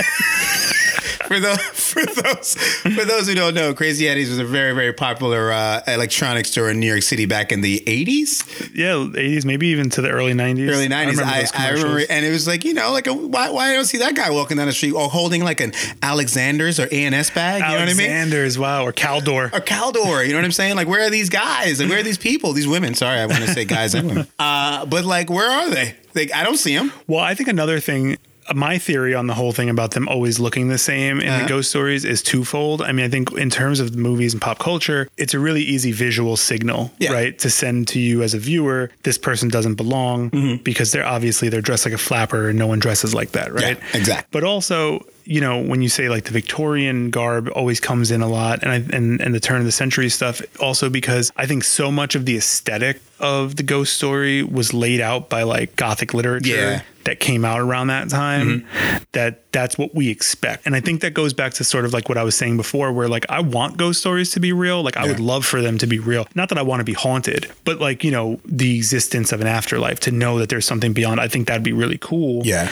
for 1.27 1.39
those 1.39 1.57
for 1.73 2.05
those 2.05 2.55
for 2.55 3.05
those 3.05 3.27
who 3.27 3.35
don't 3.35 3.53
know, 3.53 3.73
Crazy 3.73 4.07
Eddie's 4.07 4.29
was 4.29 4.39
a 4.39 4.45
very 4.45 4.73
very 4.73 4.93
popular 4.93 5.51
uh, 5.51 5.81
electronics 5.87 6.51
store 6.51 6.69
in 6.69 6.79
New 6.79 6.87
York 6.87 7.03
City 7.03 7.25
back 7.25 7.51
in 7.51 7.61
the 7.61 7.79
80s, 7.85 8.71
yeah, 8.75 8.93
80s, 8.93 9.45
maybe 9.45 9.67
even 9.67 9.89
to 9.91 10.01
the 10.01 10.09
early 10.09 10.33
90s. 10.33 10.69
early 10.69 10.87
90s. 10.87 10.91
I 10.91 11.03
remember, 11.03 11.23
I, 11.23 11.47
I 11.53 11.69
remember, 11.71 12.01
and 12.09 12.25
it 12.25 12.31
was 12.31 12.47
like 12.47 12.63
you 12.65 12.73
know, 12.73 12.91
like 12.91 13.07
a, 13.07 13.13
why 13.13 13.49
why 13.49 13.69
I 13.69 13.73
don't 13.73 13.85
see 13.85 13.99
that 13.99 14.15
guy 14.15 14.29
walking 14.31 14.57
down 14.57 14.67
the 14.67 14.73
street 14.73 14.93
or 14.93 15.09
holding 15.09 15.43
like 15.43 15.61
an 15.61 15.73
Alexander's 16.01 16.79
or 16.79 16.87
A&S 16.91 17.29
bag? 17.31 17.61
You 17.61 17.67
know 17.67 17.79
what 17.79 17.89
I 17.89 17.93
mean? 17.93 18.09
Alexander's, 18.09 18.57
wow, 18.59 18.83
or 18.85 18.93
Caldor. 18.93 19.53
or 19.53 19.59
Caldor. 19.59 20.25
You 20.25 20.31
know 20.33 20.39
what 20.39 20.45
I'm 20.45 20.51
saying? 20.51 20.75
Like, 20.75 20.87
where 20.87 21.05
are 21.05 21.09
these 21.09 21.29
guys? 21.29 21.79
Like, 21.79 21.89
where 21.89 21.99
are 21.99 22.03
these 22.03 22.17
people? 22.17 22.53
These 22.53 22.67
women. 22.67 22.93
Sorry, 22.93 23.19
I 23.19 23.25
want 23.25 23.39
to 23.43 23.53
say 23.53 23.65
guys 23.65 23.93
and 23.93 24.07
women. 24.07 24.27
Uh, 24.39 24.85
but 24.85 25.03
like, 25.03 25.29
where 25.29 25.49
are 25.49 25.69
they? 25.69 25.95
Like, 26.13 26.33
I 26.33 26.43
don't 26.43 26.57
see 26.57 26.75
them. 26.75 26.91
Well, 27.07 27.19
I 27.19 27.33
think 27.33 27.49
another 27.49 27.79
thing, 27.79 28.17
my 28.55 28.77
theory 28.77 29.13
on 29.13 29.27
the 29.27 29.33
whole 29.33 29.51
thing 29.51 29.69
about 29.69 29.91
them 29.91 30.07
always 30.07 30.39
looking 30.39 30.67
the 30.69 30.77
same 30.77 31.19
in 31.19 31.27
Uh-huh. 31.29 31.43
the 31.43 31.49
ghost 31.49 31.69
stories 31.69 32.05
is 32.05 32.21
twofold. 32.21 32.81
I 32.81 32.91
mean, 32.91 33.05
I 33.05 33.09
think 33.09 33.31
in 33.33 33.49
terms 33.49 33.79
of 33.79 33.95
movies 33.95 34.33
and 34.33 34.41
pop 34.41 34.59
culture, 34.59 35.07
it's 35.17 35.33
a 35.33 35.39
really 35.39 35.61
easy 35.63 35.91
visual 35.91 36.37
signal, 36.37 36.91
Yeah. 36.99 37.11
right? 37.13 37.37
To 37.39 37.49
send 37.49 37.87
to 37.89 37.99
you 37.99 38.23
as 38.23 38.33
a 38.33 38.39
viewer, 38.39 38.89
this 39.03 39.17
person 39.17 39.49
doesn't 39.49 39.75
belong 39.75 40.29
Mm-hmm. 40.31 40.63
because 40.63 40.91
they're 40.91 41.05
obviously 41.05 41.49
they're 41.49 41.61
dressed 41.61 41.85
like 41.85 41.93
a 41.93 41.97
flapper 41.97 42.49
and 42.49 42.57
no 42.57 42.67
one 42.67 42.79
dresses 42.79 43.13
like 43.13 43.31
that, 43.31 43.53
right? 43.53 43.77
exactly. 43.93 44.27
But 44.31 44.43
also, 44.43 45.05
you 45.27 45.41
know, 45.41 45.61
when 45.61 45.81
you 45.81 45.89
say 45.89 46.09
like 46.09 46.23
the 46.25 46.31
Victorian 46.31 47.09
garb 47.09 47.49
always 47.55 47.79
comes 47.79 48.11
in 48.11 48.21
a 48.21 48.27
lot, 48.27 48.63
and 48.63 48.71
I, 48.71 48.75
and 48.95 49.19
and 49.21 49.35
the 49.35 49.39
turn 49.39 49.59
of 49.59 49.65
the 49.65 49.71
century 49.71 50.09
stuff, 50.09 50.41
also 50.59 50.89
because 50.89 51.31
I 51.35 51.45
think 51.45 51.63
so 51.63 51.91
much 51.91 52.15
of 52.15 52.25
the 52.25 52.37
aesthetic 52.37 53.01
of 53.19 53.55
the 53.55 53.63
ghost 53.63 53.95
story 53.95 54.43
was 54.43 54.73
laid 54.73 55.01
out 55.01 55.27
by 55.29 55.43
like 55.43 55.75
Gothic 55.75 56.13
literature 56.13 56.55
Yeah. 56.55 56.81
that 57.05 57.19
came 57.19 57.43
out 57.43 57.59
around 57.59 57.87
that 57.87 58.09
time. 58.11 58.61
Mm-hmm. 58.61 59.03
That 59.13 59.51
that's 59.51 59.75
what 59.77 59.95
we 59.95 60.09
expect, 60.09 60.65
and 60.67 60.75
I 60.75 60.79
think 60.81 61.01
that 61.01 61.13
goes 61.15 61.33
back 61.33 61.53
to 61.55 61.63
sort 61.63 61.83
of 61.85 61.93
like 61.93 62.09
what 62.09 62.17
I 62.17 62.23
was 62.23 62.35
saying 62.37 62.57
before, 62.57 62.93
where 62.93 63.07
like 63.07 63.25
I 63.29 63.39
want 63.39 63.77
ghost 63.77 63.99
stories 64.01 64.29
to 64.31 64.39
be 64.39 64.53
real. 64.53 64.83
Like 64.83 64.97
I 64.97 65.07
would 65.07 65.19
love 65.19 65.45
for 65.45 65.61
them 65.61 65.77
to 65.79 65.87
be 65.87 65.97
real. 65.99 66.27
Not 66.35 66.49
that 66.49 66.57
I 66.59 66.61
want 66.61 66.79
to 66.79 66.83
be 66.83 66.93
haunted, 66.93 67.51
but 67.65 67.79
like 67.79 68.03
you 68.03 68.11
know 68.11 68.39
the 68.45 68.75
existence 68.77 69.31
of 69.31 69.41
an 69.41 69.47
afterlife 69.47 69.99
to 70.01 70.11
know 70.11 70.37
that 70.39 70.49
there's 70.49 70.65
something 70.65 70.93
beyond. 70.93 71.19
I 71.19 71.27
think 71.27 71.47
that'd 71.47 71.63
be 71.63 71.73
really 71.73 71.97
cool. 71.99 72.45
Yeah. 72.45 72.69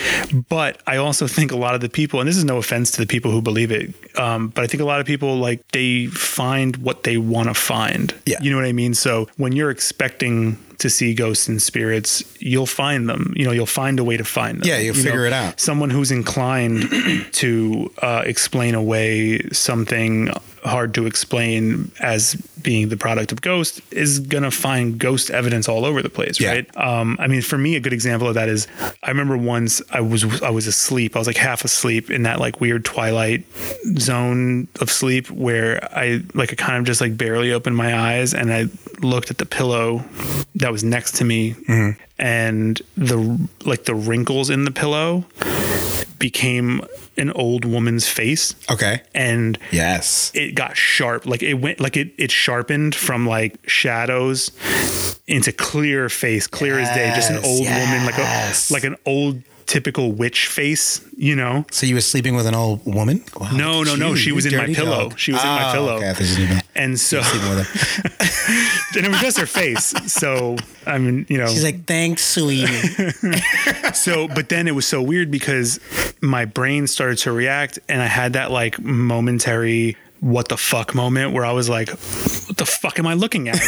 But 0.48 0.80
I 0.86 0.98
also 0.98 1.26
think 1.28 1.52
a 1.52 1.58
lot 1.58 1.74
of 1.74 1.82
the 1.82 1.90
people, 1.90 2.20
and 2.20 2.30
this 2.30 2.38
is 2.38 2.45
no 2.46 2.58
offense 2.58 2.92
to 2.92 3.02
the 3.02 3.08
people 3.08 3.32
who 3.32 3.42
believe 3.42 3.72
it, 3.72 3.94
um, 4.18 4.50
but 4.50 4.64
I 4.64 4.68
think 4.68 4.82
a 4.82 4.86
lot 4.86 5.00
of 5.00 5.06
people 5.06 5.38
like 5.38 5.68
they 5.72 6.08
find 6.08 6.78
what 6.78 7.04
they 7.04 7.18
want 7.18 7.48
to 7.50 7.54
find. 7.54 8.14
Yeah. 8.26 8.42
You 8.42 8.52
know 8.52 8.58
what 8.58 8.66
I 8.66 8.72
mean? 8.74 8.94
So 8.94 9.28
when 9.38 9.54
you're 9.54 9.72
expecting 9.72 10.58
to 10.78 10.90
see 10.90 11.14
ghosts 11.14 11.48
and 11.48 11.62
spirits, 11.62 12.24
you'll 12.40 12.66
find 12.66 13.08
them. 13.08 13.34
You 13.36 13.46
know, 13.46 13.52
you'll 13.52 13.66
find 13.66 14.00
a 14.00 14.04
way 14.04 14.18
to 14.18 14.26
find 14.26 14.60
them. 14.60 14.68
Yeah, 14.68 14.78
you'll 14.78 14.96
You 14.96 15.04
know, 15.04 15.10
figure 15.10 15.26
it 15.26 15.34
out. 15.34 15.60
Someone 15.60 15.90
who's 15.90 16.12
inclined 16.12 16.90
to 17.34 17.92
uh, 18.02 18.24
explain 18.26 18.76
away 18.76 19.40
something 19.52 20.30
hard 20.64 20.94
to 20.96 21.06
explain 21.06 21.92
as 22.02 22.36
being 22.66 22.90
the 22.90 22.98
product 22.98 23.32
of 23.32 23.40
ghost 23.42 23.80
is 23.92 24.20
gonna 24.20 24.52
find 24.52 24.98
ghost 25.00 25.30
evidence 25.30 25.70
all 25.70 25.86
over 25.86 26.02
the 26.02 26.10
place, 26.10 26.40
Yeah. 26.40 26.52
right? 26.52 26.78
Um, 26.78 27.16
I 27.20 27.28
mean, 27.28 27.42
for 27.42 27.58
me, 27.58 27.76
a 27.76 27.80
good 27.80 27.94
example 27.94 28.28
of 28.28 28.34
that 28.34 28.50
is 28.50 28.68
I 29.04 29.10
remember 29.10 29.38
once 29.38 29.82
I 29.92 30.02
was 30.02 30.42
I 30.42 30.50
was 30.50 30.66
asleep. 30.68 31.16
I 31.16 31.20
was 31.20 31.28
like 31.28 31.38
half 31.38 31.64
asleep 31.64 32.10
in 32.12 32.24
that 32.24 32.40
like 32.40 32.60
weird 32.60 32.84
twilight 32.84 33.46
zone 34.00 34.68
of 34.82 34.90
sleep 34.92 35.30
where 35.30 35.82
I 35.96 36.22
like 36.34 36.52
I 36.52 36.56
kind 36.56 36.78
of 36.80 36.86
just 36.86 37.00
like 37.02 37.16
barely 37.16 37.54
opened 37.54 37.78
my 37.78 37.96
eyes 37.96 38.34
and 38.34 38.52
I 38.52 38.66
looked 39.02 39.30
at 39.32 39.38
the 39.38 39.46
pillow 39.46 40.04
that 40.56 40.72
was 40.72 40.84
next 40.84 41.16
to 41.18 41.24
me 41.26 41.54
and 42.18 42.82
the 42.98 43.48
like 43.64 43.84
the 43.86 43.94
wrinkles 43.96 44.50
in 44.50 44.66
the 44.66 44.72
pillow 44.72 45.26
became 46.18 46.82
an 47.18 47.32
old 47.32 47.64
woman's 47.66 48.08
face 48.08 48.56
Okay. 48.70 49.02
and 49.14 49.58
Yes. 49.72 50.32
it 50.34 50.56
got 50.56 50.76
sharp 50.76 51.26
like 51.26 51.42
it 51.44 51.56
went 51.56 51.80
like 51.80 51.96
it 51.98 52.12
it 52.18 52.32
sharpened 52.32 52.94
from 52.96 53.26
like 53.28 53.56
shadows 53.68 54.52
into 55.28 55.52
clear 55.52 56.10
face 56.10 56.48
clear 56.48 56.80
as 56.80 56.90
day 56.90 57.12
just 57.16 57.30
an 57.30 57.38
Yes, 57.38 57.46
old 57.46 57.68
woman 57.68 58.06
like 58.06 58.18
a 58.18 58.74
like 58.74 58.84
an 58.84 58.96
old 59.06 59.42
typical 59.66 60.12
witch 60.12 60.48
face 60.48 61.02
you 61.18 61.36
know 61.36 61.66
So 61.72 61.86
you 61.86 61.96
were 61.96 62.02
sleeping 62.02 62.36
with 62.36 62.46
an 62.46 62.56
old 62.56 62.86
woman? 62.86 63.24
Wow, 63.40 63.52
No, 63.52 63.84
no, 63.84 63.96
no, 63.96 64.16
she 64.16 64.32
was 64.32 64.46
in 64.46 64.56
my 64.58 64.68
pillow. 64.68 65.10
dog. 65.10 65.20
She 65.20 65.32
was 65.32 65.42
in 65.42 65.48
my 65.48 65.70
Oh, 65.70 65.74
pillow. 65.74 65.96
Okay, 65.98 66.10
I 66.10 66.14
thought 66.14 66.38
you 66.40 66.48
were 66.56 66.62
and 66.76 67.00
so 67.00 67.22
sleeping 67.22 67.50
with 67.56 67.68
her. 67.68 68.98
and 68.98 69.06
it 69.06 69.10
was 69.10 69.22
just 69.22 69.38
her 69.40 69.46
face 69.46 69.94
so 70.12 70.56
i 70.86 70.98
mean 70.98 71.26
you 71.30 71.38
know 71.38 71.48
She's 71.48 71.64
like, 71.64 71.86
thanks, 71.86 72.22
sweetie. 72.24 72.68
so 73.94 74.28
but 74.28 74.50
then 74.50 74.68
it 74.68 74.76
was 74.76 74.86
so 74.86 75.02
weird 75.02 75.32
because 75.32 75.80
my 76.22 76.46
brain 76.46 76.88
started 76.88 77.18
to 77.20 77.32
react 77.32 77.80
and 77.88 78.02
i 78.02 78.08
had 78.08 78.34
that 78.34 78.52
like 78.52 78.80
momentary 78.82 79.96
what 80.22 80.48
the 80.48 80.58
fuck 80.58 80.96
moment 80.96 81.34
where 81.34 81.46
i 81.46 81.52
was 81.52 81.70
like 81.70 81.90
what 81.90 82.58
the 82.58 82.66
fuck 82.66 82.98
am 83.00 83.06
i 83.08 83.14
looking 83.14 83.48
at 83.50 83.60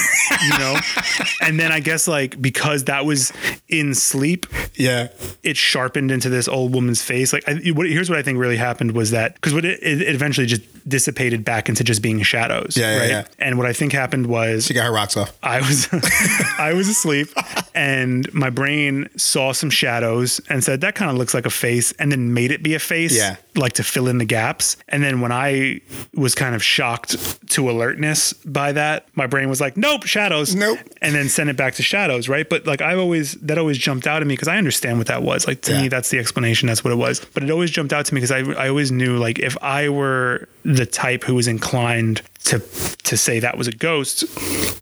you 0.43 0.57
know 0.57 0.75
and 1.41 1.59
then 1.59 1.71
i 1.71 1.79
guess 1.79 2.07
like 2.07 2.41
because 2.41 2.85
that 2.85 3.05
was 3.05 3.31
in 3.67 3.93
sleep 3.93 4.45
yeah. 4.75 5.07
it 5.43 5.57
sharpened 5.57 6.09
into 6.11 6.29
this 6.29 6.47
old 6.47 6.73
woman's 6.73 7.01
face 7.01 7.33
like 7.33 7.47
I, 7.47 7.55
what, 7.71 7.87
here's 7.87 8.09
what 8.09 8.17
i 8.17 8.21
think 8.23 8.37
really 8.39 8.57
happened 8.57 8.91
was 8.93 9.11
that 9.11 9.35
because 9.35 9.53
what 9.53 9.65
it, 9.65 9.81
it 9.83 10.01
eventually 10.15 10.47
just 10.47 10.61
dissipated 10.87 11.43
back 11.43 11.67
into 11.69 11.83
just 11.83 12.01
being 12.01 12.21
shadows 12.21 12.77
Yeah, 12.77 12.93
yeah, 12.95 12.99
right 13.01 13.09
yeah. 13.09 13.23
and 13.39 13.57
what 13.57 13.67
i 13.67 13.73
think 13.73 13.91
happened 13.91 14.27
was 14.27 14.65
She 14.65 14.73
got 14.73 14.85
her 14.85 14.91
rocks 14.93 15.17
off. 15.17 15.37
I 15.43 15.59
was 15.59 15.87
I 16.57 16.73
was 16.73 16.87
asleep 16.87 17.27
and 17.75 18.31
my 18.33 18.49
brain 18.49 19.09
saw 19.17 19.51
some 19.51 19.69
shadows 19.69 20.39
and 20.49 20.63
said 20.63 20.81
that 20.81 20.95
kind 20.95 21.11
of 21.11 21.17
looks 21.17 21.33
like 21.33 21.45
a 21.45 21.49
face 21.49 21.91
and 21.93 22.11
then 22.11 22.33
made 22.33 22.51
it 22.51 22.63
be 22.63 22.73
a 22.73 22.79
face 22.79 23.15
Yeah. 23.17 23.35
like 23.55 23.73
to 23.73 23.83
fill 23.83 24.07
in 24.07 24.17
the 24.17 24.25
gaps 24.25 24.77
and 24.87 25.03
then 25.03 25.19
when 25.21 25.31
I 25.31 25.81
was 26.15 26.35
kind 26.35 26.46
of 26.55 26.63
shocked 26.63 27.49
to 27.51 27.69
alertness 27.69 28.33
by 28.33 28.71
that. 28.73 29.07
My 29.15 29.27
brain 29.27 29.49
was 29.49 29.59
like 29.61 29.77
nope 29.77 30.03
shadows. 30.05 30.55
Nope. 30.55 30.79
and 31.01 31.13
then 31.15 31.29
sent 31.29 31.49
it 31.49 31.57
back 31.57 31.75
to 31.75 31.83
shadows 31.83 32.29
right? 32.29 32.47
But 32.49 32.65
like 32.67 32.81
I've 32.81 32.99
always 32.99 33.33
that 33.33 33.57
always 33.57 33.77
jumped 33.77 34.07
out 34.07 34.21
at 34.21 34.27
me 34.27 34.33
because 34.33 34.47
I 34.47 34.57
understand 34.57 34.97
what 34.97 35.07
that 35.07 35.23
was. 35.23 35.47
Like 35.47 35.61
to 35.63 35.71
Yeah. 35.73 35.81
me 35.83 35.87
that's 35.87 36.09
the 36.09 36.19
explanation. 36.19 36.67
That's 36.67 36.83
what 36.83 36.91
it 36.93 36.97
was. 36.97 37.23
But 37.33 37.43
it 37.43 37.51
always 37.51 37.71
jumped 37.71 37.93
out 37.93 38.05
to 38.05 38.13
me 38.13 38.21
because 38.21 38.31
I, 38.31 38.39
I 38.65 38.69
always 38.69 38.91
knew 38.91 39.17
like 39.17 39.39
if 39.39 39.57
I 39.61 39.89
were 39.89 40.47
the 40.63 40.85
type 40.85 41.23
who 41.23 41.35
was 41.35 41.47
inclined 41.47 42.21
to 42.47 42.59
to 43.03 43.15
say 43.17 43.39
that 43.39 43.57
was 43.57 43.67
a 43.67 43.71
ghost, 43.71 44.25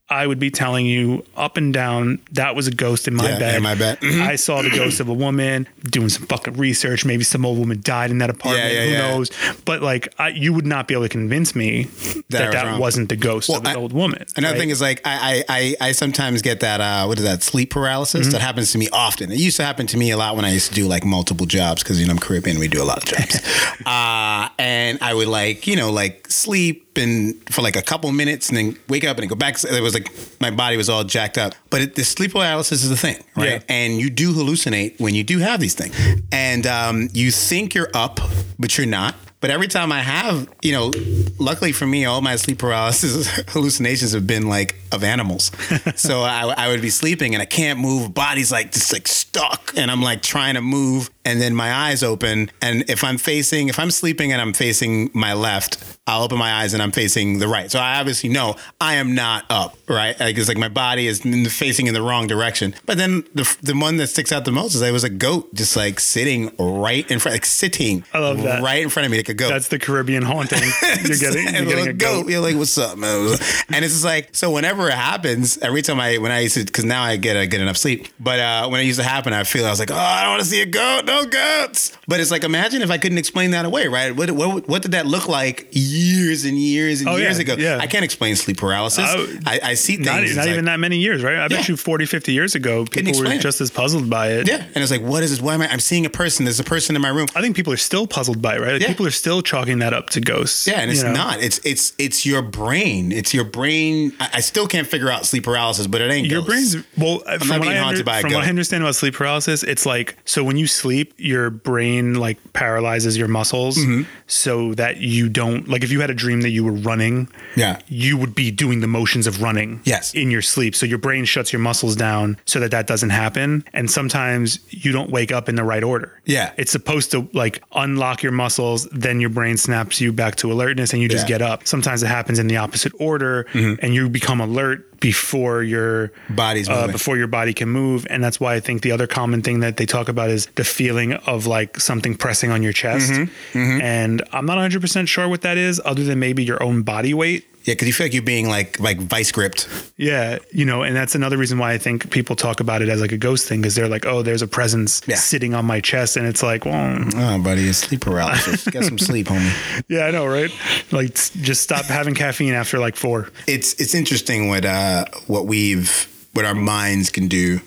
I 0.10 0.26
would 0.26 0.40
be 0.40 0.50
telling 0.50 0.86
you 0.88 1.24
up 1.38 1.58
and 1.58 1.74
down 1.74 2.20
that 2.32 2.56
was 2.56 2.68
a 2.68 2.72
ghost 2.72 3.08
in 3.08 3.14
my 3.16 3.30
Yeah, 3.30 3.40
bed. 3.40 3.56
in 3.58 3.64
my 3.64 3.76
bed. 3.76 4.00
I 4.04 4.36
saw 4.36 4.62
the 4.64 4.70
ghost 4.72 5.00
of 5.00 5.10
a 5.10 5.14
woman 5.14 5.68
doing 5.84 6.10
some 6.10 6.26
fucking 6.28 6.54
research. 6.56 7.06
Maybe 7.06 7.24
some 7.24 7.46
old 7.46 7.60
woman 7.60 7.82
died 7.82 8.10
in 8.12 8.18
that 8.20 8.30
apartment. 8.32 8.74
Yeah, 8.74 8.84
yeah, 8.84 8.86
Who 8.86 9.18
knows? 9.18 9.32
But 9.66 9.82
like, 9.82 10.14
I, 10.18 10.30
you 10.30 10.54
would 10.54 10.66
not 10.66 10.88
be 10.88 10.94
able 10.96 11.04
to 11.06 11.10
convince 11.10 11.56
me 11.56 11.84
That 12.30 12.52
that 12.52 12.54
was 12.54 12.54
that 12.74 12.80
wasn't 12.80 13.10
the 13.10 13.16
ghost 13.16 13.50
Well, 13.50 13.60
of 13.60 13.64
the 13.64 13.70
I- 13.72 13.76
old 13.76 13.94
woman. 13.94 14.26
Another 14.36 14.54
right? 14.54 14.60
thing 14.60 14.70
is 14.70 14.82
like 14.82 15.02
I, 15.06 15.44
I 15.50 15.76
I 15.82 15.90
I 15.90 15.92
sometimes 15.92 16.42
get 16.42 16.62
that 16.62 16.82
uh 16.82 17.06
what 17.06 17.18
is 17.20 17.24
that 17.26 17.44
sleep 17.44 17.70
paralysis 17.72 18.22
Mm-hmm. 18.28 18.32
that 18.32 18.42
happens 18.42 18.72
to 18.72 18.78
me 18.78 18.88
often. 18.94 19.32
It 19.32 19.40
used 19.40 19.58
to 19.58 19.64
happen 19.64 19.86
to 19.88 19.98
me 19.98 20.12
a 20.12 20.18
lot 20.18 20.36
when 20.36 20.46
I 20.46 20.52
used 20.52 20.70
to 20.70 20.74
do 20.76 20.88
like 20.88 21.04
multiple 21.06 21.46
jobs 21.46 21.84
because 21.84 22.00
you 22.00 22.06
know 22.08 22.14
I'm 22.14 22.20
Caribbean 22.20 22.60
we 22.60 22.68
do 22.68 22.82
a 22.82 22.86
lot 22.86 22.98
of 23.00 23.06
jobs. 23.06 23.36
uh 23.86 24.50
and 24.60 24.98
I 25.02 25.14
would 25.14 25.28
like 25.28 25.68
you 25.68 25.76
know 25.76 25.92
like 25.92 26.28
sleep 26.32 26.84
and 26.98 27.36
for 27.56 27.62
like 27.62 27.78
a 27.78 27.82
couple 27.82 28.12
minutes 28.12 28.50
and 28.50 28.58
then 28.58 28.78
wake 28.90 29.06
up 29.06 29.18
and 29.18 29.30
go 29.30 29.36
back. 29.36 29.64
It 29.64 29.82
was 29.82 29.94
like 29.94 30.12
my 30.42 30.52
body 30.52 30.76
was 30.76 30.90
all 30.90 31.06
jacked 31.06 31.38
up. 31.38 31.56
But 31.70 31.82
it, 31.82 31.96
the 31.96 32.04
sleep 32.04 32.34
paralysis 32.34 32.84
is 32.84 32.92
a 32.92 32.98
thing, 32.98 33.24
right? 33.36 33.50
Yeah. 33.52 33.60
And 33.70 33.98
you 34.00 34.10
do 34.10 34.34
hallucinate 34.34 35.00
when 35.00 35.16
you 35.16 35.24
do 35.24 35.40
have 35.40 35.60
these 35.60 35.74
things, 35.74 35.96
and 36.32 36.68
um, 36.68 37.10
you 37.14 37.32
think 37.32 37.74
you're 37.74 37.90
up, 37.94 38.20
but 38.60 38.78
you're 38.78 38.88
not. 38.88 39.16
But 39.40 39.52
every 39.52 39.68
time 39.68 39.92
I 39.92 40.02
have, 40.02 40.50
you 40.64 40.72
know, 40.72 40.92
luckily 41.38 41.72
for 41.72 41.86
me, 41.86 42.06
all 42.06 42.20
my 42.22 42.36
sleep 42.36 42.58
paralysis 42.58 43.28
hallucinations 43.50 44.14
have 44.14 44.26
been 44.26 44.50
like 44.50 44.76
of 44.92 45.04
animals. 45.04 45.52
so 45.96 46.22
I, 46.22 46.54
I 46.58 46.70
would 46.70 46.82
be 46.82 46.90
sleeping 46.90 47.36
and 47.36 47.42
I 47.42 47.46
can't 47.46 47.80
move. 47.80 48.14
Body's 48.14 48.52
like 48.52 48.72
just 48.72 48.92
like 48.92 49.08
stuck, 49.08 49.74
and 49.78 49.92
I'm 49.92 50.02
like 50.02 50.22
trying 50.22 50.56
to 50.56 50.62
move, 50.62 51.10
and 51.26 51.42
then 51.42 51.56
my 51.56 51.74
eyes 51.74 52.04
open. 52.04 52.52
And 52.62 52.90
if 52.90 53.04
I'm 53.04 53.18
facing, 53.18 53.68
if 53.68 53.80
I'm 53.80 53.92
sleeping 53.92 54.32
and 54.32 54.42
I'm 54.42 54.54
facing 54.54 55.10
my 55.14 55.34
left, 55.34 55.84
I'll 56.08 56.24
open 56.24 56.38
my 56.38 56.54
eyes 56.54 56.74
and 56.76 56.84
I'm 56.84 56.92
facing 56.92 57.40
the 57.40 57.48
right. 57.48 57.70
So 57.72 57.80
I 57.80 58.00
obviously 58.00 58.30
know 58.30 58.56
I 58.80 58.96
am 58.96 59.16
not 59.16 59.46
up, 59.50 59.76
right? 59.90 60.18
Like 60.20 60.38
it's 60.38 60.48
like 60.48 60.58
my 60.58 60.70
body 60.70 61.08
is 61.08 61.22
facing 61.52 61.88
in 61.88 61.96
the 61.96 62.02
wrong 62.04 62.28
direction. 62.28 62.76
But 62.86 62.98
then 62.98 63.24
the 63.34 63.58
the 63.64 63.74
one 63.74 63.98
that 63.98 64.08
sticks 64.08 64.32
out 64.32 64.46
the 64.46 64.52
most 64.52 64.76
is 64.76 64.84
I 64.84 64.92
was 64.92 65.04
a 65.04 65.10
goat 65.10 65.54
just 65.56 65.76
like 65.76 66.00
sitting 66.00 66.56
right 66.60 67.10
in 67.10 67.18
front, 67.18 67.34
like 67.34 67.46
sitting 67.46 68.04
I 68.14 68.20
love 68.20 68.42
that. 68.44 68.62
right 68.62 68.84
in 68.84 68.90
front 68.90 69.06
of 69.06 69.12
me 69.12 69.18
like 69.18 69.30
a 69.30 69.34
goat. 69.34 69.50
That's 69.50 69.70
the 69.70 69.80
Caribbean 69.80 70.22
haunting. 70.22 70.62
You're 71.06 71.18
getting, 71.18 71.48
a 71.48 71.52
you're 71.60 71.66
getting 71.66 71.88
a 71.88 71.94
goat. 71.94 72.30
You're 72.30 72.42
like, 72.42 72.56
what's 72.56 72.78
up, 72.78 73.00
man? 73.00 73.38
And 73.70 73.84
it's 73.84 73.96
just 73.96 74.06
like, 74.06 74.36
so 74.36 74.52
whenever 74.52 74.88
it 74.88 74.94
happens, 74.94 75.58
every 75.58 75.82
time 75.82 76.00
I, 76.00 76.18
when 76.20 76.32
I 76.32 76.42
used 76.42 76.56
to, 76.56 76.66
because 76.66 76.86
now 76.86 77.04
I 77.04 77.18
get 77.18 77.36
a 77.36 77.48
good 77.48 77.62
enough 77.62 77.78
sleep. 77.78 78.08
But 78.20 78.40
uh, 78.40 78.68
when 78.70 78.80
it 78.80 78.84
used 78.84 79.00
to 79.00 79.06
happen, 79.06 79.34
I 79.34 79.44
feel 79.44 79.66
I 79.66 79.70
was 79.70 79.80
like, 79.80 79.92
oh, 79.92 79.96
I 79.96 80.24
don't 80.24 80.34
want 80.34 80.44
to 80.44 80.48
see 80.48 80.62
a 80.62 80.66
goat, 80.66 81.06
no 81.06 81.15
goats. 81.24 81.98
But 82.08 82.20
it's 82.20 82.32
like, 82.32 82.44
imagine 82.44 82.82
if 82.82 82.92
I 82.92 82.98
couldn't 82.98 83.18
explain 83.18 83.52
that 83.52 83.64
away, 83.66 83.88
right? 83.88 84.14
What 84.14 84.32
what, 84.32 84.68
what 84.68 84.82
did 84.82 84.92
that 84.92 85.06
look 85.06 85.30
like 85.30 85.68
years 85.72 86.44
and 86.44 86.58
years 86.58 87.00
and 87.02 87.10
Oh, 87.10 87.16
years 87.16 87.38
yeah, 87.38 87.42
ago? 87.54 87.56
yeah. 87.58 87.78
I 87.80 87.88
can't 87.88 88.04
explain 88.04 88.36
sleep 88.36 88.58
paralysis. 88.58 89.06
Oh, 89.08 89.28
I, 89.46 89.60
I 89.64 89.74
see 89.76 89.96
things. 89.96 90.08
Not, 90.08 90.22
not 90.24 90.36
like- 90.36 90.48
even 90.50 90.66
that 90.66 90.80
many 90.80 90.98
years, 90.98 91.24
right? 91.24 91.38
I 91.38 91.48
bet 91.48 91.70
you 91.70 91.78
40, 91.78 92.06
50 92.06 92.34
years 92.34 92.56
ago, 92.56 92.84
people 92.86 93.04
were 93.04 93.10
explain 93.10 93.38
it. 93.40 93.42
just 93.42 93.62
as 93.62 93.72
puzzled 93.72 94.10
by 94.10 94.32
it. 94.34 94.48
Yeah, 94.48 94.64
and 94.74 94.78
it's 94.78 94.92
like, 94.92 95.02
what 95.02 95.24
is 95.24 95.30
this? 95.32 95.42
Why 95.42 95.54
am 95.54 95.62
I? 95.62 95.68
I'm 95.70 95.80
seeing 95.80 96.06
a 96.06 96.10
person. 96.10 96.44
There's 96.46 96.60
a 96.60 96.64
person 96.64 96.96
in 96.96 97.02
my 97.02 97.10
room. 97.10 97.28
I 97.36 97.42
think 97.42 97.56
people 97.56 97.72
are 97.72 97.78
still 97.78 98.08
puzzled 98.08 98.42
by 98.42 98.56
it, 98.56 98.62
right? 98.62 98.74
Like 98.74 98.82
Yeah. 98.82 98.88
People 98.88 99.08
are 99.08 99.12
still 99.12 99.42
chalking 99.42 99.80
that 99.80 99.94
up 99.94 100.10
to 100.12 100.22
ghosts. 100.22 100.68
Yeah, 100.68 100.80
and 100.82 100.92
it's 100.92 101.04
know? 101.04 101.14
not. 101.14 101.42
It's 101.42 101.60
it's 101.64 101.94
it's 102.00 102.26
your 102.26 102.42
brain. 102.42 103.12
It's 103.12 103.34
your 103.34 103.46
brain. 103.46 104.14
I, 104.20 104.30
I 104.36 104.40
still 104.42 104.68
can't 104.68 104.88
figure 104.88 105.10
out 105.10 105.26
sleep 105.26 105.44
paralysis, 105.44 105.88
but 105.88 106.02
it 106.02 106.12
ain't 106.12 106.28
Your 106.28 106.42
ghosts. 106.42 106.76
brain's 106.76 106.88
well. 106.98 107.22
uh, 107.26 107.38
from 107.38 107.48
not 107.50 107.60
what 107.60 107.68
I 107.70 107.88
under- 107.88 108.04
by 108.04 108.22
from 108.22 108.34
what. 108.34 108.44
I 108.44 108.50
understand 108.50 108.84
about 108.84 108.96
sleep 108.96 109.14
paralysis, 109.14 109.64
it's 109.64 109.86
like 109.86 110.18
so 110.26 110.44
when 110.44 110.58
you 110.58 110.68
sleep, 110.68 111.05
your 111.18 111.50
brain 111.50 112.16
like 112.16 112.38
paralyzes 112.54 113.18
your 113.18 113.28
muscles 113.28 113.78
Mm-hmm. 113.78 114.04
so 114.28 114.74
that 114.76 114.98
you 114.98 115.30
don't 115.30 115.68
like 115.68 115.84
if 115.84 115.92
you 115.92 116.02
had 116.02 116.10
a 116.10 116.14
dream 116.14 116.42
that 116.42 116.50
you 116.52 116.64
were 116.64 116.72
running, 116.72 117.28
Yeah. 117.56 117.80
you 117.88 118.18
would 118.18 118.34
be 118.36 118.52
doing 118.52 118.80
the 118.82 118.88
motions 118.88 119.28
of 119.28 119.42
running, 119.42 119.82
Yes. 119.84 120.14
in 120.14 120.32
your 120.32 120.42
sleep. 120.42 120.76
So 120.76 120.86
your 120.86 120.98
brain 120.98 121.26
shuts 121.26 121.52
your 121.54 121.60
muscles 121.60 121.96
down 121.96 122.38
so 122.46 122.60
that 122.60 122.72
that 122.72 122.88
doesn't 122.88 123.12
happen. 123.12 123.64
And 123.74 123.90
sometimes 123.92 124.60
you 124.70 124.92
don't 124.92 125.10
wake 125.10 125.32
up 125.32 125.50
in 125.50 125.56
the 125.56 125.64
right 125.64 125.84
order. 125.84 126.20
Yeah. 126.26 126.52
it's 126.58 126.72
supposed 126.72 127.12
to 127.12 127.28
like 127.34 127.62
unlock 127.74 128.24
your 128.24 128.32
muscles, 128.32 128.88
then 128.92 129.20
your 129.20 129.30
brain 129.30 129.58
snaps 129.58 130.00
you 130.02 130.12
back 130.14 130.36
to 130.38 130.52
alertness, 130.52 130.94
and 130.94 131.02
you 131.02 131.08
just 131.10 131.26
Yeah. 131.30 131.38
get 131.38 131.42
up. 131.42 131.68
Sometimes 131.68 132.02
it 132.04 132.08
happens 132.08 132.40
in 132.40 132.48
the 132.48 132.58
opposite 132.58 132.94
order, 133.00 133.46
and 133.54 133.94
you 133.94 134.10
become 134.10 134.42
alert 134.42 134.88
before 135.00 135.64
your 135.64 136.12
Body's 136.30 136.70
uh, 136.70 136.88
before 136.88 137.18
your 137.18 137.28
body 137.28 137.54
can 137.54 137.70
move. 137.70 138.06
And 138.10 138.24
that's 138.24 138.40
why 138.40 138.56
I 138.56 138.60
think 138.60 138.82
the 138.82 138.92
other 138.92 139.08
common 139.08 139.42
thing 139.42 139.60
that 139.62 139.78
they 139.78 139.86
talk 139.86 140.10
about 140.10 140.30
is 140.30 140.48
the 140.56 140.64
feeling 140.64 141.14
of 141.14 141.48
like 141.48 141.80
something 141.80 142.16
pressing 142.16 142.52
on 142.52 142.64
your 142.64 142.74
chest. 142.74 143.12
Mm-hmm. 143.12 143.82
And 143.82 144.22
I'm 144.32 144.46
not 144.46 144.58
100% 144.58 145.08
sure 145.08 145.28
what 145.28 145.42
that 145.42 145.58
is, 145.58 145.82
other 145.86 146.04
than 146.04 146.20
maybe 146.20 146.44
your 146.44 146.62
own 146.62 146.84
body 146.84 147.14
weight. 147.14 147.48
Yeah, 147.66 147.74
because 147.74 147.88
you 147.88 147.94
feel 147.94 148.06
like 148.06 148.14
you're 148.14 148.22
being 148.24 148.48
like 148.48 148.80
like 148.80 149.00
vice 149.00 149.32
gripped. 149.32 149.68
Yeah, 149.98 150.38
you 150.52 150.66
know, 150.66 150.84
and 150.84 150.96
that's 150.96 151.16
another 151.16 151.38
reason 151.38 151.58
why 151.58 151.74
I 151.74 151.78
think 151.80 152.12
people 152.12 152.36
talk 152.36 152.60
about 152.60 152.82
it 152.82 152.90
as 152.90 153.02
like 153.02 153.12
a 153.12 153.18
ghost 153.18 153.48
thing, 153.48 153.62
because 153.62 153.74
they're 153.76 153.88
like, 153.88 154.06
oh, 154.06 154.22
there's 154.22 154.42
a 154.44 154.48
presence 154.48 155.02
Yeah. 155.08 155.16
sitting 155.16 155.54
on 155.56 155.66
my 155.66 155.82
chest, 155.82 156.16
and 156.16 156.28
it's 156.28 156.44
like, 156.44 156.64
well, 156.66 156.98
Oh, 157.16 157.40
buddy, 157.40 157.68
it's 157.68 157.80
sleep 157.80 158.02
paralysis. 158.02 158.68
Get 158.68 158.84
some 158.84 159.00
sleep, 159.00 159.28
homie. 159.28 159.84
yeah, 159.90 160.06
I 160.06 160.12
know, 160.12 160.26
right? 160.28 160.52
Like, 160.92 161.16
just 161.16 161.64
stop 161.64 161.86
having 161.86 162.14
caffeine 162.14 162.54
after 162.54 162.78
like 162.80 162.96
four. 162.96 163.30
It's 163.48 163.74
it's 163.82 163.96
interesting 163.96 164.48
what 164.48 164.64
uh 164.66 165.06
what 165.28 165.48
we've 165.48 166.08
what 166.36 166.46
our 166.46 166.54
minds 166.54 167.10
can 167.10 167.30
do 167.30 167.60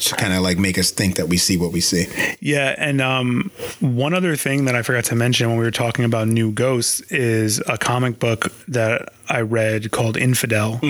to 0.00 0.14
kind 0.16 0.32
of 0.32 0.42
like 0.42 0.58
make 0.58 0.78
us 0.78 0.90
think 0.90 1.16
that 1.16 1.28
we 1.28 1.36
see 1.36 1.58
what 1.58 1.72
we 1.72 1.80
see. 1.80 2.06
Yeah, 2.40 2.74
and 2.78 3.00
um, 3.02 3.50
one 3.80 4.14
other 4.14 4.34
thing 4.34 4.64
that 4.64 4.74
I 4.74 4.82
forgot 4.82 5.04
to 5.06 5.14
mention 5.14 5.48
when 5.48 5.58
we 5.58 5.64
were 5.64 5.70
talking 5.70 6.06
about 6.06 6.26
new 6.28 6.50
ghosts 6.50 7.00
is 7.10 7.62
a 7.68 7.76
comic 7.76 8.18
book 8.18 8.50
that 8.68 9.12
I 9.28 9.42
read 9.42 9.90
called 9.90 10.16
Infidel. 10.16 10.80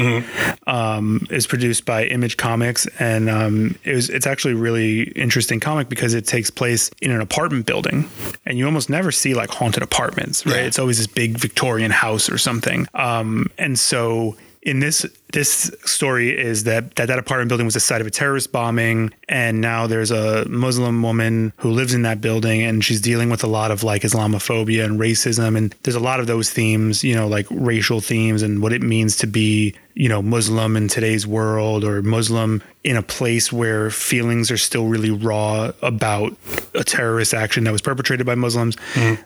Um, 0.67 1.27
is 1.31 1.47
produced 1.47 1.85
by 1.85 2.05
Image 2.05 2.37
Comics, 2.37 2.87
and 2.99 3.29
um, 3.29 3.77
it 3.85 3.95
was 3.95 4.11
it's 4.11 4.27
actually 4.27 4.55
a 4.55 4.57
really 4.57 5.03
interesting 5.11 5.59
comic 5.61 5.89
because 5.89 6.15
it 6.15 6.27
takes 6.27 6.51
place 6.51 6.91
in 7.03 7.11
an 7.11 7.21
apartment 7.21 7.67
building, 7.67 8.09
and 8.47 8.59
you 8.59 8.65
almost 8.65 8.89
never 8.89 9.11
see 9.11 9.35
like 9.35 9.51
haunted 9.51 9.83
apartments, 9.83 10.47
right? 10.47 10.57
Yeah. 10.57 10.63
It's 10.63 10.79
always 10.79 10.99
this 10.99 11.09
big 11.09 11.37
Victorian 11.37 11.91
house 11.91 12.31
or 12.31 12.39
something, 12.39 12.87
um, 12.95 13.51
and 13.59 13.77
so. 13.77 14.37
In 14.67 14.81
this 14.81 15.05
this 15.35 15.71
story 15.85 16.31
is 16.31 16.65
that, 16.65 16.95
that 16.95 17.09
that 17.09 17.19
apartment 17.19 17.49
building 17.49 17.67
was 17.67 17.75
the 17.75 17.81
site 17.81 18.01
of 18.01 18.07
a 18.07 18.11
terrorist 18.11 18.53
bombing, 18.53 19.13
and 19.29 19.61
now 19.61 19.87
there's 19.87 20.13
a 20.13 20.49
Muslim 20.49 21.03
woman 21.03 21.53
who 21.57 21.71
lives 21.71 21.93
in 21.93 22.03
that 22.03 22.21
building, 22.21 22.63
and 22.63 22.85
she's 22.85 23.01
dealing 23.01 23.31
with 23.31 23.43
a 23.43 23.49
lot 23.49 23.71
of 23.71 23.83
like 23.83 24.03
Islamophobia 24.03 24.85
and 24.85 24.99
racism, 24.99 25.57
and 25.57 25.75
there's 25.83 25.97
a 25.97 26.01
lot 26.01 26.21
of 26.21 26.27
those 26.27 26.51
themes, 26.51 27.03
you 27.03 27.15
know, 27.15 27.27
like 27.27 27.47
racial 27.51 28.01
themes 28.01 28.43
and 28.43 28.63
what 28.63 28.73
it 28.73 28.81
means 28.81 29.17
to 29.17 29.27
be, 29.27 29.75
you 29.95 30.09
know, 30.09 30.23
Muslim 30.23 30.77
in 30.77 30.89
today's 30.89 31.27
world 31.27 31.85
or 31.85 32.01
Muslim 32.03 32.63
in 32.85 32.97
a 32.97 33.03
place 33.03 33.53
where 33.53 33.91
feelings 33.91 34.51
are 34.51 34.59
still 34.59 34.87
really 34.87 35.11
raw 35.11 35.73
about 35.81 36.37
a 36.75 36.85
terrorist 36.85 37.33
action 37.33 37.65
that 37.65 37.73
was 37.73 37.81
perpetrated 37.81 38.27
by 38.27 38.35
Muslims, 38.35 38.77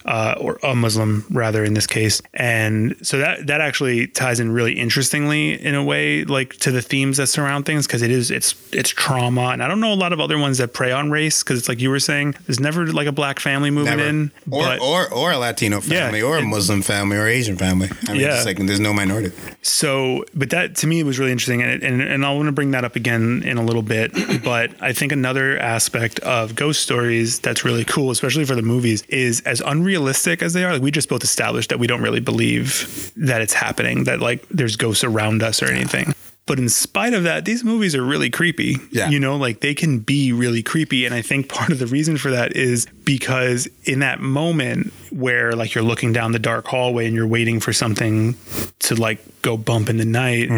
uh, 0.07 0.35
or 0.41 0.59
a 0.63 0.75
Muslim 0.75 1.25
rather 1.31 1.65
in 1.65 1.75
this 1.75 1.87
case, 1.87 2.23
and 2.33 2.97
so 3.03 3.19
that 3.19 3.47
that 3.47 3.61
actually 3.61 4.07
ties 4.07 4.41
in 4.41 4.53
really 4.53 4.75
interestingly 4.75 5.61
in 5.61 5.75
a 5.75 5.83
way, 5.83 5.98
like 6.25 6.55
to 6.59 6.71
the 6.71 6.83
themes 6.83 7.17
that 7.19 7.27
surround 7.29 7.67
things, 7.67 7.87
because 7.87 8.03
it 8.03 8.11
is 8.11 8.31
it's 8.31 8.55
it's 8.73 8.91
trauma, 8.91 9.49
and 9.53 9.63
I 9.63 9.69
don't 9.69 9.81
know 9.81 9.93
a 9.93 10.01
lot 10.05 10.13
of 10.13 10.21
other 10.21 10.39
ones 10.39 10.59
that 10.59 10.73
prey 10.73 10.93
on 10.93 11.11
race, 11.11 11.43
because 11.43 11.59
it's 11.59 11.69
like 11.69 11.81
you 11.81 11.91
were 11.91 12.01
saying, 12.01 12.35
there's 12.47 12.61
never 12.61 12.87
like 12.87 13.07
a 13.07 13.13
black 13.13 13.41
family 13.41 13.71
moving 13.71 13.97
Never. 13.97 14.09
in, 14.09 14.31
or, 14.51 14.63
but 14.65 14.81
or 14.81 15.13
or 15.13 15.33
a 15.33 15.39
Latino 15.39 15.77
Yeah, 15.83 16.05
family, 16.07 16.23
or 16.23 16.39
a 16.39 16.43
Muslim 16.43 16.83
family, 16.83 17.17
or 17.17 17.27
Asian 17.27 17.57
family. 17.57 17.89
I 18.09 18.13
mean, 18.13 18.21
Yeah. 18.23 18.37
it's 18.37 18.47
like 18.47 18.59
there's 18.59 18.81
no 18.81 18.93
minority. 18.93 19.33
So, 19.63 20.25
but 20.35 20.51
that 20.51 20.77
to 20.77 20.87
me 20.87 21.03
was 21.03 21.19
really 21.19 21.33
interesting, 21.33 21.63
and 21.63 21.83
and, 21.83 22.01
and 22.03 22.25
I 22.25 22.33
want 22.33 22.47
to 22.47 22.53
bring 22.53 22.71
that 22.73 22.85
up 22.85 22.97
again 22.97 23.43
in 23.45 23.57
a 23.59 23.63
little 23.65 23.83
bit. 23.83 24.13
But 24.45 24.71
I 24.81 24.93
think 24.93 25.13
another 25.13 25.59
aspect 25.59 26.19
of 26.21 26.55
ghost 26.55 26.83
stories 26.83 27.39
that's 27.41 27.65
really 27.65 27.85
cool, 27.85 28.11
especially 28.11 28.45
for 28.45 28.55
the 28.55 28.63
movies, 28.63 29.03
is 29.09 29.41
as 29.43 29.61
unrealistic 29.61 30.43
as 30.43 30.53
they 30.53 30.65
are. 30.65 30.73
Like 30.73 30.83
we 30.83 30.91
just 30.91 31.09
both 31.09 31.23
established 31.25 31.71
that 31.71 31.79
we 31.79 31.87
don't 31.87 32.03
really 32.03 32.21
believe 32.21 33.13
that 33.17 33.41
it's 33.43 33.53
happening, 33.55 34.05
that 34.05 34.21
like 34.21 34.47
there's 34.49 34.77
ghosts 34.77 35.05
around 35.05 35.43
us 35.43 35.63
or 35.63 35.67
anything. 35.67 35.88
But 36.47 36.59
in 36.59 36.70
spite 36.70 37.12
of 37.12 37.24
that, 37.24 37.45
these 37.45 37.62
movies 37.62 37.95
are 37.95 38.03
really 38.03 38.30
creepy. 38.30 38.76
Yeah. 38.91 39.11
You 39.11 39.20
know, 39.20 39.36
like 39.36 39.61
they 39.61 39.74
can 39.74 39.99
be 39.99 40.32
really 40.32 40.62
creepy. 40.62 41.05
And 41.05 41.14
I 41.14 41.20
think 41.20 41.49
part 41.49 41.70
of 41.70 41.78
the 41.78 41.86
reason 41.86 42.16
for 42.16 42.30
that 42.30 42.57
is 42.57 42.86
because 43.09 43.67
in 43.85 44.01
that 44.01 44.21
moment 44.21 44.93
where 45.11 45.53
like 45.53 45.75
you're 45.75 45.83
looking 45.83 46.13
down 46.13 46.33
the 46.33 46.39
dark 46.39 46.67
hallway 46.67 47.07
and 47.07 47.15
you're 47.17 47.27
waiting 47.27 47.59
for 47.59 47.73
something 47.73 48.35
to 48.81 48.95
like 48.95 49.19
go 49.41 49.57
bump 49.57 49.89
in 49.89 49.97
the 49.97 50.05
night, 50.05 50.51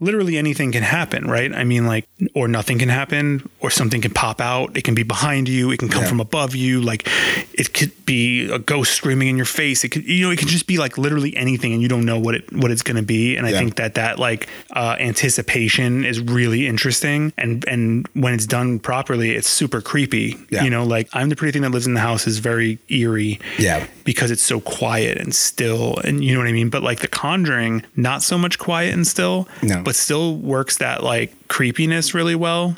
literally 0.00 0.38
anything 0.38 0.72
can 0.72 0.82
happen, 0.82 1.28
right? 1.28 1.52
I 1.52 1.64
mean, 1.64 1.86
like, 1.86 2.08
or 2.34 2.48
nothing 2.48 2.78
can 2.78 2.88
happen, 2.88 3.46
or 3.60 3.68
something 3.70 4.00
can 4.00 4.12
pop 4.14 4.40
out. 4.40 4.76
It 4.76 4.84
can 4.84 4.94
be 4.94 5.02
behind 5.02 5.46
you. 5.48 5.70
It 5.70 5.78
can 5.78 5.88
come 5.90 6.02
Yeah. 6.04 6.08
from 6.08 6.20
above 6.20 6.54
you. 6.54 6.80
Like, 6.80 7.06
it 7.52 7.74
could 7.74 7.92
be 8.06 8.50
a 8.50 8.58
ghost 8.58 8.94
screaming 8.94 9.28
in 9.28 9.36
your 9.36 9.44
face. 9.46 9.84
It 9.84 9.90
could, 9.90 10.06
you 10.08 10.24
know, 10.24 10.30
it 10.30 10.38
can 10.38 10.48
just 10.48 10.66
be 10.66 10.78
like 10.78 10.96
literally 10.96 11.36
anything, 11.36 11.72
and 11.74 11.82
you 11.82 11.88
don't 11.88 12.06
know 12.06 12.18
what 12.18 12.34
it 12.34 12.50
what 12.52 12.70
it's 12.70 12.82
going 12.82 12.96
to 12.96 13.02
be. 13.02 13.36
And 13.36 13.46
I 13.46 13.50
Yeah. 13.50 13.58
think 13.58 13.74
that 13.76 13.94
that 13.96 14.18
like 14.18 14.48
uh, 14.72 14.96
anticipation 14.98 16.04
is 16.06 16.20
really 16.20 16.66
interesting, 16.66 17.32
and 17.36 17.64
and 17.68 18.08
when 18.14 18.32
it's 18.32 18.46
done 18.46 18.78
properly, 18.78 19.32
it's 19.32 19.48
super 19.48 19.82
creepy. 19.82 20.36
Yeah. 20.50 20.64
You 20.64 20.70
know, 20.70 20.84
like 20.84 21.08
I'm 21.12 21.28
the 21.28 21.36
pretty 21.36 21.52
thing 21.58 21.70
that 21.70 21.74
lives 21.74 21.86
in 21.86 21.94
the 21.94 22.00
house 22.00 22.26
is 22.26 22.38
very 22.38 22.78
eerie 22.88 23.38
Yeah. 23.58 23.86
because 24.04 24.30
it's 24.30 24.42
so 24.42 24.60
quiet 24.60 25.18
and 25.18 25.34
still 25.34 25.96
and 26.04 26.24
you 26.24 26.32
know 26.34 26.40
what 26.40 26.48
I 26.48 26.52
mean 26.52 26.70
but 26.70 26.82
like 26.82 27.00
the 27.00 27.08
conjuring 27.08 27.84
not 27.96 28.22
so 28.22 28.38
much 28.38 28.58
quiet 28.58 28.94
and 28.94 29.06
still 29.06 29.48
No. 29.62 29.82
but 29.82 29.96
still 29.96 30.36
works 30.36 30.78
that 30.78 31.02
like 31.02 31.34
creepiness 31.48 32.14
really 32.14 32.34
well 32.34 32.74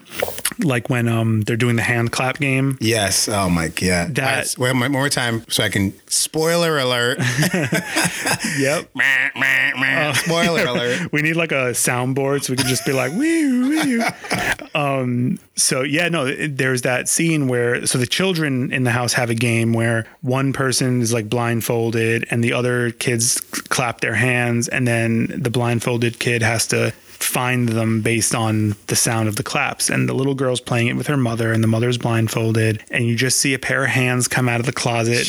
like 0.63 0.89
when 0.89 1.09
um 1.09 1.41
they're 1.43 1.57
doing 1.57 1.77
the 1.77 1.83
hand 1.83 2.13
clap 2.13 2.39
game 2.39 2.79
Yes. 2.81 3.29
Oh 3.29 3.49
my 3.51 3.69
god. 3.69 4.15
That- 4.17 4.47
right, 4.57 4.59
one 4.59 4.77
more- 4.77 4.89
more 4.89 5.09
time 5.09 5.45
so 5.49 5.63
I 5.65 5.69
can 5.69 5.93
spoiler 6.09 6.79
alert. 6.79 7.19
yep 8.59 8.89
Spoiler 10.15 10.65
alert. 10.67 11.13
we 11.13 11.23
need 11.23 11.37
like 11.37 11.53
a 11.53 11.73
soundboard 11.73 12.45
so 12.45 12.53
we 12.53 12.57
can 12.57 12.67
just 12.67 12.85
be 12.85 12.93
like 12.93 13.13
wee 13.13 13.69
wee. 13.69 14.03
Um, 14.75 15.39
so 15.57 15.83
yeah, 15.83 16.09
no, 16.09 16.35
there's 16.47 16.83
that 16.83 17.09
scene 17.09 17.49
where 17.49 17.87
so 17.87 17.99
the 17.99 18.07
children 18.07 18.73
in 18.73 18.85
the 18.85 18.91
house 18.91 19.13
have 19.15 19.31
a 19.31 19.35
game 19.35 19.73
where 19.73 20.07
one 20.23 20.53
person 20.53 21.01
is 21.01 21.13
like 21.13 21.29
blindfolded 21.29 22.27
and 22.31 22.43
the 22.43 22.53
other 22.53 22.91
kids 22.93 23.41
clap 23.41 24.01
their 24.01 24.15
hands, 24.15 24.69
and 24.69 24.87
then 24.87 25.27
the 25.37 25.51
blindfolded 25.51 26.19
kid 26.19 26.43
has 26.43 26.67
to 26.69 26.93
find 27.21 27.69
them 27.69 28.01
based 28.01 28.35
on 28.35 28.75
the 28.87 28.97
sound 28.97 29.29
of 29.29 29.37
the 29.37 29.43
claps. 29.43 29.91
And 29.91 30.09
the 30.09 30.15
little 30.15 30.35
girl's 30.35 30.61
playing 30.61 30.89
it 30.89 30.97
with 30.97 31.07
her 31.07 31.17
mother, 31.17 31.53
and 31.53 31.63
the 31.63 31.69
mother's 31.69 31.99
blindfolded, 31.99 32.83
and 32.91 33.05
you 33.07 33.15
just 33.15 33.39
see 33.39 33.55
a 33.55 33.59
pair 33.59 33.85
of 33.85 33.91
hands 33.91 34.27
come 34.27 34.49
out 34.49 34.61
of 34.61 34.67
the 34.67 34.73
closet 34.73 35.27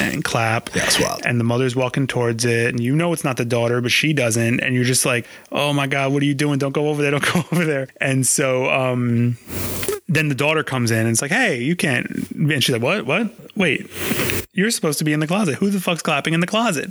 and 0.00 0.24
clap. 0.24 0.70
That's 0.70 0.98
wild. 1.00 1.22
And 1.24 1.38
the 1.38 1.44
mother's 1.44 1.76
walking 1.76 2.06
towards 2.06 2.44
it, 2.44 2.68
and 2.68 2.80
you 2.82 2.94
know 2.94 3.12
it's 3.12 3.24
not 3.24 3.36
the 3.36 3.44
daughter, 3.44 3.80
but 3.80 3.90
she 3.92 4.12
doesn't. 4.12 4.60
And 4.60 4.74
you're 4.74 4.84
just 4.84 5.04
like, 5.04 5.26
oh 5.50 5.72
my 5.72 5.86
God, 5.86 6.12
what 6.12 6.22
are 6.22 6.26
you 6.26 6.34
doing? 6.34 6.58
Don't 6.58 6.72
go 6.72 6.88
over 6.88 7.02
there. 7.02 7.10
Don't 7.12 7.32
go 7.32 7.44
over 7.52 7.64
there. 7.64 7.88
And 8.00 8.26
so, 8.26 8.70
um, 8.70 9.36
then 10.14 10.28
the 10.28 10.34
daughter 10.34 10.62
comes 10.62 10.90
in 10.90 10.98
and 10.98 11.08
it's 11.08 11.22
like, 11.22 11.30
hey, 11.30 11.62
you 11.62 11.74
can't. 11.74 12.06
And 12.32 12.62
she's 12.62 12.72
like, 12.72 12.82
what? 12.82 13.06
What? 13.06 13.30
Wait, 13.56 13.90
you're 14.52 14.70
supposed 14.70 14.98
to 14.98 15.04
be 15.04 15.12
in 15.12 15.20
the 15.20 15.26
closet. 15.26 15.56
Who 15.56 15.70
the 15.70 15.80
fuck's 15.80 16.02
clapping 16.02 16.32
in 16.34 16.40
the 16.40 16.46
closet? 16.46 16.90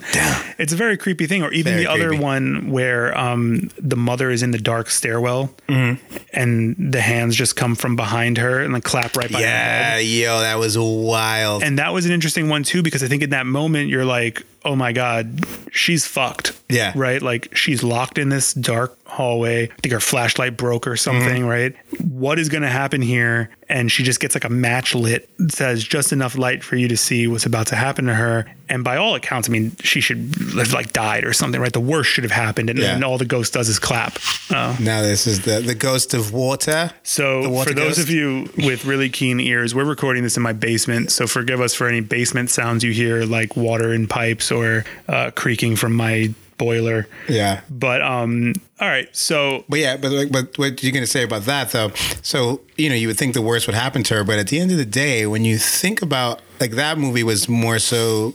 It's 0.59 0.73
a 0.73 0.75
very 0.75 0.97
creepy 0.97 1.27
thing. 1.27 1.43
Or 1.43 1.51
even 1.51 1.73
Very 1.73 1.85
the 1.85 1.91
other 1.91 2.15
one 2.15 2.71
where 2.71 3.17
um, 3.17 3.69
the 3.77 3.95
mother 3.95 4.29
is 4.29 4.43
in 4.43 4.51
the 4.51 4.57
dark 4.59 4.89
stairwell 4.89 5.53
Mm-hmm. 5.67 6.17
and 6.33 6.93
the 6.93 6.99
hands 7.01 7.35
just 7.35 7.55
come 7.55 7.75
from 7.75 7.95
behind 7.95 8.37
her 8.37 8.61
and 8.61 8.73
like 8.73 8.83
clap 8.83 9.15
right 9.15 9.31
by 9.31 9.39
her. 9.39 9.45
Yeah, 9.45 9.97
yo, 9.99 10.39
that 10.41 10.57
was 10.59 10.77
wild. 10.77 11.63
And 11.63 11.79
that 11.79 11.93
was 11.93 12.05
an 12.05 12.11
interesting 12.11 12.49
one 12.49 12.63
too, 12.63 12.83
because 12.83 13.03
I 13.03 13.07
think 13.07 13.23
in 13.23 13.29
that 13.29 13.45
moment 13.45 13.89
you're 13.89 14.05
like, 14.05 14.43
oh 14.65 14.75
my 14.75 14.91
God, 14.91 15.45
she's 15.71 16.05
fucked. 16.05 16.59
Yeah. 16.69 16.91
Right? 16.95 17.21
Like 17.21 17.55
she's 17.55 17.83
locked 17.83 18.17
in 18.17 18.29
this 18.29 18.53
dark 18.53 19.00
hallway. 19.11 19.63
I 19.63 19.75
think 19.81 19.91
her 19.93 19.99
flashlight 19.99 20.55
broke 20.57 20.87
or 20.87 20.91
Mm-hmm. 20.91 20.97
something, 21.23 21.45
right? 21.45 21.75
What 22.01 22.39
is 22.39 22.49
going 22.49 22.63
to 22.63 22.69
happen 22.69 23.01
here? 23.01 23.49
And 23.69 23.91
she 23.91 24.03
just 24.03 24.19
gets 24.19 24.35
like 24.35 24.43
a 24.43 24.49
match 24.49 24.93
lit 24.95 25.29
says 25.49 25.83
just 25.83 26.11
enough 26.11 26.37
light 26.37 26.63
for 26.63 26.75
you 26.75 26.87
to 26.89 26.97
see 26.97 27.25
what's 27.27 27.45
about 27.45 27.67
to 27.67 27.75
happen 27.75 28.05
to 28.05 28.13
her. 28.13 28.45
And 28.69 28.83
by 28.83 28.97
all 28.97 29.15
accounts, 29.15 29.47
I 29.49 29.51
mean, 29.51 29.75
she 29.81 30.01
should 30.01 30.33
have 30.57 30.73
like 30.73 30.91
died 30.93 31.23
or 31.25 31.33
something, 31.33 31.59
right? 31.61 31.71
The 31.71 31.79
worst 31.79 32.09
should 32.09 32.23
have 32.23 32.31
happened. 32.31 32.69
And, 32.69 32.79
Yeah. 32.79 32.95
and 32.95 33.03
all 33.03 33.17
the 33.17 33.25
ghost 33.25 33.53
does 33.53 33.69
is 33.69 33.79
clap. 33.79 34.17
Oh. 34.51 34.75
now 34.81 35.01
this 35.01 35.27
is 35.27 35.41
the 35.41 35.59
the 35.61 35.75
ghost 35.75 36.13
of 36.13 36.33
water. 36.33 36.91
So, 37.03 37.49
water 37.49 37.69
for 37.69 37.75
those 37.75 37.95
ghost? 37.97 37.99
of 37.99 38.09
you 38.09 38.49
with 38.57 38.83
really 38.85 39.09
keen 39.09 39.39
ears, 39.39 39.73
we're 39.75 39.85
recording 39.85 40.23
this 40.23 40.35
in 40.37 40.43
my 40.43 40.53
basement. 40.53 41.11
So, 41.11 41.25
forgive 41.27 41.61
us 41.61 41.73
for 41.73 41.87
any 41.87 42.01
basement 42.01 42.49
sounds 42.49 42.83
you 42.83 42.91
hear, 42.91 43.23
like 43.25 43.55
water 43.55 43.93
in 43.93 44.07
pipes 44.07 44.51
or 44.51 44.83
uh, 45.07 45.31
creaking 45.35 45.75
from 45.77 45.93
my 45.95 46.33
boiler. 46.61 47.07
Yeah. 47.27 47.61
But, 47.69 48.01
um, 48.03 48.53
all 48.79 48.87
right. 48.87 49.09
So, 49.15 49.65
But 49.67 49.79
yeah, 49.79 49.97
but 49.97 50.31
but 50.31 50.57
what 50.57 50.83
you're 50.83 50.91
gonna 50.91 51.07
say 51.07 51.23
about 51.23 51.43
that 51.43 51.71
though? 51.71 51.91
So 52.21 52.61
you 52.77 52.89
know, 52.89 52.95
you 52.95 53.07
would 53.07 53.17
think 53.17 53.33
the 53.33 53.41
worst 53.41 53.67
would 53.67 53.75
happen 53.75 54.03
to 54.03 54.13
her, 54.15 54.23
but 54.23 54.37
at 54.39 54.47
the 54.47 54.59
end 54.59 54.71
of 54.71 54.77
the 54.77 54.85
day, 54.85 55.25
when 55.25 55.43
you 55.45 55.57
think 55.57 56.01
about 56.01 56.41
like 56.59 56.71
that 56.71 56.97
movie 56.97 57.23
was 57.23 57.47
more 57.49 57.79
so 57.79 58.33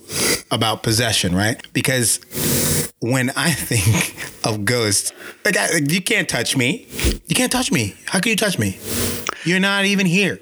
about 0.51 0.83
possession, 0.83 1.35
right? 1.35 1.61
Because 1.73 2.21
when 3.01 3.31
I 3.31 3.51
think 3.53 4.17
of 4.47 4.65
ghosts, 4.65 5.13
like, 5.45 5.57
I, 5.57 5.71
like 5.73 5.91
you 5.91 6.01
can't 6.03 6.29
touch 6.29 6.57
me, 6.57 6.87
you 7.27 7.35
can't 7.35 7.53
touch 7.53 7.71
me. 7.71 7.95
How 8.07 8.21
can 8.21 8.31
you 8.31 8.37
touch 8.37 8.59
me? 8.59 8.79
You're 9.45 9.61
not 9.61 9.85
even 9.85 10.07
here. 10.07 10.41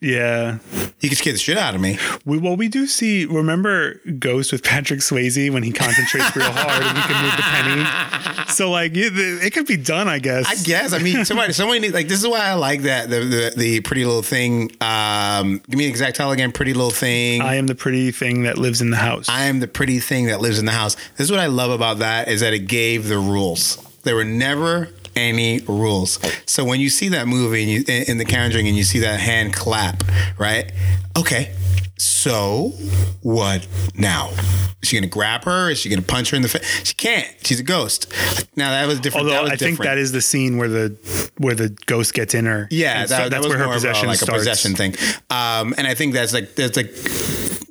yeah. 0.00 0.58
You 0.98 1.10
can 1.10 1.16
scare 1.16 1.34
the 1.34 1.38
shit 1.38 1.58
out 1.58 1.74
of 1.74 1.80
me. 1.80 1.98
We, 2.24 2.38
well, 2.38 2.56
we 2.56 2.68
do 2.68 2.86
see, 2.86 3.26
remember 3.26 4.00
Ghost 4.18 4.50
with 4.50 4.62
Patrick 4.64 5.00
Swayze 5.00 5.52
when 5.52 5.62
he 5.62 5.70
concentrates 5.70 6.34
real 6.34 6.50
hard 6.50 6.82
and 6.82 6.96
he 6.96 7.02
can 7.04 7.22
move 7.22 7.36
the 7.36 7.42
penny? 7.42 8.50
So, 8.50 8.70
like, 8.70 8.92
it, 8.94 9.12
it 9.14 9.52
could 9.52 9.66
be 9.66 9.76
done, 9.76 10.08
I 10.08 10.18
guess. 10.18 10.46
I 10.48 10.54
guess. 10.64 10.94
I 10.94 10.98
mean, 10.98 11.26
somebody, 11.26 11.52
somebody 11.52 11.80
need, 11.80 11.92
like 11.92 12.08
this 12.08 12.20
is 12.22 12.26
why 12.26 12.40
I 12.40 12.54
like 12.54 12.82
that 12.82 13.10
the 13.10 13.20
the, 13.20 13.52
the 13.56 13.80
pretty 13.80 14.06
little 14.06 14.22
thing. 14.22 14.72
Um, 14.80 15.60
give 15.68 15.76
me 15.76 15.84
the 15.84 15.90
exact 15.90 16.16
title 16.16 16.32
again. 16.32 16.50
Pretty 16.50 16.72
little 16.72 16.90
thing. 16.90 17.42
I 17.42 17.56
am 17.56 17.66
the 17.66 17.74
pretty 17.74 18.10
thing 18.10 18.44
that 18.44 18.56
lives 18.56 18.80
in 18.80 18.90
the 18.90 18.96
house. 18.96 19.28
I 19.28 19.42
am 19.44 19.60
the 19.60 19.68
pretty 19.68 19.98
thing 20.00 20.26
that 20.26 20.40
lives 20.40 20.58
in 20.58 20.64
the 20.64 20.72
house. 20.72 20.94
This 21.16 21.26
is 21.26 21.30
what 21.30 21.40
I 21.40 21.46
love 21.46 21.70
about 21.70 21.95
that 21.98 22.28
is 22.28 22.40
that 22.40 22.52
it 22.52 22.60
gave 22.60 23.08
the 23.08 23.18
rules. 23.18 23.76
There 24.02 24.14
were 24.14 24.24
never 24.24 24.90
any 25.16 25.60
rules. 25.60 26.18
So 26.44 26.64
when 26.64 26.80
you 26.80 26.90
see 26.90 27.08
that 27.08 27.26
movie 27.26 27.62
and 27.62 27.70
you, 27.70 27.84
in, 27.88 28.10
in 28.10 28.18
The 28.18 28.24
Conjuring 28.24 28.68
and 28.68 28.76
you 28.76 28.84
see 28.84 29.00
that 29.00 29.18
hand 29.18 29.52
clap, 29.54 30.04
right? 30.38 30.70
Okay. 31.16 31.54
So 31.98 32.72
what 33.22 33.66
now? 33.94 34.30
Is 34.82 34.90
she 34.90 34.96
gonna 34.96 35.06
grab 35.06 35.44
her? 35.44 35.70
Is 35.70 35.78
she 35.78 35.88
gonna 35.88 36.02
punch 36.02 36.30
her 36.30 36.36
in 36.36 36.42
the 36.42 36.48
face? 36.48 36.86
She 36.86 36.94
can't. 36.94 37.26
She's 37.42 37.58
a 37.58 37.62
ghost. 37.62 38.12
Now 38.54 38.70
that 38.70 38.86
was 38.86 39.00
different. 39.00 39.26
Although 39.26 39.42
was 39.44 39.52
I 39.52 39.56
think 39.56 39.78
different. 39.78 39.90
that 39.90 39.98
is 39.98 40.12
the 40.12 40.20
scene 40.20 40.58
where 40.58 40.68
the 40.68 41.32
where 41.38 41.54
the 41.54 41.70
ghost 41.86 42.12
gets 42.12 42.34
in 42.34 42.44
her. 42.44 42.68
Yeah, 42.70 43.06
that, 43.06 43.08
so 43.08 43.16
that 43.16 43.30
that's 43.30 43.44
was 43.46 43.48
where 43.48 43.58
her 43.58 43.64
more 43.64 43.74
of 43.74 43.82
a, 43.82 43.86
possession 43.86 44.08
like 44.08 44.18
starts. 44.18 44.42
a 44.42 44.50
possession 44.50 44.74
thing. 44.74 44.94
Um, 45.30 45.74
and 45.78 45.86
I 45.86 45.94
think 45.94 46.12
that's 46.12 46.34
like 46.34 46.54
that's 46.54 46.76
like 46.76 46.90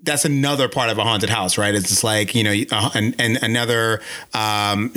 that's 0.05 0.25
another 0.25 0.69
part 0.69 0.89
of 0.89 0.97
a 0.97 1.03
haunted 1.03 1.29
house, 1.29 1.57
right? 1.57 1.73
It's 1.75 1.89
just 1.89 2.03
like 2.03 2.35
you 2.35 2.43
know, 2.43 2.55
uh, 2.71 2.89
and, 2.93 3.15
and 3.19 3.37
another. 3.41 4.01
Um, 4.33 4.93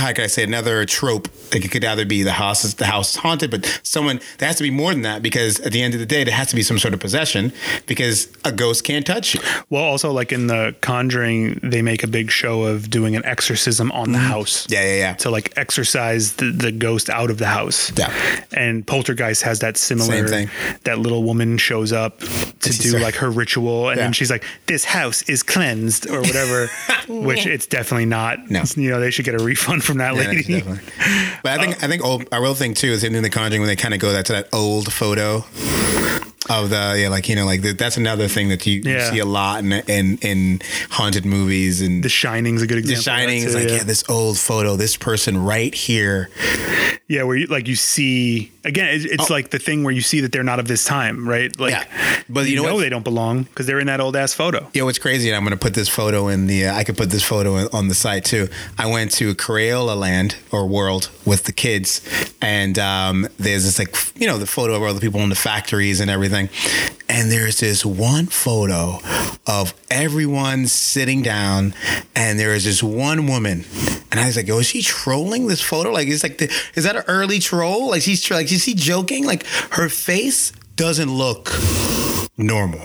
how 0.00 0.12
can 0.12 0.24
I 0.24 0.26
say 0.28 0.42
another 0.42 0.84
trope? 0.84 1.28
Like 1.52 1.64
it 1.64 1.70
could 1.70 1.84
either 1.84 2.04
be 2.04 2.22
the 2.22 2.32
house 2.32 2.64
is 2.64 2.74
the 2.74 2.86
house 2.86 3.10
is 3.10 3.16
haunted, 3.16 3.50
but 3.50 3.80
someone 3.82 4.20
there 4.38 4.46
has 4.48 4.56
to 4.56 4.62
be 4.62 4.70
more 4.70 4.92
than 4.92 5.02
that 5.02 5.22
because 5.22 5.60
at 5.60 5.72
the 5.72 5.82
end 5.82 5.94
of 5.94 6.00
the 6.00 6.06
day, 6.06 6.24
there 6.24 6.34
has 6.34 6.48
to 6.48 6.56
be 6.56 6.62
some 6.62 6.78
sort 6.78 6.94
of 6.94 7.00
possession 7.00 7.52
because 7.86 8.28
a 8.44 8.52
ghost 8.52 8.84
can't 8.84 9.06
touch 9.06 9.34
you. 9.34 9.40
Well, 9.68 9.82
also 9.84 10.12
like 10.12 10.32
in 10.32 10.46
the 10.46 10.74
Conjuring, 10.80 11.60
they 11.62 11.82
make 11.82 12.02
a 12.02 12.06
big 12.06 12.30
show 12.30 12.62
of 12.64 12.90
doing 12.90 13.16
an 13.16 13.24
exorcism 13.24 13.90
on 13.92 14.12
the 14.12 14.18
house. 14.18 14.64
Mm-hmm. 14.64 14.72
Yeah, 14.72 14.84
yeah, 14.84 14.96
yeah. 14.96 15.12
To 15.14 15.30
like 15.30 15.52
exorcise 15.56 16.34
the, 16.34 16.50
the 16.52 16.72
ghost 16.72 17.10
out 17.10 17.30
of 17.30 17.38
the 17.38 17.46
house. 17.46 17.92
Yeah. 17.98 18.12
And 18.52 18.86
Poltergeist 18.86 19.42
has 19.42 19.58
that 19.60 19.76
similar. 19.76 20.26
Same 20.28 20.48
thing. 20.48 20.78
That 20.84 20.98
little 20.98 21.22
woman 21.24 21.58
shows 21.58 21.92
up 21.92 22.18
to 22.20 22.70
do 22.70 22.98
like 22.98 23.14
her 23.16 23.30
ritual, 23.30 23.88
and 23.88 23.98
Yeah. 23.98 24.04
then 24.04 24.12
she's 24.12 24.30
like, 24.30 24.44
"This 24.66 24.84
house 24.84 25.22
is 25.22 25.42
cleansed" 25.42 26.08
or 26.08 26.20
whatever, 26.20 26.68
which 27.08 27.46
it's 27.46 27.66
definitely 27.66 28.06
not. 28.06 28.50
No. 28.50 28.62
You 28.76 28.90
know, 28.90 29.00
they 29.00 29.10
should 29.10 29.24
get 29.24 29.34
a 29.34 29.42
refund 29.44 29.82
from 29.90 29.98
that 29.98 30.14
Yeah, 30.14 30.20
lady. 30.30 30.42
definitely. 30.42 30.80
But 31.42 31.58
I 31.58 31.62
think 31.64 31.82
uh, 31.82 31.86
I 31.86 31.88
think 31.88 32.04
old, 32.04 32.24
a 32.32 32.40
real 32.40 32.54
thing 32.54 32.74
too 32.74 32.88
is 32.88 33.02
in 33.04 33.12
The 33.22 33.30
Conjuring 33.30 33.60
when 33.62 33.68
they 33.68 33.76
kind 33.76 33.94
of 33.94 34.00
go 34.00 34.12
that 34.12 34.26
to 34.26 34.32
that 34.34 34.48
old 34.52 34.92
photo 34.92 35.44
of 36.48 36.70
the 36.70 36.96
yeah 36.98 37.08
like 37.10 37.28
you 37.28 37.36
know 37.36 37.44
like 37.44 37.60
the, 37.60 37.72
that's 37.74 37.98
another 37.98 38.26
thing 38.26 38.48
that 38.48 38.64
you, 38.66 38.80
you 38.80 39.00
see 39.00 39.18
a 39.18 39.26
lot 39.26 39.62
in 39.62 39.72
in, 39.72 40.16
in 40.22 40.60
haunted 40.90 41.26
movies 41.26 41.82
and 41.82 42.02
The 42.02 42.08
Shining's 42.08 42.62
a 42.62 42.66
good 42.66 42.78
example. 42.78 43.00
of 43.00 43.04
that 43.04 43.10
Shining 43.20 43.42
is 43.42 43.52
too, 43.52 43.58
like 43.60 43.68
yeah. 43.68 43.76
yeah 43.76 43.82
this 43.84 44.08
old 44.08 44.38
photo 44.38 44.76
this 44.76 44.96
person 44.96 45.36
right 45.44 45.74
here 45.74 46.30
Yeah, 47.08 47.24
where 47.24 47.36
you 47.36 47.46
like 47.46 47.68
you 47.68 47.76
see 47.76 48.52
again, 48.64 48.88
it's, 48.94 49.04
it's 49.04 49.30
like 49.30 49.50
the 49.50 49.58
thing 49.58 49.84
where 49.84 49.92
you 49.92 50.00
see 50.00 50.20
that 50.20 50.32
they're 50.32 50.42
not 50.44 50.58
of 50.60 50.68
this 50.68 50.84
time, 50.84 51.28
right? 51.28 51.50
Like, 51.58 51.74
Oh. 51.74 51.78
Yeah. 51.78 52.22
But 52.28 52.44
you 52.46 52.52
you 52.52 52.62
know 52.62 52.68
know, 52.70 52.80
they 52.80 52.88
don't 52.88 53.02
belong 53.02 53.42
because 53.44 53.66
they're 53.66 53.80
in 53.80 53.88
that 53.88 54.00
old 54.00 54.14
ass 54.16 54.32
photo. 54.34 54.68
Yo, 54.72 54.84
what's 54.84 54.98
crazy, 55.00 55.28
and 55.28 55.36
I'm 55.36 55.42
going 55.42 55.50
to 55.58 55.58
put 55.58 55.74
this 55.74 55.88
photo 55.88 56.28
in 56.28 56.46
the. 56.46 56.66
Uh, 56.66 56.74
I 56.74 56.84
could 56.84 56.96
put 56.96 57.10
this 57.10 57.24
photo 57.24 57.56
in- 57.56 57.68
on 57.72 57.88
the 57.88 57.94
site 57.94 58.24
too. 58.24 58.48
I 58.78 58.86
went 58.86 59.10
to 59.12 59.34
Crayola 59.34 59.96
Land 59.96 60.36
or 60.52 60.66
World 60.68 61.10
with 61.26 61.44
the 61.44 61.52
kids, 61.52 62.00
and 62.40 62.78
um, 62.78 63.26
there's 63.38 63.64
this 63.64 63.78
like 63.80 63.96
you 64.20 64.28
know 64.28 64.38
the 64.38 64.46
photo 64.46 64.74
of 64.76 64.82
all 64.82 64.94
the 64.94 65.00
people 65.00 65.20
in 65.22 65.28
the 65.28 65.34
factories 65.34 65.98
and 66.00 66.08
everything, 66.08 66.29
and 66.32 67.30
there's 67.30 67.60
this 67.60 67.84
one 67.84 68.26
photo 68.26 68.98
of 69.46 69.74
everyone 69.90 70.66
sitting 70.66 71.22
down, 71.22 71.74
and 72.14 72.38
there 72.38 72.54
is 72.54 72.64
this 72.64 72.82
one 72.82 73.26
woman, 73.26 73.64
and 74.10 74.20
I 74.20 74.26
was 74.26 74.36
like, 74.36 74.46
"Yo, 74.46 74.58
is 74.58 74.66
she 74.66 74.82
trolling 74.82 75.46
this 75.46 75.60
photo? 75.60 75.90
Like, 75.90 76.08
it's 76.08 76.22
like, 76.22 76.38
the, 76.38 76.52
is 76.74 76.84
that 76.84 76.96
an 76.96 77.04
early 77.08 77.38
troll? 77.38 77.90
Like 77.90 78.02
she's 78.02 78.30
like, 78.30 78.50
is 78.52 78.64
she 78.64 78.74
joking? 78.74 79.24
Like 79.24 79.44
her 79.72 79.88
face 79.88 80.52
doesn't 80.76 81.10
look 81.10 81.50
normal." 82.36 82.80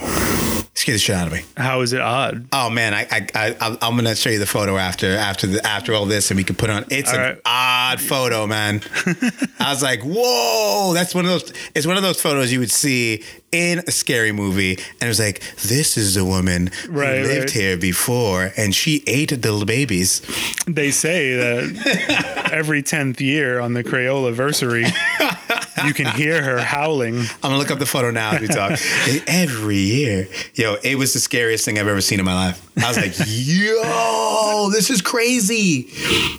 Scared 0.78 0.96
the 0.96 1.00
shit 1.00 1.16
out 1.16 1.28
of 1.28 1.32
me. 1.34 1.40
How 1.56 1.80
is 1.82 1.94
it 1.94 2.02
odd? 2.02 2.48
Oh 2.52 2.70
man, 2.70 2.94
I, 2.94 3.08
I, 3.10 3.28
I 3.34 3.78
I'm- 3.82 3.96
gonna 3.96 4.14
show 4.14 4.30
you 4.30 4.40
the 4.40 4.46
photo 4.46 4.76
after 4.78 5.08
after 5.16 5.48
the 5.48 5.66
after 5.66 5.94
all 5.94 6.06
this, 6.06 6.32
and 6.32 6.38
we 6.38 6.44
can 6.44 6.58
put 6.58 6.70
on. 6.70 6.84
It's 6.92 7.10
All 7.14 7.16
an 7.16 7.22
right. 7.22 7.38
odd 7.46 8.02
photo, 8.02 8.46
man. 8.46 8.82
I 9.60 9.70
was 9.70 9.82
like, 9.82 10.02
whoa, 10.04 10.92
that's 10.94 11.16
one 11.16 11.24
of 11.24 11.32
those. 11.32 11.54
It's 11.74 11.88
one 11.88 11.96
of 11.96 12.04
those 12.04 12.22
photos 12.22 12.52
you 12.52 12.60
would 12.60 12.72
see 12.72 13.24
in 13.54 13.80
a 13.88 13.92
scary 13.92 14.34
movie, 14.34 14.74
and 14.74 15.04
it 15.04 15.08
was 15.08 15.20
like, 15.20 15.40
this 15.64 15.96
is 15.98 16.16
the 16.16 16.26
woman 16.26 16.70
Right, 16.90 17.20
who 17.20 17.24
lived 17.24 17.40
right. 17.40 17.50
here 17.52 17.78
before, 17.78 18.52
and 18.58 18.76
she 18.76 19.02
ate 19.08 19.30
the 19.42 19.64
babies. 19.66 20.22
They 20.68 20.92
say 20.92 21.36
that 21.36 22.50
every 22.52 22.84
tenth 22.84 23.22
year 23.22 23.62
on 23.62 23.74
the 23.74 23.84
Crayola 23.86 24.36
versary, 24.36 24.84
you 25.84 25.94
can 25.94 26.08
hear 26.16 26.42
her 26.42 26.60
howling. 26.60 27.18
I'm 27.20 27.26
gonna 27.42 27.58
look 27.58 27.72
up 27.72 27.80
the 27.80 27.86
photo 27.86 28.12
now 28.12 28.32
as 28.32 28.42
we 28.42 28.48
talk. 28.48 28.72
Every 29.28 29.78
year, 29.78 30.28
yo, 30.54 30.76
it 30.84 30.98
was 30.98 31.14
the 31.14 31.20
scariest 31.20 31.66
thing 31.66 31.78
I've 31.80 31.88
ever 31.88 32.02
seen 32.02 32.20
in 32.20 32.26
my 32.26 32.34
life. 32.34 32.62
I 32.78 32.88
was 32.88 32.98
like, 32.98 33.14
yo, 33.28 34.70
this 34.72 34.90
is 34.90 35.02
crazy. 35.02 35.88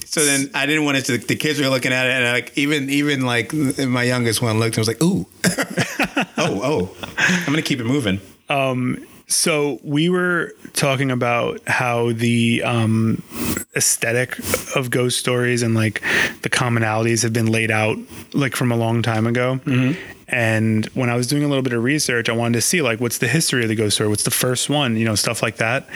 So 0.06 0.24
then 0.24 0.50
I 0.54 0.66
didn't 0.66 0.84
want 0.84 0.98
it 0.98 1.04
to. 1.06 1.18
The 1.18 1.36
kids 1.36 1.60
were 1.60 1.68
looking 1.68 1.92
at 1.92 2.06
it, 2.06 2.12
and 2.12 2.24
like 2.24 2.56
even 2.56 2.90
even 2.90 3.22
like 3.22 3.52
my 3.52 4.02
youngest 4.02 4.40
one 4.42 4.58
looked 4.58 4.76
and 4.76 4.86
was 4.86 4.88
like, 4.88 5.02
ooh, 5.02 5.26
oh 6.38 6.60
oh, 6.62 6.96
I'm 7.18 7.46
gonna 7.46 7.62
keep 7.62 7.80
it 7.80 7.84
moving. 7.86 8.20
Um, 8.48 9.06
So 9.28 9.80
we 9.82 10.08
were 10.08 10.52
talking 10.72 11.10
about 11.10 11.60
how 11.66 12.12
the 12.12 12.62
um 12.62 13.22
aesthetic 13.74 14.38
of 14.76 14.90
ghost 14.90 15.18
stories 15.18 15.62
and 15.62 15.74
like 15.74 16.00
the 16.42 16.48
commonalities 16.48 17.22
have 17.22 17.32
been 17.32 17.50
laid 17.50 17.70
out 17.70 17.96
like 18.32 18.54
from 18.56 18.70
a 18.72 18.76
long 18.76 19.02
time 19.02 19.26
ago. 19.26 19.60
And 20.28 20.86
when 20.86 21.08
I 21.10 21.14
was 21.16 21.26
doing 21.28 21.44
a 21.44 21.48
little 21.48 21.62
bit 21.62 21.72
of 21.72 21.84
research, 21.84 22.28
I 22.28 22.32
wanted 22.32 22.54
to 22.54 22.60
see 22.60 22.82
like 22.82 23.00
what's 23.00 23.18
the 23.18 23.28
history 23.28 23.62
of 23.62 23.68
the 23.68 23.74
ghost 23.76 23.96
story, 23.96 24.08
what's 24.08 24.24
the 24.24 24.30
first 24.30 24.68
one, 24.70 24.96
you 24.96 25.04
know, 25.04 25.14
stuff 25.14 25.42
like 25.42 25.56
that. 25.56 25.88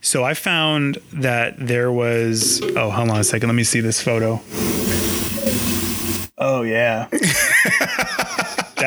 So 0.00 0.24
I 0.24 0.34
found 0.34 0.98
that 1.12 1.54
there 1.58 1.92
was 1.92 2.60
oh, 2.76 2.90
hold 2.90 3.10
on 3.10 3.18
a 3.20 3.24
second, 3.24 3.48
let 3.48 3.54
me 3.54 3.64
see 3.64 3.80
this 3.80 4.00
photo. 4.02 4.40
Oh 6.38 6.62
yeah. 6.62 7.08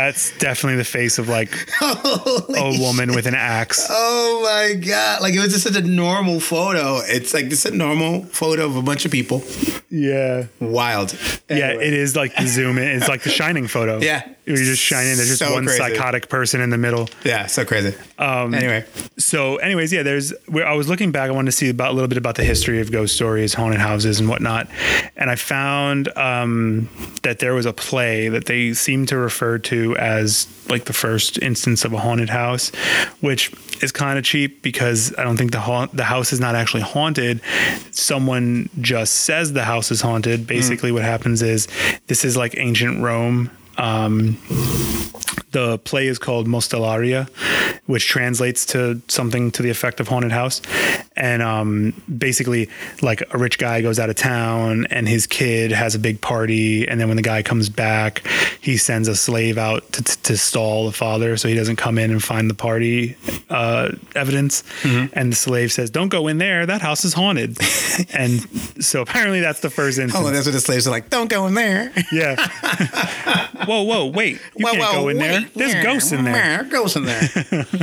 That's 0.06 0.36
definitely 0.40 0.78
the 0.78 0.84
face 0.84 1.20
of 1.20 1.30
like 1.30 1.54
a 1.82 2.78
woman 2.80 3.14
with 3.14 3.28
an 3.28 3.36
axe. 3.36 3.86
Oh 3.90 4.42
my 4.44 4.74
god! 4.80 5.22
Like 5.22 5.34
it 5.36 5.40
was 5.40 5.52
just 5.54 5.64
such 5.64 5.76
a 5.76 5.86
normal 5.88 6.40
photo. 6.40 7.02
It's 7.06 7.34
like 7.36 7.50
just 7.50 7.66
a 7.68 7.72
normal 7.72 8.24
photo 8.24 8.66
of 8.66 8.76
a 8.78 8.82
bunch 8.82 9.06
of 9.06 9.12
people. 9.12 9.44
Yeah. 9.92 10.46
Wild. 10.60 11.14
Yeah, 11.50 11.72
it 11.74 11.94
is 11.94 12.16
like 12.16 12.36
the 12.36 12.48
zoom 12.48 12.78
in. 12.78 12.88
It's 12.98 13.08
like 13.10 13.24
the 13.24 13.30
shining 13.30 13.68
photo. 13.68 14.00
Yeah. 14.12 14.28
You're 14.44 14.58
just 14.58 14.82
shining. 14.82 15.16
There's 15.18 15.28
just 15.28 15.40
So 15.40 15.54
one 15.54 15.66
crazy. 15.66 15.78
psychotic 15.78 16.28
person 16.28 16.62
in 16.62 16.72
the 16.72 16.78
middle. 16.78 17.08
Yeah, 17.24 17.46
so 17.46 17.64
crazy. 17.64 17.96
Um, 18.18 18.56
anyway, 18.56 18.86
So, 19.20 19.58
anyways, 19.58 19.94
yeah, 19.94 20.02
there's 20.02 20.34
where 20.48 20.68
I 20.68 20.74
was 20.74 20.90
looking 20.90 21.12
back, 21.12 21.30
I 21.30 21.32
wanted 21.32 21.52
to 21.52 21.56
see 21.58 21.70
about 21.70 21.92
a 21.92 21.94
little 21.94 22.08
bit 22.08 22.18
about 22.18 22.36
the 22.36 22.44
history 22.44 22.82
of 22.82 22.92
ghost 22.92 23.14
stories, 23.16 23.54
haunted 23.54 23.80
houses, 23.80 24.20
and 24.20 24.28
whatnot. 24.28 24.68
And 25.16 25.30
I 25.30 25.36
found 25.36 26.10
um, 26.18 26.90
that 27.22 27.38
there 27.38 27.54
was 27.54 27.68
a 27.68 27.72
play 27.72 28.30
that 28.30 28.46
they 28.46 28.74
seem 28.74 29.06
to 29.06 29.18
refer 29.18 29.60
to 29.60 29.91
as 29.98 30.48
like 30.70 30.86
the 30.86 30.94
first 30.94 31.38
instance 31.42 31.86
of 31.86 31.94
a 31.94 31.98
haunted 32.00 32.30
house, 32.30 32.70
which 33.20 33.52
is 33.84 33.92
kind 33.92 34.18
of 34.18 34.26
cheap 34.26 34.62
because 34.62 35.14
I 35.18 35.24
don't 35.24 35.38
think 35.38 35.52
the 35.52 35.60
haunt, 35.60 35.96
the 35.96 36.04
house 36.04 36.34
is 36.34 36.40
not 36.40 36.56
actually 36.56 36.84
haunted. 36.84 37.42
Someone 37.92 38.70
just 38.80 39.14
says 39.14 39.54
the 39.54 39.64
house 39.64 39.92
is 39.92 40.02
haunted. 40.02 40.48
Basically, 40.48 40.92
what 40.92 41.04
happens 41.04 41.42
is 41.42 41.68
this 42.08 42.24
is 42.24 42.38
like 42.38 42.56
ancient 42.58 43.02
Rome. 43.02 43.52
Um, 43.78 44.38
the 45.52 45.80
play 45.80 46.08
is 46.08 46.18
called 46.20 46.48
Mostellaria, 46.48 47.30
which 47.86 48.08
translates 48.08 48.66
to 48.68 49.02
something 49.08 49.52
to 49.52 49.62
the 49.62 49.70
effect 49.70 50.00
of 50.00 50.08
haunted 50.08 50.32
house. 50.32 50.62
And 51.16 51.42
um, 51.42 52.02
basically, 52.18 52.70
like 53.02 53.22
a 53.34 53.38
rich 53.38 53.58
guy 53.58 53.82
goes 53.82 54.00
out 54.00 54.10
of 54.10 54.16
town 54.16 54.88
and 54.90 55.08
his 55.10 55.28
kid 55.28 55.72
has 55.72 55.94
a 55.94 56.00
big 56.00 56.22
party. 56.22 56.88
And 56.88 57.02
then 57.02 57.10
when 57.10 57.18
the 57.18 57.24
guy 57.24 57.44
comes 57.44 57.68
back, 57.68 58.26
he 58.62 58.78
sends 58.78 59.08
a 59.10 59.16
slave 59.16 59.58
out 59.58 59.92
to, 59.92 60.04
to, 60.04 60.22
to 60.24 60.38
stall 60.38 60.86
the 60.86 60.94
father 60.94 61.36
so 61.36 61.50
he 61.50 61.54
doesn't 61.54 61.76
come 61.76 61.98
in 61.98 62.12
and 62.12 62.24
find 62.24 62.50
the 62.50 62.54
party 62.54 63.18
uh, 63.50 63.92
evidence. 64.16 64.64
And 64.84 65.32
the 65.34 65.36
slave 65.36 65.72
says, 65.74 65.90
Don't 65.90 66.10
go 66.10 66.28
in 66.28 66.38
there. 66.38 66.66
That 66.66 66.82
house 66.82 67.04
is 67.04 67.14
haunted. 67.14 67.58
and 68.14 68.40
so 68.84 69.02
apparently, 69.02 69.42
that's 69.42 69.60
the 69.60 69.70
first 69.70 70.00
instance. 70.00 70.26
oh, 70.26 70.32
that's 70.32 70.46
what 70.46 70.54
the 70.54 70.62
slaves 70.62 70.88
are 70.88 70.92
like. 70.92 71.10
Don't 71.10 71.30
go 71.30 71.46
in 71.48 71.56
there. 71.56 71.92
Yeah. 72.12 72.36
whoa, 73.66 73.84
whoa, 73.84 74.06
wait. 74.08 74.40
You 74.56 74.66
Whoa, 74.66 74.72
can't 74.72 74.84
whoa, 74.84 75.02
go 75.02 75.08
in 75.10 75.18
there. 75.18 75.42
There's 75.56 75.84
ghosts 75.84 76.12
in 76.12 76.24
there. 76.24 76.64
Ghosts 76.64 76.96
in 76.96 77.06
there. 77.06 77.22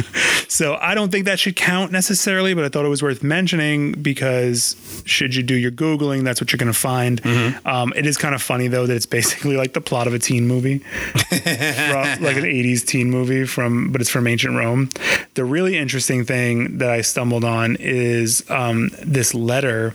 So 0.48 0.78
I 0.80 0.94
don't 0.94 1.12
think 1.12 1.26
that 1.26 1.38
should 1.38 1.56
count 1.56 1.92
necessarily, 1.92 2.54
but 2.54 2.64
I 2.64 2.70
thought 2.70 2.84
it 2.86 2.88
was 2.88 3.02
worth 3.02 3.17
mentioning 3.22 3.92
because 3.92 4.76
should 5.04 5.34
you 5.34 5.42
do 5.42 5.54
your 5.54 5.70
Googling, 5.70 6.24
that's 6.24 6.40
what 6.40 6.52
you're 6.52 6.58
going 6.58 6.72
to 6.72 6.78
find. 6.78 7.20
Um, 7.66 7.92
it 7.96 8.06
is 8.06 8.16
kind 8.16 8.34
of 8.34 8.42
funny, 8.42 8.68
though, 8.68 8.86
that 8.86 8.94
it's 8.94 9.06
basically 9.06 9.56
like 9.56 9.72
the 9.72 9.80
plot 9.80 10.06
of 10.06 10.14
a 10.14 10.18
teen 10.18 10.46
movie, 10.46 10.78
from, 10.78 12.22
like 12.22 12.36
an 12.36 12.44
80s 12.44 12.84
teen 12.86 13.10
movie, 13.10 13.44
from 13.44 13.90
but 13.92 14.00
it's 14.00 14.10
from 14.10 14.26
ancient 14.26 14.56
Rome. 14.56 14.88
The 15.34 15.44
really 15.44 15.76
interesting 15.76 16.24
thing 16.24 16.78
that 16.78 16.90
I 16.90 17.00
stumbled 17.02 17.44
on 17.44 17.76
is 17.80 18.48
um, 18.50 18.90
this 19.02 19.34
letter 19.34 19.92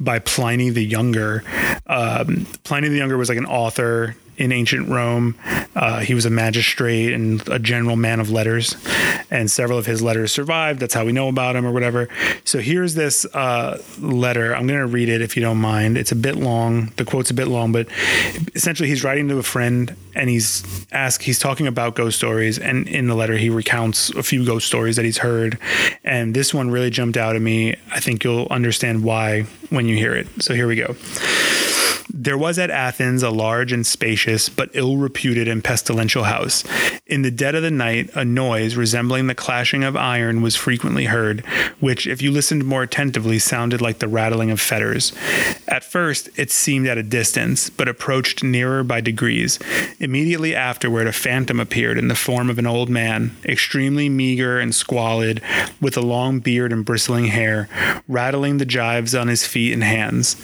by 0.00 0.18
Pliny 0.18 0.70
the 0.70 0.84
Younger. 0.84 1.44
Um, 1.86 2.46
Pliny 2.64 2.88
the 2.88 2.96
Younger 2.96 3.16
was 3.16 3.28
like 3.28 3.38
an 3.38 3.46
author 3.46 4.16
in 4.42 4.50
ancient 4.50 4.88
Rome. 4.88 5.36
Uh, 5.76 6.00
he 6.00 6.14
was 6.14 6.26
a 6.26 6.30
magistrate 6.30 7.12
and 7.12 7.48
a 7.48 7.60
general 7.60 7.94
man 7.94 8.18
of 8.18 8.28
letters, 8.28 8.76
and 9.30 9.48
several 9.48 9.78
of 9.78 9.86
his 9.86 10.02
letters 10.02 10.32
survived. 10.32 10.80
That's 10.80 10.94
how 10.94 11.04
we 11.04 11.12
know 11.12 11.28
about 11.28 11.54
him, 11.54 11.64
or 11.64 11.70
whatever. 11.70 12.08
So 12.44 12.58
here's 12.58 12.94
this 12.94 13.24
uh, 13.34 13.80
letter. 14.00 14.52
I'm 14.52 14.66
going 14.66 14.80
to 14.80 14.86
read 14.86 15.08
it 15.08 15.22
if 15.22 15.36
you 15.36 15.42
don't 15.42 15.58
mind. 15.58 15.96
It's 15.96 16.10
a 16.10 16.16
bit 16.16 16.34
long. 16.34 16.92
The 16.96 17.04
quote's 17.04 17.30
a 17.30 17.34
bit 17.34 17.46
long, 17.46 17.70
but 17.70 17.86
essentially 18.56 18.88
he's 18.88 19.04
writing 19.04 19.28
to 19.28 19.38
a 19.38 19.44
friend, 19.44 19.94
and 20.16 20.28
he's 20.28 20.64
asked. 20.90 21.22
He's 21.22 21.38
talking 21.38 21.68
about 21.68 21.94
ghost 21.94 22.16
stories, 22.16 22.58
and 22.58 22.88
in 22.88 23.06
the 23.06 23.14
letter 23.14 23.36
he 23.36 23.48
recounts 23.48 24.10
a 24.10 24.24
few 24.24 24.44
ghost 24.44 24.66
stories 24.66 24.96
that 24.96 25.04
he's 25.04 25.18
heard, 25.18 25.56
and 26.02 26.34
this 26.34 26.52
one 26.52 26.68
really 26.68 26.90
jumped 26.90 27.16
out 27.16 27.36
at 27.36 27.42
me. 27.42 27.76
I 27.92 28.00
think 28.00 28.24
you'll 28.24 28.48
understand 28.50 29.04
why 29.04 29.42
when 29.70 29.86
you 29.86 29.96
hear 29.96 30.16
it. 30.16 30.26
So 30.42 30.52
here 30.52 30.66
we 30.66 30.74
go. 30.74 30.96
There 32.12 32.38
was 32.38 32.58
at 32.58 32.70
Athens 32.70 33.22
a 33.22 33.30
large 33.30 33.72
and 33.72 33.86
spacious, 33.86 34.48
but 34.48 34.70
ill 34.74 34.96
reputed 34.96 35.48
and 35.48 35.62
pestilential 35.62 36.24
house. 36.24 36.64
In 37.06 37.22
the 37.22 37.30
dead 37.30 37.54
of 37.54 37.62
the 37.62 37.70
night, 37.70 38.10
a 38.14 38.24
noise 38.24 38.74
resembling 38.74 39.26
the 39.26 39.34
clashing 39.34 39.84
of 39.84 39.96
iron 39.96 40.42
was 40.42 40.56
frequently 40.56 41.06
heard, 41.06 41.40
which, 41.80 42.06
if 42.06 42.22
you 42.22 42.30
listened 42.30 42.64
more 42.64 42.82
attentively, 42.82 43.38
sounded 43.38 43.80
like 43.80 43.98
the 43.98 44.08
rattling 44.08 44.50
of 44.50 44.60
fetters. 44.60 45.12
At 45.68 45.84
first, 45.84 46.28
it 46.36 46.50
seemed 46.50 46.86
at 46.86 46.98
a 46.98 47.02
distance, 47.02 47.70
but 47.70 47.88
approached 47.88 48.42
nearer 48.42 48.82
by 48.82 49.00
degrees. 49.00 49.58
Immediately 49.98 50.54
afterward, 50.54 51.06
a 51.06 51.12
phantom 51.12 51.60
appeared 51.60 51.98
in 51.98 52.08
the 52.08 52.14
form 52.14 52.50
of 52.50 52.58
an 52.58 52.66
old 52.66 52.88
man, 52.88 53.36
extremely 53.44 54.08
meager 54.08 54.58
and 54.58 54.74
squalid, 54.74 55.42
with 55.80 55.96
a 55.96 56.02
long 56.02 56.40
beard 56.40 56.72
and 56.72 56.84
bristling 56.84 57.26
hair, 57.26 57.68
rattling 58.08 58.58
the 58.58 58.66
gyves 58.66 59.18
on 59.18 59.28
his 59.28 59.46
feet 59.46 59.72
and 59.72 59.84
hands. 59.84 60.36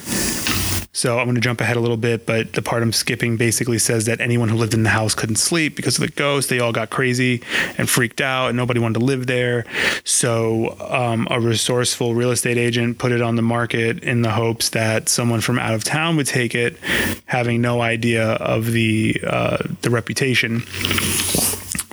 So 0.92 1.18
I'm 1.18 1.26
going 1.26 1.34
to 1.34 1.40
jump 1.40 1.60
ahead 1.60 1.76
a 1.76 1.80
little 1.80 1.98
bit, 1.98 2.26
but 2.26 2.54
the 2.54 2.62
part 2.62 2.82
I'm 2.82 2.92
skipping 2.92 3.36
basically 3.36 3.78
says 3.78 4.06
that 4.06 4.20
anyone 4.20 4.48
who 4.48 4.56
lived 4.56 4.74
in 4.74 4.82
the 4.82 4.90
house 4.90 5.14
couldn't 5.14 5.36
sleep 5.36 5.76
because 5.76 5.96
of 5.96 6.00
the 6.00 6.12
ghost. 6.12 6.48
They 6.48 6.60
all 6.60 6.72
got 6.72 6.90
crazy 6.90 7.42
and 7.76 7.88
freaked 7.88 8.20
out, 8.20 8.48
and 8.48 8.56
nobody 8.56 8.80
wanted 8.80 8.98
to 9.00 9.04
live 9.04 9.26
there. 9.26 9.64
So 10.04 10.76
um, 10.80 11.28
a 11.30 11.40
resourceful 11.40 12.14
real 12.14 12.30
estate 12.30 12.56
agent 12.56 12.98
put 12.98 13.12
it 13.12 13.20
on 13.20 13.36
the 13.36 13.42
market 13.42 14.02
in 14.02 14.22
the 14.22 14.30
hopes 14.30 14.70
that 14.70 15.08
someone 15.08 15.40
from 15.40 15.58
out 15.58 15.74
of 15.74 15.84
town 15.84 16.16
would 16.16 16.26
take 16.26 16.54
it, 16.54 16.78
having 17.26 17.60
no 17.60 17.80
idea 17.82 18.32
of 18.32 18.72
the 18.72 19.20
uh, 19.26 19.58
the 19.82 19.90
reputation. 19.90 20.62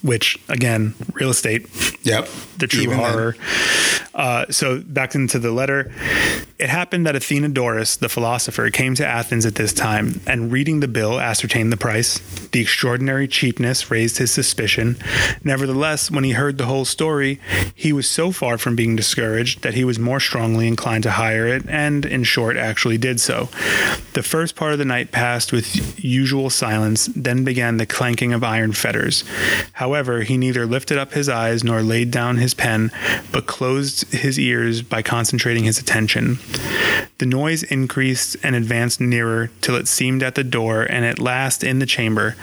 Which 0.04 0.38
again, 0.50 0.93
real 1.14 1.32
estate 1.32 1.68
yep. 2.04 2.30
the 2.60 2.68
true 2.68 2.84
Even 2.84 2.98
horror. 2.98 3.36
Uh, 4.14 4.46
so 4.52 4.80
back 4.80 5.16
into 5.16 5.39
the 5.39 5.52
letter. 5.52 5.91
It 6.58 6.70
happened 6.70 7.06
that 7.06 7.16
Athenodorus, 7.16 7.99
the 7.99 8.08
philosopher, 8.08 8.70
came 8.70 8.95
to 8.95 9.06
Athens 9.06 9.45
at 9.45 9.56
this 9.56 9.74
time, 9.74 10.22
and 10.26 10.53
reading 10.53 10.80
the 10.80 10.88
bill, 10.88 11.20
ascertained 11.20 11.70
the 11.70 11.78
price. 11.78 12.20
The 12.53 12.62
extraordinary 12.62 13.28
cheapness 13.28 13.91
raised 13.91 14.20
his 14.20 14.32
suspicion. 14.32 14.95
Nevertheless, 15.43 16.10
when 16.10 16.24
he 16.24 16.32
heard 16.32 16.58
the 16.58 16.66
whole 16.66 16.86
story, 16.86 17.41
he 17.76 17.91
was 17.91 18.10
so 18.10 18.32
far 18.32 18.58
from 18.58 18.74
being 18.74 18.95
discouraged 18.95 19.64
that 19.64 19.74
he 19.74 19.84
was 19.84 19.99
more 19.99 20.22
strongly 20.22 20.66
inclined 20.66 21.03
to 21.03 21.12
hire 21.12 21.45
it, 21.45 21.66
and, 21.68 22.06
in 22.06 22.24
short, 22.24 22.56
actually 22.56 22.97
did 22.97 23.20
so. 23.20 23.49
The 24.14 24.24
first 24.24 24.56
part 24.56 24.72
of 24.72 24.80
the 24.80 24.86
night 24.86 25.12
passed 25.12 25.51
with 25.51 26.01
usual 26.01 26.49
silence, 26.49 27.08
then 27.08 27.43
began 27.43 27.76
the 27.76 27.86
clanking 27.86 28.32
of 28.32 28.45
iron 28.45 28.72
fetters. 28.72 29.26
However, 29.74 30.22
he 30.22 30.38
neither 30.38 30.66
lifted 30.66 30.97
up 30.97 31.12
his 31.12 31.28
eyes 31.28 31.66
nor 31.66 31.82
laid 31.82 32.12
down 32.12 32.38
his 32.38 32.53
pen, 32.53 32.91
but 33.34 33.45
closed 33.45 34.14
his 34.14 34.39
ears 34.39 34.82
by 34.82 35.01
concentrating 35.01 35.66
his 35.66 35.80
attention. 35.80 36.39
The 37.18 37.26
noise 37.26 37.64
increased 37.64 38.36
and 38.43 38.56
advanced 38.56 39.00
nearer 39.00 39.50
till 39.62 39.76
it 39.76 39.88
seemed 39.88 40.22
at 40.22 40.36
the 40.36 40.43
door 40.43 40.84
and 40.84 41.06
at 41.06 41.18
last 41.18 41.64
in 41.64 41.80
the 41.80 41.86
chamber. 41.86 42.36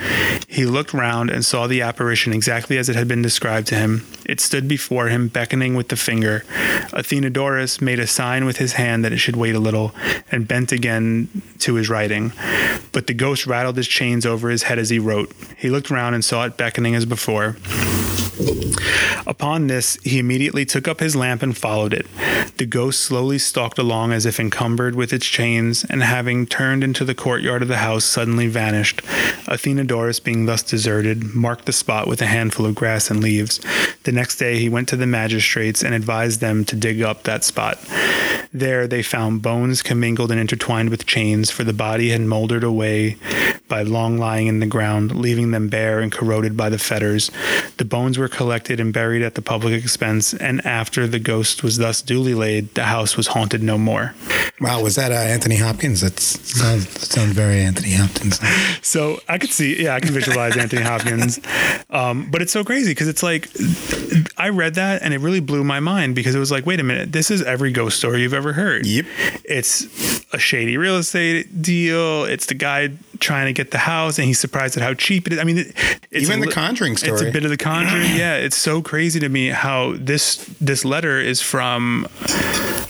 He 0.49 0.65
looked 0.65 0.95
round 0.95 1.29
and 1.29 1.45
saw 1.45 1.67
the 1.67 1.83
apparition 1.83 2.33
exactly 2.33 2.79
as 2.79 2.89
it 2.89 2.97
had 2.97 3.07
been 3.07 3.21
described 3.21 3.67
to 3.69 3.75
him. 3.75 4.07
It 4.25 4.41
stood 4.41 4.69
before 4.69 5.09
him, 5.09 5.29
beckoning 5.29 5.75
with 5.75 5.89
the 5.89 5.97
finger. 5.97 6.45
Athenodorus 6.93 7.83
made 7.83 7.99
a 7.99 8.07
sign 8.07 8.47
with 8.47 8.57
his 8.57 8.75
hand 8.75 9.05
that 9.05 9.13
it 9.13 9.19
should 9.19 9.37
wait 9.37 9.55
a 9.55 9.61
little, 9.61 9.95
and 10.31 10.49
bent 10.49 10.73
again 10.73 11.29
to 11.59 11.75
his 11.75 11.91
writing. 11.91 12.33
But 12.93 13.07
the 13.07 13.15
ghost 13.15 13.47
rattled 13.47 13.77
his 13.77 13.89
chains 13.89 14.25
over 14.25 14.49
his 14.49 14.65
head 14.65 14.79
as 14.79 14.89
he 14.89 14.99
wrote. 14.99 15.33
He 15.59 15.69
looked 15.69 15.91
round 15.91 16.15
and 16.15 16.25
saw 16.25 16.47
it 16.47 16.57
beckoning 16.57 16.95
as 16.95 17.05
before. 17.05 17.57
Upon 19.27 19.67
this, 19.67 19.99
he 20.03 20.19
immediately 20.19 20.65
took 20.65 20.89
up 20.89 21.01
his 21.01 21.15
lamp 21.15 21.43
and 21.43 21.57
followed 21.57 21.93
it. 21.93 22.07
The 22.59 22.67
ghost 22.67 23.01
slowly 23.01 23.39
stalked 23.39 23.79
along 23.79 24.13
as 24.13 24.27
if 24.27 24.41
encumbered 24.41 24.95
with 24.95 25.13
its 25.13 25.27
chains, 25.27 25.85
and 25.85 26.03
having 26.03 26.47
turned 26.47 26.83
into 26.83 27.05
the 27.05 27.15
courtyard 27.15 27.63
of 27.63 27.69
the 27.69 27.79
house, 27.79 28.05
suddenly 28.05 28.47
vanished. 28.47 29.03
Athenodorus, 29.47 30.23
being 30.23 30.47
thus 30.47 30.63
deserted, 30.63 31.35
marked 31.35 31.67
the 31.67 31.73
spot 31.73 32.07
with 32.07 32.23
a 32.23 32.27
handful 32.27 32.67
of 32.67 32.75
grass 32.75 33.11
and 33.11 33.23
leaves. 33.23 33.61
The 34.05 34.13
next 34.13 34.37
day, 34.37 34.59
he 34.59 34.69
went 34.69 34.89
to 34.89 34.97
the 34.97 35.07
magistrates 35.07 35.83
and 35.83 35.95
advised 35.95 36.41
them 36.41 36.65
to 36.67 36.77
dig 36.77 37.03
up 37.03 37.23
that 37.25 37.45
spot. 37.45 37.79
There, 38.55 38.87
they 38.87 39.03
found 39.03 39.41
bones 39.41 39.83
commingled 39.83 40.31
and 40.31 40.39
intertwined 40.39 40.91
with 40.91 41.07
chains, 41.07 41.51
for 41.51 41.65
the 41.65 41.73
body 41.73 42.11
had 42.11 42.21
moldered 42.21 42.65
away 42.65 43.17
by 43.67 43.83
long 43.83 44.19
lying 44.19 44.47
in 44.47 44.61
the 44.61 44.67
ground, 44.67 45.17
leaving 45.17 45.53
them 45.53 45.69
bare 45.69 46.01
and 46.01 46.13
corroded 46.13 46.55
by 46.55 46.69
the 46.69 46.79
fetters. 46.79 47.31
The 47.79 47.87
bones 47.87 48.19
were 48.19 48.22
were 48.23 48.29
collected 48.29 48.81
and 48.81 48.93
buried 48.93 49.21
at 49.23 49.35
the 49.35 49.43
public 49.43 49.75
expense, 49.75 50.33
and 50.33 50.65
after 50.65 51.07
the 51.07 51.19
ghost 51.19 51.63
was 51.63 51.77
thus 51.77 52.01
duly 52.01 52.35
laid, 52.35 52.75
the 52.75 52.85
house 52.85 53.17
was 53.17 53.27
haunted 53.27 53.63
no 53.63 53.77
more. 53.77 54.15
Wow, 54.61 54.81
was 54.83 54.95
that 54.95 55.11
uh, 55.11 55.17
Anthony 55.17 55.57
Hopkins? 55.57 56.01
That 56.01 56.19
sounds, 56.21 56.89
sounds 57.09 57.33
very 57.33 57.61
Anthony 57.61 57.93
Hopkins. 57.93 58.41
So 58.83 59.21
I 59.29 59.39
could 59.39 59.51
see, 59.51 59.83
yeah, 59.85 59.95
I 59.95 60.01
can 60.01 60.13
visualize 60.13 60.57
Anthony 60.57 60.83
Hopkins. 60.83 61.41
Um, 61.89 62.31
but 62.31 62.43
it's 62.43 62.53
so 62.53 62.65
crazy 62.65 62.91
because 62.91 63.09
it's 63.09 63.23
like, 63.23 63.49
I 64.37 64.49
read 64.49 64.75
that 64.75 65.03
and 65.03 65.15
it 65.15 65.19
really 65.19 65.41
blew 65.41 65.65
my 65.65 65.81
mind 65.81 66.15
because 66.15 66.35
it 66.35 66.39
was 66.39 66.51
like, 66.51 66.67
wait 66.67 66.81
a 66.81 66.83
minute, 66.83 67.13
this 67.13 67.31
is 67.31 67.43
every 67.43 67.71
ghost 67.71 67.99
story 67.99 68.23
you've 68.23 68.35
ever 68.35 68.53
heard. 68.53 68.87
Yep. 68.87 69.07
It's 69.45 69.87
a 70.33 70.39
shady 70.39 70.77
real 70.77 70.97
estate 70.97 71.63
deal. 71.63 72.25
It's 72.25 72.47
the 72.47 72.55
guy 72.55 72.91
trying 73.21 73.47
to 73.47 73.53
get 73.53 73.71
the 73.71 73.79
house 73.79 74.19
and 74.19 74.27
he's 74.27 74.39
surprised 74.39 74.77
at 74.77 74.83
how 74.83 74.95
cheap 74.95 75.27
it 75.27 75.35
is. 75.35 75.39
I 75.39 75.45
mean, 75.45 75.59
it, 75.59 75.73
it's 76.11 76.29
Even 76.29 76.43
a 76.43 76.47
the 76.47 76.53
Conjuring 76.53 76.93
It's 76.93 77.03
a 77.05 77.31
bit 77.31 77.45
of 77.45 77.51
the 77.51 77.57
Conjuring. 77.57 78.03
Yeah, 78.17 78.37
it's 78.37 78.57
so 78.57 78.83
crazy 78.83 79.21
to 79.21 79.29
me 79.29 79.49
how 79.49 79.95
this 79.97 80.37
this 80.61 80.85
letter 80.85 81.21
is 81.21 81.41
from. 81.41 82.07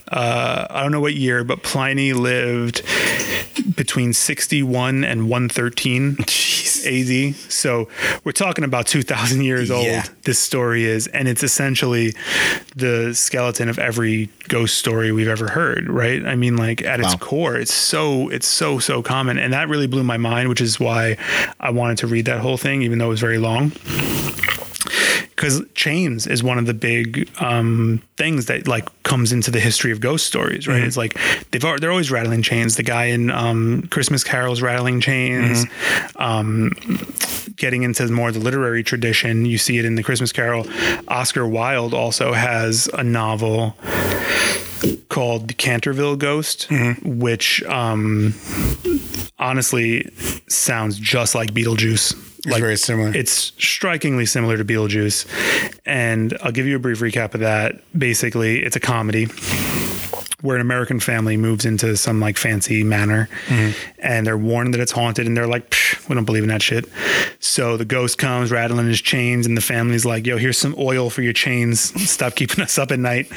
Uh, 0.09 0.67
I 0.69 0.83
don't 0.83 0.93
know 0.93 1.01
what 1.01 1.15
year, 1.15 1.43
but 1.43 1.63
Pliny 1.63 2.13
lived 2.13 2.83
between 3.77 4.13
61 4.13 5.05
and 5.05 5.31
113 5.31 6.17
AD. 6.21 7.35
So 7.51 7.89
we're 8.23 8.33
talking 8.33 8.65
about 8.65 8.87
2,000 8.87 9.43
years 9.43 9.71
old. 9.71 9.87
Yeah. 9.87 10.05
This 10.25 10.39
story 10.39 10.85
is, 10.85 11.07
and 11.09 11.29
it's 11.29 11.43
essentially 11.43 12.15
the 12.77 13.15
skeleton 13.15 13.69
of 13.69 13.79
every 13.79 14.29
ghost 14.49 14.77
story 14.77 15.13
we've 15.13 15.29
ever 15.29 15.49
heard, 15.49 15.89
right? 15.89 16.25
I 16.25 16.37
mean, 16.37 16.57
like 16.57 16.83
at 16.83 17.01
its 17.01 17.15
core, 17.15 17.57
it's 17.57 17.73
so 17.73 18.29
it's 18.29 18.47
so 18.47 18.79
so 18.79 19.03
common, 19.03 19.39
and 19.39 19.53
that 19.53 19.69
really 19.69 19.87
blew 19.87 20.05
my 20.05 20.19
mind, 20.19 20.49
which 20.49 20.61
is 20.61 20.79
why 20.79 21.17
I 21.59 21.71
wanted 21.71 21.99
to 21.99 22.07
read 22.07 22.27
that 22.27 22.41
whole 22.41 22.59
thing, 22.59 22.83
even 22.83 22.99
though 22.99 23.07
it 23.07 23.11
was 23.11 23.21
very 23.21 23.39
long 23.39 23.73
because 25.43 25.61
chains 25.75 26.29
is 26.29 26.41
one 26.41 26.57
of 26.57 26.67
the 26.67 26.75
big 26.75 27.29
um, 27.41 28.01
things 28.17 28.47
that 28.47 28.69
like 28.69 28.89
comes 29.03 29.33
into 29.33 29.51
the 29.51 29.59
history 29.59 29.91
of 29.91 29.99
ghost 29.99 30.25
stories, 30.25 30.69
right? 30.69 30.81
It's 30.81 30.97
like 30.97 31.19
they've 31.51 31.61
they're 31.81 31.91
always 31.91 32.13
rattling 32.13 32.43
chains. 32.43 32.77
The 32.77 32.85
guy 32.85 33.07
in 33.07 33.29
um, 33.29 33.89
Christmas 33.91 34.23
Carol's 34.23 34.63
rattling 34.63 35.01
chains. 35.01 35.67
Um, 36.15 36.71
getting 37.57 37.83
into 37.83 38.07
more 38.09 38.29
of 38.29 38.35
the 38.35 38.41
literary 38.41 38.85
tradition, 38.85 39.45
you 39.45 39.59
see 39.59 39.79
it 39.79 39.85
in 39.85 39.97
the 39.97 40.05
Christmas 40.05 40.31
Carol. 40.31 40.65
Oscar 41.09 41.45
Wilde 41.45 41.93
also 41.93 42.33
has 42.33 42.89
a 42.95 43.03
novel 43.03 43.77
called 45.09 45.49
The 45.49 45.55
Canterville 45.55 46.15
Ghost, 46.17 46.69
which 47.03 47.65
um, 47.65 48.33
honestly 49.41 50.09
sounds 50.49 50.99
just 50.99 51.35
like 51.35 51.53
Beetlejuice. 51.53 52.32
It's 52.47 52.59
very 52.59 52.77
similar. 52.77 53.15
It's 53.15 53.53
strikingly 53.59 54.27
similar 54.27 54.57
to 54.57 54.65
Beetlejuice. 54.65 55.27
And 55.87 56.37
I'll 56.43 56.53
give 56.53 56.67
you 56.67 56.77
a 56.77 56.81
brief 56.81 57.01
recap 57.01 57.35
of 57.35 57.41
that. 57.41 57.83
Basically, 57.97 58.63
it's 58.63 58.77
a 58.77 58.81
comedy 58.81 59.29
where 60.43 60.57
an 60.57 60.61
American 60.61 61.01
family 61.01 61.37
moves 61.37 61.65
into 61.65 61.97
some 61.97 62.21
like 62.21 62.37
fancy 62.37 62.85
manor 62.85 63.29
and 63.99 64.27
they're 64.27 64.37
warned 64.37 64.75
that 64.75 64.81
it's 64.81 64.93
haunted 64.93 65.27
and 65.27 65.37
they're 65.37 65.47
like, 65.47 65.71
Psh, 65.71 66.09
we 66.09 66.15
don't 66.15 66.25
believe 66.25 66.43
in 66.43 66.49
that 66.51 66.63
shit. 66.63 66.85
So 67.39 67.77
the 67.77 67.85
ghost 67.85 68.19
comes 68.19 68.51
rattling 68.51 68.87
his 68.87 69.01
chains 69.01 69.47
and 69.47 69.57
the 69.57 69.61
family's 69.63 70.05
like, 70.05 70.27
yo, 70.27 70.37
here's 70.39 70.59
some 70.59 70.75
oil 70.79 71.11
for 71.11 71.23
your 71.23 71.33
chains. 71.33 71.81
Stop 72.11 72.35
keeping 72.35 72.63
us 72.63 72.79
up 72.79 72.91
at 72.91 72.99
night. 72.99 73.31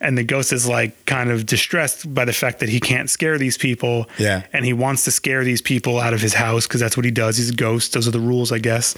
And 0.00 0.16
the 0.16 0.24
ghost 0.24 0.52
is 0.52 0.66
like 0.68 1.04
kind 1.06 1.30
of 1.30 1.46
distressed 1.46 2.12
by 2.14 2.24
the 2.24 2.32
fact 2.32 2.60
that 2.60 2.68
he 2.68 2.80
can't 2.80 3.10
scare 3.10 3.38
these 3.38 3.58
people. 3.58 4.08
Yeah. 4.18 4.44
And 4.52 4.64
he 4.64 4.72
wants 4.72 5.04
to 5.04 5.10
scare 5.10 5.44
these 5.44 5.60
people 5.60 5.98
out 5.98 6.14
of 6.14 6.20
his 6.20 6.34
house 6.34 6.66
because 6.66 6.80
that's 6.80 6.96
what 6.96 7.04
he 7.04 7.10
does. 7.10 7.36
He's 7.36 7.50
a 7.50 7.54
ghost. 7.54 7.92
Those 7.92 8.08
are 8.08 8.12
the 8.12 8.20
rules, 8.20 8.52
I 8.52 8.58
guess. 8.58 8.96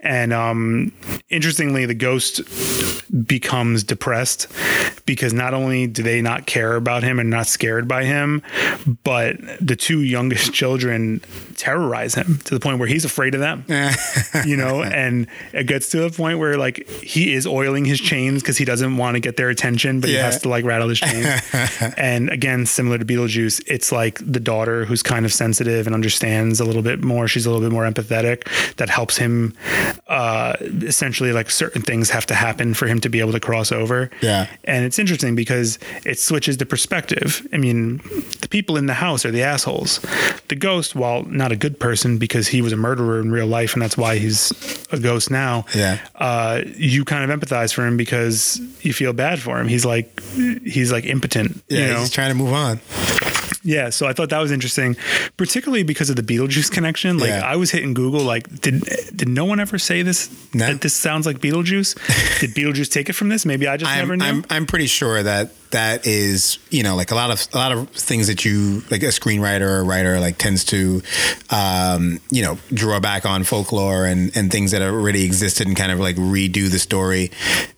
And 0.00 0.32
um, 0.32 0.92
interestingly, 1.28 1.86
the 1.86 1.94
ghost 1.94 2.40
becomes 3.26 3.84
depressed 3.84 4.48
because 5.06 5.32
not 5.32 5.54
only 5.54 5.86
do 5.86 6.02
they 6.02 6.22
not 6.22 6.46
care 6.46 6.76
about 6.76 7.01
him 7.02 7.18
and 7.18 7.30
not 7.30 7.46
scared 7.46 7.88
by 7.88 8.04
him, 8.04 8.42
but 9.04 9.36
the 9.60 9.76
two 9.76 10.00
youngest 10.02 10.52
children 10.54 11.20
terrorize 11.56 12.14
him 12.14 12.38
to 12.44 12.54
the 12.54 12.60
point 12.60 12.78
where 12.78 12.88
he's 12.88 13.04
afraid 13.04 13.34
of 13.34 13.40
them. 13.40 13.64
you 14.46 14.56
know, 14.56 14.82
and 14.82 15.26
it 15.52 15.66
gets 15.66 15.88
to 15.90 16.04
a 16.04 16.10
point 16.10 16.38
where 16.38 16.56
like 16.56 16.88
he 16.88 17.32
is 17.32 17.46
oiling 17.46 17.84
his 17.84 18.00
chains 18.00 18.42
because 18.42 18.56
he 18.56 18.64
doesn't 18.64 18.96
want 18.96 19.14
to 19.14 19.20
get 19.20 19.36
their 19.36 19.48
attention, 19.48 20.00
but 20.00 20.10
he 20.10 20.16
has 20.16 20.40
to 20.42 20.48
like 20.48 20.64
rattle 20.64 20.88
his 20.88 21.00
chains. 21.00 21.26
and 21.96 22.30
again, 22.30 22.66
similar 22.66 22.98
to 22.98 23.04
Beetlejuice, 23.04 23.62
it's 23.66 23.92
like 23.92 24.18
the 24.20 24.40
daughter 24.40 24.84
who's 24.84 25.02
kind 25.02 25.24
of 25.24 25.32
sensitive 25.32 25.86
and 25.86 25.94
understands 25.94 26.60
a 26.60 26.64
little 26.64 26.82
bit 26.82 27.02
more. 27.02 27.28
She's 27.28 27.46
a 27.46 27.50
little 27.50 27.64
bit 27.64 27.72
more 27.72 27.84
empathetic. 27.84 28.46
That 28.76 28.88
helps 28.88 29.16
him. 29.16 29.54
Uh, 30.08 30.54
essentially, 30.60 31.32
like 31.32 31.50
certain 31.50 31.82
things 31.82 32.10
have 32.10 32.26
to 32.26 32.34
happen 32.34 32.74
for 32.74 32.86
him 32.86 33.00
to 33.00 33.08
be 33.08 33.20
able 33.20 33.32
to 33.32 33.40
cross 33.40 33.72
over. 33.72 34.10
Yeah. 34.20 34.48
And 34.64 34.84
it's 34.84 34.98
interesting 34.98 35.34
because 35.34 35.78
it 36.04 36.18
switches 36.18 36.56
the 36.56 36.66
perspective. 36.66 36.91
I 36.92 37.56
mean, 37.56 37.98
the 38.40 38.48
people 38.50 38.76
in 38.76 38.86
the 38.86 38.94
house 38.94 39.24
are 39.24 39.30
the 39.30 39.42
assholes. 39.42 40.00
The 40.48 40.56
ghost, 40.56 40.94
while 40.94 41.22
not 41.24 41.50
a 41.52 41.56
good 41.56 41.80
person 41.80 42.18
because 42.18 42.48
he 42.48 42.60
was 42.62 42.72
a 42.72 42.76
murderer 42.76 43.20
in 43.20 43.32
real 43.32 43.46
life 43.46 43.72
and 43.72 43.82
that's 43.82 43.96
why 43.96 44.18
he's 44.18 44.52
a 44.92 44.98
ghost 44.98 45.30
now. 45.30 45.64
Yeah. 45.74 45.98
Uh, 46.14 46.62
you 46.76 47.04
kind 47.04 47.30
of 47.30 47.40
empathize 47.40 47.72
for 47.72 47.86
him 47.86 47.96
because 47.96 48.60
you 48.82 48.92
feel 48.92 49.12
bad 49.12 49.40
for 49.40 49.58
him. 49.58 49.68
He's 49.68 49.84
like 49.86 50.20
he's 50.64 50.92
like 50.92 51.04
impotent. 51.06 51.62
yeah, 51.68 51.78
you 51.80 51.92
know? 51.94 52.00
he's 52.00 52.10
trying 52.10 52.28
to 52.30 52.34
move 52.36 52.52
on. 52.52 52.80
Yeah, 53.64 53.90
so 53.90 54.08
I 54.08 54.12
thought 54.12 54.30
that 54.30 54.40
was 54.40 54.50
interesting, 54.50 54.96
particularly 55.36 55.84
because 55.84 56.10
of 56.10 56.16
the 56.16 56.22
Beetlejuice 56.22 56.68
connection. 56.72 57.18
Like 57.18 57.28
Yeah. 57.28 57.46
I 57.46 57.54
was 57.54 57.70
hitting 57.70 57.94
Google, 57.94 58.22
like 58.22 58.48
did 58.60 58.82
did 59.14 59.28
no 59.28 59.44
one 59.44 59.60
ever 59.60 59.78
say 59.78 60.02
this 60.02 60.28
No. 60.52 60.66
that 60.66 60.80
this 60.80 60.94
sounds 60.94 61.26
like 61.26 61.38
Beetlejuice? 61.38 61.94
did 62.40 62.50
Beetlejuice 62.56 62.90
take 62.90 63.08
it 63.08 63.12
from 63.14 63.28
this? 63.28 63.46
Maybe 63.46 63.68
I 63.68 63.76
just 63.76 63.94
never 63.94 64.14
I'm, 64.14 64.18
knew. 64.18 64.24
I'm 64.26 64.44
I'm 64.50 64.66
pretty 64.66 64.88
sure 64.88 65.22
that 65.22 65.52
that 65.72 66.06
is 66.06 66.58
you 66.70 66.82
know 66.82 66.96
like 66.96 67.10
a 67.10 67.14
lot 67.14 67.30
of 67.30 67.46
a 67.52 67.56
lot 67.56 67.72
of 67.72 67.88
things 67.90 68.28
that 68.28 68.44
you 68.44 68.82
like 68.90 69.02
a 69.02 69.06
screenwriter 69.06 69.62
or 69.62 69.78
a 69.80 69.82
writer 69.82 70.20
like 70.20 70.38
tends 70.38 70.64
to 70.64 71.02
um, 71.50 72.20
you 72.30 72.42
know 72.42 72.58
draw 72.72 73.00
back 73.00 73.26
on 73.26 73.44
folklore 73.44 74.04
and 74.04 74.34
and 74.36 74.50
things 74.50 74.70
that 74.70 74.80
already 74.82 75.24
existed 75.24 75.66
and 75.66 75.76
kind 75.76 75.90
of 75.92 75.98
like 75.98 76.16
redo 76.16 76.70
the 76.70 76.78
story 76.78 77.30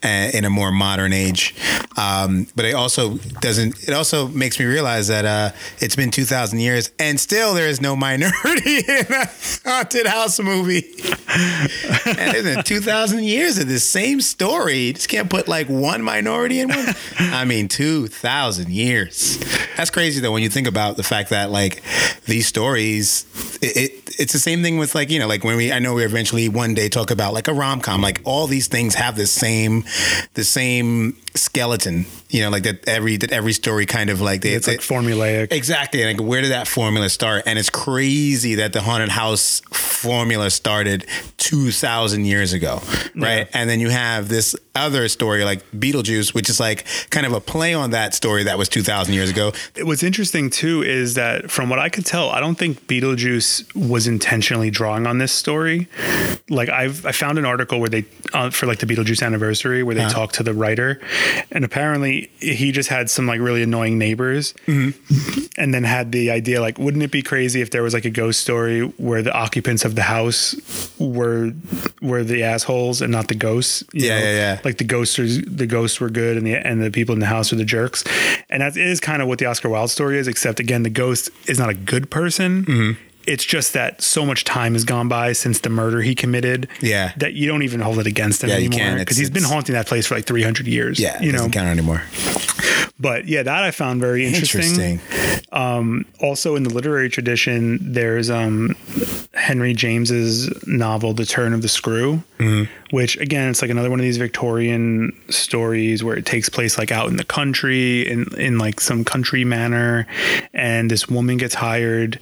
uh, 0.04 0.30
in 0.32 0.44
a 0.44 0.50
more 0.50 0.70
modern 0.70 1.12
age. 1.12 1.54
Um, 1.96 2.46
but 2.56 2.64
it 2.64 2.74
also 2.74 3.16
doesn't. 3.40 3.88
It 3.88 3.94
also 3.94 4.28
makes 4.28 4.58
me 4.58 4.66
realize 4.66 5.08
that 5.08 5.24
uh, 5.24 5.50
it's 5.78 5.96
been 5.96 6.10
two 6.10 6.24
thousand 6.24 6.60
years 6.60 6.90
and 6.98 7.18
still 7.18 7.54
there 7.54 7.68
is 7.68 7.80
no 7.80 7.96
minority 7.96 8.78
in 8.88 9.06
a 9.10 9.30
haunted 9.64 10.06
house 10.06 10.40
movie. 10.40 10.84
and 11.28 12.36
it's 12.36 12.42
been 12.42 12.64
two 12.64 12.80
thousand 12.80 13.24
years 13.24 13.58
of 13.58 13.68
this 13.68 13.88
same 13.88 14.20
story. 14.20 14.78
You 14.78 14.92
just 14.94 15.08
can't 15.08 15.30
put 15.30 15.48
like 15.48 15.68
one 15.68 16.02
minority 16.02 16.60
in 16.60 16.68
one. 16.68 16.86
I 17.18 17.44
mean, 17.44 17.68
two 17.68 17.83
thousand 18.08 18.70
years. 18.70 19.38
That's 19.76 19.90
crazy 19.90 20.20
though 20.20 20.32
when 20.32 20.42
you 20.42 20.48
think 20.48 20.66
about 20.66 20.96
the 20.96 21.02
fact 21.02 21.30
that 21.30 21.50
like 21.50 21.82
these 22.26 22.46
stories. 22.46 23.26
It, 23.62 23.76
it 23.76 24.04
it's 24.18 24.32
the 24.32 24.38
same 24.38 24.62
thing 24.62 24.78
with 24.78 24.94
like 24.94 25.10
you 25.10 25.18
know 25.18 25.26
like 25.26 25.44
when 25.44 25.56
we 25.56 25.72
I 25.72 25.78
know 25.78 25.94
we 25.94 26.04
eventually 26.04 26.48
one 26.48 26.74
day 26.74 26.88
talk 26.88 27.10
about 27.10 27.34
like 27.34 27.48
a 27.48 27.52
rom 27.54 27.80
com. 27.80 28.00
Like 28.00 28.20
all 28.24 28.46
these 28.46 28.68
things 28.68 28.94
have 28.94 29.16
the 29.16 29.26
same 29.26 29.84
the 30.34 30.44
same 30.44 31.16
skeleton. 31.34 32.06
You 32.34 32.40
know, 32.40 32.50
like 32.50 32.64
that 32.64 32.88
every 32.88 33.16
that 33.18 33.30
every 33.30 33.52
story 33.52 33.86
kind 33.86 34.10
of 34.10 34.20
like 34.20 34.40
they 34.40 34.54
it's 34.54 34.66
like 34.66 34.80
formulaic. 34.80 35.52
Exactly. 35.52 36.04
Like, 36.04 36.20
where 36.20 36.42
did 36.42 36.50
that 36.50 36.66
formula 36.66 37.08
start? 37.08 37.44
And 37.46 37.60
it's 37.60 37.70
crazy 37.70 38.56
that 38.56 38.72
the 38.72 38.80
haunted 38.80 39.10
house 39.10 39.62
formula 39.70 40.50
started 40.50 41.06
2,000 41.38 42.24
years 42.24 42.52
ago, 42.52 42.82
right? 43.14 43.48
And 43.54 43.70
then 43.70 43.78
you 43.78 43.88
have 43.88 44.28
this 44.28 44.56
other 44.74 45.08
story 45.08 45.44
like 45.44 45.62
Beetlejuice, 45.70 46.34
which 46.34 46.50
is 46.50 46.58
like 46.58 46.86
kind 47.10 47.24
of 47.24 47.32
a 47.32 47.40
play 47.40 47.72
on 47.72 47.90
that 47.90 48.14
story 48.14 48.42
that 48.42 48.58
was 48.58 48.68
2,000 48.68 49.14
years 49.14 49.30
ago. 49.30 49.52
What's 49.82 50.02
interesting 50.02 50.50
too 50.50 50.82
is 50.82 51.14
that 51.14 51.50
from 51.50 51.70
what 51.70 51.78
I 51.78 51.88
could 51.88 52.04
tell, 52.04 52.30
I 52.30 52.40
don't 52.40 52.56
think 52.56 52.86
Beetlejuice 52.88 53.76
was 53.88 54.08
intentionally 54.08 54.70
drawing 54.70 55.06
on 55.06 55.18
this 55.18 55.32
story. 55.32 55.88
Like 56.50 56.68
I've 56.68 57.06
I 57.06 57.12
found 57.12 57.38
an 57.38 57.44
article 57.44 57.78
where 57.78 57.88
they 57.88 58.04
uh, 58.32 58.50
for 58.50 58.66
like 58.66 58.80
the 58.80 58.86
Beetlejuice 58.86 59.24
anniversary 59.24 59.82
where 59.82 59.94
they 59.94 60.08
talked 60.08 60.34
to 60.34 60.42
the 60.42 60.52
writer, 60.52 61.00
and 61.50 61.64
apparently 61.64 62.23
he 62.40 62.72
just 62.72 62.88
had 62.88 63.10
some 63.10 63.26
like 63.26 63.40
really 63.40 63.62
annoying 63.62 63.98
neighbors, 63.98 64.54
and 64.66 65.74
then 65.74 65.84
had 65.84 66.12
the 66.12 66.30
idea 66.30 66.60
like, 66.60 66.78
wouldn't 66.78 67.02
it 67.02 67.10
be 67.10 67.22
crazy 67.22 67.60
if 67.60 67.70
there 67.70 67.82
was 67.82 67.94
like 67.94 68.04
a 68.04 68.10
ghost 68.10 68.40
story 68.40 68.82
where 68.82 69.22
the 69.22 69.32
occupants 69.32 69.84
of 69.84 69.94
the 69.94 70.02
house 70.02 70.54
were 70.98 71.52
were 72.02 72.24
the 72.24 72.42
assholes 72.42 73.00
and 73.00 73.12
not 73.12 73.28
the 73.28 73.34
ghosts? 73.34 73.84
you 73.92 74.08
Yeah, 74.08 74.18
yeah, 74.18 74.32
yeah. 74.32 74.60
Like 74.64 74.78
the 74.78 74.84
ghosts 74.84 75.18
are, 75.18 75.26
the 75.26 75.66
ghosts 75.66 76.00
were 76.00 76.10
good 76.10 76.36
and 76.36 76.46
the 76.46 76.54
and 76.54 76.82
the 76.82 76.90
people 76.90 77.12
in 77.12 77.20
the 77.20 77.26
house 77.26 77.52
are 77.52 77.56
the 77.56 77.64
jerks, 77.64 78.04
and 78.50 78.62
that 78.62 78.76
is 78.76 79.00
kind 79.00 79.22
of 79.22 79.28
what 79.28 79.38
the 79.38 79.46
Oscar 79.46 79.68
Wilde 79.68 79.90
story 79.90 80.18
is. 80.18 80.28
Except 80.28 80.60
again, 80.60 80.82
the 80.82 80.90
ghost 80.90 81.30
is 81.46 81.58
not 81.58 81.68
a 81.70 81.74
good 81.74 82.10
person. 82.10 82.64
Mm-hmm. 82.64 83.00
It's 83.26 83.44
just 83.44 83.72
that 83.72 84.02
so 84.02 84.24
much 84.26 84.44
time 84.44 84.74
has 84.74 84.84
gone 84.84 85.08
by 85.08 85.32
since 85.32 85.60
the 85.60 85.68
murder 85.70 86.02
he 86.02 86.14
committed. 86.14 86.68
Yeah. 86.80 87.12
that 87.16 87.34
you 87.34 87.46
don't 87.46 87.62
even 87.62 87.80
hold 87.80 87.98
it 87.98 88.06
against 88.06 88.42
him 88.42 88.50
Yeah, 88.50 88.56
anymore 88.56 88.98
because 88.98 89.16
he's 89.16 89.30
been 89.30 89.44
haunting 89.44 89.74
that 89.74 89.86
place 89.86 90.06
for 90.06 90.14
like 90.14 90.26
300 90.26 90.66
years. 90.66 90.98
Yeah, 91.00 91.20
you 91.22 91.32
know. 91.32 91.48
count 91.48 91.68
anymore. 91.68 92.02
But 92.98 93.26
yeah, 93.26 93.42
that 93.42 93.64
I 93.64 93.70
found 93.70 94.00
very 94.00 94.24
interesting. 94.26 94.60
Interesting. 94.62 95.00
Um, 95.52 96.04
also 96.20 96.54
in 96.56 96.62
the 96.62 96.70
literary 96.70 97.08
tradition, 97.08 97.78
there's 97.80 98.30
um, 98.30 98.76
Henry 99.44 99.74
James's 99.74 100.48
novel, 100.66 101.12
The 101.12 101.26
Turn 101.26 101.52
of 101.52 101.60
the 101.60 101.68
Screw, 101.68 102.22
which 102.90 103.18
again, 103.18 103.50
it's 103.50 103.60
like 103.60 103.70
another 103.70 103.90
one 103.90 104.00
of 104.00 104.04
these 104.04 104.16
Victorian 104.16 105.12
stories 105.28 106.02
where 106.02 106.16
it 106.16 106.24
takes 106.24 106.48
place 106.48 106.78
like 106.78 106.90
out 106.90 107.08
in 107.08 107.16
the 107.16 107.24
country 107.24 108.08
in 108.10 108.24
in 108.38 108.56
like 108.58 108.80
some 108.80 109.04
country 109.04 109.44
manor, 109.44 110.06
and 110.54 110.90
this 110.90 111.08
woman 111.08 111.36
gets 111.36 111.54
hired 111.54 112.18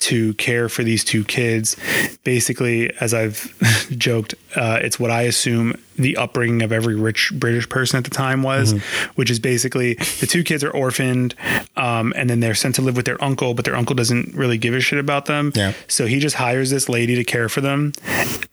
to 0.00 0.34
care 0.34 0.68
for 0.68 0.82
these 0.82 1.04
two 1.04 1.22
kids. 1.24 1.76
Basically, 2.24 2.92
as 3.00 3.14
I've 3.14 3.54
joked, 3.96 4.34
uh, 4.56 4.80
it's 4.82 4.98
what 4.98 5.12
I 5.12 5.22
assume 5.22 5.74
the 5.96 6.16
upbringing 6.16 6.62
of 6.62 6.72
every 6.72 6.94
rich 6.94 7.32
British 7.34 7.68
person 7.68 7.98
at 7.98 8.04
the 8.04 8.10
time 8.10 8.42
was, 8.42 8.72
which 9.14 9.30
is 9.30 9.38
basically 9.38 9.94
the 9.94 10.26
two 10.26 10.42
kids 10.44 10.64
are 10.64 10.70
orphaned, 10.70 11.34
um, 11.76 12.12
and 12.16 12.28
then 12.28 12.40
they're 12.40 12.54
sent 12.54 12.74
to 12.76 12.82
live 12.82 12.96
with 12.96 13.06
their 13.06 13.22
uncle, 13.22 13.54
but 13.54 13.64
their 13.64 13.76
uncle 13.76 13.94
doesn't 13.94 14.34
really 14.34 14.58
give 14.58 14.74
a 14.74 14.80
shit 14.80 14.98
about 14.98 15.26
them. 15.26 15.52
Yeah. 15.54 15.72
So 15.88 16.06
he 16.06 16.18
just 16.18 16.36
hires 16.36 16.70
this 16.70 16.88
lady 16.88 17.14
to 17.14 17.24
care 17.24 17.48
for 17.48 17.60
them 17.60 17.92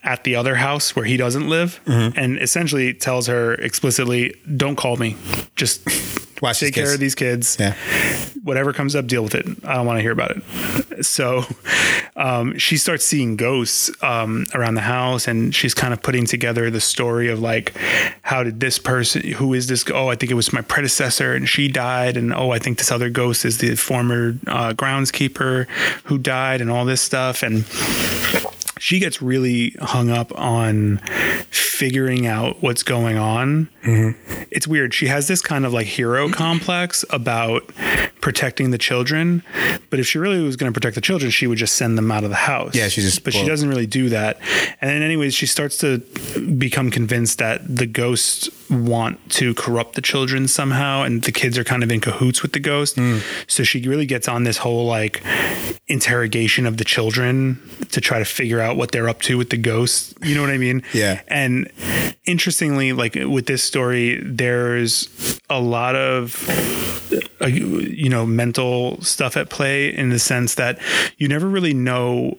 at 0.04 0.24
the 0.24 0.36
other 0.36 0.56
house 0.56 0.96
where 0.96 1.06
he 1.06 1.18
doesn't 1.18 1.48
live, 1.50 1.80
and 1.86 2.38
essentially 2.40 2.94
tells 2.94 3.28
her 3.28 3.54
explicitly, 3.56 4.36
"Don't 4.58 4.76
call 4.76 4.98
me. 4.98 5.16
Just 5.56 5.88
Watch 6.42 6.60
take 6.60 6.74
care 6.74 6.84
kids." 6.84 6.94
of 6.94 7.00
these 7.00 7.16
kids. 7.16 7.58
Yeah. 7.60 7.76
Whatever 8.44 8.74
comes 8.74 8.96
up, 8.96 9.08
deal 9.08 9.24
with 9.24 9.36
it. 9.36 9.46
I 9.64 9.76
don't 9.76 9.86
want 9.86 9.98
to 9.98 10.02
hear 10.02 10.12
about 10.12 10.32
it." 10.32 11.06
So 11.06 11.46
um, 12.16 12.58
she 12.58 12.78
starts 12.78 13.06
seeing 13.06 13.36
ghosts 13.36 13.92
um, 14.04 14.46
around 14.54 14.76
the 14.76 14.82
house, 14.82 15.28
and 15.28 15.54
she's 15.54 15.74
kind 15.74 15.94
of 15.94 16.02
putting 16.02 16.26
together 16.26 16.70
the 16.70 16.82
story 16.82 17.30
of 17.30 17.40
like, 17.40 17.76
how 18.22 18.44
did 18.44 18.60
this 18.60 18.78
person? 18.78 19.24
Who 19.24 19.54
is 19.54 19.68
this? 19.68 19.86
Oh, 19.94 20.10
I 20.10 20.16
think 20.16 20.32
it 20.32 20.36
was 20.36 20.54
my 20.54 20.62
predecessor, 20.62 21.34
and 21.34 21.48
she 21.48 21.68
died, 21.68 22.18
and 22.18 22.34
oh, 22.34 22.52
I 22.52 22.60
think 22.60 22.78
this 22.78 22.92
other 22.92 23.10
ghost 23.10 23.46
is 23.46 23.60
the 23.60 23.76
former 23.76 24.38
uh, 24.48 24.74
groundskeeper 24.74 25.68
who 26.06 26.18
died, 26.18 26.62
and 26.62 26.70
all 26.70 26.86
this 26.86 27.02
stuff, 27.02 27.44
and 27.44 27.66
she 28.82 28.98
gets 28.98 29.22
really 29.22 29.76
hung 29.80 30.10
up 30.10 30.32
on 30.38 30.98
figuring 31.52 32.26
out 32.26 32.64
what's 32.64 32.82
going 32.82 33.16
on. 33.16 33.70
Mm-hmm. 33.84 34.44
It's 34.50 34.68
weird. 34.68 34.92
She 34.92 35.06
has 35.06 35.28
this 35.28 35.40
kind 35.40 35.68
of 35.68 35.72
like 35.72 35.86
hero 35.86 36.30
complex 36.32 37.06
about 37.12 37.72
protecting 38.22 38.72
the 38.72 38.78
children, 38.78 39.44
but 39.90 40.00
if 40.00 40.08
she 40.08 40.18
really 40.20 40.42
was 40.44 40.56
going 40.56 40.72
to 40.72 40.74
protect 40.80 40.96
the 40.96 41.02
children, 41.02 41.32
she 41.32 41.48
would 41.48 41.58
just 41.58 41.76
send 41.76 41.98
them 41.98 42.12
out 42.12 42.24
of 42.24 42.30
the 42.30 42.36
house. 42.36 42.76
Yeah, 42.76 42.88
she 42.88 43.02
just- 43.02 43.24
But 43.24 43.34
she 43.34 43.46
doesn't 43.46 43.68
really 43.68 43.88
do 43.88 44.10
that. 44.10 44.40
And 44.80 44.90
then, 44.90 45.02
anyways, 45.02 45.34
she 45.34 45.46
starts 45.48 45.78
to 45.78 45.98
become 46.58 46.92
convinced 46.92 47.40
that 47.40 47.62
the 47.68 47.86
ghosts 47.88 48.50
want 48.70 49.18
to 49.32 49.54
corrupt 49.56 49.96
the 49.96 50.02
children 50.02 50.48
somehow, 50.48 51.02
and 51.04 51.24
the 51.24 51.32
kids 51.32 51.58
are 51.58 51.64
kind 51.64 51.84
of 51.84 51.92
in 51.92 52.00
cahoots 52.00 52.42
with 52.42 52.54
the 52.54 52.60
ghost. 52.60 52.98
So 53.48 53.64
she 53.64 53.82
really 53.88 54.06
gets 54.06 54.28
on 54.28 54.44
this 54.44 54.58
whole 54.58 54.86
like 54.86 55.22
interrogation 55.88 56.66
of 56.66 56.78
the 56.78 56.86
children 56.86 57.60
to 57.90 58.00
try 58.00 58.20
to 58.20 58.26
figure 58.26 58.60
out 58.62 58.78
what 58.78 58.92
they're 58.92 59.10
up 59.10 59.22
to 59.24 59.38
with 59.38 59.50
the 59.50 59.58
ghosts. 59.58 60.14
You 60.24 60.36
know 60.36 60.42
what 60.42 60.50
I 60.52 60.58
mean? 60.58 60.84
Yeah. 60.94 61.22
And 61.28 61.70
interestingly, 62.26 62.94
like 62.94 63.16
with 63.16 63.46
this 63.48 63.64
story, 63.64 64.20
there's 64.24 65.40
a 65.50 65.60
lot 65.60 65.96
of 65.96 66.48
uh, 67.42 67.48
you 67.48 68.10
know 68.12 68.26
mental 68.28 69.02
stuff 69.02 69.36
at 69.36 69.50
play 69.50 69.88
in 69.96 70.10
the 70.10 70.20
sense 70.20 70.56
that 70.56 70.78
you 71.18 71.28
never 71.28 71.48
really 71.48 71.74
know 71.74 72.38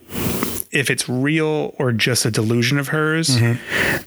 if 0.71 0.89
it's 0.89 1.07
real 1.09 1.75
or 1.79 1.93
just 1.93 2.25
a 2.25 2.31
delusion 2.31 2.79
of 2.79 2.89
hers. 2.89 3.37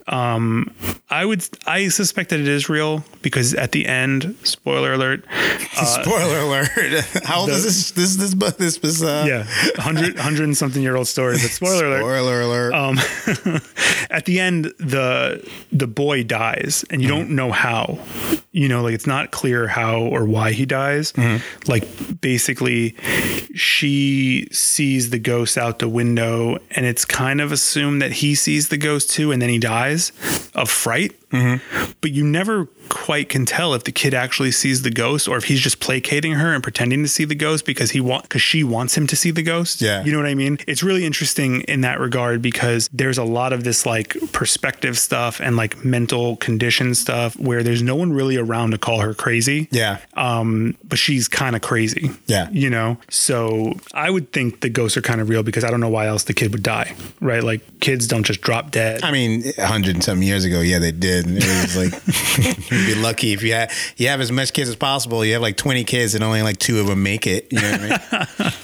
Um, 0.08 0.74
I 1.12 1.24
would, 1.24 1.48
I 1.68 1.90
suspect 1.90 2.32
that 2.32 2.40
it 2.40 2.48
is 2.48 2.70
real 2.70 3.04
because 3.22 3.54
at 3.54 3.72
the 3.72 3.86
end, 3.86 4.36
spoiler 4.44 4.94
alert, 4.94 5.24
Spoiler 5.74 6.40
alert. 6.40 6.70
How 7.24 7.42
old 7.42 7.50
the- 7.50 7.54
is 7.54 7.64
this? 7.66 7.92
This 7.92 8.16
this 8.16 8.34
book. 8.34 8.58
This 8.58 8.82
was 8.82 9.04
uh, 9.04 9.26
yeah, 9.28 9.44
hundred 9.82 10.18
hundred 10.18 10.46
and 10.46 10.58
something 10.58 10.82
year 10.82 10.96
old 10.96 11.08
story. 11.08 11.34
But 11.34 11.52
spoiler 11.52 11.86
alert, 11.86 12.00
Spoiler 12.02 12.42
alert. 12.42 12.74
um, 12.74 12.98
at 14.10 14.26
the 14.26 14.40
end 14.40 14.66
the 14.80 15.48
the 15.72 15.88
boy 15.88 16.24
dies 16.24 16.84
and 16.90 17.02
you 17.02 17.08
don't 17.08 17.30
know 17.30 17.52
how 17.52 18.00
you 18.52 18.68
know 18.68 18.82
like 18.82 18.94
it's 18.94 19.08
not 19.08 19.32
clear 19.32 19.68
how 19.68 20.00
or 20.02 20.26
why 20.26 20.52
he 20.52 20.66
dies 20.66 21.14
like 21.68 21.86
basically 22.22 22.96
she 23.56 24.48
sees 24.52 25.10
the 25.10 25.20
ghost 25.20 25.58
out 25.58 25.80
the 25.80 25.90
window 25.90 26.58
and 26.72 26.86
it's 26.86 27.06
kind 27.06 27.42
of 27.42 27.52
assumed 27.52 28.02
that 28.02 28.12
he 28.12 28.36
sees 28.36 28.70
the 28.70 28.78
ghost 28.78 29.10
too 29.10 29.32
and 29.32 29.42
then 29.42 29.50
he 29.50 29.60
dies 29.60 30.12
of 30.54 30.70
fright 30.70 31.14
but 31.32 32.12
you 32.12 32.24
never 32.24 32.68
quite 32.90 33.30
can 33.30 33.46
tell 33.46 33.74
if 33.74 33.84
the 33.84 33.92
kid 33.92 34.14
actually 34.14 34.52
sees 34.52 34.84
the 34.84 34.90
ghost 34.92 35.28
or 35.28 35.38
if 35.38 35.46
he's 35.46 35.60
just 35.60 35.80
placating 35.80 36.34
her 36.34 36.54
and 36.54 36.62
pretending 36.64 37.02
to 37.04 37.10
see 37.10 37.26
the 37.26 37.36
ghost 37.36 37.66
because 37.66 37.92
he 37.92 38.00
want 38.00 38.24
because 38.24 38.42
she 38.42 38.64
wants 38.64 38.96
him 38.98 39.08
to 39.08 39.16
see 39.16 39.32
the 39.32 39.42
ghost 39.44 39.82
Yeah. 39.82 40.04
you 40.04 40.12
know 40.12 40.18
what 40.20 40.28
I 40.28 40.36
mean? 40.36 40.60
It's 40.68 40.84
really 40.84 41.06
interesting 41.06 41.62
in 41.62 41.82
that 41.82 42.00
regard 42.00 42.42
because 42.42 42.90
there's 42.94 43.18
a 43.18 43.24
lot 43.24 43.54
of 43.54 43.64
this 43.64 43.86
like 43.86 44.16
perspective 44.32 44.98
stuff 44.98 45.40
and 45.42 45.56
like 45.58 45.84
mental 45.84 46.38
condition 46.38 46.94
stuff 46.96 47.38
where 47.40 47.64
there's 47.64 47.82
no 47.82 47.96
one 47.96 48.14
really 48.14 48.38
around 48.38 48.72
to 48.72 48.78
call 48.78 49.00
her 49.02 49.14
crazy. 49.14 49.68
yeah. 49.72 49.98
Um, 50.14 50.78
but 50.84 51.00
she's 51.00 51.28
kind 51.28 51.56
of 51.56 51.62
crazy. 51.62 52.12
Yeah. 52.28 52.48
You 52.52 52.70
know? 52.70 52.98
So 53.10 53.74
I 53.94 54.10
would 54.10 54.32
think 54.32 54.62
the 54.62 54.70
ghosts 54.70 54.96
are 54.98 55.02
kind 55.02 55.20
of 55.22 55.30
real 55.30 55.44
because 55.44 55.64
I 55.64 55.72
don't 55.72 55.80
know 55.82 55.90
why 55.90 56.08
else 56.08 56.24
the 56.24 56.34
kid 56.34 56.52
would 56.54 56.64
die. 56.64 56.96
Right? 57.20 57.44
Like 57.44 57.62
kids 57.80 58.08
don't 58.08 58.24
just 58.24 58.42
drop 58.42 58.72
dead. 58.72 59.04
I 59.04 59.12
mean, 59.12 59.44
a 59.58 59.66
hundred 59.66 59.96
and 59.96 60.04
some 60.04 60.22
years 60.22 60.46
ago, 60.46 60.62
yeah, 60.62 60.80
they 60.80 60.92
did. 60.92 61.25
And 61.26 61.38
it 61.38 61.44
was 61.44 61.76
like 61.76 61.94
you'd 62.72 62.86
be 62.88 62.96
lucky 62.96 63.34
if 63.34 63.44
you 63.44 63.54
had 63.54 63.72
you 63.98 64.08
have 64.08 64.22
as 64.22 64.32
much 64.32 64.54
kids 64.54 64.70
as 64.70 64.76
possible. 64.76 65.26
You 65.26 65.34
have 65.34 65.42
like 65.42 65.58
twenty 65.58 65.84
kids, 65.84 66.16
and 66.16 66.24
only 66.24 66.42
like 66.42 66.58
two 66.58 66.80
of 66.80 66.88
them 66.88 67.04
make 67.04 67.28
it. 67.28 67.48
You 67.52 67.62
know 67.62 67.72
what 67.72 67.82
I 68.12 68.44
mean? 68.44 68.52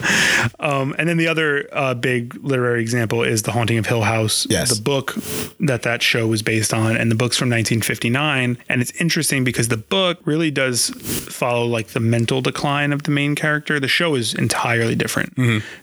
Um, 0.59 0.95
and 0.97 1.07
then 1.07 1.18
the 1.18 1.28
other 1.28 1.68
uh, 1.72 1.93
big 1.93 2.36
literary 2.43 2.82
example 2.82 3.24
is 3.24 3.43
The 3.43 3.51
Haunting 3.51 3.78
of 3.78 3.86
Hill 3.86 4.01
House, 4.01 4.47
Yes. 4.49 4.76
the 4.76 4.82
book 4.82 5.14
that 5.59 5.84
that 5.84 6.01
show 6.01 6.28
was 6.28 6.41
based 6.41 6.74
on, 6.74 6.95
and 6.97 7.12
the 7.12 7.16
book's 7.16 7.38
from 7.38 7.49
1959. 7.49 8.57
And 8.70 8.82
it's 8.82 8.91
interesting 8.99 9.43
because 9.43 9.68
the 9.68 9.78
book 9.78 10.20
really 10.26 10.49
does 10.51 10.89
follow 10.89 11.66
like 11.66 11.89
the 11.89 11.99
mental 11.99 12.41
decline 12.41 12.91
of 12.93 13.03
the 13.03 13.12
main 13.12 13.36
character. 13.36 13.80
The 13.80 13.88
show 13.88 14.16
is 14.16 14.34
entirely 14.34 14.95
different. 14.95 15.36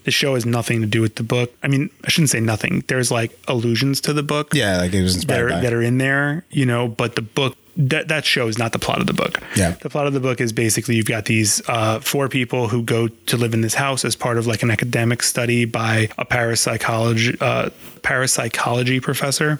The 0.04 0.10
show 0.10 0.34
has 0.34 0.44
nothing 0.46 0.80
to 0.80 0.86
do 0.86 1.00
with 1.00 1.16
the 1.16 1.22
book. 1.22 1.52
I 1.62 1.68
mean, 1.68 1.90
I 2.04 2.08
shouldn't 2.08 2.30
say 2.30 2.40
nothing. 2.40 2.82
There's 2.88 3.10
like 3.10 3.38
allusions 3.48 4.00
to 4.02 4.12
the 4.12 4.22
book 4.24 4.54
Yeah, 4.54 4.78
like 4.78 4.92
it 4.92 5.02
was 5.02 5.24
that 5.24 5.40
are, 5.40 5.48
by. 5.50 5.60
that 5.60 5.72
are 5.72 5.82
in 5.82 5.98
there, 5.98 6.44
you 6.58 6.66
know, 6.66 6.88
but 6.88 7.14
the 7.14 7.22
book 7.22 7.56
that 7.78 8.08
that 8.08 8.24
show 8.24 8.48
is 8.48 8.58
not 8.58 8.72
the 8.72 8.78
plot 8.78 9.00
of 9.00 9.06
the 9.06 9.12
book. 9.12 9.40
Yeah. 9.56 9.70
The 9.80 9.88
plot 9.88 10.08
of 10.08 10.12
the 10.12 10.20
book 10.20 10.40
is 10.40 10.52
basically 10.52 10.96
you've 10.96 11.06
got 11.06 11.26
these 11.26 11.62
uh, 11.68 12.00
four 12.00 12.28
people 12.28 12.68
who 12.68 12.82
go 12.82 13.06
to 13.08 13.36
live 13.36 13.54
in 13.54 13.60
this 13.60 13.74
house 13.74 14.04
as 14.04 14.16
part 14.16 14.36
of 14.36 14.46
like 14.48 14.64
an 14.64 14.70
academic 14.70 15.22
study 15.22 15.64
by 15.64 16.08
a 16.18 16.24
parapsychology 16.24 17.36
uh, 17.40 17.70
parapsychology 18.02 19.00
professor. 19.00 19.58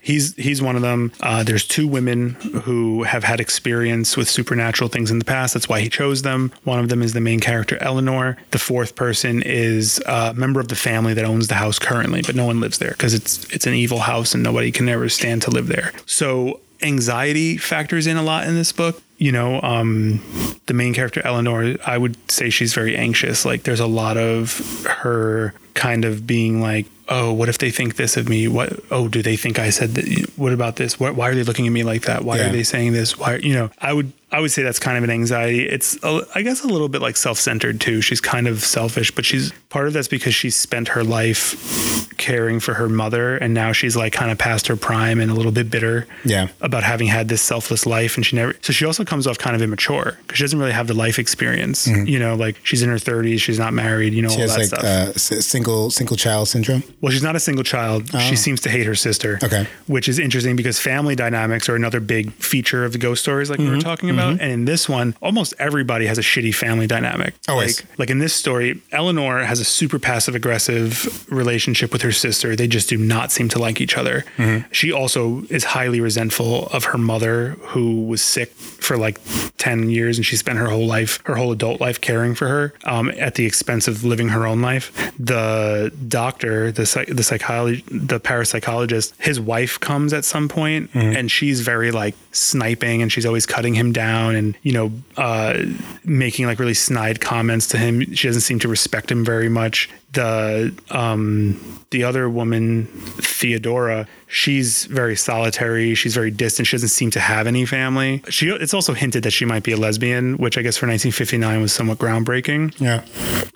He's 0.00 0.34
he's 0.36 0.60
one 0.60 0.76
of 0.76 0.82
them. 0.82 1.12
Uh, 1.20 1.42
there's 1.42 1.66
two 1.66 1.88
women 1.88 2.30
who 2.64 3.04
have 3.04 3.24
had 3.24 3.40
experience 3.40 4.16
with 4.16 4.28
supernatural 4.28 4.88
things 4.88 5.10
in 5.10 5.18
the 5.18 5.24
past. 5.24 5.54
That's 5.54 5.68
why 5.68 5.80
he 5.80 5.88
chose 5.88 6.22
them. 6.22 6.52
One 6.64 6.80
of 6.80 6.90
them 6.90 7.02
is 7.02 7.14
the 7.14 7.20
main 7.20 7.40
character, 7.40 7.78
Eleanor. 7.80 8.36
The 8.50 8.58
fourth 8.58 8.94
person 8.94 9.42
is 9.42 10.02
a 10.06 10.34
member 10.34 10.60
of 10.60 10.68
the 10.68 10.76
family 10.76 11.14
that 11.14 11.24
owns 11.24 11.48
the 11.48 11.54
house 11.54 11.78
currently, 11.78 12.20
but 12.22 12.34
no 12.34 12.44
one 12.44 12.60
lives 12.60 12.78
there 12.78 12.90
because 12.90 13.14
it's 13.14 13.44
it's 13.50 13.66
an 13.66 13.74
evil 13.74 14.00
house 14.00 14.34
and 14.34 14.42
nobody 14.42 14.70
can 14.70 14.88
ever 14.88 15.08
stand 15.08 15.40
to 15.42 15.50
live 15.50 15.68
there. 15.68 15.92
So 16.04 16.60
anxiety 16.82 17.56
factors 17.56 18.06
in 18.06 18.16
a 18.16 18.22
lot 18.22 18.46
in 18.46 18.54
this 18.54 18.72
book. 18.72 19.02
You 19.18 19.30
know, 19.32 19.60
um, 19.62 20.20
the 20.66 20.74
main 20.74 20.94
character 20.94 21.22
Eleanor, 21.24 21.76
I 21.86 21.96
would 21.96 22.16
say 22.30 22.50
she's 22.50 22.74
very 22.74 22.96
anxious. 22.96 23.44
Like, 23.44 23.62
there's 23.62 23.78
a 23.80 23.86
lot 23.86 24.16
of 24.16 24.58
her 24.86 25.54
kind 25.74 26.04
of 26.04 26.26
being 26.26 26.60
like, 26.60 26.86
"Oh, 27.08 27.32
what 27.32 27.48
if 27.48 27.58
they 27.58 27.70
think 27.70 27.94
this 27.94 28.16
of 28.16 28.28
me? 28.28 28.48
What? 28.48 28.80
Oh, 28.90 29.06
do 29.06 29.22
they 29.22 29.36
think 29.36 29.60
I 29.60 29.70
said 29.70 29.90
that? 29.94 30.06
What 30.36 30.52
about 30.52 30.74
this? 30.76 30.98
What, 30.98 31.14
why 31.14 31.28
are 31.28 31.34
they 31.36 31.44
looking 31.44 31.66
at 31.68 31.72
me 31.72 31.84
like 31.84 32.02
that? 32.02 32.24
Why 32.24 32.38
Yeah. 32.38 32.48
are 32.48 32.52
they 32.52 32.64
saying 32.64 32.92
this? 32.94 33.16
Why? 33.16 33.36
You 33.36 33.54
know, 33.54 33.70
I 33.80 33.92
would 33.92 34.12
I 34.32 34.40
would 34.40 34.50
say 34.50 34.62
that's 34.62 34.78
kind 34.78 34.96
of 34.98 35.04
an 35.04 35.10
anxiety. 35.10 35.68
It's 35.68 35.96
a, 36.02 36.26
I 36.34 36.42
guess 36.42 36.64
a 36.64 36.66
little 36.66 36.88
bit 36.88 37.02
like 37.02 37.16
self-centered 37.16 37.80
too. 37.80 38.00
She's 38.00 38.20
kind 38.20 38.48
of 38.48 38.62
selfish, 38.64 39.10
but 39.10 39.24
she's 39.24 39.52
part 39.68 39.86
of 39.86 39.92
that's 39.92 40.08
because 40.08 40.34
she 40.34 40.48
spent 40.50 40.88
her 40.88 41.04
life 41.04 42.08
caring 42.18 42.60
for 42.60 42.74
her 42.74 42.88
mother, 42.88 43.36
and 43.36 43.52
now 43.52 43.72
she's 43.72 43.96
like 43.96 44.12
kind 44.12 44.30
of 44.30 44.38
past 44.38 44.66
her 44.68 44.76
prime 44.76 45.20
and 45.20 45.30
a 45.30 45.34
little 45.34 45.52
bit 45.52 45.70
bitter 45.70 46.06
Yeah. 46.24 46.48
about 46.60 46.82
having 46.82 47.08
had 47.08 47.28
this 47.28 47.42
selfless 47.42 47.84
life 47.86 48.16
and 48.16 48.24
she 48.24 48.36
never 48.36 48.54
so 48.62 48.72
she 48.72 48.84
also 48.84 49.04
comes 49.04 49.26
off 49.26 49.38
kind 49.38 49.54
of 49.56 49.62
immature 49.62 50.16
because 50.22 50.38
she 50.38 50.44
doesn't 50.44 50.58
really 50.58 50.72
have 50.72 50.86
the 50.86 50.94
life 50.94 51.18
experience 51.18 51.86
you 51.86 52.18
know 52.18 52.34
like 52.36 52.56
she's 52.64 52.82
in 52.82 52.88
her 52.88 52.96
30s 52.96 53.40
she's 53.40 53.58
not 53.58 53.72
married 53.72 54.12
you 54.14 54.22
know 54.22 54.28
Mm-hmm. 54.28 54.36
She 54.38 54.42
all 54.50 54.56
has 54.56 54.70
that 54.70 54.82
like 54.82 55.16
stuff 55.18 55.36
uh, 55.36 55.40
single 55.42 55.90
single 55.90 56.16
child 56.16 56.48
syndrome. 56.48 56.82
well 57.00 57.10
she's 57.12 57.22
not 57.22 57.34
a 57.36 57.40
single 57.40 57.64
child 57.64 58.08
she 58.20 58.36
seems 58.36 58.60
to 58.62 58.70
hate 58.70 58.86
her 58.86 58.94
sister 58.94 59.38
Okay. 59.42 59.66
which 59.86 60.08
is 60.08 60.18
interesting 60.18 60.54
because 60.56 60.78
family 60.78 61.14
dynamics 61.16 61.68
are 61.68 61.74
another 61.76 62.00
big 62.00 62.32
feature 62.34 62.84
of 62.84 62.92
the 62.92 62.98
ghost 62.98 63.22
stories 63.22 63.50
like 63.50 63.58
we 63.58 63.64
Mm-hmm. 63.66 63.74
were 63.76 63.80
talking 63.80 64.10
about 64.10 64.21
Mm-hmm. 64.22 64.42
and 64.42 64.52
in 64.52 64.64
this 64.64 64.88
one 64.88 65.14
almost 65.22 65.54
everybody 65.58 66.06
has 66.06 66.18
a 66.18 66.22
shitty 66.22 66.54
family 66.54 66.86
dynamic 66.86 67.34
Always. 67.48 67.80
like 67.80 67.98
like 67.98 68.10
in 68.10 68.18
this 68.18 68.34
story 68.34 68.80
eleanor 68.92 69.44
has 69.44 69.60
a 69.60 69.64
super 69.64 69.98
passive 69.98 70.34
aggressive 70.34 71.30
relationship 71.30 71.92
with 71.92 72.02
her 72.02 72.12
sister. 72.12 72.54
They 72.56 72.66
just 72.66 72.88
do 72.88 72.96
not 72.96 73.32
seem 73.32 73.48
to 73.50 73.58
like 73.58 73.80
each 73.80 73.96
other. 73.96 74.24
Mm-hmm. 74.36 74.70
She 74.72 74.92
also 74.92 75.42
is 75.50 75.64
highly 75.64 76.00
resentful 76.00 76.66
of 76.68 76.84
her 76.84 76.98
mother, 76.98 77.56
who 77.60 78.04
was 78.06 78.22
sick 78.22 78.50
for 78.52 78.96
like 78.96 79.20
10 79.58 79.90
years 79.90 80.18
and 80.18 80.26
she 80.26 80.36
spent 80.36 80.58
her 80.58 80.66
whole 80.66 80.86
life, 80.86 81.20
her 81.24 81.36
whole 81.36 81.52
adult 81.52 81.80
life 81.80 82.00
caring 82.00 82.34
for 82.34 82.48
her 82.48 82.74
um, 82.84 83.10
at 83.16 83.34
the 83.36 83.46
expense 83.46 83.88
of 83.88 84.04
living 84.04 84.28
her 84.28 84.46
own 84.46 84.60
life. 84.60 85.12
The 85.18 85.92
doctor, 86.08 86.72
the, 86.72 86.86
psych- 86.86 87.08
the 87.08 87.22
psychology, 87.22 87.84
the 87.90 88.20
parapsychologist, 88.20 89.12
his 89.18 89.40
wife 89.40 89.78
comes 89.80 90.12
at 90.12 90.24
some 90.24 90.48
point 90.48 90.92
mm-hmm. 90.92 91.16
and 91.16 91.30
she's 91.30 91.60
very 91.60 91.90
like 91.90 92.14
sniping 92.32 93.02
and 93.02 93.12
she's 93.12 93.26
always 93.26 93.46
cutting 93.46 93.74
him 93.74 93.92
down 93.92 94.11
and, 94.12 94.56
you 94.62 94.72
know, 94.72 94.92
uh, 95.16 95.62
making 96.04 96.46
like 96.46 96.58
really 96.58 96.74
snide 96.74 97.20
comments 97.20 97.66
to 97.68 97.78
him. 97.78 98.14
She 98.14 98.28
doesn't 98.28 98.42
seem 98.42 98.58
to 98.60 98.68
respect 98.68 99.10
him 99.10 99.24
very 99.24 99.48
much. 99.48 99.88
The 100.12 100.74
um 100.90 101.78
the 101.90 102.04
other 102.04 102.28
woman, 102.28 102.86
Theodora, 102.86 104.06
she's 104.26 104.86
very 104.86 105.14
solitary. 105.14 105.94
She's 105.94 106.14
very 106.14 106.30
distant. 106.30 106.66
She 106.66 106.74
doesn't 106.76 106.88
seem 106.88 107.10
to 107.10 107.20
have 107.20 107.46
any 107.46 107.66
family. 107.66 108.22
She 108.30 108.48
it's 108.48 108.72
also 108.74 108.94
hinted 108.94 109.22
that 109.24 109.30
she 109.32 109.44
might 109.44 109.62
be 109.62 109.72
a 109.72 109.76
lesbian, 109.76 110.36
which 110.38 110.56
I 110.58 110.62
guess 110.62 110.76
for 110.76 110.86
1959 110.86 111.60
was 111.60 111.72
somewhat 111.72 111.98
groundbreaking. 111.98 112.78
Yeah. 112.80 113.04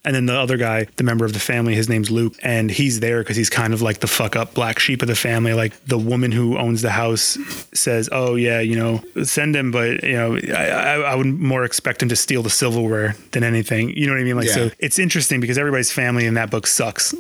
And 0.05 0.15
then 0.15 0.27
the 0.27 0.39
other 0.39 0.57
guy, 0.57 0.87
the 0.97 1.03
member 1.05 1.25
of 1.25 1.33
the 1.33 1.41
family, 1.41 1.75
his 1.75 1.89
name's 1.89 2.11
Luke, 2.11 2.35
and 2.43 2.71
he's 2.71 3.01
there 3.01 3.19
because 3.21 3.37
he's 3.37 3.51
kind 3.51 3.73
of 3.75 3.83
like 3.83 4.01
the 4.01 4.07
fuck 4.07 4.37
up 4.37 4.55
black 4.55 4.79
sheep 4.79 5.03
of 5.03 5.09
the 5.09 5.17
family. 5.17 5.53
Like 5.55 5.73
the 5.87 5.99
woman 5.99 6.31
who 6.31 6.57
owns 6.59 6.83
the 6.83 6.91
house 6.91 7.37
says, 7.73 8.09
"Oh 8.13 8.35
yeah, 8.37 8.61
you 8.61 8.77
know, 8.77 9.03
send 9.25 9.57
him," 9.57 9.71
but 9.73 10.03
you 10.05 10.13
know, 10.15 10.37
I, 10.37 10.67
I, 10.69 10.95
I 11.01 11.15
would 11.15 11.27
more 11.27 11.65
expect 11.65 12.03
him 12.03 12.09
to 12.11 12.17
steal 12.17 12.43
the 12.43 12.51
silverware 12.51 13.17
than 13.33 13.43
anything. 13.45 13.91
You 13.91 14.07
know 14.07 14.13
what 14.13 14.21
I 14.21 14.25
mean? 14.25 14.37
Like, 14.37 14.47
Yeah. 14.49 14.55
so 14.55 14.71
it's 14.79 14.99
interesting 14.99 15.41
because 15.41 15.59
everybody's 15.59 15.91
family 15.91 16.27
in 16.27 16.35
that 16.35 16.46
book 16.51 16.67
sucks. 16.67 17.15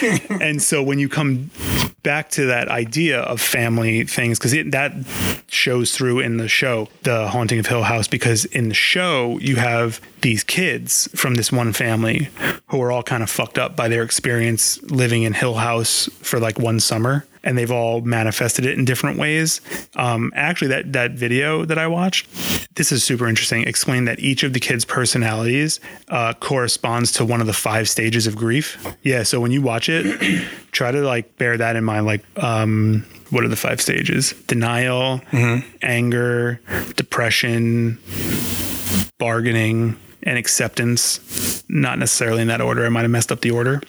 and 0.30 0.62
so 0.62 0.82
when 0.82 0.98
you 0.98 1.08
come 1.08 1.50
back 2.02 2.30
to 2.30 2.46
that 2.46 2.68
idea 2.68 3.20
of 3.20 3.40
family 3.40 4.04
things, 4.04 4.38
because 4.38 4.52
that 4.52 4.92
shows 5.48 5.94
through 5.94 6.20
in 6.20 6.36
the 6.36 6.48
show, 6.48 6.88
The 7.02 7.28
Haunting 7.28 7.58
of 7.58 7.66
Hill 7.66 7.82
House, 7.82 8.08
because 8.08 8.44
in 8.46 8.68
the 8.68 8.74
show, 8.74 9.38
you 9.40 9.56
have 9.56 10.00
these 10.20 10.44
kids 10.44 11.08
from 11.14 11.34
this 11.34 11.52
one 11.52 11.72
family 11.72 12.28
who 12.68 12.80
are 12.82 12.92
all 12.92 13.02
kind 13.02 13.22
of 13.22 13.30
fucked 13.30 13.58
up 13.58 13.76
by 13.76 13.88
their 13.88 14.02
experience 14.02 14.82
living 14.84 15.22
in 15.22 15.32
Hill 15.32 15.54
House 15.54 16.08
for 16.20 16.38
like 16.38 16.58
one 16.58 16.80
summer. 16.80 17.26
And 17.48 17.56
they've 17.56 17.72
all 17.72 18.02
manifested 18.02 18.66
it 18.66 18.76
in 18.78 18.84
different 18.84 19.18
ways. 19.18 19.62
Um, 19.96 20.32
actually, 20.34 20.68
that 20.68 20.92
that 20.92 21.12
video 21.12 21.64
that 21.64 21.78
I 21.78 21.86
watched, 21.86 22.28
this 22.74 22.92
is 22.92 23.02
super 23.02 23.26
interesting. 23.26 23.62
Explained 23.66 24.06
that 24.06 24.18
each 24.18 24.42
of 24.42 24.52
the 24.52 24.60
kids' 24.60 24.84
personalities 24.84 25.80
uh, 26.08 26.34
corresponds 26.34 27.10
to 27.12 27.24
one 27.24 27.40
of 27.40 27.46
the 27.46 27.54
five 27.54 27.88
stages 27.88 28.26
of 28.26 28.36
grief. 28.36 28.86
Yeah, 29.02 29.22
so 29.22 29.40
when 29.40 29.50
you 29.50 29.62
watch 29.62 29.88
it, 29.88 30.04
try 30.72 30.90
to 30.92 31.00
like 31.00 31.38
bear 31.38 31.56
that 31.56 31.74
in 31.74 31.84
mind. 31.84 32.04
Like, 32.04 32.22
um, 32.42 33.06
what 33.30 33.44
are 33.44 33.48
the 33.48 33.56
five 33.56 33.80
stages? 33.80 34.34
Denial, 34.46 35.22
anger, 35.82 36.60
depression, 36.96 37.98
bargaining, 39.16 39.98
and 40.22 40.36
acceptance. 40.36 41.64
Not 41.68 41.98
necessarily 41.98 42.42
in 42.42 42.48
that 42.48 42.60
order. 42.60 42.84
I 42.84 42.90
might 42.90 43.02
have 43.02 43.10
messed 43.10 43.32
up 43.32 43.40
the 43.40 43.52
order. 43.52 43.80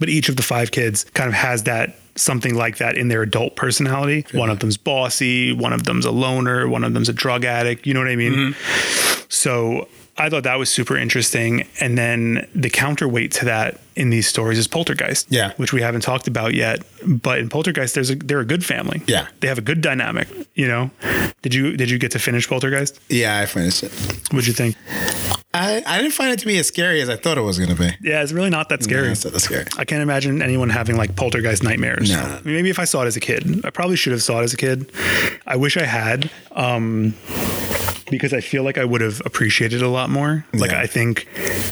But 0.00 0.08
each 0.08 0.28
of 0.28 0.36
the 0.36 0.42
five 0.42 0.70
kids 0.72 1.04
kind 1.14 1.28
of 1.28 1.34
has 1.34 1.62
that 1.64 1.96
something 2.20 2.54
like 2.54 2.78
that 2.78 2.96
in 2.96 3.08
their 3.08 3.22
adult 3.22 3.56
personality. 3.56 4.26
One 4.32 4.50
of 4.50 4.60
them's 4.60 4.76
bossy, 4.76 5.52
one 5.52 5.72
of 5.72 5.84
them's 5.84 6.04
a 6.04 6.10
loner, 6.10 6.68
one 6.68 6.84
of 6.84 6.94
them's 6.94 7.08
a 7.08 7.12
drug 7.12 7.44
addict. 7.44 7.86
You 7.86 7.94
know 7.94 8.00
what 8.00 8.08
I 8.08 8.16
mean? 8.16 8.32
Mm-hmm. 8.32 9.26
So 9.28 9.88
I 10.20 10.28
thought 10.28 10.42
that 10.44 10.58
was 10.58 10.68
super 10.70 10.96
interesting. 10.96 11.66
And 11.80 11.96
then 11.98 12.46
the 12.54 12.70
counterweight 12.70 13.32
to 13.32 13.44
that 13.46 13.80
in 13.96 14.10
these 14.10 14.26
stories 14.28 14.58
is 14.58 14.68
Poltergeist, 14.68 15.26
Yeah. 15.30 15.52
which 15.56 15.72
we 15.72 15.80
haven't 15.82 16.02
talked 16.02 16.28
about 16.28 16.54
yet. 16.54 16.82
But 17.06 17.38
in 17.38 17.48
Poltergeist, 17.48 17.94
there's 17.94 18.10
a 18.10 18.14
they're 18.14 18.40
a 18.40 18.44
good 18.44 18.64
family. 18.64 19.02
Yeah. 19.06 19.26
they 19.40 19.48
have 19.48 19.58
a 19.58 19.62
good 19.62 19.80
dynamic. 19.80 20.28
You 20.54 20.68
know, 20.68 20.90
did 21.42 21.54
you 21.54 21.76
did 21.76 21.90
you 21.90 21.98
get 21.98 22.10
to 22.12 22.18
finish 22.18 22.46
Poltergeist? 22.48 23.00
Yeah, 23.08 23.38
I 23.40 23.46
finished 23.46 23.82
it. 23.82 23.92
What'd 24.30 24.46
you 24.46 24.52
think? 24.52 24.76
I, 25.52 25.82
I 25.84 25.98
didn't 26.00 26.12
find 26.14 26.30
it 26.32 26.38
to 26.40 26.46
be 26.46 26.58
as 26.58 26.68
scary 26.68 27.00
as 27.00 27.08
I 27.08 27.16
thought 27.16 27.36
it 27.36 27.40
was 27.40 27.58
going 27.58 27.70
to 27.70 27.76
be. 27.76 27.90
Yeah, 28.00 28.22
it's 28.22 28.30
really 28.30 28.50
not 28.50 28.68
that 28.68 28.84
scary. 28.84 29.06
Yeah, 29.06 29.12
it's 29.12 29.24
not 29.24 29.32
that 29.32 29.40
scary. 29.40 29.64
I 29.78 29.84
can't 29.84 30.00
imagine 30.02 30.42
anyone 30.42 30.70
having 30.70 30.96
like 30.96 31.16
poltergeist 31.16 31.64
nightmares. 31.64 32.10
No. 32.10 32.20
I 32.20 32.40
mean, 32.42 32.54
maybe 32.54 32.70
if 32.70 32.78
I 32.78 32.84
saw 32.84 33.02
it 33.02 33.06
as 33.06 33.16
a 33.16 33.20
kid, 33.20 33.64
I 33.64 33.70
probably 33.70 33.96
should 33.96 34.12
have 34.12 34.22
saw 34.22 34.40
it 34.40 34.44
as 34.44 34.54
a 34.54 34.56
kid. 34.56 34.92
I 35.46 35.56
wish 35.56 35.76
I 35.76 35.84
had, 35.86 36.30
um, 36.52 37.14
because 38.10 38.32
I 38.32 38.40
feel 38.40 38.62
like 38.62 38.76
I 38.78 38.84
would 38.84 39.00
have 39.00 39.22
appreciated 39.24 39.82
it 39.82 39.84
a 39.84 39.88
lot 39.88 40.10
more. 40.10 40.44
Like 40.52 40.72
Yeah. 40.72 40.80
I 40.80 40.86
think 40.86 41.26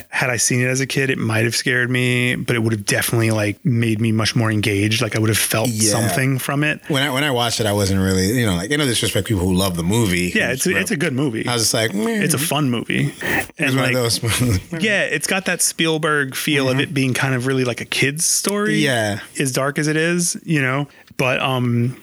had 0.09 0.31
I 0.31 0.37
seen 0.37 0.61
it 0.61 0.67
as 0.69 0.81
a 0.81 0.87
kid, 0.87 1.11
it 1.11 1.19
might 1.19 1.45
have 1.45 1.55
scared 1.57 1.91
me, 1.91 2.35
but 2.37 2.57
it 2.57 2.61
would 2.61 2.73
have 2.73 2.87
definitely 2.87 3.31
like 3.31 3.65
made 3.65 4.01
me 4.01 4.13
much 4.13 4.35
more 4.37 4.51
engaged. 4.51 5.03
Like 5.03 5.17
I 5.17 5.19
would 5.19 5.29
have 5.29 5.39
felt 5.39 5.69
Yeah. 5.69 5.91
something 5.91 6.39
from 6.39 6.65
it. 6.65 6.81
When 6.89 7.03
I 7.03 7.11
when 7.11 7.25
I 7.25 7.31
watched 7.31 7.61
it, 7.61 7.67
I 7.67 7.73
wasn't 7.73 8.01
really 8.01 8.39
you 8.39 8.47
know 8.47 8.55
like 8.57 8.73
I 8.73 8.77
know 8.77 8.87
disrespect 8.87 9.27
people 9.27 9.43
who 9.45 9.55
love 9.55 9.77
the 9.77 9.83
movie. 9.83 10.33
Yeah, 10.35 10.53
it's 10.53 10.67
a, 10.67 10.77
it's 10.77 10.91
a 10.91 10.97
good 10.97 11.13
movie. 11.13 11.47
I 11.47 11.55
was 11.55 11.63
just 11.65 11.75
like, 11.75 11.93
meh. 11.95 12.23
It's 12.23 12.35
a 12.35 12.39
fun 12.39 12.71
movie. 12.71 13.13
It's 13.21 13.51
And 13.59 13.75
one 13.77 13.93
like, 13.93 13.97
of 13.97 14.21
those. 14.21 14.73
yeah, 14.83 15.03
it's 15.03 15.27
got 15.27 15.47
that 15.47 15.61
Spielberg 15.63 16.35
feel 16.35 16.69
of 16.69 16.79
it 16.81 16.95
being 16.95 17.15
kind 17.15 17.35
of 17.35 17.47
really 17.47 17.65
like 17.65 17.81
a 17.81 17.85
kid's 17.85 18.25
story. 18.25 18.75
Mm-hmm. 18.77 18.85
Yeah. 18.85 19.21
As 19.43 19.53
dark 19.53 19.79
as 19.79 19.89
it 19.89 19.97
is, 19.97 20.41
you 20.45 20.61
know. 20.63 20.87
But 21.19 21.41
um 21.41 22.01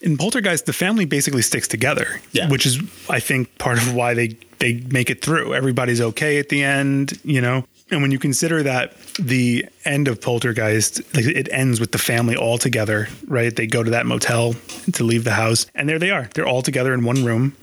in 0.00 0.16
Poltergeist, 0.16 0.66
the 0.66 0.72
family 0.72 1.04
basically 1.04 1.42
sticks 1.42 1.68
together. 1.68 2.20
Yeah. 2.32 2.48
Which 2.48 2.66
is 2.66 2.80
I 3.08 3.20
think 3.20 3.56
part 3.58 3.78
of 3.78 3.94
why 3.94 4.14
they 4.14 4.36
they 4.58 4.82
make 4.90 5.10
it 5.10 5.22
through. 5.22 5.54
Everybody's 5.54 6.00
okay 6.00 6.38
at 6.38 6.48
the 6.48 6.62
end, 6.64 7.20
you 7.24 7.40
know. 7.40 7.64
And 7.90 8.02
when 8.02 8.10
you 8.10 8.18
consider 8.18 8.62
that 8.64 8.94
the 9.18 9.66
end 9.84 10.08
of 10.08 10.20
Poltergeist, 10.20 10.98
like 11.14 11.24
it 11.24 11.48
ends 11.50 11.80
with 11.80 11.92
the 11.92 11.98
family 11.98 12.36
all 12.36 12.58
together, 12.58 13.08
right? 13.26 13.54
They 13.54 13.66
go 13.66 13.82
to 13.82 13.90
that 13.90 14.06
motel 14.06 14.54
to 14.92 15.04
leave 15.04 15.24
the 15.24 15.32
house, 15.32 15.66
and 15.74 15.88
there 15.88 15.98
they 15.98 16.10
are. 16.10 16.28
They're 16.34 16.46
all 16.46 16.62
together 16.62 16.92
in 16.92 17.04
one 17.04 17.24
room 17.24 17.56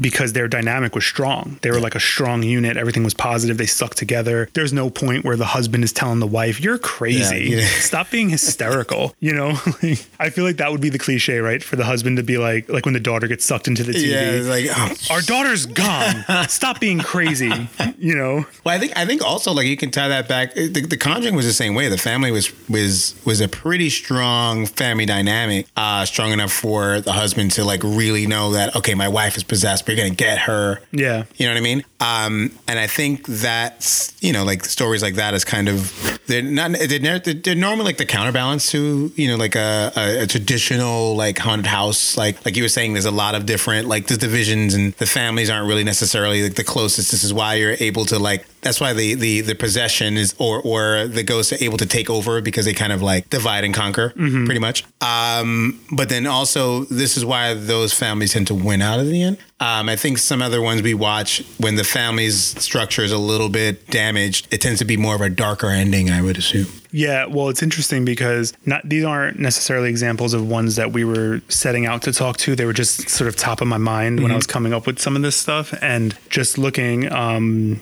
because 0.00 0.32
their 0.32 0.48
dynamic 0.48 0.94
was 0.94 1.04
strong. 1.04 1.58
They 1.62 1.70
were 1.70 1.80
like 1.80 1.94
a 1.94 2.00
strong 2.00 2.42
unit. 2.42 2.76
Everything 2.76 3.04
was 3.04 3.14
positive. 3.14 3.58
They 3.58 3.66
stuck 3.66 3.94
together. 3.94 4.48
There's 4.54 4.72
no 4.72 4.90
point 4.90 5.24
where 5.24 5.36
the 5.36 5.44
husband 5.44 5.84
is 5.84 5.92
telling 5.92 6.20
the 6.20 6.26
wife, 6.26 6.60
"You're 6.60 6.78
crazy. 6.78 7.50
Yeah, 7.50 7.58
yeah. 7.58 7.66
Stop 7.80 8.10
being 8.10 8.30
hysterical." 8.30 9.14
you 9.20 9.34
know, 9.34 9.50
I 10.18 10.30
feel 10.30 10.44
like 10.44 10.56
that 10.56 10.70
would 10.72 10.80
be 10.80 10.88
the 10.88 10.98
cliche, 10.98 11.38
right? 11.38 11.62
For 11.62 11.76
the 11.76 11.84
husband 11.84 12.16
to 12.16 12.22
be 12.22 12.38
like, 12.38 12.68
like 12.68 12.84
when 12.84 12.94
the 12.94 13.00
daughter 13.00 13.26
gets 13.26 13.44
sucked 13.44 13.68
into 13.68 13.82
the 13.82 13.92
TV. 13.92 14.08
yeah, 14.08 14.48
like 14.48 14.66
oh. 14.70 15.14
Our 15.14 15.20
daughter's 15.20 15.66
gone. 15.66 16.24
Stop 16.48 16.80
being 16.80 16.98
crazy. 17.00 17.50
You 17.98 18.14
know. 18.14 18.46
Well, 18.64 18.74
I 18.74 18.78
think 18.78 18.96
I 18.96 19.04
think 19.04 19.22
also 19.22 19.52
like 19.52 19.66
you 19.66 19.76
can 19.76 19.90
tie 19.90 20.08
that 20.08 20.26
back. 20.26 20.56
Eh, 20.56 20.68
the, 20.68 20.79
the 20.88 20.96
Conjuring 20.96 21.34
was 21.34 21.46
the 21.46 21.52
same 21.52 21.74
way. 21.74 21.88
The 21.88 21.98
family 21.98 22.30
was 22.30 22.52
was 22.68 23.14
was 23.24 23.40
a 23.40 23.48
pretty 23.48 23.90
strong 23.90 24.66
family 24.66 25.06
dynamic, 25.06 25.66
uh, 25.76 26.04
strong 26.04 26.32
enough 26.32 26.52
for 26.52 27.00
the 27.00 27.12
husband 27.12 27.52
to 27.52 27.64
like 27.64 27.82
really 27.82 28.26
know 28.26 28.52
that 28.52 28.74
okay, 28.76 28.94
my 28.94 29.08
wife 29.08 29.36
is 29.36 29.42
possessed. 29.44 29.86
We're 29.86 29.96
gonna 29.96 30.10
get 30.10 30.38
her. 30.40 30.80
Yeah. 30.92 31.24
You 31.36 31.46
know 31.46 31.52
what 31.52 31.58
I 31.58 31.62
mean? 31.62 31.84
Um, 32.00 32.50
and 32.66 32.78
I 32.78 32.86
think 32.86 33.26
that's 33.26 34.16
you 34.22 34.32
know 34.32 34.42
like 34.44 34.64
stories 34.64 35.02
like 35.02 35.16
that 35.16 35.34
is 35.34 35.44
kind 35.44 35.68
of 35.68 36.20
they're 36.26 36.42
not 36.42 36.72
they're, 36.72 37.18
they're, 37.18 37.54
normally 37.54 37.84
like 37.84 37.98
the 37.98 38.06
counterbalance 38.06 38.70
to 38.70 39.12
you 39.16 39.28
know 39.28 39.36
like 39.36 39.54
a, 39.54 39.92
a, 39.94 40.22
a 40.22 40.26
traditional 40.26 41.14
like 41.14 41.38
haunted 41.38 41.66
house 41.66 42.16
like 42.16 42.42
like 42.46 42.56
you 42.56 42.62
were 42.62 42.70
saying 42.70 42.94
there's 42.94 43.04
a 43.04 43.10
lot 43.10 43.34
of 43.34 43.44
different 43.44 43.86
like 43.86 44.06
the 44.06 44.16
divisions 44.16 44.72
and 44.72 44.94
the 44.94 45.04
families 45.04 45.50
aren't 45.50 45.68
really 45.68 45.84
necessarily 45.84 46.42
like 46.42 46.54
the 46.54 46.64
closest. 46.64 47.10
This 47.10 47.22
is 47.22 47.34
why 47.34 47.54
you're 47.54 47.76
able 47.80 48.06
to 48.06 48.18
like 48.18 48.46
that's 48.62 48.80
why 48.80 48.94
the 48.94 49.14
the 49.14 49.42
the 49.42 49.54
possession 49.54 50.16
is 50.16 50.34
or 50.38 50.62
or 50.62 51.06
the 51.06 51.22
ghosts 51.22 51.52
are 51.52 51.62
able 51.62 51.76
to 51.78 51.86
take 51.86 52.08
over 52.08 52.40
because 52.40 52.64
they 52.64 52.74
kind 52.74 52.92
of 52.92 53.02
like 53.02 53.28
divide 53.28 53.64
and 53.64 53.74
conquer 53.74 54.10
pretty 54.46 54.60
much. 54.60 54.84
Um, 55.00 55.80
but 55.90 56.10
then 56.10 56.26
also 56.26 56.84
this 56.84 57.16
is 57.16 57.24
why 57.24 57.54
those 57.54 57.92
families 57.92 58.34
tend 58.34 58.48
to 58.48 58.54
win 58.54 58.82
out 58.82 59.00
at 59.00 59.06
the 59.06 59.22
end. 59.22 59.38
Um, 59.58 59.88
I 59.88 59.96
think 59.96 60.18
some 60.18 60.42
other 60.42 60.60
ones 60.60 60.82
we 60.82 60.94
watch 60.94 61.42
when 61.58 61.76
the 61.76 61.84
family's 61.84 62.38
structure 62.62 63.02
is 63.02 63.12
a 63.12 63.18
little 63.18 63.48
bit 63.48 63.86
damaged, 63.88 64.48
it 64.50 64.60
tends 64.60 64.78
to 64.80 64.84
be 64.84 64.96
more 64.96 65.14
of 65.14 65.20
a 65.20 65.30
darker 65.30 65.68
ending. 65.68 66.10
I 66.10 66.20
would 66.22 66.36
assume. 66.36 66.79
Yeah, 66.92 67.26
well, 67.26 67.48
it's 67.48 67.62
interesting 67.62 68.04
because 68.04 68.52
not 68.66 68.88
these 68.88 69.04
aren't 69.04 69.38
necessarily 69.38 69.88
examples 69.90 70.34
of 70.34 70.48
ones 70.48 70.76
that 70.76 70.92
we 70.92 71.04
were 71.04 71.40
setting 71.48 71.86
out 71.86 72.02
to 72.02 72.12
talk 72.12 72.36
to. 72.38 72.56
They 72.56 72.64
were 72.64 72.72
just 72.72 73.08
sort 73.08 73.28
of 73.28 73.36
top 73.36 73.60
of 73.60 73.68
my 73.68 73.78
mind 73.78 74.20
when 74.22 74.32
I 74.32 74.36
was 74.36 74.46
coming 74.46 74.72
up 74.72 74.86
with 74.86 74.98
some 74.98 75.16
of 75.16 75.22
this 75.22 75.36
stuff, 75.36 75.72
and 75.82 76.16
just 76.28 76.58
looking. 76.58 77.10
Um, 77.12 77.80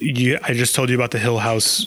you, 0.00 0.38
I 0.42 0.52
just 0.54 0.74
told 0.74 0.88
you 0.90 0.96
about 0.96 1.10
the 1.12 1.18
Hill 1.18 1.38
House 1.38 1.86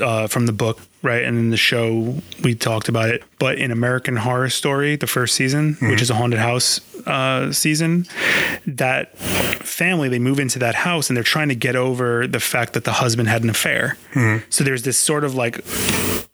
uh, 0.00 0.26
from 0.28 0.46
the 0.46 0.52
book, 0.52 0.80
right? 1.02 1.22
And 1.24 1.38
in 1.38 1.50
the 1.50 1.56
show, 1.56 2.16
we 2.42 2.54
talked 2.54 2.88
about 2.88 3.08
it. 3.08 3.22
But 3.38 3.58
in 3.58 3.70
American 3.70 4.16
Horror 4.16 4.50
Story, 4.50 4.96
the 4.96 5.06
first 5.06 5.34
season, 5.34 5.76
which 5.82 6.00
is 6.00 6.10
a 6.10 6.14
haunted 6.14 6.38
house 6.40 6.80
uh, 7.06 7.52
season, 7.52 8.06
that 8.66 9.16
family 9.18 10.08
they 10.08 10.18
move 10.18 10.38
into 10.38 10.58
that 10.60 10.74
house 10.74 11.10
and 11.10 11.16
they're 11.16 11.24
trying 11.24 11.48
to 11.48 11.54
get 11.54 11.76
over 11.76 12.26
the 12.26 12.40
fact 12.40 12.72
that 12.72 12.84
the 12.84 12.92
husband 12.92 13.28
had 13.28 13.42
an 13.42 13.50
affair. 13.50 13.98
So 14.48 14.64
there's 14.64 14.82
this 14.82 14.96
sort 14.96 15.24
of 15.24 15.34
like 15.34 15.60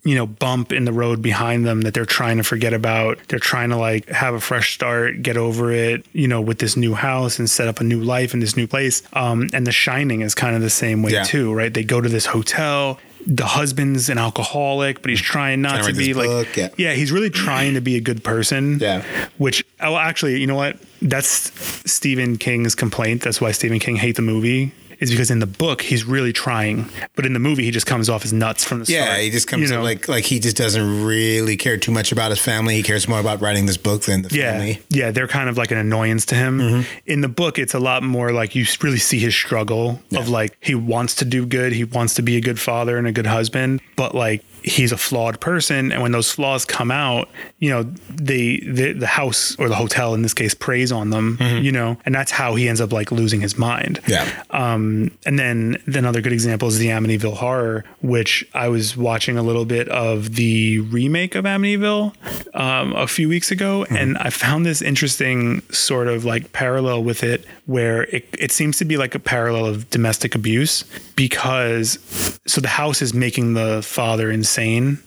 you 0.04 0.14
know 0.14 0.26
bump 0.26 0.72
in 0.72 0.84
the 0.84 0.92
road 0.92 1.20
behind 1.22 1.66
them 1.66 1.82
that 1.82 1.94
they're 1.94 2.04
trying 2.06 2.36
to 2.38 2.42
forget 2.42 2.72
about 2.72 3.18
they're 3.28 3.38
trying 3.38 3.70
to 3.70 3.76
like 3.76 4.08
have 4.08 4.34
a 4.34 4.40
fresh 4.40 4.74
start 4.74 5.22
get 5.22 5.36
over 5.36 5.70
it 5.72 6.04
you 6.12 6.26
know 6.26 6.40
with 6.40 6.58
this 6.58 6.76
new 6.76 6.94
house 6.94 7.38
and 7.38 7.48
set 7.50 7.68
up 7.68 7.80
a 7.80 7.84
new 7.84 8.00
life 8.00 8.32
in 8.34 8.40
this 8.40 8.56
new 8.56 8.66
place 8.66 9.02
um 9.12 9.48
and 9.52 9.66
the 9.66 9.72
shining 9.72 10.22
is 10.22 10.34
kind 10.34 10.56
of 10.56 10.62
the 10.62 10.70
same 10.70 11.02
way 11.02 11.12
Yeah. 11.12 11.24
too 11.24 11.52
right 11.52 11.72
they 11.72 11.84
go 11.84 12.00
to 12.00 12.08
this 12.08 12.26
hotel 12.26 12.98
the 13.26 13.44
husband's 13.44 14.08
an 14.08 14.16
alcoholic, 14.16 15.02
but 15.02 15.10
he's 15.10 15.20
trying 15.20 15.60
not 15.60 15.84
to 15.84 15.92
be 15.92 16.14
like, 16.14 16.26
book, 16.26 16.72
yeah. 16.78 16.92
he's 16.92 17.12
really 17.12 17.28
trying 17.28 17.74
to 17.74 17.80
be 17.82 17.96
a 17.96 18.00
good 18.00 18.24
person. 18.24 18.78
Yeah. 18.80 19.04
Which, 19.36 19.62
oh, 19.80 19.96
actually, 19.96 20.40
you 20.40 20.46
know 20.46 20.54
what? 20.54 20.78
That's 21.02 21.52
Stephen 21.90 22.38
King's 22.38 22.74
complaint. 22.74 23.20
That's 23.20 23.38
why 23.38 23.52
Stephen 23.52 23.78
King 23.78 23.96
hate 23.96 24.16
the 24.16 24.22
movie. 24.22 24.72
Is 25.00 25.10
because 25.10 25.30
in 25.30 25.38
the 25.38 25.46
book 25.46 25.82
he's 25.82 26.04
really 26.04 26.32
trying, 26.32 26.88
but 27.16 27.24
in 27.26 27.32
the 27.32 27.38
movie 27.38 27.64
he 27.64 27.70
just 27.70 27.86
comes 27.86 28.08
off 28.10 28.24
as 28.24 28.32
nuts 28.32 28.64
from 28.64 28.80
the 28.80 28.86
start. 28.86 28.98
Yeah, 29.08 29.18
he 29.18 29.30
just 29.30 29.46
comes 29.48 29.70
you 29.70 29.76
know? 29.76 29.82
like 29.82 30.08
like 30.08 30.24
he 30.24 30.38
just 30.40 30.56
doesn't 30.56 31.04
really 31.04 31.56
care 31.56 31.76
too 31.78 31.90
much 31.92 32.12
about 32.12 32.30
his 32.30 32.38
family. 32.38 32.74
He 32.76 32.82
cares 32.82 33.08
more 33.08 33.18
about 33.20 33.40
writing 33.40 33.66
this 33.66 33.76
book 33.78 34.02
than 34.02 34.22
the 34.22 34.34
Yeah, 34.34 34.52
family. 34.52 34.82
yeah, 34.90 35.10
they're 35.10 35.28
kind 35.28 35.48
of 35.48 35.56
like 35.56 35.70
an 35.70 35.78
annoyance 35.78 36.26
to 36.26 36.34
him. 36.34 36.58
Mm-hmm. 36.58 36.98
In 37.06 37.20
the 37.22 37.28
book, 37.28 37.58
it's 37.58 37.74
a 37.74 37.80
lot 37.80 38.02
more 38.02 38.32
like 38.32 38.54
you 38.54 38.66
really 38.82 38.98
see 38.98 39.18
his 39.18 39.34
struggle 39.34 40.00
of 40.14 40.28
like 40.28 40.56
he 40.60 40.74
wants 40.74 41.14
to 41.16 41.24
do 41.24 41.46
good, 41.46 41.72
he 41.72 41.84
wants 41.84 42.14
to 42.14 42.22
be 42.22 42.36
a 42.36 42.40
good 42.40 42.60
father 42.60 42.98
and 42.98 43.06
a 43.06 43.12
good 43.12 43.26
husband, 43.26 43.80
but 43.96 44.14
like 44.14 44.44
he's 44.62 44.92
a 44.92 44.96
flawed 44.96 45.40
person, 45.40 45.92
and 45.92 46.02
when 46.02 46.12
those 46.12 46.30
flaws 46.30 46.64
come 46.64 46.90
out, 46.90 47.28
you 47.58 47.70
know, 47.70 47.82
they 48.08 48.58
the, 48.58 48.92
the 48.92 49.06
house 49.06 49.56
or 49.58 49.68
the 49.68 49.74
hotel 49.74 50.14
in 50.14 50.22
this 50.22 50.34
case 50.34 50.54
preys 50.54 50.92
on 50.92 51.10
them, 51.10 51.38
you 51.40 51.72
know, 51.72 51.96
and 52.04 52.14
that's 52.14 52.30
how 52.30 52.54
he 52.54 52.68
ends 52.68 52.80
up 52.80 52.92
like 52.92 53.12
losing 53.12 53.40
his 53.40 53.58
mind. 53.58 54.00
Mm-hmm. 54.02 54.10
Yeah. 54.10 54.44
Um, 54.50 55.10
and 55.26 55.38
then 55.38 55.82
then 55.86 56.04
another 56.04 56.20
good 56.20 56.32
example 56.32 56.68
is 56.68 56.78
the 56.78 56.88
Amityville 56.88 57.36
Horror, 57.36 57.84
which 58.02 58.46
I 58.54 58.68
was 58.68 58.96
watching 58.96 59.36
a 59.36 59.42
little 59.42 59.64
bit 59.64 59.88
of 59.88 60.34
the 60.34 60.80
remake 60.80 61.34
of 61.34 61.44
Amityville 61.44 62.14
um, 62.54 62.92
a 62.94 63.06
few 63.06 63.28
weeks 63.28 63.50
ago, 63.50 63.84
and 63.90 64.18
I 64.18 64.30
found 64.30 64.66
this 64.66 64.82
interesting 64.82 65.62
sort 65.70 66.08
of 66.08 66.24
like 66.24 66.52
parallel 66.52 67.04
with 67.04 67.22
it, 67.22 67.44
where 67.66 68.04
it, 68.04 68.28
it 68.38 68.52
seems 68.52 68.78
to 68.78 68.84
be 68.84 68.96
like 68.96 69.14
a 69.14 69.18
parallel 69.18 69.66
of 69.66 69.88
domestic 69.90 70.34
abuse 70.34 70.84
because 71.16 71.98
so 72.46 72.60
the 72.60 72.68
house 72.68 73.02
is 73.02 73.14
making 73.14 73.54
the 73.54 73.82
father 73.82 74.30
insane. 74.50 74.98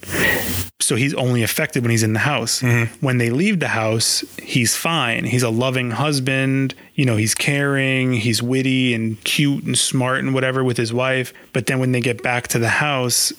So 0.84 0.96
he's 0.96 1.14
only 1.14 1.44
affected 1.44 1.84
when 1.84 1.92
he's 1.92 2.04
in 2.04 2.14
the 2.14 2.20
house. 2.20 2.62
Mm-hmm. 2.62 3.06
When 3.06 3.18
they 3.18 3.30
leave 3.30 3.60
the 3.60 3.70
house, 3.70 4.24
he's 4.42 4.76
fine. 4.76 5.26
He's 5.26 5.44
a 5.44 5.50
loving 5.50 5.92
husband. 5.92 6.76
You 6.96 7.06
know, 7.06 7.16
he's 7.16 7.34
caring, 7.34 8.14
he's 8.14 8.44
witty 8.44 8.94
and 8.94 9.22
cute 9.24 9.64
and 9.64 9.78
smart 9.78 10.20
and 10.20 10.34
whatever 10.34 10.64
with 10.64 10.78
his 10.78 10.94
wife. 10.94 11.34
But 11.52 11.66
then 11.66 11.80
when 11.80 11.92
they 11.92 12.02
get 12.02 12.22
back 12.22 12.50
to 12.50 12.60
the 12.60 12.70
house, 12.70 13.34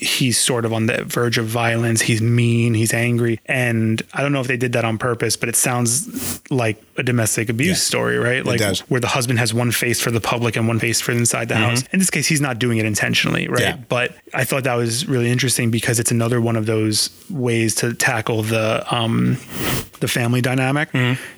he's 0.00 0.38
sort 0.38 0.64
of 0.64 0.72
on 0.72 0.86
the 0.86 1.04
verge 1.04 1.38
of 1.38 1.46
violence. 1.46 2.00
He's 2.00 2.20
mean, 2.20 2.74
he's 2.74 2.92
angry. 2.92 3.40
And 3.46 4.02
I 4.12 4.22
don't 4.22 4.32
know 4.32 4.40
if 4.40 4.48
they 4.48 4.56
did 4.56 4.72
that 4.72 4.84
on 4.84 4.98
purpose, 4.98 5.36
but 5.36 5.48
it 5.48 5.54
sounds 5.54 6.40
like 6.50 6.82
a 6.96 7.02
domestic 7.02 7.48
abuse 7.48 7.82
story, 7.82 8.18
right? 8.18 8.44
Like 8.44 8.60
where 8.88 9.00
the 9.00 9.06
husband 9.06 9.38
has 9.38 9.54
one 9.54 9.70
face 9.70 10.00
for 10.00 10.10
the 10.10 10.20
public 10.20 10.56
and 10.56 10.66
one 10.66 10.78
face 10.78 11.00
for 11.00 11.12
inside 11.12 11.48
the 11.48 11.54
mm-hmm. 11.54 11.64
house. 11.64 11.84
In 11.92 11.98
this 11.98 12.10
case, 12.10 12.26
he's 12.26 12.40
not 12.40 12.58
doing 12.58 12.78
it 12.78 12.86
intentionally, 12.86 13.46
right? 13.48 13.60
Yeah. 13.60 13.76
But 13.88 14.16
I 14.34 14.44
thought 14.44 14.64
that 14.64 14.74
was 14.74 15.06
really 15.06 15.30
interesting 15.30 15.70
because 15.70 16.00
it's 16.00 16.10
another 16.10 16.40
one 16.40 16.56
of 16.56 16.66
those 16.66 16.85
ways 17.30 17.74
to 17.76 17.92
tackle 17.94 18.42
the 18.42 18.84
um 18.94 19.36
the 20.00 20.08
family 20.08 20.42
dynamic. 20.42 20.90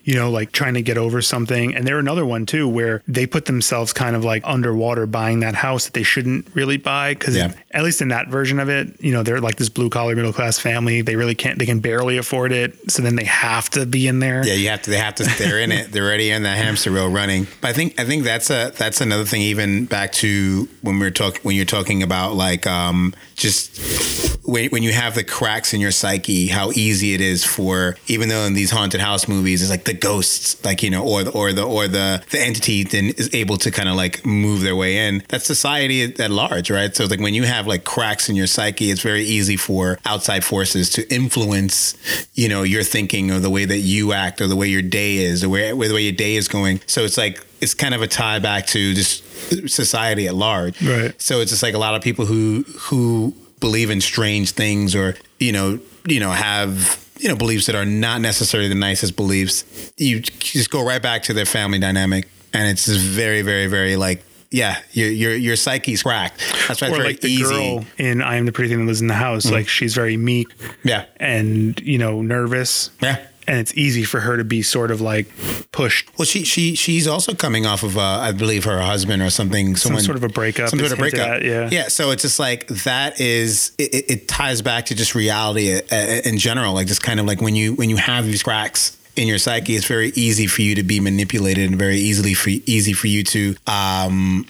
You 0.04 0.14
know, 0.14 0.30
like 0.30 0.50
trying 0.52 0.74
to 0.74 0.82
get 0.82 0.98
over 0.98 1.22
something. 1.22 1.74
And 1.76 1.86
they're 1.86 1.98
another 2.00 2.24
one 2.26 2.44
too 2.46 2.66
where 2.68 3.02
they 3.06 3.26
put 3.26 3.44
themselves 3.44 3.92
kind 3.92 4.16
of 4.16 4.24
like 4.24 4.42
underwater 4.44 5.06
buying 5.06 5.40
that 5.40 5.54
house 5.54 5.84
that 5.84 5.92
they 5.94 6.02
shouldn't 6.02 6.48
really 6.54 6.76
buy 6.76 7.14
because 7.14 7.36
Yeah. 7.36 7.52
at 7.70 7.84
least 7.84 8.00
in 8.02 8.08
that 8.08 8.28
version 8.28 8.58
of 8.58 8.68
it, 8.68 9.00
you 9.00 9.12
know, 9.12 9.22
they're 9.22 9.40
like 9.40 9.56
this 9.56 9.68
blue 9.68 9.90
collar 9.90 10.16
middle 10.16 10.32
class 10.32 10.58
family. 10.58 11.02
They 11.02 11.14
really 11.14 11.34
can't. 11.36 11.58
They 11.58 11.66
can 11.66 11.78
barely 11.80 12.16
afford 12.18 12.50
it, 12.52 12.90
so 12.90 13.02
then 13.02 13.14
they 13.16 13.24
have 13.24 13.70
to 13.70 13.86
be 13.86 14.08
in 14.08 14.18
there. 14.18 14.44
Yeah, 14.44 14.54
you 14.54 14.68
have 14.70 14.82
to. 14.82 14.90
They 14.90 14.98
have 14.98 15.14
to. 15.16 15.24
They're 15.38 15.60
in 15.60 15.70
it. 15.70 15.92
They're 15.92 16.04
already 16.04 16.30
in 16.30 16.42
that 16.42 16.56
hamster 16.58 16.90
wheel 16.90 17.08
running. 17.10 17.46
But 17.60 17.68
I 17.68 17.72
think 17.74 18.00
I 18.00 18.04
think 18.04 18.24
that's 18.24 18.50
a 18.50 18.72
that's 18.76 19.00
another 19.00 19.24
thing. 19.24 19.42
Even 19.42 19.84
back 19.86 20.10
to 20.14 20.68
when 20.82 20.98
we 20.98 21.06
are 21.06 21.10
talking 21.12 21.40
when 21.42 21.54
you're 21.54 21.64
talking 21.64 22.02
about 22.02 22.34
like 22.34 22.66
um 22.66 23.14
just 23.36 24.27
when 24.48 24.70
when 24.70 24.82
you 24.82 24.92
have 24.92 25.14
the 25.14 25.22
cracks 25.22 25.74
in 25.74 25.80
your 25.80 25.90
psyche, 25.90 26.48
how 26.48 26.70
easy 26.72 27.12
it 27.12 27.20
is 27.20 27.44
for 27.44 27.96
even 28.06 28.30
though 28.30 28.44
in 28.44 28.54
these 28.54 28.70
haunted 28.70 29.00
house 29.00 29.28
movies 29.28 29.60
it's 29.60 29.70
like 29.70 29.84
the 29.84 29.92
ghosts, 29.92 30.64
like 30.64 30.82
you 30.82 30.90
know, 30.90 31.04
or 31.04 31.22
the 31.22 31.30
or 31.30 31.52
the 31.52 31.62
or 31.62 31.86
the 31.86 32.22
the 32.30 32.40
entity 32.40 32.82
then 32.82 33.06
is 33.18 33.32
able 33.34 33.58
to 33.58 33.70
kind 33.70 33.88
of 33.88 33.94
like 33.94 34.24
move 34.24 34.62
their 34.62 34.74
way 34.74 35.06
in. 35.06 35.22
That's 35.28 35.44
society 35.44 36.02
at 36.02 36.30
large, 36.30 36.70
right? 36.70 36.94
So 36.96 37.04
it's 37.04 37.10
like 37.10 37.20
when 37.20 37.34
you 37.34 37.44
have 37.44 37.66
like 37.66 37.84
cracks 37.84 38.30
in 38.30 38.36
your 38.36 38.46
psyche, 38.46 38.90
it's 38.90 39.02
very 39.02 39.22
easy 39.22 39.56
for 39.56 39.98
outside 40.06 40.44
forces 40.44 40.88
to 40.90 41.14
influence, 41.14 41.94
you 42.34 42.48
know, 42.48 42.62
your 42.62 42.82
thinking 42.82 43.30
or 43.30 43.40
the 43.40 43.50
way 43.50 43.66
that 43.66 43.78
you 43.78 44.14
act 44.14 44.40
or 44.40 44.46
the 44.46 44.56
way 44.56 44.68
your 44.68 44.82
day 44.82 45.16
is, 45.16 45.44
or 45.44 45.50
where, 45.50 45.76
where 45.76 45.88
the 45.88 45.94
way 45.94 46.02
your 46.02 46.12
day 46.12 46.36
is 46.36 46.48
going. 46.48 46.80
So 46.86 47.02
it's 47.02 47.18
like 47.18 47.44
it's 47.60 47.74
kind 47.74 47.94
of 47.94 48.00
a 48.00 48.06
tie 48.06 48.38
back 48.38 48.66
to 48.68 48.94
just 48.94 49.24
society 49.68 50.26
at 50.26 50.34
large. 50.34 50.80
Right. 50.80 51.20
So 51.20 51.40
it's 51.40 51.50
just 51.50 51.62
like 51.62 51.74
a 51.74 51.78
lot 51.78 51.94
of 51.94 52.02
people 52.02 52.24
who 52.24 52.64
who 52.78 53.34
believe 53.60 53.90
in 53.90 54.00
strange 54.00 54.52
things 54.52 54.94
or 54.94 55.14
you 55.38 55.52
know 55.52 55.78
you 56.06 56.20
know 56.20 56.30
have 56.30 57.04
you 57.18 57.28
know 57.28 57.36
beliefs 57.36 57.66
that 57.66 57.74
are 57.74 57.84
not 57.84 58.20
necessarily 58.20 58.68
the 58.68 58.74
nicest 58.74 59.16
beliefs. 59.16 59.92
You 59.96 60.20
just 60.20 60.70
go 60.70 60.84
right 60.84 61.02
back 61.02 61.24
to 61.24 61.34
their 61.34 61.44
family 61.46 61.78
dynamic, 61.78 62.28
and 62.52 62.68
it's 62.68 62.86
just 62.86 63.00
very 63.00 63.42
very 63.42 63.66
very 63.66 63.96
like. 63.96 64.22
Yeah, 64.50 64.78
your 64.92 65.10
your 65.10 65.34
your 65.34 65.56
psyche's 65.56 66.02
cracked. 66.02 66.38
That's 66.68 66.80
why 66.80 66.88
it's 66.88 66.96
or 66.96 67.00
very 67.02 67.08
like 67.10 67.20
the 67.20 67.28
easy. 67.28 67.42
girl 67.44 67.84
in 67.98 68.22
I 68.22 68.36
Am 68.36 68.46
the 68.46 68.52
Pretty 68.52 68.70
Thing 68.70 68.78
That 68.78 68.86
Lives 68.86 69.02
in 69.02 69.06
the 69.06 69.12
House. 69.12 69.44
Mm-hmm. 69.44 69.54
Like 69.54 69.68
she's 69.68 69.94
very 69.94 70.16
meek 70.16 70.48
Yeah, 70.84 71.04
and 71.18 71.78
you 71.80 71.98
know 71.98 72.22
nervous. 72.22 72.88
yeah. 73.02 73.26
And 73.48 73.58
it's 73.58 73.74
easy 73.76 74.04
for 74.04 74.20
her 74.20 74.36
to 74.36 74.44
be 74.44 74.62
sort 74.62 74.90
of 74.92 75.00
like 75.00 75.26
pushed. 75.72 76.08
Well, 76.18 76.26
she 76.26 76.44
she 76.44 76.74
she's 76.76 77.06
also 77.08 77.34
coming 77.34 77.66
off 77.66 77.82
of 77.82 77.96
uh, 77.98 78.00
I 78.02 78.30
believe 78.32 78.64
her 78.64 78.80
husband 78.80 79.22
or 79.22 79.30
something. 79.30 79.74
Someone, 79.74 80.02
sort 80.02 80.16
of 80.16 80.22
a 80.24 80.28
breakup 80.28 80.68
Some 80.68 80.78
sort 80.78 80.92
of 80.92 80.98
breakup. 80.98 81.26
at, 81.28 81.42
yeah. 81.44 81.68
yeah. 81.72 81.88
So 81.88 82.10
it's 82.10 82.22
just 82.22 82.38
like 82.38 82.66
that 82.68 83.20
is 83.20 83.72
it, 83.78 83.94
it- 83.94 84.04
it 84.10 84.28
ties 84.28 84.62
back 84.62 84.86
to 84.86 84.94
just 84.94 85.14
reality 85.14 85.74
uh, 85.74 85.96
in 86.24 86.38
general. 86.38 86.74
Like 86.74 86.86
just 86.86 87.02
kind 87.02 87.18
of 87.18 87.26
like 87.26 87.40
when 87.40 87.56
you 87.56 87.74
when 87.74 87.90
you 87.90 87.96
have 87.96 88.24
these 88.26 88.42
cracks 88.42 88.96
in 89.16 89.26
your 89.26 89.38
psyche, 89.38 89.74
it's 89.74 89.86
very 89.86 90.10
easy 90.14 90.46
for 90.46 90.62
you 90.62 90.76
to 90.76 90.84
be 90.84 91.00
manipulated 91.00 91.68
and 91.68 91.76
very 91.78 91.96
easily 91.96 92.34
for 92.34 92.50
easy 92.66 92.92
for 92.92 93.08
you 93.08 93.24
to 93.24 93.56
um 93.66 94.46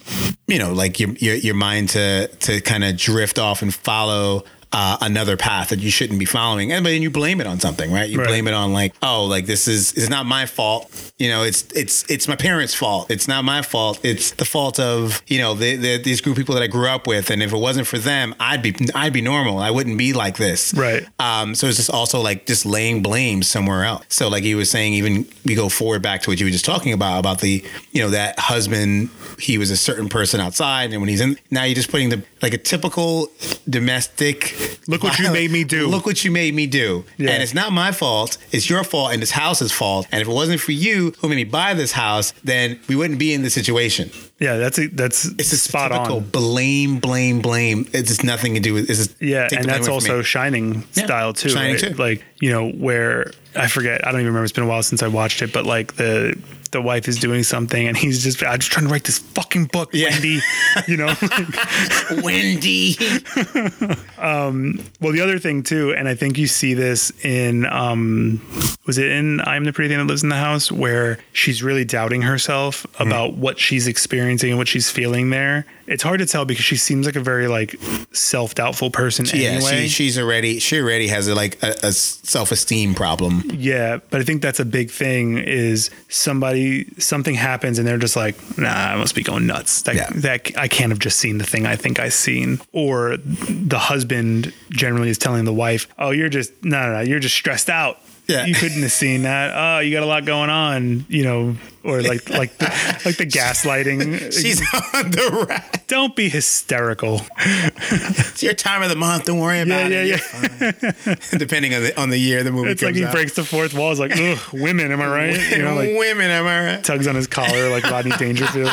you 0.47 0.59
know 0.59 0.73
like 0.75 1.01
your 1.01 1.11
your, 1.13 1.37
your 1.37 1.55
mind 1.55 1.89
to 1.91 2.29
to 2.41 2.61
kind 2.61 2.85
of 2.85 2.97
drift 2.97 3.39
off 3.39 3.63
and 3.63 3.75
follow. 3.75 4.45
Uh, 4.71 4.99
another 5.01 5.35
path 5.39 5.71
that 5.71 5.79
you 5.79 5.91
shouldn't 5.91 6.19
be 6.19 6.27
following, 6.27 6.73
and 6.73 6.85
then 6.85 7.01
you 7.01 7.11
blame 7.11 7.41
it 7.41 7.47
on 7.47 7.59
something, 7.59 7.91
right? 7.91 8.11
You 8.11 8.19
Right. 8.19 8.29
blame 8.29 8.47
it 8.47 8.53
on 8.53 8.75
like, 8.75 8.93
oh, 9.03 9.25
like 9.25 9.47
this 9.47 9.67
is 9.67 9.93
it's 9.95 10.11
not 10.11 10.27
my 10.27 10.45
fault. 10.45 10.91
You 11.19 11.31
know, 11.31 11.43
it's 11.43 11.65
it's 11.75 12.05
it's 12.11 12.29
my 12.29 12.37
parents' 12.37 12.75
fault. 12.75 13.11
It's 13.11 13.27
not 13.27 13.45
my 13.45 13.63
fault. 13.63 13.99
It's 14.05 14.33
the 14.33 14.45
fault 14.45 14.79
of 14.79 15.23
you 15.27 15.39
know 15.39 15.55
the, 15.55 15.77
the, 15.77 15.97
these 15.97 16.21
group 16.21 16.37
of 16.37 16.39
people 16.43 16.55
that 16.55 16.63
I 16.63 16.67
grew 16.67 16.87
up 16.87 17.07
with. 17.07 17.31
And 17.31 17.43
if 17.43 17.51
it 17.51 17.57
wasn't 17.57 17.87
for 17.87 17.97
them, 17.99 18.35
I'd 18.39 18.61
be 18.61 18.77
I'd 18.95 19.15
be 19.15 19.23
normal. 19.23 19.57
I 19.59 19.71
wouldn't 19.71 19.97
be 19.97 20.13
like 20.13 20.37
this. 20.37 20.75
Right. 20.75 21.07
Um. 21.19 21.55
So 21.55 21.67
it's 21.67 21.79
just 21.79 21.89
also 21.91 22.21
like 22.21 22.45
just 22.45 22.67
laying 22.67 23.03
blame 23.03 23.43
somewhere 23.43 23.85
else. 23.85 24.05
So 24.11 24.29
like 24.29 24.45
you 24.45 24.59
were 24.59 24.67
saying, 24.67 24.93
even 24.93 25.27
we 25.47 25.55
go 25.55 25.71
forward 25.71 26.03
back 26.03 26.21
to 26.23 26.31
what 26.31 26.41
you 26.41 26.45
were 26.47 26.53
just 26.53 26.67
talking 26.67 26.93
about 26.93 27.21
about 27.21 27.41
the 27.41 27.65
you 27.93 28.03
know 28.03 28.11
that 28.11 28.39
husband. 28.39 29.09
He 29.41 29.57
was 29.57 29.71
a 29.71 29.77
certain 29.77 30.09
person 30.09 30.41
outside, 30.41 30.91
and 30.93 31.01
when 31.01 31.09
he's 31.09 31.21
in, 31.21 31.39
now 31.51 31.63
you're 31.63 31.77
just 31.77 31.91
putting 31.91 32.09
the 32.11 32.23
like 32.43 32.53
a 32.53 32.59
typical 32.59 33.31
domestic. 33.71 34.57
Look 34.89 35.03
what 35.03 35.19
you 35.19 35.31
made 35.33 35.51
me 35.51 35.65
do. 35.65 35.87
Look 35.89 36.07
what 36.07 36.25
you 36.25 36.31
made 36.31 36.55
me 36.55 36.67
do. 36.67 37.05
Yeah. 37.17 37.31
And 37.31 37.43
it's 37.43 37.55
not 37.55 37.73
my 37.73 37.93
fault. 37.93 38.39
It's 38.53 38.69
your 38.71 38.85
fault 38.85 39.13
and 39.13 39.21
this 39.23 39.31
house's 39.31 39.71
fault. 39.73 40.07
And 40.11 40.23
if 40.23 40.29
it 40.29 40.33
wasn't 40.33 40.61
for 40.61 40.73
you 40.73 41.13
who 41.21 41.29
made 41.29 41.37
me 41.37 41.45
buy 41.45 41.75
this 41.75 41.93
house, 41.93 42.33
then 42.45 42.81
we 42.89 42.97
wouldn't 42.97 43.19
be 43.19 43.33
in 43.35 43.43
this 43.43 43.55
situation. 43.55 44.11
Yeah, 44.39 44.57
that's 44.57 44.79
a, 44.79 44.87
that's 44.89 45.27
It's 45.27 45.53
a 45.53 45.57
spot 45.59 45.91
on. 45.93 46.25
blame, 46.31 47.01
blame, 47.01 47.41
blame. 47.41 47.87
It's 47.93 48.09
just 48.09 48.25
nothing 48.25 48.55
to 48.55 48.61
do 48.61 48.73
with. 48.75 48.89
It's 48.89 48.99
just 49.07 49.21
Yeah, 49.21 49.49
and 49.55 49.65
that's 49.69 49.89
also. 49.89 50.23
Shining 50.23 50.85
Yeah, 50.95 51.05
style 51.05 51.33
too. 51.33 51.49
Shining 51.51 51.73
right? 51.73 51.81
too. 51.81 51.95
Like 51.95 52.25
you 52.41 52.51
know 52.51 52.71
where 52.71 53.33
I 53.57 53.67
forget. 53.67 54.07
I 54.07 54.13
don't 54.13 54.21
even 54.21 54.29
remember. 54.29 54.45
It's 54.45 54.53
been 54.53 54.65
a 54.65 54.69
while 54.69 54.83
since 54.83 55.03
I 55.03 55.09
watched 55.09 55.43
it. 55.43 55.53
But 55.53 55.67
like 55.67 55.97
the 55.97 56.39
the 56.73 56.81
wife 56.83 57.09
is 57.09 57.19
doing 57.19 57.43
something, 57.43 57.87
and 57.89 57.97
he's 57.97 58.23
just 58.23 58.43
I'm 58.43 58.59
just 58.59 58.71
trying 58.73 58.87
to 58.87 58.93
write 58.93 59.05
this 59.05 59.19
fucking 59.19 59.67
book, 59.67 59.91
Yeah. 59.93 60.11
Wendy. 60.11 60.41
You 60.87 60.97
know. 60.97 61.15
Wendy. 62.23 62.97
well, 64.19 65.13
the 65.13 65.21
other 65.23 65.39
thing 65.39 65.63
too, 65.63 65.95
and 65.95 66.09
I 66.09 66.15
think 66.15 66.39
you 66.39 66.47
see 66.47 66.75
this 66.75 67.11
in 67.25 67.67
um, 67.67 68.41
was 68.87 68.99
it 68.99 69.11
in 69.11 69.41
I'm 69.43 69.65
the 69.65 69.73
Pretty 69.73 69.89
Thing 69.89 69.99
That 69.99 70.05
Lives 70.07 70.23
in 70.23 70.29
the 70.29 70.37
House, 70.37 70.71
where 70.73 71.19
she's 71.33 71.63
really 71.63 71.85
doubting 71.85 72.23
herself 72.23 72.87
about 72.99 73.35
what 73.35 73.59
she's 73.59 73.87
experiencing 73.87 74.51
and 74.51 74.59
what 74.59 74.69
she's 74.69 74.91
feeling 74.91 75.31
there. 75.31 75.67
It's 75.91 76.03
hard 76.03 76.19
to 76.21 76.27
tell 76.27 76.45
because 76.45 76.65
she 76.65 76.77
seems 76.77 77.07
like 77.07 77.17
a 77.17 77.21
very 77.21 77.49
like 77.49 77.75
self 78.13 78.55
doubtful 78.55 78.91
person 78.91 79.25
Yeah, 79.33 79.49
anyway. 79.51 79.83
she, 79.83 79.89
she's 79.89 80.19
already 80.19 80.59
she 80.59 80.79
already 80.81 81.09
has 81.09 81.29
a, 81.29 81.35
like 81.35 81.63
a, 81.63 81.75
a 81.83 81.93
self 81.93 82.53
esteem 82.53 82.95
problem. 82.95 83.43
Yeah, 83.55 83.99
but 84.11 84.21
I 84.21 84.25
think 84.25 84.43
that's 84.43 84.61
a 84.61 84.65
big 84.65 84.91
thing 84.91 85.39
is 85.39 85.91
somebody 86.09 86.87
something 86.99 87.35
happens 87.35 87.79
and 87.79 87.89
they're 87.89 87.97
just 87.99 88.17
like, 88.17 88.37
nah, 88.59 88.69
I 88.69 88.97
must 88.97 89.15
be 89.15 89.23
going 89.23 89.47
nuts. 89.47 89.83
That, 89.83 89.95
Yeah. 89.97 90.09
that 90.17 90.57
I 90.59 90.69
can't 90.69 90.91
have 90.91 90.99
just 90.99 91.17
seen 91.19 91.39
the 91.39 91.45
thing 91.45 91.65
I 91.67 91.77
think 91.77 91.99
I 91.99 92.11
seen. 92.11 92.61
Or 92.73 93.17
the 93.17 93.79
husband 93.79 94.53
generally 94.71 95.09
is 95.09 95.19
telling 95.19 95.45
the 95.47 95.55
wife, 95.55 95.87
oh, 95.99 96.11
you're 96.11 96.29
just 96.29 96.53
no, 96.63 96.83
no, 96.87 96.93
no, 96.93 97.01
you're 97.01 97.19
just 97.19 97.35
stressed 97.35 97.71
out. 97.71 97.99
Yeah. 98.29 98.45
you 98.45 98.55
couldn't 98.55 98.83
have 98.83 98.93
seen 98.93 99.23
that. 99.23 99.53
Oh, 99.55 99.79
you 99.81 99.91
got 99.91 100.03
a 100.03 100.07
lot 100.07 100.27
going 100.27 100.51
on, 100.51 101.07
you 101.09 101.25
know, 101.25 101.57
or 101.83 102.03
like 102.03 102.29
like 102.29 102.57
the, 102.59 102.67
like 103.07 103.17
the 103.17 103.25
gaslighting. 103.27 104.33
She's 104.39 104.61
on 104.95 105.11
the 105.11 105.47
rack. 105.49 105.87
Don't 105.87 106.15
be 106.15 106.29
hysterical. 106.29 107.23
It's 107.39 108.43
your 108.43 108.53
time 108.53 108.83
of 108.83 108.91
the 108.91 108.97
month. 108.97 109.25
Don't 109.25 109.39
worry 109.41 109.61
about 109.61 109.91
Yeah, 109.91 110.03
it. 110.03 110.09
yeah, 110.09 110.17
fine. 110.19 111.17
Depending 111.39 111.73
on 111.75 111.83
the 111.83 111.99
on 112.01 112.11
the 112.11 112.19
year 112.19 112.43
the 112.43 112.53
movie 112.53 112.71
It's 112.71 112.83
like 112.83 112.95
he 112.97 113.05
out. 113.07 113.13
breaks 113.15 113.35
the 113.35 113.45
fourth 113.45 113.73
wall. 113.73 113.93
It's 113.93 114.01
like, 114.01 114.13
ugh, 114.15 114.39
women, 114.53 114.93
am 114.93 115.01
I 115.01 115.07
right? 115.09 115.51
You 115.51 115.63
know, 115.63 115.75
like 115.75 115.97
women, 115.97 116.31
am 116.31 116.47
I 116.47 116.75
right? 116.75 116.85
tugs 116.85 117.07
on 117.07 117.15
his 117.15 117.27
collar 117.27 117.71
like 117.71 117.85
Rodney 117.85 118.11
Dangerfield. 118.19 118.69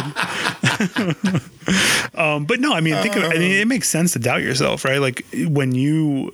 um, 2.16 2.46
but 2.46 2.60
no, 2.60 2.74
I 2.74 2.82
mean, 2.82 2.96
think 3.02 3.16
of, 3.16 3.24
I 3.24 3.34
mean, 3.34 3.52
it 3.52 3.68
makes 3.68 3.88
sense 3.90 4.14
to 4.14 4.20
doubt 4.20 4.42
yourself, 4.42 4.86
right? 4.86 5.00
Like 5.00 5.26
when 5.48 5.74
you 5.74 6.32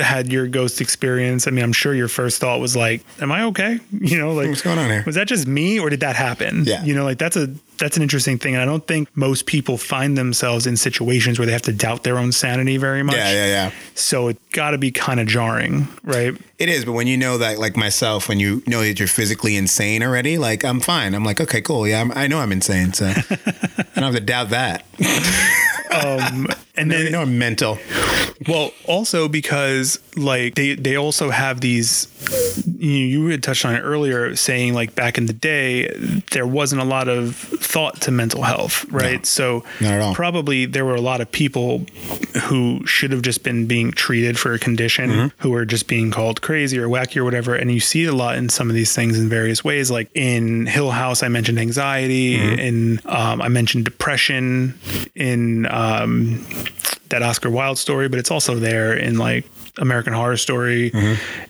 had 0.00 0.30
your 0.32 0.46
ghost 0.46 0.80
experience, 0.80 1.46
I 1.46 1.50
mean, 1.50 1.64
I'm 1.64 1.72
sure 1.72 1.94
your 1.94 2.08
first 2.08 2.40
thought 2.40 2.60
was 2.60 2.76
like, 2.76 3.04
"Am 3.20 3.32
I 3.32 3.44
okay?" 3.44 3.80
You 3.92 4.18
know, 4.18 4.32
like 4.32 4.48
What's 4.48 4.62
going 4.62 4.78
on 4.78 4.88
here? 4.88 5.02
Was 5.06 5.16
that 5.16 5.28
just 5.28 5.46
me, 5.46 5.78
or 5.78 5.90
did 5.90 6.00
that 6.00 6.16
happen? 6.16 6.64
Yeah. 6.64 6.84
you 6.84 6.94
know, 6.94 7.04
like 7.04 7.18
that's 7.18 7.36
a 7.36 7.48
that's 7.78 7.96
an 7.96 8.02
interesting 8.02 8.38
thing, 8.38 8.54
and 8.54 8.62
I 8.62 8.64
don't 8.64 8.86
think 8.86 9.08
most 9.16 9.46
people 9.46 9.78
find 9.78 10.16
themselves 10.16 10.66
in 10.66 10.76
situations 10.76 11.38
where 11.38 11.46
they 11.46 11.52
have 11.52 11.62
to 11.62 11.72
doubt 11.72 12.04
their 12.04 12.18
own 12.18 12.32
sanity 12.32 12.76
very 12.76 13.02
much. 13.02 13.16
Yeah, 13.16 13.32
yeah, 13.32 13.46
yeah. 13.46 13.70
So 13.94 14.28
it 14.28 14.38
got 14.52 14.70
to 14.72 14.78
be 14.78 14.90
kind 14.90 15.20
of 15.20 15.26
jarring, 15.26 15.88
right? 16.02 16.34
It 16.58 16.68
is, 16.68 16.84
but 16.84 16.92
when 16.92 17.06
you 17.06 17.16
know 17.16 17.38
that, 17.38 17.58
like 17.58 17.76
myself, 17.76 18.28
when 18.28 18.40
you 18.40 18.62
know 18.66 18.80
that 18.80 18.98
you're 18.98 19.08
physically 19.08 19.56
insane 19.56 20.02
already, 20.02 20.38
like 20.38 20.64
I'm 20.64 20.80
fine. 20.80 21.14
I'm 21.14 21.24
like, 21.24 21.40
okay, 21.40 21.60
cool. 21.60 21.86
Yeah, 21.86 22.00
I'm, 22.00 22.12
I 22.12 22.26
know 22.26 22.40
I'm 22.40 22.52
insane, 22.52 22.92
so 22.92 23.06
I 23.30 23.86
don't 23.94 24.04
have 24.04 24.14
to 24.14 24.20
doubt 24.20 24.50
that. 24.50 24.84
Um, 25.90 26.48
And 26.78 26.90
then 26.90 27.12
know 27.12 27.22
I'm 27.22 27.38
mental. 27.38 27.78
Well, 28.48 28.72
also 28.86 29.28
because 29.28 29.98
like 30.16 30.54
they 30.54 30.74
they 30.74 30.96
also 30.96 31.30
have 31.30 31.60
these. 31.60 32.06
You, 32.78 32.90
you 32.90 33.26
had 33.28 33.42
touched 33.42 33.64
on 33.64 33.74
it 33.74 33.80
earlier, 33.80 34.36
saying 34.36 34.74
like 34.74 34.94
back 34.94 35.18
in 35.18 35.26
the 35.26 35.32
day 35.32 35.88
there 36.32 36.46
wasn't 36.46 36.80
a 36.80 36.84
lot 36.84 37.08
of 37.08 37.34
thought 37.36 38.00
to 38.02 38.10
mental 38.10 38.42
health, 38.42 38.84
right? 38.90 39.24
so 39.26 39.64
at 39.80 40.00
all. 40.00 40.14
probably 40.14 40.66
there 40.66 40.84
were 40.84 40.94
a 40.94 41.00
lot 41.00 41.20
of 41.20 41.30
people 41.32 41.84
who 42.44 42.86
should 42.86 43.10
have 43.10 43.22
just 43.22 43.42
been 43.42 43.66
being 43.66 43.90
treated 43.90 44.38
for 44.38 44.52
a 44.54 44.58
condition, 44.58 45.10
Mm-hmm. 45.10 45.42
who 45.42 45.50
were 45.50 45.64
just 45.64 45.88
being 45.88 46.10
called 46.10 46.40
crazy 46.42 46.78
or 46.78 46.88
wacky 46.88 47.16
or 47.16 47.24
whatever. 47.24 47.54
And 47.54 47.70
you 47.72 47.80
see 47.80 48.04
it 48.04 48.08
a 48.12 48.16
lot 48.16 48.36
in 48.36 48.48
some 48.48 48.68
of 48.68 48.74
these 48.74 48.94
things 48.94 49.18
in 49.18 49.28
various 49.28 49.64
ways. 49.64 49.90
Like 49.90 50.08
in 50.14 50.66
Hill 50.66 50.90
House, 50.90 51.22
I 51.22 51.28
mentioned 51.28 51.58
anxiety, 51.58 52.36
Mm-hmm. 52.38 52.58
in 52.60 53.00
um, 53.06 53.42
I 53.42 53.48
mentioned 53.48 53.84
depression, 53.84 54.78
in 55.14 55.66
um, 55.66 56.44
that 57.08 57.22
Oscar 57.22 57.50
Wilde 57.50 57.78
story, 57.78 58.08
but 58.08 58.18
it's 58.18 58.30
also 58.30 58.54
there 58.56 58.94
in 58.94 59.18
like 59.18 59.44
American 59.78 60.12
Horror 60.12 60.36
Story. 60.36 60.90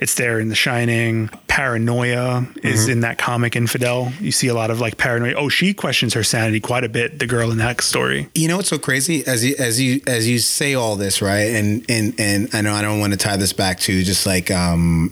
It's 0.00 0.14
there 0.14 0.38
in 0.40 0.48
The 0.48 0.54
Shining. 0.54 1.28
Paranoia 1.48 2.46
is 2.62 2.88
in 2.88 3.00
that 3.00 3.18
comic 3.18 3.56
Infidel. 3.56 4.12
You 4.20 4.30
see 4.32 4.48
a 4.48 4.54
lot 4.54 4.70
of 4.70 4.80
like 4.80 4.96
paranoia. 4.96 5.34
Oh, 5.34 5.48
she 5.48 5.74
questions 5.74 6.14
her 6.14 6.22
sanity 6.22 6.60
quite 6.60 6.84
a 6.84 6.88
bit. 6.88 7.18
The 7.18 7.26
girl 7.26 7.50
in 7.50 7.58
that 7.58 7.80
story. 7.80 8.28
You 8.34 8.48
know 8.48 8.56
what's 8.56 8.68
so 8.68 8.78
crazy 8.78 9.26
as 9.26 9.44
you 9.44 9.56
as 9.58 9.80
you 9.80 10.00
as 10.06 10.28
you 10.28 10.38
say 10.38 10.74
all 10.74 10.96
this, 10.96 11.20
right? 11.20 11.50
And 11.54 11.84
and 11.88 12.14
and 12.18 12.48
I 12.52 12.60
know 12.60 12.72
I 12.74 12.82
don't 12.82 13.00
want 13.00 13.12
to 13.12 13.18
tie 13.18 13.36
this 13.36 13.52
back 13.52 13.80
to 13.80 14.02
just 14.04 14.24
like 14.26 14.50
um 14.50 15.10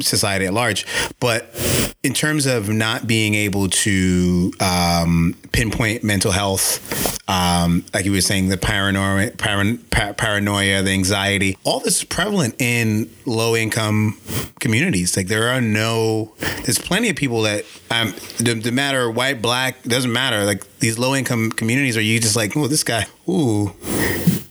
society 0.00 0.46
at 0.46 0.54
large, 0.54 0.86
but 1.20 1.54
in 2.02 2.14
terms 2.14 2.46
of 2.46 2.68
not 2.68 3.06
being 3.06 3.34
able 3.34 3.68
to 3.68 4.50
um, 4.60 5.36
pinpoint 5.52 6.02
mental 6.02 6.32
health, 6.32 7.18
um, 7.28 7.84
like 7.92 8.06
you 8.06 8.12
were 8.12 8.20
saying, 8.22 8.48
the 8.48 8.56
paranoia, 8.56 9.30
paran, 9.32 9.76
pa- 9.90 10.14
paranoia, 10.14 10.82
the 10.82 10.90
anxiety, 10.92 11.58
all 11.64 11.80
this 11.80 11.98
is 11.98 12.04
prevalent 12.30 12.54
in 12.60 13.10
low 13.26 13.56
income 13.56 14.16
communities. 14.60 15.16
Like 15.16 15.26
there 15.26 15.48
are 15.48 15.60
no, 15.60 16.32
there's 16.62 16.78
plenty 16.78 17.10
of 17.10 17.16
people 17.16 17.42
that, 17.42 17.64
um, 17.90 18.14
no 18.40 18.70
matter 18.70 19.10
white, 19.10 19.42
black, 19.42 19.82
doesn't 19.82 20.12
matter. 20.12 20.44
Like 20.44 20.62
these 20.80 20.98
low 20.98 21.14
income 21.14 21.50
communities, 21.50 21.96
are 21.96 22.00
you 22.02 22.18
just 22.20 22.36
like, 22.36 22.56
oh, 22.56 22.66
this 22.66 22.82
guy, 22.84 23.06
ooh, 23.28 23.72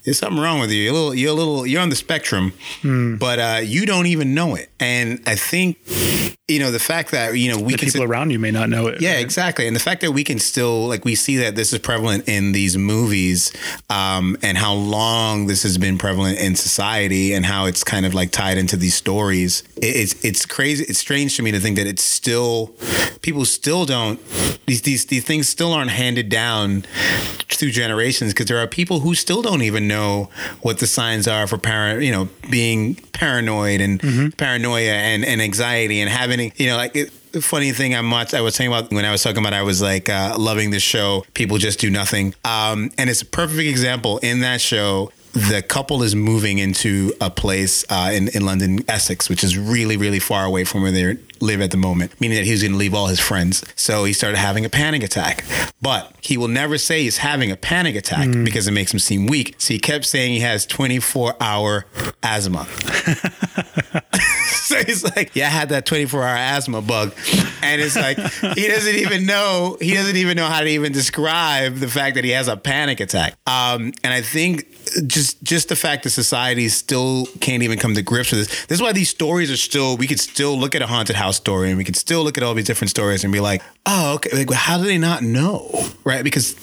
there's 0.06 0.18
something 0.20 0.42
wrong 0.42 0.60
with 0.60 0.72
you. 0.72 0.82
You're 0.84 0.92
a 0.94 0.96
little, 0.96 1.14
you're 1.16 1.32
a 1.32 1.34
little, 1.34 1.68
you're 1.68 1.82
on 1.82 1.90
the 1.90 1.96
spectrum, 1.96 2.54
but 3.20 3.40
uh, 3.40 3.60
you 3.64 3.86
don't 3.86 4.06
even 4.08 4.34
know 4.34 4.56
it. 4.56 4.70
And 4.80 5.22
I 5.28 5.36
think, 5.36 5.78
you 6.48 6.58
know, 6.60 6.72
the 6.72 6.80
fact 6.80 7.12
that 7.12 7.38
you 7.38 7.52
know 7.52 7.58
we 7.60 7.74
The 7.74 7.78
can 7.80 7.86
people 7.88 8.02
sit- 8.02 8.10
around 8.10 8.32
you 8.32 8.40
may 8.40 8.50
not 8.50 8.70
know 8.70 8.88
it. 8.88 9.02
yeah, 9.02 9.16
right? 9.16 9.20
exactly. 9.22 9.68
And 9.68 9.76
the 9.76 9.80
fact 9.82 10.02
that 10.02 10.12
we 10.14 10.24
can 10.24 10.40
still 10.40 10.88
like 10.88 11.04
we 11.06 11.14
see 11.16 11.36
that 11.38 11.56
this 11.56 11.74
is 11.74 11.80
prevalent 11.80 12.28
in 12.30 12.54
these 12.54 12.76
movies, 12.78 13.52
um, 13.90 14.36
and 14.42 14.58
how 14.58 14.74
long 14.74 15.46
this 15.48 15.62
has 15.64 15.78
been 15.78 15.98
prevalent 15.98 16.40
in 16.40 16.56
society, 16.56 17.34
and 17.34 17.46
how 17.46 17.66
it's 17.66 17.84
kind 17.84 18.06
of 18.06 18.14
like 18.16 18.32
tied 18.32 18.58
into 18.58 18.78
these 18.78 18.96
stories. 18.96 19.64
It, 19.78 19.96
it's 19.96 20.26
it's 20.26 20.46
crazy. 20.46 20.86
It's 20.88 20.98
strange 21.00 21.36
to 21.36 21.44
me 21.44 21.52
to 21.52 21.60
think 21.60 21.76
that 21.76 21.86
it's 21.88 22.04
still 22.04 22.74
people 23.22 23.46
still 23.46 23.86
don't 23.86 24.20
these 24.66 24.82
these 24.84 25.06
these 25.08 25.24
things 25.24 25.48
still 25.48 25.74
aren't 25.74 25.92
handed 25.92 26.30
down 26.30 26.84
through 27.50 27.72
generations 27.72 28.32
because 28.34 28.46
there 28.46 28.58
are 28.58 28.68
people 28.68 29.02
who 29.02 29.14
still 29.14 29.42
don't 29.42 29.62
even 29.62 29.88
know 29.88 30.30
what 30.62 30.80
the 30.80 30.88
signs 30.88 31.28
are 31.28 31.46
for 31.48 31.58
parent 31.58 32.02
you 32.04 32.12
know 32.12 32.30
being 32.50 32.96
paranoid 33.14 33.82
and 33.82 34.38
paranoia 34.38 34.92
and, 34.92 35.26
and 35.26 35.42
anxiety 35.42 36.00
and 36.00 36.10
having 36.10 36.52
you 36.56 36.68
know 36.68 36.78
like 36.78 36.96
it, 36.96 37.12
the 37.32 37.42
funny 37.42 37.72
thing 37.72 37.94
I'm 37.94 38.10
watch, 38.10 38.34
I 38.34 38.42
was 38.42 38.56
saying 38.56 38.72
about 38.72 38.92
when 38.92 39.06
I 39.06 39.12
was 39.12 39.22
talking 39.22 39.38
about 39.40 39.54
I 39.54 39.62
was 39.62 39.82
like 39.84 40.10
uh, 40.10 40.36
loving 40.40 40.72
this 40.72 40.82
show. 40.82 41.26
People 41.36 41.58
just 41.60 41.80
do 41.80 41.90
nothing, 41.92 42.34
um, 42.44 42.90
and 42.98 43.08
it's 43.08 43.22
a 43.22 43.26
perfect 43.26 43.60
example 43.70 44.18
in 44.20 44.40
that 44.40 44.62
show. 44.62 45.12
The 45.34 45.62
couple 45.62 46.02
is 46.04 46.16
moving 46.16 46.58
into 46.58 47.14
a 47.22 47.30
place 47.30 47.86
uh, 47.90 48.12
in 48.14 48.30
in 48.30 48.46
London, 48.46 48.80
Essex, 48.88 49.30
which 49.30 49.44
is 49.44 49.58
really 49.58 49.98
really 49.98 50.20
far 50.20 50.46
away 50.46 50.64
from 50.64 50.82
where 50.82 50.92
they 50.92 51.18
live 51.40 51.62
at 51.62 51.72
the 51.72 51.78
moment. 51.78 52.20
Meaning 52.20 52.38
that 52.38 52.46
he 52.46 52.52
was 52.52 52.62
going 52.62 52.74
to 52.74 52.78
leave 52.78 52.94
all 52.94 53.08
his 53.08 53.20
friends. 53.20 53.64
So 53.76 54.04
he 54.04 54.14
started 54.14 54.38
having 54.38 54.66
a 54.66 54.70
panic 54.70 55.04
attack, 55.04 55.46
but 55.82 56.14
he 56.22 56.38
will 56.38 56.48
never 56.48 56.78
say 56.78 57.04
he's 57.04 57.18
having 57.18 57.52
a 57.52 57.56
panic 57.56 57.96
attack 57.96 58.30
because 58.44 58.68
it 58.68 58.72
makes 58.72 58.94
him 58.94 59.00
seem 59.00 59.28
weak. 59.28 59.56
So 59.58 59.74
he 59.74 59.80
kept 59.80 60.06
saying 60.06 60.34
he 60.34 60.40
has 60.42 60.66
24 60.66 61.36
hour 61.40 61.86
asthma. 62.24 62.68
he's 64.86 65.04
like, 65.04 65.36
yeah, 65.36 65.48
I 65.48 65.50
had 65.50 65.70
that 65.70 65.86
24 65.86 66.24
hour 66.24 66.36
asthma 66.36 66.82
bug. 66.82 67.14
And 67.62 67.82
it's 67.82 67.96
like, 67.96 68.18
he 68.18 68.68
doesn't 68.68 68.96
even 68.96 69.26
know, 69.26 69.78
he 69.82 69.94
doesn't 69.94 70.16
even 70.16 70.38
know 70.38 70.48
how 70.48 70.62
to 70.62 70.68
even 70.68 70.92
describe 70.92 71.76
the 71.76 71.88
fact 71.88 72.16
that 72.16 72.24
he 72.24 72.32
has 72.32 72.48
a 72.48 72.58
panic 72.58 73.00
attack. 73.00 73.36
Um, 73.48 73.94
and 74.04 74.14
I 74.14 74.22
think 74.22 74.68
just, 75.08 75.42
just 75.44 75.70
the 75.70 75.76
fact 75.76 76.04
that 76.04 76.12
society 76.12 76.70
still 76.70 77.28
can't 77.42 77.64
even 77.64 77.78
come 77.78 77.96
to 77.96 78.02
grips 78.02 78.32
with 78.32 78.48
this. 78.48 78.66
This 78.66 78.78
is 78.78 78.82
why 78.82 78.92
these 78.92 79.10
stories 79.10 79.52
are 79.52 79.58
still, 79.58 79.98
we 79.98 80.08
could 80.08 80.20
still 80.20 80.58
look 80.58 80.76
at 80.76 80.82
a 80.82 80.88
haunted 80.88 81.16
house 81.16 81.38
story 81.38 81.70
and 81.70 81.78
we 81.78 81.84
could 81.84 81.96
still 81.96 82.24
look 82.24 82.38
at 82.38 82.44
all 82.44 82.54
these 82.54 82.66
different 82.66 82.90
stories 82.90 83.24
and 83.24 83.34
be 83.34 83.40
like, 83.40 83.62
oh, 83.86 84.16
okay. 84.16 84.46
Like, 84.46 84.52
how 84.52 84.78
do 84.78 84.84
they 84.84 84.98
not 84.98 85.22
know? 85.22 85.86
Right. 86.04 86.24
Because 86.24 86.56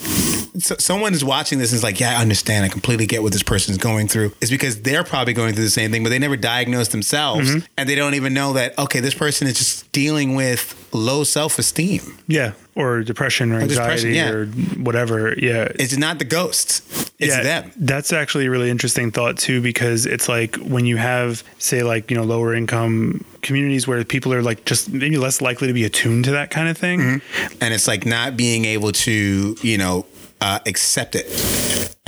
so, 0.58 0.76
someone 0.78 1.12
is 1.12 1.24
watching 1.24 1.58
this 1.58 1.72
and 1.72 1.76
is 1.76 1.82
like, 1.82 2.00
yeah, 2.00 2.18
I 2.18 2.22
understand. 2.22 2.64
I 2.64 2.68
completely 2.68 3.06
get 3.06 3.22
what 3.22 3.32
this 3.32 3.42
person's 3.42 3.78
going 3.78 4.08
through. 4.08 4.32
It's 4.40 4.50
because 4.50 4.80
they're 4.82 5.04
probably 5.04 5.34
going 5.34 5.54
through 5.54 5.64
the 5.64 5.70
same 5.70 5.90
thing, 5.92 6.02
but 6.02 6.10
they 6.10 6.18
never 6.18 6.36
diagnosed 6.36 6.92
themselves 6.92 7.50
and 7.76 7.88
they 7.88 7.94
don't 7.94 8.05
even 8.14 8.34
know 8.34 8.52
that, 8.54 8.78
okay, 8.78 9.00
this 9.00 9.14
person 9.14 9.46
is 9.46 9.54
just 9.54 9.90
dealing 9.92 10.34
with 10.34 10.88
low 10.92 11.24
self 11.24 11.58
esteem. 11.58 12.18
Yeah. 12.26 12.52
Or 12.74 13.02
depression 13.02 13.52
or 13.52 13.66
depression, 13.66 14.10
anxiety 14.10 14.16
yeah. 14.16 14.30
or 14.30 14.46
whatever. 14.82 15.34
Yeah. 15.38 15.68
It's 15.76 15.96
not 15.96 16.18
the 16.18 16.24
ghosts, 16.26 17.10
it's 17.18 17.34
them. 17.34 17.72
That's 17.76 18.12
actually 18.12 18.46
a 18.46 18.50
really 18.50 18.68
interesting 18.68 19.10
thought 19.10 19.38
too, 19.38 19.62
because 19.62 20.04
it's 20.04 20.28
like 20.28 20.56
when 20.56 20.84
you 20.84 20.98
have, 20.98 21.42
say, 21.58 21.82
like, 21.82 22.10
you 22.10 22.16
know, 22.16 22.24
lower 22.24 22.54
income 22.54 23.24
communities 23.40 23.88
where 23.88 24.04
people 24.04 24.34
are 24.34 24.42
like 24.42 24.64
just 24.64 24.92
maybe 24.92 25.16
less 25.16 25.40
likely 25.40 25.68
to 25.68 25.72
be 25.72 25.84
attuned 25.84 26.24
to 26.26 26.32
that 26.32 26.50
kind 26.50 26.68
of 26.68 26.76
thing. 26.76 27.00
Mm-hmm. 27.00 27.56
And 27.62 27.72
it's 27.72 27.88
like 27.88 28.04
not 28.04 28.36
being 28.36 28.64
able 28.64 28.92
to, 28.92 29.56
you 29.62 29.78
know, 29.78 30.04
uh, 30.40 30.60
accept 30.66 31.14
it. 31.14 31.26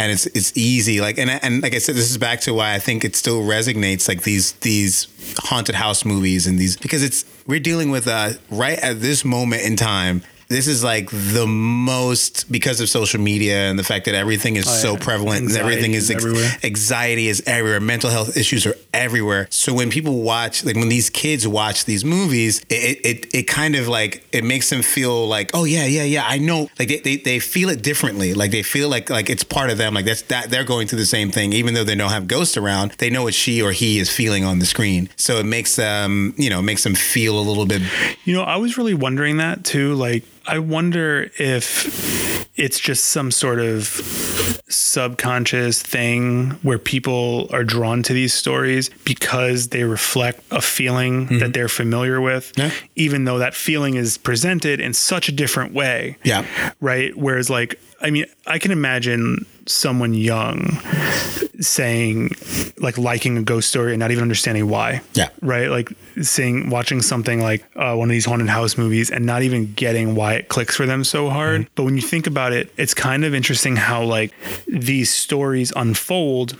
And 0.01 0.13
it's 0.13 0.27
it's 0.27 0.57
easy, 0.57 1.01
like 1.01 1.19
and 1.19 1.29
and 1.29 1.61
like 1.61 1.75
I 1.75 1.79
said, 1.79 1.97
this 1.97 2.09
is 2.09 2.19
back 2.19 2.41
to 2.43 2.55
why 2.55 2.75
I 2.75 2.79
think 2.79 3.05
it 3.05 3.17
still 3.17 3.43
resonates, 3.43 4.07
like 4.07 4.23
these 4.23 4.53
these 4.53 5.09
haunted 5.39 5.75
house 5.75 6.05
movies 6.05 6.47
and 6.47 6.57
these 6.57 6.77
because 6.77 7.03
it's 7.03 7.25
we're 7.49 7.59
dealing 7.59 7.91
with 7.91 8.07
uh 8.07 8.35
right 8.51 8.79
at 8.79 9.01
this 9.01 9.25
moment 9.25 9.63
in 9.63 9.75
time. 9.75 10.23
This 10.51 10.67
is 10.67 10.83
like 10.83 11.11
the 11.11 11.47
most 11.47 12.51
because 12.51 12.81
of 12.81 12.89
social 12.89 13.21
media 13.21 13.69
and 13.69 13.79
the 13.79 13.85
fact 13.85 14.07
that 14.07 14.15
everything 14.15 14.57
is 14.57 14.67
oh, 14.67 14.71
so 14.71 14.89
Oh, 14.89 14.93
yeah. 14.95 14.99
prevalent 15.05 15.49
and 15.49 15.57
everything 15.57 15.93
is 15.95 16.05
is 16.05 16.11
ex- 16.11 16.25
everywhere. 16.25 16.51
anxiety 16.63 17.29
is 17.29 17.43
everywhere 17.47 17.81
mental 17.81 18.09
health 18.11 18.37
issues 18.37 18.67
are 18.67 18.75
everywhere 18.95 19.47
so 19.51 19.75
when 19.75 19.91
people 19.91 20.23
watch 20.23 20.65
like 20.65 20.75
when 20.77 20.89
these 20.89 21.11
kids 21.11 21.47
watch 21.47 21.85
these 21.85 22.05
movies 22.05 22.63
it 22.71 22.99
it, 23.05 23.35
it 23.35 23.43
kind 23.45 23.75
of 23.77 23.87
like 23.89 24.25
it 24.33 24.43
makes 24.45 24.71
them 24.71 24.81
feel 24.83 25.29
like 25.29 25.51
oh 25.55 25.65
yeah 25.65 25.85
yeah 25.85 26.03
yeah 26.05 26.25
i 26.27 26.39
know 26.39 26.69
like 26.79 26.89
they, 26.89 26.99
they, 27.01 27.17
they 27.17 27.39
feel 27.39 27.69
it 27.69 27.83
differently 27.83 28.33
like 28.35 28.51
they 28.51 28.63
feel 28.63 28.89
like 28.89 29.11
like 29.11 29.29
it's 29.29 29.45
part 29.45 29.69
of 29.71 29.77
them 29.79 29.93
like 29.95 30.07
that's 30.07 30.23
that 30.23 30.49
they're 30.51 30.65
going 30.65 30.87
through 30.89 30.99
the 30.99 31.07
same 31.07 31.31
thing 31.31 31.53
even 31.53 31.75
though 31.75 31.85
they 31.85 31.95
don't 31.95 32.11
have 32.11 32.27
ghosts 32.27 32.57
around 32.57 32.91
they 32.93 33.11
know 33.11 33.23
what 33.23 33.35
she 33.35 33.61
or 33.63 33.73
he 33.73 33.99
is 33.99 34.11
feeling 34.11 34.45
on 34.45 34.59
the 34.59 34.67
screen 34.67 35.09
so 35.17 35.37
it 35.39 35.47
makes 35.47 35.77
them 35.77 36.33
you 36.39 36.49
know 36.49 36.63
makes 36.63 36.83
them 36.85 36.95
feel 36.95 37.39
a 37.39 37.45
little 37.51 37.67
bit 37.67 37.83
You 38.25 38.35
know, 38.35 38.43
I 38.43 38.57
was 38.57 38.77
really 38.79 38.95
wondering 38.95 39.37
that 39.39 39.65
too. 39.65 39.95
Like, 39.95 40.23
I 40.49 40.59
wonder 40.59 41.31
if 41.39 42.49
it's 42.59 42.81
just 42.81 43.05
some 43.05 43.31
sort 43.31 43.61
of 43.61 43.85
subconscious 44.69 45.83
thing 45.83 46.51
where 46.63 46.79
people 46.79 47.49
are 47.53 47.65
drawn 47.65 48.03
to 48.05 48.15
these 48.15 48.33
stories 48.33 48.89
because 49.05 49.69
they 49.69 49.85
reflect 49.85 50.41
a 50.51 50.63
feeling 50.63 51.27
that 51.27 51.35
mm-hmm. 51.35 51.53
they're 51.53 51.69
familiar 51.69 52.21
with, 52.21 52.53
Yeah. 52.57 52.71
even 52.97 53.25
though 53.25 53.39
that 53.39 53.55
feeling 53.55 53.95
is 53.95 54.17
presented 54.17 54.81
in 54.81 54.95
such 54.95 55.29
a 55.29 55.33
different 55.33 55.75
way. 55.75 56.17
Yeah. 56.25 56.47
Right. 56.81 57.15
Whereas, 57.17 57.51
like, 57.51 57.79
I 58.01 58.11
mean, 58.11 58.25
I 58.47 58.59
can 58.59 58.71
imagine 58.71 59.45
someone 59.67 60.15
young 60.15 60.79
saying, 61.61 62.31
like, 62.79 62.99
liking 62.99 63.37
a 63.39 63.43
ghost 63.43 63.69
story 63.69 63.93
and 63.93 64.01
not 64.01 64.11
even 64.11 64.23
understanding 64.23 64.69
why. 64.69 65.01
Yeah. 65.15 65.29
Right. 65.43 65.69
Like, 65.69 65.93
seeing, 66.23 66.71
watching 66.71 67.03
something 67.03 67.41
like 67.41 67.65
uh, 67.77 67.95
one 67.95 68.09
of 68.09 68.13
these 68.13 68.25
haunted 68.25 68.49
house 68.49 68.77
movies 68.79 69.11
and 69.11 69.27
not 69.27 69.43
even 69.43 69.73
getting 69.75 70.15
why 70.15 70.35
it 70.35 70.49
clicks 70.49 70.77
for 70.77 70.87
them 70.87 71.05
so 71.05 71.31
hard. 71.31 71.69
But 71.75 71.85
when 71.85 71.97
you 71.97 72.03
think 72.03 72.27
about 72.27 72.53
it, 72.53 72.73
it's 72.77 72.95
kind 72.95 73.25
of 73.25 73.35
interesting 73.35 73.77
how, 73.77 74.05
like, 74.05 74.33
these 74.67 75.11
stories 75.11 75.73
unfold 75.75 76.57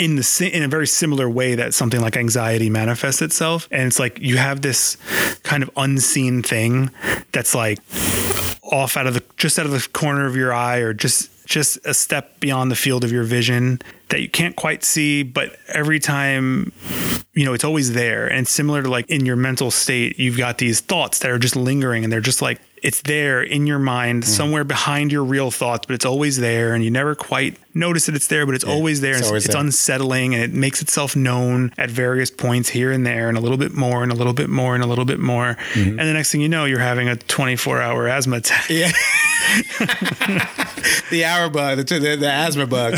in 0.00 0.16
the 0.16 0.50
in 0.52 0.62
a 0.62 0.68
very 0.68 0.86
similar 0.86 1.28
way 1.28 1.54
that 1.54 1.74
something 1.74 2.00
like 2.00 2.16
anxiety 2.16 2.70
manifests 2.70 3.20
itself 3.20 3.68
and 3.70 3.86
it's 3.88 3.98
like 3.98 4.18
you 4.18 4.38
have 4.38 4.62
this 4.62 4.96
kind 5.42 5.62
of 5.62 5.70
unseen 5.76 6.42
thing 6.42 6.90
that's 7.32 7.54
like 7.54 7.78
off 8.62 8.96
out 8.96 9.06
of 9.06 9.12
the 9.12 9.22
just 9.36 9.58
out 9.58 9.66
of 9.66 9.72
the 9.72 9.88
corner 9.92 10.24
of 10.24 10.34
your 10.34 10.54
eye 10.54 10.78
or 10.78 10.94
just 10.94 11.30
just 11.50 11.84
a 11.84 11.92
step 11.92 12.38
beyond 12.38 12.70
the 12.70 12.76
field 12.76 13.02
of 13.02 13.10
your 13.10 13.24
vision 13.24 13.82
that 14.08 14.20
you 14.20 14.28
can't 14.28 14.54
quite 14.54 14.84
see 14.84 15.24
but 15.24 15.56
every 15.68 15.98
time 15.98 16.72
you 17.34 17.44
know 17.44 17.52
it's 17.52 17.64
always 17.64 17.92
there. 17.92 18.26
And 18.26 18.46
similar 18.46 18.82
to 18.82 18.88
like 18.88 19.10
in 19.10 19.26
your 19.26 19.36
mental 19.36 19.70
state 19.70 20.18
you've 20.18 20.38
got 20.38 20.58
these 20.58 20.80
thoughts 20.80 21.18
that 21.18 21.30
are 21.30 21.38
just 21.38 21.56
lingering 21.56 22.04
and 22.04 22.12
they're 22.12 22.20
just 22.20 22.40
like 22.40 22.60
it's 22.82 23.02
there 23.02 23.42
in 23.42 23.66
your 23.66 23.78
mind 23.78 24.24
somewhere 24.24 24.64
behind 24.64 25.12
your 25.12 25.24
real 25.24 25.50
thoughts 25.50 25.86
but 25.86 25.94
it's 25.94 26.04
always 26.04 26.38
there 26.38 26.74
and 26.74 26.82
you 26.84 26.90
never 26.90 27.14
quite 27.14 27.56
notice 27.74 28.06
that 28.06 28.14
it's 28.14 28.26
there 28.28 28.46
but 28.46 28.54
it's 28.54 28.64
always 28.64 29.00
there 29.00 29.10
it's 29.12 29.18
and 29.18 29.22
it's, 29.24 29.28
always 29.30 29.44
it's 29.44 29.54
there. 29.54 29.60
unsettling 29.62 30.34
and 30.34 30.42
it 30.42 30.52
makes 30.52 30.80
itself 30.82 31.14
known 31.14 31.72
at 31.78 31.90
various 31.90 32.30
points 32.30 32.68
here 32.68 32.90
and 32.92 33.06
there 33.06 33.28
and 33.28 33.36
a 33.38 33.40
little 33.40 33.56
bit 33.58 33.72
more 33.72 34.02
and 34.02 34.10
a 34.10 34.14
little 34.14 34.32
bit 34.32 34.48
more 34.48 34.74
and 34.74 34.82
a 34.82 34.86
little 34.86 35.04
bit 35.04 35.18
more 35.20 35.56
Mm-hmm. 35.74 35.98
and 35.98 36.08
the 36.08 36.12
next 36.12 36.32
thing 36.32 36.40
you 36.40 36.48
know 36.48 36.64
you're 36.64 36.78
having 36.80 37.08
a 37.08 37.16
24 37.16 37.80
hour 37.80 38.08
asthma 38.08 38.36
attack 38.36 38.68
Yeah. 38.70 38.90
the 41.10 41.24
hour 41.24 41.48
bug, 41.48 41.78
the, 41.78 41.98
the, 41.98 42.16
the 42.16 42.30
asthma 42.30 42.66
bug. 42.66 42.94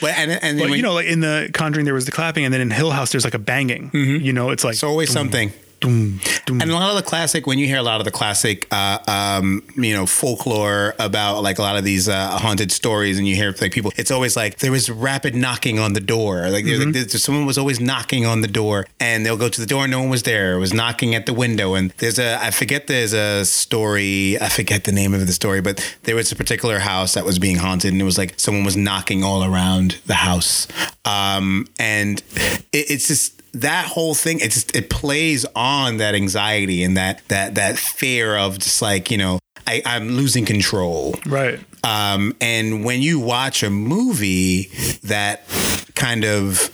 But 0.00 0.16
and 0.16 0.30
and 0.30 0.58
but 0.58 0.70
you 0.76 0.82
know 0.82 0.94
like 0.94 1.06
in 1.06 1.20
the 1.20 1.50
conjuring 1.52 1.84
there 1.84 1.94
was 1.94 2.06
the 2.06 2.12
clapping 2.12 2.44
and 2.44 2.52
then 2.52 2.60
in 2.60 2.70
hill 2.70 2.90
house 2.90 3.12
there's 3.12 3.24
like 3.24 3.34
a 3.34 3.38
banging 3.38 3.90
you 3.92 4.32
know 4.32 4.50
it's 4.50 4.64
like 4.64 4.74
it's 4.74 4.82
always 4.84 5.10
something. 5.10 5.52
Doom, 5.82 6.20
doom. 6.46 6.60
And 6.62 6.70
a 6.70 6.74
lot 6.74 6.90
of 6.90 6.96
the 6.96 7.02
classic, 7.02 7.46
when 7.46 7.58
you 7.58 7.66
hear 7.66 7.76
a 7.76 7.82
lot 7.82 8.00
of 8.00 8.04
the 8.04 8.10
classic, 8.10 8.66
uh, 8.70 8.98
um, 9.06 9.62
you 9.76 9.94
know, 9.94 10.06
folklore 10.06 10.94
about 10.98 11.42
like 11.42 11.58
a 11.58 11.62
lot 11.62 11.76
of 11.76 11.84
these 11.84 12.08
uh, 12.08 12.38
haunted 12.38 12.72
stories, 12.72 13.18
and 13.18 13.28
you 13.28 13.34
hear 13.34 13.54
like 13.60 13.72
people, 13.72 13.92
it's 13.96 14.10
always 14.10 14.36
like 14.36 14.58
there 14.58 14.72
was 14.72 14.88
rapid 14.88 15.34
knocking 15.34 15.78
on 15.78 15.92
the 15.92 16.00
door. 16.00 16.48
Like, 16.48 16.64
there's 16.64 16.84
like 16.84 16.94
there's, 16.94 17.22
someone 17.22 17.44
was 17.44 17.58
always 17.58 17.80
knocking 17.80 18.24
on 18.24 18.40
the 18.40 18.48
door, 18.48 18.86
and 18.98 19.26
they'll 19.26 19.36
go 19.36 19.48
to 19.48 19.60
the 19.60 19.66
door, 19.66 19.82
and 19.84 19.90
no 19.90 20.00
one 20.00 20.08
was 20.08 20.22
there. 20.22 20.54
It 20.54 20.60
was 20.60 20.72
knocking 20.72 21.14
at 21.14 21.26
the 21.26 21.34
window, 21.34 21.74
and 21.74 21.90
there's 21.98 22.18
a 22.18 22.42
I 22.42 22.50
forget 22.50 22.86
there's 22.86 23.12
a 23.12 23.44
story. 23.44 24.40
I 24.40 24.48
forget 24.48 24.84
the 24.84 24.92
name 24.92 25.12
of 25.12 25.26
the 25.26 25.32
story, 25.32 25.60
but 25.60 25.96
there 26.04 26.16
was 26.16 26.32
a 26.32 26.36
particular 26.36 26.78
house 26.78 27.14
that 27.14 27.24
was 27.24 27.38
being 27.38 27.56
haunted, 27.56 27.92
and 27.92 28.00
it 28.00 28.04
was 28.04 28.18
like 28.18 28.38
someone 28.38 28.64
was 28.64 28.76
knocking 28.76 29.22
all 29.22 29.44
around 29.44 29.98
the 30.06 30.14
house, 30.14 30.68
um, 31.04 31.66
and 31.78 32.22
it, 32.72 32.90
it's 32.90 33.08
just 33.08 33.41
that 33.54 33.86
whole 33.86 34.14
thing 34.14 34.38
it 34.40 34.50
just 34.50 34.74
it 34.74 34.88
plays 34.88 35.44
on 35.54 35.98
that 35.98 36.14
anxiety 36.14 36.82
and 36.82 36.96
that 36.96 37.26
that 37.28 37.54
that 37.56 37.78
fear 37.78 38.36
of 38.36 38.58
just 38.58 38.80
like 38.80 39.10
you 39.10 39.18
know 39.18 39.38
I, 39.66 39.82
I'm 39.86 40.08
losing 40.10 40.44
control. 40.44 41.14
right 41.26 41.60
Um, 41.84 42.34
and 42.40 42.84
when 42.84 43.00
you 43.02 43.20
watch 43.20 43.62
a 43.62 43.70
movie 43.70 44.70
that 45.04 45.42
kind 45.94 46.24
of 46.24 46.70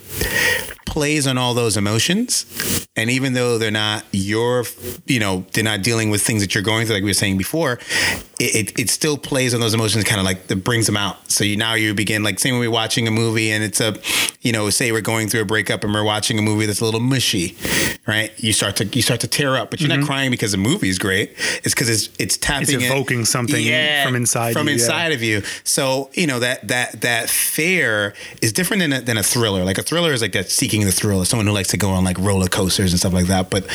plays 0.89 1.27
on 1.27 1.37
all 1.37 1.53
those 1.53 1.77
emotions, 1.77 2.87
and 2.95 3.09
even 3.09 3.33
though 3.33 3.57
they're 3.57 3.71
not 3.71 4.03
your, 4.11 4.65
you 5.05 5.19
know, 5.19 5.45
they're 5.53 5.63
not 5.63 5.83
dealing 5.83 6.09
with 6.09 6.21
things 6.21 6.41
that 6.41 6.55
you're 6.55 6.63
going 6.63 6.85
through, 6.85 6.95
like 6.95 7.03
we 7.03 7.11
were 7.11 7.13
saying 7.13 7.37
before, 7.37 7.79
it, 8.39 8.71
it, 8.71 8.79
it 8.79 8.89
still 8.89 9.17
plays 9.17 9.53
on 9.53 9.61
those 9.61 9.73
emotions, 9.73 10.03
kind 10.03 10.19
of 10.19 10.25
like 10.25 10.47
that 10.47 10.57
brings 10.57 10.85
them 10.85 10.97
out. 10.97 11.29
So 11.29 11.43
you 11.43 11.57
now 11.57 11.75
you 11.75 11.93
begin 11.93 12.23
like 12.23 12.39
same 12.39 12.53
when 12.55 12.61
we're 12.61 12.71
watching 12.71 13.07
a 13.07 13.11
movie 13.11 13.51
and 13.51 13.63
it's 13.63 13.79
a, 13.79 13.95
you 14.41 14.51
know, 14.51 14.69
say 14.69 14.91
we're 14.91 15.01
going 15.01 15.27
through 15.27 15.41
a 15.41 15.45
breakup 15.45 15.83
and 15.83 15.93
we're 15.93 16.03
watching 16.03 16.39
a 16.39 16.41
movie 16.41 16.65
that's 16.65 16.79
a 16.79 16.85
little 16.85 17.01
mushy, 17.01 17.55
right? 18.07 18.31
You 18.37 18.53
start 18.53 18.77
to 18.77 18.85
you 18.85 19.01
start 19.01 19.19
to 19.21 19.27
tear 19.27 19.55
up, 19.55 19.69
but 19.69 19.81
you're 19.81 19.89
not 19.89 19.99
mm-hmm. 19.99 20.07
crying 20.07 20.31
because 20.31 20.51
the 20.51 20.57
movie 20.57 20.89
is 20.89 20.97
great. 20.97 21.33
It's 21.63 21.73
because 21.73 21.89
it's 21.89 22.09
it's 22.17 22.37
tapping 22.37 22.81
in- 22.81 22.91
evoking 22.91 23.25
something 23.25 23.63
from 24.05 24.15
inside 24.15 24.53
from 24.53 24.67
you, 24.67 24.75
yeah. 24.75 24.81
inside 24.81 25.11
of 25.11 25.21
you. 25.21 25.41
So 25.63 26.09
you 26.13 26.25
know 26.25 26.39
that 26.39 26.67
that 26.69 27.01
that 27.01 27.29
fear 27.29 28.13
is 28.41 28.53
different 28.53 28.81
than 28.81 28.93
a, 28.93 29.01
than 29.01 29.17
a 29.17 29.23
thriller. 29.23 29.63
Like 29.65 29.77
a 29.77 29.83
thriller 29.83 30.13
is 30.13 30.21
like 30.21 30.31
that 30.31 30.49
seeking 30.49 30.78
the 30.85 30.91
thrill. 30.91 31.23
Someone 31.25 31.47
who 31.47 31.53
likes 31.53 31.69
to 31.69 31.77
go 31.77 31.89
on 31.89 32.03
like 32.03 32.17
roller 32.19 32.47
coasters 32.47 32.91
and 32.91 32.99
stuff 32.99 33.13
like 33.13 33.27
that. 33.27 33.49
But 33.49 33.67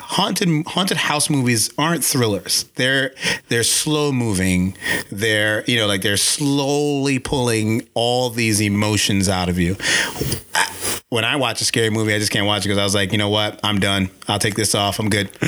haunted 0.00 0.66
haunted 0.66 0.96
house 0.96 1.30
movies 1.30 1.70
aren't 1.78 2.04
thrillers. 2.04 2.64
They're 2.74 3.14
they're 3.48 3.62
slow 3.62 4.12
moving. 4.12 4.76
They're 5.10 5.64
you 5.66 5.76
know 5.76 5.86
like 5.86 6.02
they're 6.02 6.16
slowly 6.16 7.18
pulling 7.18 7.88
all 7.94 8.30
these 8.30 8.60
emotions 8.60 9.28
out 9.28 9.48
of 9.48 9.58
you. 9.58 9.76
When 11.10 11.24
I 11.24 11.36
watch 11.36 11.60
a 11.60 11.64
scary 11.64 11.90
movie, 11.90 12.14
I 12.14 12.18
just 12.20 12.30
can't 12.30 12.46
watch 12.46 12.64
it 12.64 12.68
because 12.68 12.78
I 12.78 12.84
was 12.84 12.94
like, 12.94 13.10
you 13.10 13.18
know 13.18 13.30
what, 13.30 13.58
I'm 13.64 13.80
done. 13.80 14.10
I'll 14.28 14.38
take 14.38 14.54
this 14.54 14.76
off. 14.76 15.00
I'm 15.00 15.10
good. 15.10 15.26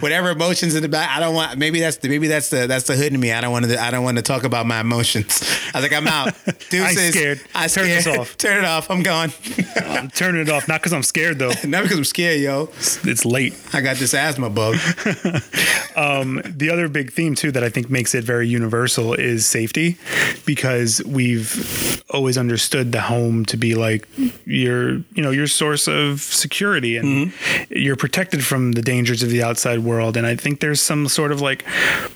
Whatever 0.00 0.30
emotions 0.30 0.74
in 0.74 0.82
the 0.82 0.88
back, 0.88 1.10
I 1.14 1.20
don't 1.20 1.34
want. 1.34 1.58
Maybe 1.58 1.78
that's 1.78 1.98
the 1.98 2.08
maybe 2.08 2.26
that's 2.26 2.48
the 2.48 2.66
that's 2.66 2.86
the 2.86 2.96
hood 2.96 3.12
in 3.12 3.20
me. 3.20 3.32
I 3.32 3.42
don't 3.42 3.52
want 3.52 3.66
to. 3.66 3.78
I 3.78 3.90
don't 3.90 4.02
want 4.02 4.16
to 4.16 4.22
talk 4.22 4.44
about 4.44 4.64
my 4.64 4.80
emotions. 4.80 5.42
I 5.74 5.78
was 5.78 5.82
like, 5.82 5.92
I'm 5.92 6.06
out. 6.08 6.34
Deuces. 6.70 7.10
scared. 7.10 7.40
I 7.54 7.68
Turn 7.68 7.84
this 7.88 8.06
off. 8.06 8.36
Turn 8.38 8.58
it 8.58 8.64
off. 8.64 8.90
I'm 8.90 9.02
gone. 9.02 9.30
Uh, 9.76 9.82
i'm 10.02 10.08
turning 10.10 10.40
it 10.42 10.48
off 10.50 10.68
not 10.68 10.80
because 10.80 10.92
i'm 10.92 11.02
scared 11.02 11.38
though 11.38 11.52
Not 11.64 11.82
because 11.82 11.98
I'm 11.98 12.04
scared, 12.04 12.40
yo. 12.40 12.64
it's 12.72 13.24
late 13.24 13.54
I 13.72 13.80
got 13.80 13.96
this 13.96 14.14
asthma 14.14 14.48
bug. 14.50 14.76
Um, 15.96 16.40
the 16.44 16.70
other 16.70 16.88
big 16.88 17.12
theme 17.12 17.34
too 17.34 17.52
that 17.52 17.62
I 17.62 17.68
think 17.68 17.90
makes 17.90 18.14
it 18.14 18.24
very 18.24 18.48
universal 18.48 19.12
is 19.14 19.44
safety, 19.46 19.98
because 20.46 21.02
we've 21.04 22.02
always 22.10 22.38
understood 22.38 22.92
the 22.92 23.00
home 23.02 23.44
to 23.46 23.56
be 23.56 23.74
like 23.82 24.08
mm-hmm. 24.12 24.50
your 24.50 24.92
you 25.12 25.22
know 25.22 25.30
your 25.30 25.46
source 25.46 25.88
of 25.88 26.20
security 26.20 26.96
and 26.96 27.06
mm-hmm. 27.08 27.72
you're 27.76 27.96
protected 27.96 28.44
from 28.44 28.72
the 28.72 28.82
dangers 28.82 29.22
of 29.22 29.28
the 29.28 29.42
outside 29.42 29.80
world. 29.80 30.16
And 30.16 30.26
I 30.26 30.36
think 30.36 30.60
there's 30.60 30.80
some 30.80 31.08
sort 31.08 31.32
of 31.32 31.40
like 31.40 31.64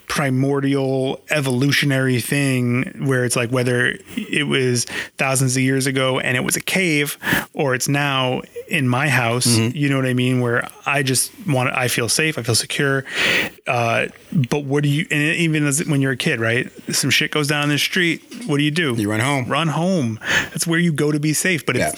primordial 0.06 1.20
evolutionary 1.30 2.20
thing 2.20 2.84
where 3.06 3.24
it's 3.24 3.36
like 3.36 3.50
whether 3.50 3.98
it 4.16 4.46
was 4.46 4.86
thousands 5.18 5.56
of 5.56 5.62
years 5.62 5.86
ago 5.86 6.18
and 6.18 6.36
it 6.36 6.44
was 6.44 6.56
a 6.56 6.60
cave 6.60 7.18
or 7.52 7.74
it's 7.74 7.88
now 7.88 8.40
in 8.68 8.88
my 8.88 9.08
house 9.08 9.46
mm-hmm. 9.46 9.76
you 9.76 9.88
know 9.88 9.96
what 9.96 10.06
i 10.06 10.14
mean? 10.14 10.40
Where 10.40 10.68
i 10.86 11.02
just 11.02 11.32
want 11.46 11.70
i 11.74 11.88
feel 11.88 12.08
safe 12.08 12.38
i 12.38 12.42
feel 12.42 12.54
secure. 12.54 13.04
Uh, 13.66 14.06
but 14.50 14.64
what 14.64 14.84
do 14.84 14.88
you 14.88 15.06
and 15.10 15.20
even 15.36 15.66
as 15.66 15.84
when 15.86 16.00
you're 16.00 16.12
a 16.12 16.16
kid 16.16 16.40
right? 16.40 16.70
Some 16.94 17.10
shit 17.10 17.30
goes 17.30 17.48
down 17.48 17.64
in 17.64 17.70
the 17.70 17.78
street. 17.78 18.22
What 18.46 18.58
do 18.58 18.62
you 18.62 18.70
do? 18.70 18.94
You 18.94 19.10
run 19.10 19.20
home. 19.20 19.44
run 19.46 19.68
home. 19.68 20.18
That's 20.50 20.66
where 20.66 20.78
you 20.78 20.92
go 20.92 21.10
to 21.10 21.18
be 21.18 21.32
safe 21.32 21.55
but 21.64 21.76
it 21.76 21.94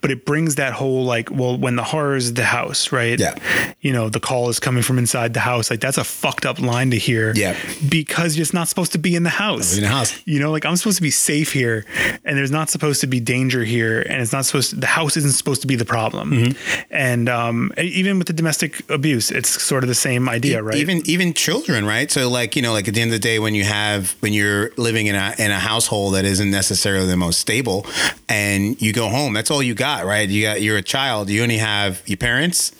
but 0.00 0.10
it 0.10 0.24
brings 0.26 0.54
that 0.56 0.72
whole 0.72 1.04
like 1.04 1.30
well 1.30 1.56
when 1.56 1.76
the 1.76 1.84
horror 1.84 2.16
is 2.16 2.34
the 2.34 2.44
house 2.44 2.90
right 2.92 3.18
Yeah. 3.20 3.34
you 3.80 3.92
know 3.92 4.08
the 4.08 4.20
call 4.20 4.48
is 4.48 4.58
coming 4.58 4.82
from 4.82 4.98
inside 4.98 5.34
the 5.34 5.40
house 5.40 5.70
like 5.70 5.80
that's 5.80 5.98
a 5.98 6.04
fucked 6.04 6.46
up 6.46 6.58
line 6.58 6.90
to 6.90 6.96
hear 6.98 7.32
Yeah. 7.36 7.54
because 7.88 8.38
it's 8.38 8.52
not 8.54 8.68
supposed 8.68 8.92
to 8.92 8.98
be 8.98 9.14
in 9.14 9.22
the 9.22 9.30
house 9.30 9.76
In 9.76 9.82
the 9.82 9.88
house. 9.88 10.18
you 10.24 10.40
know 10.40 10.50
like 10.50 10.64
i'm 10.64 10.76
supposed 10.76 10.96
to 10.96 11.02
be 11.02 11.10
safe 11.10 11.52
here 11.52 11.84
and 12.24 12.36
there's 12.38 12.50
not 12.50 12.70
supposed 12.70 13.00
to 13.02 13.06
be 13.06 13.20
danger 13.20 13.62
here 13.64 14.00
and 14.00 14.20
it's 14.22 14.32
not 14.32 14.44
supposed 14.46 14.70
to, 14.70 14.76
the 14.76 14.86
house 14.86 15.16
isn't 15.16 15.32
supposed 15.32 15.60
to 15.60 15.66
be 15.66 15.76
the 15.76 15.84
problem 15.84 16.30
Mm-hmm. 16.32 16.82
and 16.90 17.28
um, 17.28 17.72
even 17.78 18.18
with 18.18 18.26
the 18.26 18.32
domestic 18.32 18.88
abuse 18.90 19.30
it's 19.30 19.62
sort 19.62 19.84
of 19.84 19.88
the 19.88 19.94
same 19.94 20.28
idea 20.28 20.62
right 20.62 20.76
Even 20.78 21.02
even 21.06 21.34
children, 21.34 21.84
right? 21.84 22.10
So 22.10 22.28
like 22.30 22.56
you 22.56 22.62
know, 22.62 22.72
like 22.72 22.88
at 22.88 22.94
the 22.94 23.00
end 23.00 23.10
of 23.10 23.14
the 23.14 23.18
day, 23.30 23.38
when 23.38 23.54
you 23.54 23.64
have 23.64 24.14
when 24.20 24.32
you're 24.32 24.70
living 24.76 25.06
in 25.06 25.14
a 25.14 25.34
in 25.38 25.50
a 25.50 25.58
household 25.58 26.14
that 26.14 26.24
isn't 26.24 26.50
necessarily 26.50 27.06
the 27.06 27.16
most 27.16 27.38
stable, 27.40 27.86
and 28.28 28.80
you 28.80 28.92
go 28.96 29.08
home, 29.08 29.34
that's 29.34 29.50
all 29.50 29.62
you 29.62 29.74
got, 29.74 30.04
right? 30.04 30.28
You 30.28 30.42
got 30.42 30.62
you're 30.62 30.78
a 30.78 30.82
child. 30.82 31.30
You 31.30 31.42
only 31.42 31.58
have 31.58 32.02
your 32.06 32.16
parents, 32.16 32.72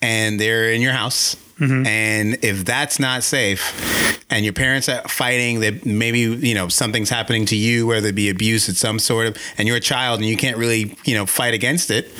and 0.00 0.38
they're 0.38 0.70
in 0.70 0.82
your 0.82 0.92
house. 0.92 1.36
Mm-hmm. 1.58 1.86
And 1.86 2.44
if 2.44 2.66
that's 2.66 3.00
not 3.00 3.22
safe, 3.22 4.22
and 4.28 4.44
your 4.44 4.52
parents 4.52 4.90
are 4.90 5.00
fighting, 5.08 5.60
that 5.60 5.86
maybe 5.86 6.20
you 6.20 6.54
know 6.54 6.68
something's 6.68 7.08
happening 7.08 7.46
to 7.46 7.56
you, 7.56 7.86
whether 7.86 8.08
it 8.08 8.14
be 8.14 8.28
abuse 8.28 8.68
at 8.68 8.76
some 8.76 8.98
sort 8.98 9.26
of, 9.26 9.38
and 9.56 9.66
you're 9.66 9.78
a 9.78 9.80
child 9.80 10.20
and 10.20 10.28
you 10.28 10.36
can't 10.36 10.58
really 10.58 10.96
you 11.04 11.14
know 11.14 11.24
fight 11.24 11.54
against 11.54 11.90
it, 11.90 12.12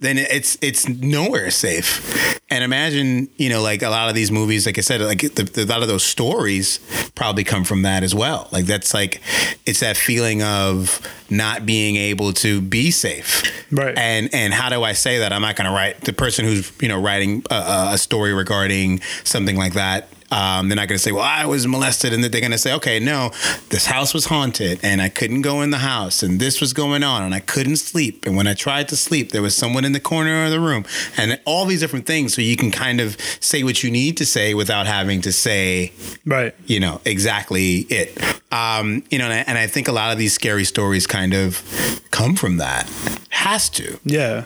then 0.00 0.18
it's 0.18 0.58
it's 0.60 0.88
nowhere 0.88 1.50
safe. 1.52 2.40
And 2.50 2.64
imagine 2.64 3.28
you 3.36 3.48
know 3.48 3.62
like 3.62 3.82
a 3.82 3.90
lot 3.90 4.08
of 4.08 4.16
these 4.16 4.32
movies, 4.32 4.66
like 4.66 4.78
I 4.78 4.80
said, 4.80 5.00
like 5.00 5.20
the, 5.20 5.44
the, 5.44 5.62
a 5.62 5.70
lot 5.70 5.82
of 5.82 5.88
those 5.88 6.04
stories 6.04 6.80
probably 7.14 7.44
come 7.44 7.62
from 7.62 7.82
that 7.82 8.02
as 8.02 8.16
well. 8.16 8.48
Like 8.50 8.64
that's 8.64 8.92
like 8.92 9.22
it's 9.64 9.78
that 9.80 9.96
feeling 9.96 10.42
of 10.42 11.00
not 11.32 11.64
being 11.66 11.96
able 11.96 12.32
to 12.34 12.60
be 12.60 12.90
safe, 12.90 13.42
Right. 13.70 13.96
And 13.96 14.28
and 14.34 14.52
how 14.52 14.68
do 14.68 14.82
I 14.82 14.92
say 14.92 15.18
that? 15.20 15.32
I'm 15.32 15.42
not 15.42 15.56
going 15.56 15.68
to 15.68 15.74
write 15.74 16.02
the 16.02 16.12
person 16.12 16.44
who's 16.44 16.70
you 16.80 16.88
know 16.88 17.00
writing 17.00 17.42
a, 17.50 17.90
a 17.94 17.98
story 17.98 18.32
regarding 18.34 19.00
something 19.24 19.56
like 19.56 19.72
that. 19.74 20.08
Um, 20.30 20.68
they're 20.70 20.76
not 20.76 20.88
going 20.88 20.96
to 20.96 21.02
say, 21.02 21.12
"Well, 21.12 21.22
I 21.24 21.44
was 21.44 21.66
molested," 21.66 22.14
and 22.14 22.24
that 22.24 22.32
they're 22.32 22.40
going 22.40 22.52
to 22.52 22.64
say, 22.66 22.72
"Okay, 22.72 22.98
no, 22.98 23.32
this 23.68 23.84
house 23.84 24.14
was 24.14 24.24
haunted, 24.26 24.80
and 24.82 25.02
I 25.02 25.10
couldn't 25.10 25.42
go 25.42 25.60
in 25.60 25.70
the 25.70 25.78
house, 25.94 26.22
and 26.22 26.40
this 26.40 26.58
was 26.58 26.72
going 26.72 27.02
on, 27.02 27.22
and 27.22 27.34
I 27.34 27.40
couldn't 27.40 27.76
sleep, 27.76 28.24
and 28.24 28.34
when 28.34 28.46
I 28.46 28.54
tried 28.54 28.88
to 28.88 28.96
sleep, 28.96 29.32
there 29.32 29.42
was 29.42 29.54
someone 29.54 29.84
in 29.84 29.92
the 29.92 30.00
corner 30.00 30.44
of 30.46 30.50
the 30.50 30.58
room, 30.60 30.86
and 31.18 31.38
all 31.44 31.66
these 31.66 31.80
different 31.80 32.06
things." 32.06 32.32
So 32.32 32.40
you 32.40 32.56
can 32.56 32.70
kind 32.70 32.98
of 32.98 33.18
say 33.40 33.62
what 33.62 33.82
you 33.82 33.90
need 33.90 34.16
to 34.16 34.24
say 34.24 34.54
without 34.54 34.86
having 34.86 35.20
to 35.22 35.32
say 35.32 35.92
Right. 36.24 36.54
you 36.66 36.80
know 36.80 37.02
exactly 37.04 37.80
it 37.90 38.16
um 38.52 39.02
you 39.10 39.18
know 39.18 39.24
and 39.26 39.34
I, 39.34 39.44
and 39.48 39.58
I 39.58 39.66
think 39.66 39.86
a 39.88 39.92
lot 39.92 40.12
of 40.12 40.18
these 40.18 40.32
scary 40.32 40.64
stories 40.64 41.06
kind 41.06 41.21
of 41.32 41.62
come 42.10 42.34
from 42.36 42.58
that 42.58 42.88
has 43.30 43.68
to 43.70 43.98
Yeah. 44.04 44.44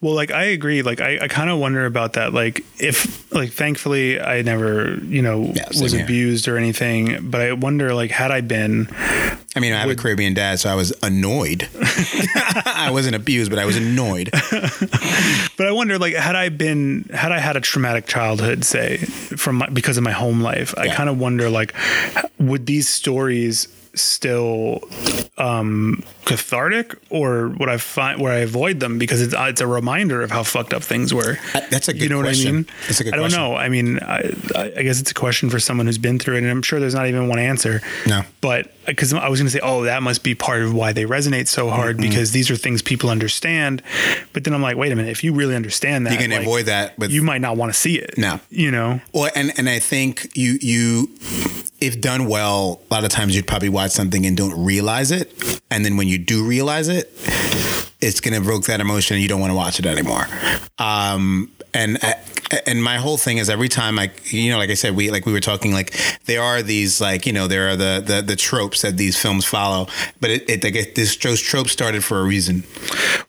Well, 0.00 0.14
like 0.14 0.32
I 0.32 0.44
agree. 0.46 0.82
Like 0.82 1.00
I, 1.00 1.18
I 1.22 1.28
kind 1.28 1.48
of 1.48 1.58
wonder 1.60 1.86
about 1.86 2.14
that. 2.14 2.32
Like 2.32 2.64
if 2.80 3.32
like 3.32 3.52
thankfully 3.52 4.20
I 4.20 4.42
never, 4.42 4.96
you 5.04 5.22
know, 5.22 5.52
Yeah, 5.54 5.68
was 5.80 5.92
here. 5.92 6.02
abused 6.02 6.48
or 6.48 6.56
anything, 6.56 7.30
but 7.30 7.40
I 7.40 7.52
wonder 7.52 7.94
like 7.94 8.10
had 8.10 8.30
I 8.30 8.40
been 8.40 8.88
i 9.54 9.60
mean 9.60 9.74
i 9.74 9.80
have 9.80 9.90
a 9.90 9.94
caribbean 9.94 10.32
dad 10.32 10.58
so 10.58 10.70
i 10.70 10.74
was 10.74 10.94
annoyed 11.02 11.68
i 12.64 12.88
wasn't 12.90 13.14
abused 13.14 13.50
but 13.50 13.58
i 13.58 13.66
was 13.66 13.76
annoyed 13.76 14.30
but 15.56 15.66
I 15.66 15.72
wonder 15.72 15.98
like 15.98 16.14
had 16.14 16.36
I 16.36 16.48
been 16.48 17.04
had 17.12 17.32
I 17.32 17.38
had 17.38 17.56
a 17.56 17.60
traumatic 17.60 18.06
childhood 18.06 18.64
say 18.64 18.96
from 18.96 19.56
my, 19.56 19.68
because 19.68 19.96
of 19.96 20.04
my 20.04 20.12
home 20.12 20.40
life, 20.40 20.74
I 20.76 20.88
kind 20.88 21.08
of 21.08 21.18
wonder 21.18 21.50
like 21.50 21.74
would 22.38 22.66
these 22.66 22.88
stories 22.88 23.68
still 23.94 24.80
um 25.38 26.02
cathartic 26.24 26.96
or 27.10 27.48
would 27.48 27.68
I 27.68 27.76
find 27.76 28.20
where 28.20 28.32
I 28.32 28.38
avoid 28.38 28.80
them 28.80 28.98
because 28.98 29.20
it's 29.20 29.34
it's 29.36 29.60
a 29.60 29.66
reminder 29.66 30.22
of 30.22 30.30
how 30.30 30.42
fucked 30.42 30.72
up 30.72 30.82
things 30.82 31.12
were. 31.12 31.38
Uh, 31.54 31.60
that's 31.70 31.88
a 31.88 31.92
good 31.92 32.02
you 32.02 32.08
know 32.08 32.20
question. 32.22 32.44
what 32.46 32.52
I 32.52 32.56
mean? 32.56 32.66
That's 32.86 33.00
a 33.00 33.04
good 33.04 33.14
I 33.14 33.16
don't 33.16 33.24
question. 33.24 33.40
know. 33.42 33.56
I 33.56 33.68
mean, 33.68 33.98
I 34.00 34.34
I 34.76 34.82
guess 34.82 35.00
it's 35.00 35.10
a 35.10 35.14
question 35.14 35.50
for 35.50 35.58
someone 35.58 35.86
who's 35.86 35.98
been 35.98 36.18
through 36.18 36.36
it, 36.36 36.42
and 36.42 36.50
I'm 36.50 36.62
sure 36.62 36.80
there's 36.80 36.94
not 36.94 37.06
even 37.06 37.28
one 37.28 37.38
answer. 37.38 37.82
No. 38.06 38.22
But 38.40 38.72
because 38.86 39.12
I 39.12 39.28
was 39.28 39.40
going 39.40 39.46
to 39.46 39.52
say, 39.52 39.60
oh, 39.62 39.84
that 39.84 40.02
must 40.02 40.22
be 40.22 40.34
part 40.34 40.62
of 40.62 40.74
why 40.74 40.92
they 40.92 41.04
resonate 41.04 41.48
so 41.48 41.68
hard 41.70 41.96
Mm-hmm. 41.96 42.08
because 42.08 42.32
these 42.32 42.50
are 42.50 42.56
things 42.56 42.82
people 42.82 43.10
understand. 43.10 43.82
But 44.32 44.44
then 44.44 44.54
I'm 44.54 44.62
like, 44.62 44.76
wait 44.76 44.92
a 44.92 44.96
minute, 44.96 45.10
if 45.10 45.22
you 45.24 45.32
really 45.34 45.54
understand 45.54 46.06
that, 46.06 46.12
you 46.12 46.18
can 46.18 46.30
like, 46.30 46.40
avoid 46.40 46.66
that 46.66 46.98
but 46.98 47.10
you 47.10 47.22
might 47.22 47.40
not 47.40 47.56
want 47.56 47.72
to 47.72 47.78
see 47.78 47.98
it. 47.98 48.16
No. 48.16 48.40
You 48.50 48.70
know? 48.70 49.00
Well, 49.12 49.30
and 49.34 49.52
and 49.58 49.68
I 49.68 49.78
think 49.78 50.30
you 50.34 50.58
you 50.60 51.08
if 51.80 52.00
done 52.00 52.26
well, 52.26 52.80
a 52.90 52.94
lot 52.94 53.04
of 53.04 53.10
times 53.10 53.34
you'd 53.34 53.46
probably 53.46 53.68
watch 53.68 53.90
something 53.90 54.24
and 54.24 54.36
don't 54.36 54.64
realize 54.64 55.10
it, 55.10 55.60
and 55.70 55.84
then 55.84 55.96
when 55.96 56.08
you 56.08 56.16
do 56.18 56.44
realize 56.44 56.88
it, 56.88 57.12
it's 58.00 58.20
going 58.20 58.34
to 58.34 58.40
evoke 58.40 58.64
that 58.66 58.80
emotion, 58.80 59.14
and 59.16 59.22
you 59.22 59.28
don't 59.28 59.40
want 59.40 59.50
to 59.50 59.56
watch 59.56 59.78
it 59.78 59.86
anymore. 59.86 60.26
Um, 60.78 61.50
and 61.74 61.98
I, 62.02 62.14
and 62.66 62.82
my 62.82 62.98
whole 62.98 63.16
thing 63.16 63.38
is 63.38 63.48
every 63.48 63.68
time 63.68 63.98
I 63.98 64.10
you 64.24 64.50
know 64.50 64.58
like 64.58 64.70
I 64.70 64.74
said 64.74 64.94
we 64.94 65.10
like 65.10 65.26
we 65.26 65.32
were 65.32 65.40
talking 65.40 65.72
like 65.72 65.94
there 66.26 66.42
are 66.42 66.62
these 66.62 67.00
like 67.00 67.26
you 67.26 67.32
know 67.32 67.46
there 67.46 67.68
are 67.70 67.76
the 67.76 68.02
the, 68.04 68.22
the 68.22 68.36
tropes 68.36 68.82
that 68.82 68.96
these 68.96 69.20
films 69.20 69.44
follow, 69.44 69.88
but 70.20 70.30
it, 70.30 70.48
it 70.48 70.64
like 70.64 70.94
this 70.94 71.16
those 71.16 71.40
tropes 71.40 71.72
started 71.72 72.04
for 72.04 72.20
a 72.20 72.24
reason. 72.24 72.64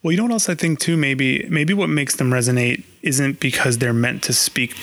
Well, 0.02 0.12
you 0.12 0.18
know 0.18 0.24
what 0.24 0.34
else 0.34 0.50
I 0.50 0.56
think 0.56 0.80
too? 0.80 0.98
Maybe 0.98 1.48
maybe 1.50 1.74
what 1.74 1.90
makes 1.90 2.16
them 2.16 2.32
resonate 2.32 2.84
isn't 3.04 3.40
because 3.40 3.78
they're 3.78 3.94
meant 3.94 4.24
to 4.24 4.34
speak 4.34 4.74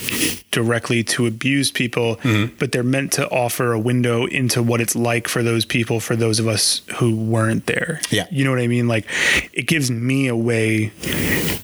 directly 0.51 1.02
to 1.05 1.26
abused 1.26 1.74
people, 1.74 2.16
Mm-hmm. 2.20 2.55
but 2.59 2.70
they're 2.72 2.82
meant 2.82 3.12
to 3.12 3.28
offer 3.30 3.72
a 3.72 3.78
window 3.78 4.26
into 4.26 4.62
what 4.62 4.80
it's 4.80 4.94
like 4.94 5.26
for 5.26 5.42
those 5.42 5.64
people, 5.64 6.01
for 6.01 6.14
those 6.14 6.38
of 6.38 6.47
us 6.47 6.82
who 6.98 7.16
weren't 7.16 7.66
there. 7.66 8.01
Yeah. 8.10 8.26
You 8.30 8.44
know 8.44 8.51
what 8.51 8.60
I 8.60 8.66
mean? 8.66 8.86
Like 8.88 9.06
it 9.52 9.66
gives 9.66 9.90
me 9.90 10.28
a 10.28 10.36
way 10.36 10.92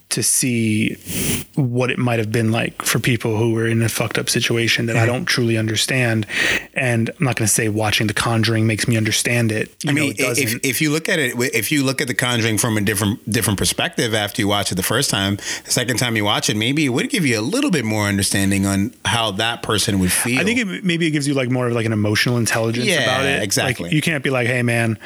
to 0.08 0.22
see 0.22 0.94
what 1.56 1.90
it 1.90 1.98
might 1.98 2.18
have 2.18 2.32
been 2.32 2.50
like 2.50 2.80
for 2.82 2.98
people 2.98 3.36
who 3.36 3.52
were 3.52 3.66
in 3.66 3.82
a 3.82 3.88
fucked 3.88 4.16
up 4.18 4.30
situation 4.30 4.86
that 4.86 4.96
I 4.96 5.04
don't 5.04 5.26
truly 5.26 5.58
understand. 5.58 6.26
And 6.72 7.10
I'm 7.10 7.24
not 7.24 7.36
going 7.36 7.46
to 7.46 7.52
say 7.52 7.68
watching 7.68 8.06
The 8.06 8.14
Conjuring 8.14 8.66
makes 8.66 8.88
me 8.88 8.96
understand 8.96 9.52
it. 9.52 9.74
You 9.84 9.90
I 9.90 9.92
know, 9.94 10.00
mean, 10.02 10.10
it 10.12 10.18
doesn't. 10.18 10.42
if, 10.42 10.64
if 10.64 10.80
you 10.80 10.90
look 10.90 11.08
at 11.10 11.18
it, 11.18 11.34
if 11.54 11.70
you 11.70 11.84
look 11.84 12.00
at 12.00 12.08
The 12.08 12.14
Conjuring 12.14 12.56
from 12.56 12.78
a 12.78 12.80
different 12.80 13.28
different 13.30 13.58
perspective 13.58 14.14
after 14.14 14.40
you 14.40 14.48
watch 14.48 14.72
it 14.72 14.76
the 14.76 14.82
first 14.82 15.10
time, 15.10 15.36
the 15.36 15.70
second 15.70 15.98
time 15.98 16.16
you 16.16 16.24
watch 16.24 16.45
it, 16.50 16.56
maybe 16.56 16.84
it 16.84 16.88
would 16.90 17.10
give 17.10 17.24
you 17.26 17.38
a 17.38 17.42
little 17.42 17.70
bit 17.70 17.84
more 17.84 18.06
understanding 18.06 18.66
on 18.66 18.92
how 19.04 19.30
that 19.32 19.62
person 19.62 19.98
would 20.00 20.12
feel. 20.12 20.40
I 20.40 20.44
think 20.44 20.58
it, 20.60 20.84
maybe 20.84 21.06
it 21.06 21.10
gives 21.10 21.26
you 21.28 21.34
like 21.34 21.50
more 21.50 21.66
of 21.66 21.72
like 21.72 21.86
an 21.86 21.92
emotional 21.92 22.36
intelligence 22.36 22.86
Yeah, 22.86 23.02
about 23.02 23.24
it. 23.24 23.42
exactly. 23.42 23.84
Like, 23.84 23.92
you 23.92 24.00
can't 24.02 24.22
be 24.24 24.30
like, 24.30 24.46
"Hey, 24.46 24.62
man, 24.62 24.98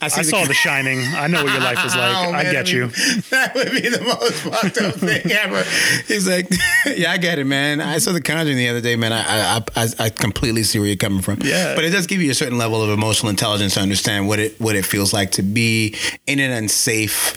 I, 0.00 0.08
see 0.08 0.22
the- 0.22 0.28
saw 0.28 0.44
The 0.44 0.54
Shining. 0.54 1.00
I 1.14 1.26
know 1.26 1.42
what 1.44 1.52
your 1.52 1.62
life 1.62 1.82
was 1.82 1.94
like. 1.96 2.12
Oh, 2.28 2.32
I 2.32 2.42
get 2.44 2.68
I 2.68 2.70
you." 2.70 2.86
That 3.30 3.54
would 3.54 3.70
be 3.72 3.88
the 3.88 4.02
most 4.02 4.34
fucked 4.42 4.78
up 4.78 4.94
thing 4.96 5.30
ever. 5.32 5.62
He's 6.06 6.28
like, 6.28 6.46
"Yeah, 6.96 7.12
I 7.12 7.18
get 7.18 7.38
it, 7.38 7.44
man. 7.44 7.80
I 7.80 7.98
saw 7.98 8.12
The 8.12 8.20
Conjuring 8.20 8.56
the 8.58 8.68
other 8.68 8.80
day, 8.80 8.96
man. 8.96 9.12
I 9.12 9.22
I, 9.56 9.62
I, 9.76 9.88
I 9.98 10.08
completely 10.10 10.62
see 10.62 10.78
where 10.78 10.88
you're 10.88 10.96
coming 10.96 11.22
from. 11.22 11.38
Yeah. 11.42 11.74
but 11.74 11.84
it 11.84 11.90
does 11.90 12.06
give 12.06 12.20
you 12.20 12.30
a 12.30 12.34
certain 12.34 12.58
level 12.58 12.82
of 12.82 12.90
emotional 12.90 13.30
intelligence 13.30 13.74
to 13.74 13.80
understand 13.80 14.28
what 14.28 14.38
it 14.38 14.60
what 14.60 14.76
it 14.76 14.84
feels 14.84 15.12
like 15.12 15.32
to 15.32 15.42
be 15.42 15.94
in 16.26 16.38
an 16.40 16.50
unsafe 16.50 17.36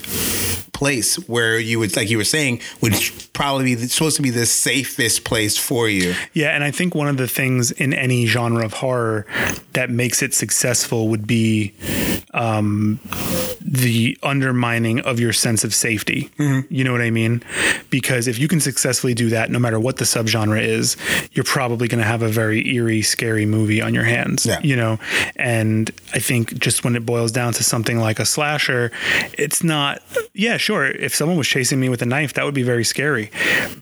place 0.75 1.15
where 1.27 1.57
you 1.57 1.79
would, 1.79 1.95
like 1.95 2.09
you 2.09 2.17
were 2.17 2.23
saying, 2.23 2.61
would 2.81 2.93
probably 3.33 3.75
be 3.75 3.87
supposed 3.87 4.17
to 4.17 4.21
be 4.21 4.29
the 4.29 4.45
safest 4.45 5.23
place 5.23 5.57
for 5.57 5.89
you. 5.89 6.13
Yeah, 6.33 6.49
and 6.49 6.63
I 6.63 6.71
think 6.71 6.93
one 6.93 7.07
of 7.07 7.17
the 7.17 7.27
things 7.27 7.71
in 7.71 7.93
any 7.93 8.25
genre 8.27 8.65
of 8.65 8.73
horror 8.73 9.25
that 9.73 9.89
makes 9.89 10.21
it 10.21 10.33
successful 10.33 11.07
would 11.07 11.25
be 11.25 11.73
um, 12.33 12.99
the 13.61 14.17
undermining 14.21 14.99
of 15.01 15.19
your 15.19 15.33
sense 15.33 15.63
of 15.63 15.73
safety. 15.73 16.29
Mm-hmm. 16.37 16.73
You 16.73 16.83
know 16.83 16.91
what 16.91 17.01
I 17.01 17.09
mean? 17.09 17.41
Because 17.89 18.27
if 18.27 18.37
you 18.37 18.47
can 18.47 18.59
successfully 18.59 19.13
do 19.13 19.29
that, 19.29 19.49
no 19.49 19.59
matter 19.59 19.79
what 19.79 19.97
the 19.97 20.05
subgenre 20.05 20.61
is, 20.61 20.97
you're 21.31 21.45
probably 21.45 21.87
going 21.87 22.01
to 22.01 22.07
have 22.07 22.21
a 22.21 22.27
very 22.29 22.67
eerie, 22.75 23.01
scary 23.01 23.45
movie 23.45 23.81
on 23.81 23.93
your 23.93 24.03
hands. 24.03 24.45
Yeah. 24.45 24.59
You 24.61 24.75
know, 24.75 24.99
and 25.37 25.89
I 26.13 26.19
think 26.19 26.57
just 26.59 26.83
when 26.83 26.95
it 26.95 27.05
boils 27.05 27.31
down 27.31 27.53
to 27.53 27.63
something 27.63 27.97
like 27.97 28.19
a 28.19 28.25
slasher, 28.25 28.91
it's 29.37 29.63
not. 29.63 30.01
Yeah, 30.33 30.57
sure. 30.65 30.85
If 30.85 31.13
someone 31.15 31.37
was 31.37 31.47
chasing 31.47 31.79
me 31.79 31.87
with 31.89 32.01
a 32.01 32.05
knife, 32.05 32.33
that 32.33 32.43
would 32.45 32.53
be 32.55 32.63
very 32.73 32.83
scary. 32.83 33.31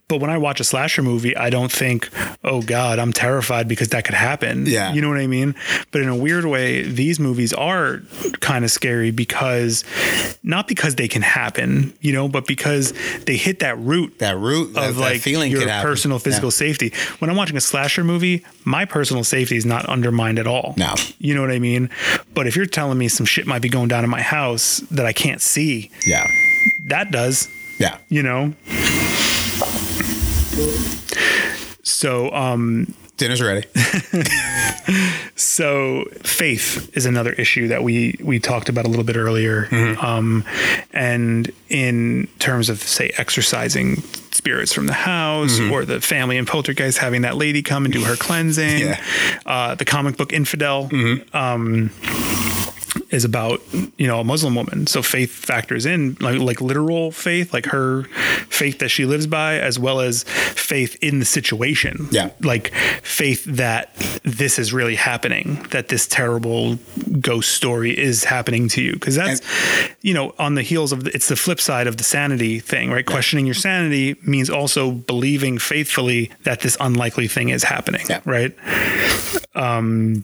But 0.07 0.17
when 0.21 0.29
I 0.29 0.37
watch 0.37 0.59
a 0.59 0.63
slasher 0.63 1.01
movie, 1.01 1.35
I 1.35 1.49
don't 1.49 1.71
think, 1.71 2.09
"Oh 2.43 2.61
God, 2.61 2.99
I'm 2.99 3.13
terrified 3.13 3.67
because 3.67 3.89
that 3.89 4.03
could 4.05 4.15
happen." 4.29 4.65
Yeah. 4.65 4.93
you 4.93 5.01
know 5.01 5.09
what 5.09 5.17
I 5.17 5.27
mean. 5.27 5.55
But 5.91 6.01
in 6.01 6.09
a 6.09 6.15
weird 6.15 6.45
way, 6.45 6.83
these 6.83 7.19
movies 7.19 7.51
are 7.53 8.01
kind 8.39 8.63
of 8.65 8.71
scary 8.71 9.11
because 9.11 9.83
not 10.43 10.67
because 10.67 10.95
they 10.95 11.07
can 11.07 11.21
happen, 11.21 11.93
you 12.01 12.11
know, 12.13 12.27
but 12.27 12.45
because 12.47 12.93
they 13.25 13.37
hit 13.37 13.59
that 13.59 13.77
root 13.79 14.19
That 14.19 14.37
root, 14.37 14.75
of 14.77 14.95
that 14.95 15.01
like 15.01 15.21
feeling 15.21 15.51
your 15.51 15.65
personal 15.81 16.19
physical 16.19 16.47
Yeah. 16.47 16.65
safety. 16.65 16.93
When 17.19 17.29
I'm 17.29 17.35
watching 17.37 17.57
a 17.57 17.61
slasher 17.61 18.03
movie, 18.03 18.43
my 18.65 18.85
personal 18.85 19.23
safety 19.23 19.55
is 19.57 19.65
not 19.65 19.85
undermined 19.85 20.39
at 20.39 20.47
all. 20.47 20.73
No. 20.77 20.93
You 21.19 21.33
know 21.35 21.41
what 21.41 21.51
I 21.51 21.59
mean? 21.59 21.89
But 22.33 22.47
if 22.47 22.55
you're 22.55 22.65
telling 22.65 22.97
me 22.97 23.07
some 23.07 23.25
shit 23.25 23.47
might 23.47 23.61
be 23.61 23.69
going 23.69 23.87
down 23.87 24.03
in 24.03 24.09
my 24.09 24.21
house 24.21 24.81
that 24.91 25.05
I 25.05 25.13
can't 25.13 25.41
see, 25.41 25.89
Yeah, 26.05 26.25
that 26.85 27.11
does, 27.11 27.49
yeah. 27.79 27.97
you 28.09 28.23
know? 28.23 28.53
So, 31.83 32.31
um, 32.31 32.93
Dinner's 33.17 33.41
ready. 33.41 33.65
So 35.35 36.05
faith 36.23 36.95
is 36.95 37.05
another 37.05 37.31
issue 37.33 37.67
that 37.69 37.83
we 37.83 38.15
we 38.21 38.39
talked 38.39 38.69
about 38.69 38.85
a 38.85 38.87
little 38.87 39.03
bit 39.03 39.15
earlier, 39.15 39.65
Mm-hmm. 39.65 40.03
um, 40.05 40.43
and 40.91 41.51
in 41.69 42.27
terms 42.39 42.69
of 42.69 42.81
say 42.81 43.11
exercising 43.17 43.97
spirits 44.31 44.73
from 44.73 44.85
the 44.87 44.93
house 44.93 45.59
or 45.59 45.85
the 45.85 45.99
family 46.01 46.37
and 46.37 46.47
poltergeist 46.47 46.97
having 46.99 47.21
that 47.23 47.35
lady 47.35 47.61
come 47.61 47.85
and 47.85 47.93
do 47.93 48.03
her 48.03 48.15
cleansing, 48.15 48.69
Mm-hmm. 48.81 48.87
Yeah. 48.89 48.95
Mm-hmm. 48.95 49.49
uh, 49.49 49.75
the 49.75 49.85
comic 49.85 50.17
book 50.17 50.33
infidel. 50.33 50.89
Um, 51.33 51.89
is 53.09 53.25
about 53.25 53.61
you 53.97 54.07
know 54.07 54.19
a 54.19 54.23
Muslim 54.23 54.55
woman, 54.55 54.87
so 54.87 55.01
faith 55.01 55.31
factors 55.31 55.85
in 55.85 56.15
like 56.19 56.39
like 56.39 56.61
literal 56.61 57.11
faith, 57.11 57.53
like 57.53 57.65
her 57.67 58.03
faith 58.49 58.79
that 58.79 58.89
she 58.89 59.05
lives 59.05 59.27
by, 59.27 59.57
as 59.59 59.79
well 59.79 59.99
as 59.99 60.23
faith 60.23 60.95
in 61.01 61.19
the 61.19 61.25
situation. 61.25 62.07
Yeah. 62.11 62.29
like 62.41 62.73
faith 63.01 63.43
that 63.45 63.95
this 64.23 64.59
is 64.59 64.73
really 64.73 64.95
happening, 64.95 65.63
that 65.71 65.87
this 65.89 66.07
terrible 66.07 66.77
ghost 67.19 67.51
story 67.53 67.97
is 67.97 68.23
happening 68.25 68.67
to 68.69 68.81
you, 68.81 68.93
because 68.93 69.15
that's 69.15 69.41
you 70.01 70.13
know 70.13 70.33
on 70.37 70.55
the 70.55 70.61
heels 70.63 70.91
of 70.91 71.03
the, 71.05 71.11
it's 71.15 71.27
the 71.29 71.35
flip 71.35 71.59
side 71.59 71.87
of 71.87 71.97
the 71.97 72.03
sanity 72.03 72.59
thing, 72.59 72.91
right? 72.91 73.05
Questioning 73.05 73.45
your 73.45 73.55
sanity 73.55 74.15
means 74.25 74.49
also 74.49 74.91
believing 74.91 75.57
faithfully 75.57 76.31
that 76.43 76.59
this 76.61 76.77
unlikely 76.79 77.27
thing 77.27 77.49
is 77.49 77.63
happening, 77.63 78.05
Yeah. 78.09 78.21
right? 78.25 78.53
Um, 79.55 80.23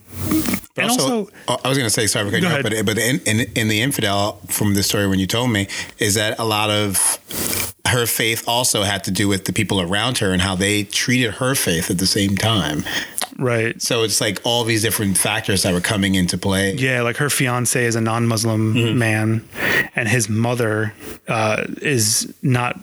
But 0.75 0.83
and 0.83 0.91
also, 0.91 1.29
also, 1.47 1.61
I 1.65 1.67
was 1.69 1.77
going 1.77 1.87
to 1.87 1.89
say, 1.93 2.07
sorry 2.07 2.29
Go 2.41 2.47
off, 2.47 2.58
ahead. 2.65 2.85
but 2.85 2.95
but 2.95 2.97
in, 2.97 3.19
in 3.25 3.41
in 3.55 3.67
the 3.67 3.81
infidel 3.81 4.41
from 4.47 4.73
the 4.73 4.83
story 4.83 5.07
when 5.07 5.19
you 5.19 5.27
told 5.27 5.51
me 5.51 5.67
is 5.97 6.15
that 6.15 6.39
a 6.39 6.45
lot 6.45 6.69
of 6.69 7.19
her 7.87 8.05
faith 8.05 8.47
also 8.47 8.83
had 8.83 9.03
to 9.03 9.11
do 9.11 9.27
with 9.27 9.45
the 9.45 9.53
people 9.53 9.81
around 9.81 10.19
her 10.19 10.31
and 10.31 10.41
how 10.41 10.55
they 10.55 10.83
treated 10.83 11.35
her 11.35 11.55
faith 11.55 11.89
at 11.89 11.97
the 11.97 12.07
same 12.07 12.35
time. 12.35 12.83
Right? 13.39 13.81
So 13.81 14.03
it's 14.03 14.19
like 14.21 14.39
all 14.43 14.63
these 14.63 14.81
different 14.81 15.17
factors 15.17 15.63
that 15.63 15.73
were 15.73 15.81
coming 15.81 16.15
into 16.15 16.37
play. 16.37 16.73
Yeah, 16.73 17.01
like 17.01 17.17
her 17.17 17.29
fiance 17.29 17.83
is 17.83 17.95
a 17.95 18.01
non-Muslim 18.01 18.59
Mm-hmm. 18.59 18.97
man, 18.97 19.47
and 19.95 20.07
his 20.09 20.29
mother 20.29 20.93
uh, 21.27 21.65
is 21.81 22.31
not 22.41 22.77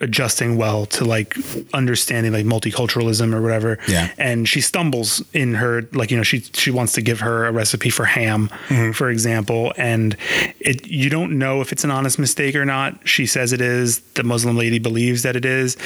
adjusting 0.00 0.56
well 0.56 0.86
to 0.86 1.04
like 1.04 1.36
understanding 1.74 2.32
like 2.32 2.44
multiculturalism 2.46 3.34
or 3.34 3.40
whatever. 3.42 3.78
Yeah. 3.88 4.10
And 4.18 4.48
she 4.48 4.60
stumbles 4.60 5.22
in 5.32 5.54
her 5.54 5.82
like 5.92 6.10
you 6.10 6.16
know 6.16 6.22
she 6.22 6.40
she 6.40 6.70
wants 6.70 6.92
to 6.94 7.02
give 7.02 7.20
her 7.20 7.46
a 7.46 7.52
recipe 7.52 7.90
for 7.90 8.04
ham, 8.04 8.48
for 8.94 9.10
example, 9.10 9.72
and 9.76 10.16
it 10.60 10.86
you 10.86 11.10
don't 11.10 11.38
know 11.38 11.60
if 11.60 11.72
it's 11.72 11.84
an 11.84 11.90
honest 11.90 12.18
mistake 12.18 12.54
or 12.54 12.64
not. 12.64 13.06
She 13.08 13.26
says 13.26 13.52
it 13.52 13.60
is. 13.60 14.00
The 14.14 14.22
Muslim 14.24 14.56
lady 14.56 14.78
believes 14.78 15.22
that 15.22 15.36
it 15.36 15.44
is, 15.44 15.76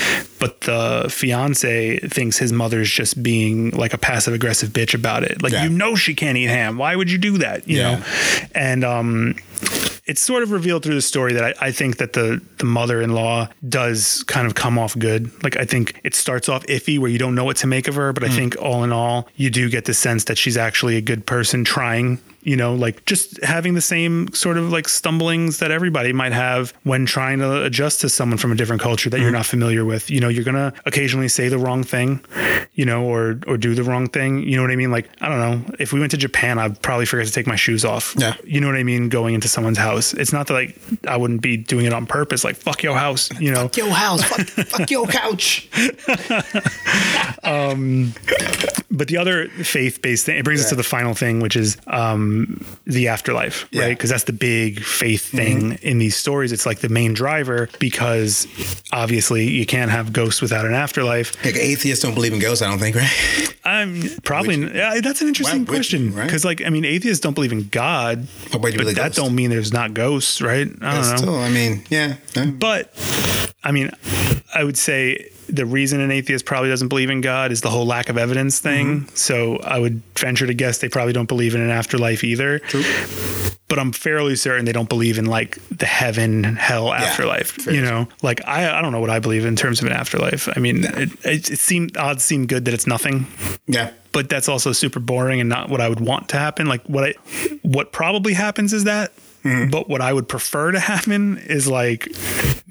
but 0.41 0.63
the 0.63 1.07
fiance 1.11 1.99
thinks 2.01 2.39
his 2.39 2.53
mother's 2.53 2.91
just 2.91 3.23
being 3.23 3.71
like 3.71 3.93
a 3.95 3.99
passive 4.15 4.33
aggressive 4.35 4.71
bitch 4.71 4.95
about 4.95 5.25
it. 5.25 5.43
Like 5.43 5.53
Yeah. 5.53 5.65
you 5.65 5.71
know 5.71 5.97
she 5.97 6.15
can't 6.15 6.39
eat 6.39 6.49
ham. 6.49 6.79
Why 6.79 6.95
would 6.95 7.11
you 7.11 7.19
do 7.19 7.39
that? 7.39 7.67
You 7.69 7.79
Yeah. 7.79 7.91
know, 7.97 8.03
and 8.55 8.85
um 8.85 9.35
it's 10.07 10.21
sort 10.21 10.43
of 10.43 10.51
revealed 10.53 10.83
through 10.85 10.95
the 10.97 11.03
story 11.03 11.33
that 11.33 11.45
I, 11.45 11.69
I 11.69 11.71
think 11.73 11.97
that 11.97 12.13
the 12.13 12.41
the 12.59 12.65
mother-in-law 12.67 13.49
does 13.69 14.23
kind 14.29 14.47
of 14.47 14.55
come 14.55 14.79
off 14.79 14.97
good. 14.99 15.31
Like 15.43 15.57
I 15.57 15.65
think 15.65 15.99
it 16.05 16.15
starts 16.15 16.49
off 16.49 16.65
iffy 16.67 16.99
where 16.99 17.11
you 17.11 17.19
don't 17.19 17.35
know 17.35 17.45
what 17.45 17.57
to 17.59 17.67
make 17.67 17.89
of 17.89 17.95
her, 17.97 18.13
but 18.13 18.23
I 18.23 18.29
think 18.29 18.55
all 18.61 18.85
in 18.85 18.93
all, 18.93 19.27
you 19.37 19.51
do 19.51 19.69
get 19.69 19.85
the 19.87 19.95
sense 19.95 20.25
that 20.25 20.39
she's 20.39 20.57
actually 20.57 20.97
a 20.97 21.01
good 21.01 21.27
person 21.27 21.65
trying. 21.65 22.19
You 22.45 22.57
know, 22.57 22.75
like 22.75 23.05
just 23.07 23.43
having 23.43 23.75
the 23.75 23.81
same 23.81 24.33
sort 24.33 24.59
of 24.59 24.71
like 24.71 24.89
stumblings 24.89 25.59
that 25.59 25.71
everybody 25.71 26.13
might 26.13 26.33
have 26.33 26.73
when 26.85 27.07
trying 27.07 27.39
to 27.41 27.65
adjust 27.65 28.01
to 28.03 28.09
someone 28.09 28.39
from 28.39 28.53
a 28.53 28.55
different 28.55 28.83
culture 28.83 29.11
that 29.11 29.21
you're 29.21 29.31
not 29.31 29.47
familiar 29.47 29.85
with. 29.85 30.11
You 30.11 30.21
know, 30.21 30.29
you're 30.29 30.45
gonna 30.45 30.73
occasionally 30.85 31.29
say 31.29 31.49
the 31.49 31.59
wrong 31.59 31.83
thing, 31.83 32.25
you 32.75 32.85
know, 32.85 33.05
or 33.05 33.41
or 33.47 33.57
do 33.57 33.75
the 33.75 33.83
wrong 33.83 34.09
thing. 34.09 34.43
You 34.43 34.57
know 34.57 34.63
what 34.63 34.71
I 34.71 34.77
mean? 34.77 34.91
Like 34.91 35.09
I 35.21 35.29
don't 35.29 35.41
know. 35.41 35.75
If 35.79 35.93
we 35.93 36.01
went 36.01 36.11
to 36.13 36.19
Japan, 36.19 36.59
I'd 36.59 36.81
probably 36.83 37.07
forget 37.07 37.27
to 37.27 37.33
take 37.33 37.47
my 37.47 37.57
shoes 37.57 37.85
off. 37.85 38.15
Yeah. 38.19 38.37
You 38.45 38.61
know 38.61 38.67
what 38.67 38.77
I 38.77 38.83
mean? 38.83 39.09
Going 39.09 39.35
into 39.35 39.49
someone's 39.49 39.79
house. 39.79 40.15
It's 40.15 40.33
not 40.33 40.47
that 40.49 40.55
like 40.55 40.79
I 41.09 41.17
wouldn't 41.17 41.43
be 41.43 41.57
doing 41.57 41.87
it 41.87 41.93
on 41.93 42.07
purpose. 42.07 42.45
Like 42.45 42.57
fuck 42.57 42.83
your 42.83 42.97
house. 42.97 43.31
You 43.41 43.53
know. 43.53 43.63
Fuck 43.63 43.77
your 43.79 43.91
house. 43.91 44.25
Fuck, 44.25 44.47
fuck 44.69 44.91
your 44.91 45.07
couch. 45.07 45.69
But 48.95 49.09
the 49.09 49.17
other 49.17 49.49
faith-based 49.49 50.25
thing, 50.25 50.39
it 50.39 50.45
brings 50.45 50.61
us 50.61 50.69
to 50.69 50.77
the 50.77 50.85
final 50.85 51.15
thing, 51.15 51.41
which 51.41 51.57
is 51.57 51.77
um, 51.89 52.34
the 52.87 53.09
afterlife, 53.09 53.67
Yeah. 53.71 53.83
right? 53.83 53.97
Because 53.97 54.11
that's 54.11 54.25
the 54.25 54.33
big 54.33 54.81
faith 54.83 55.27
mm-hmm. 55.29 55.37
thing 55.37 55.79
in 55.83 55.99
these 55.99 56.17
stories. 56.17 56.53
It's 56.53 56.67
like 56.67 56.81
the 56.81 56.89
main 56.89 57.15
driver 57.15 57.69
because 57.79 58.47
obviously 58.93 59.49
you 59.49 59.67
can't 59.67 59.91
have 59.91 60.13
ghosts 60.13 60.41
without 60.43 60.65
an 60.65 60.75
afterlife. 60.75 61.33
Like 61.45 61.57
atheists 61.57 62.03
don't 62.05 62.15
believe 62.15 62.33
in 62.33 62.41
ghosts. 62.41 62.63
I 62.63 62.69
don't 62.69 62.79
think, 62.79 62.97
right? 62.97 63.57
I'm 63.65 64.03
probably 64.25 64.57
yeah, 64.75 65.01
that's 65.01 65.23
an 65.23 65.29
interesting 65.29 65.61
you, 65.61 65.67
question 65.67 66.15
right? 66.15 66.25
because, 66.25 66.45
like, 66.45 66.63
I 66.63 66.69
mean, 66.69 66.85
atheists 66.85 67.21
don't 67.23 67.35
believe 67.35 67.53
in 67.53 67.69
God, 67.69 68.27
Oh, 68.53 68.59
but 68.59 68.77
but 68.77 68.87
that 68.87 68.95
ghosts. 68.97 69.17
don't 69.17 69.35
mean 69.35 69.49
there's 69.51 69.73
not 69.73 69.95
ghosts, 69.95 70.43
right? 70.43 70.69
I 70.83 70.95
don't 70.95 71.11
know. 71.11 71.17
Still, 71.17 71.37
I 71.39 71.49
mean, 71.51 71.83
yeah. 71.89 72.17
But 72.59 72.93
I 73.63 73.73
mean, 73.73 73.91
I 74.55 74.65
would 74.65 74.77
say 74.77 75.31
the 75.49 75.67
reason 75.67 76.01
an 76.01 76.11
atheist 76.11 76.45
probably 76.45 76.69
doesn't 76.71 76.89
believe 76.89 77.11
in 77.11 77.21
God 77.21 77.53
is 77.53 77.61
the 77.61 77.71
whole 77.71 77.87
lack 77.87 78.09
of 78.09 78.17
evidence 78.19 78.59
thing. 78.61 79.01
Mm-hmm. 79.03 79.15
So 79.15 79.59
I 79.59 79.79
would 79.79 80.03
venture 80.17 80.47
to 80.47 80.55
guess 80.55 80.79
they 80.79 80.89
probably 80.89 81.13
don't 81.13 81.29
believe 81.29 81.55
in 81.55 81.61
an 81.61 81.71
afterlife 81.71 82.25
either. 82.25 82.61
But 83.67 83.79
I'm 83.79 83.93
fairly 83.93 84.37
certain 84.37 84.67
they 84.67 84.73
don't 84.73 84.89
believe 84.89 85.19
in 85.19 85.25
like 85.25 85.59
the 85.71 85.87
heaven 85.87 86.45
hell 86.45 86.93
afterlife. 86.93 87.67
You 87.67 87.81
know, 87.81 88.07
like 88.23 88.47
I, 88.47 88.79
I 88.79 88.83
don't 88.83 88.93
know 88.93 89.01
what 89.01 89.11
I 89.11 89.19
believe 89.19 89.45
in 89.47 89.57
terms 89.57 89.81
of 89.81 89.87
an 89.87 89.93
afterlife. 89.93 90.49
I 90.55 90.61
mean, 90.61 90.85
it, 90.85 91.13
it, 91.25 91.51
it 91.51 91.59
seemed 91.59 91.97
odds 91.97 92.23
seem 92.25 92.47
good 92.47 92.67
that 92.67 92.75
it's 92.75 92.87
nothing 92.87 93.27
Yeah. 93.67 93.91
but 94.13 94.29
that's 94.29 94.49
also 94.49 94.73
super 94.73 95.01
boring 95.01 95.41
and 95.41 95.49
not 95.49 95.71
what 95.71 95.81
I 95.81 95.89
would 95.89 96.01
want 96.01 96.29
to 96.31 96.39
happen. 96.39 96.67
Like 96.67 96.85
what 96.87 97.05
I, 97.05 97.15
what 97.63 97.91
probably 97.91 98.35
happens 98.35 98.73
is 98.73 98.85
that, 98.85 99.13
Mm-hmm. 99.45 99.71
but 99.71 99.89
what 99.91 100.01
I 100.01 100.13
would 100.13 100.29
prefer 100.29 100.73
to 100.73 100.81
happen 100.81 101.37
is 101.39 101.69
like 101.69 102.09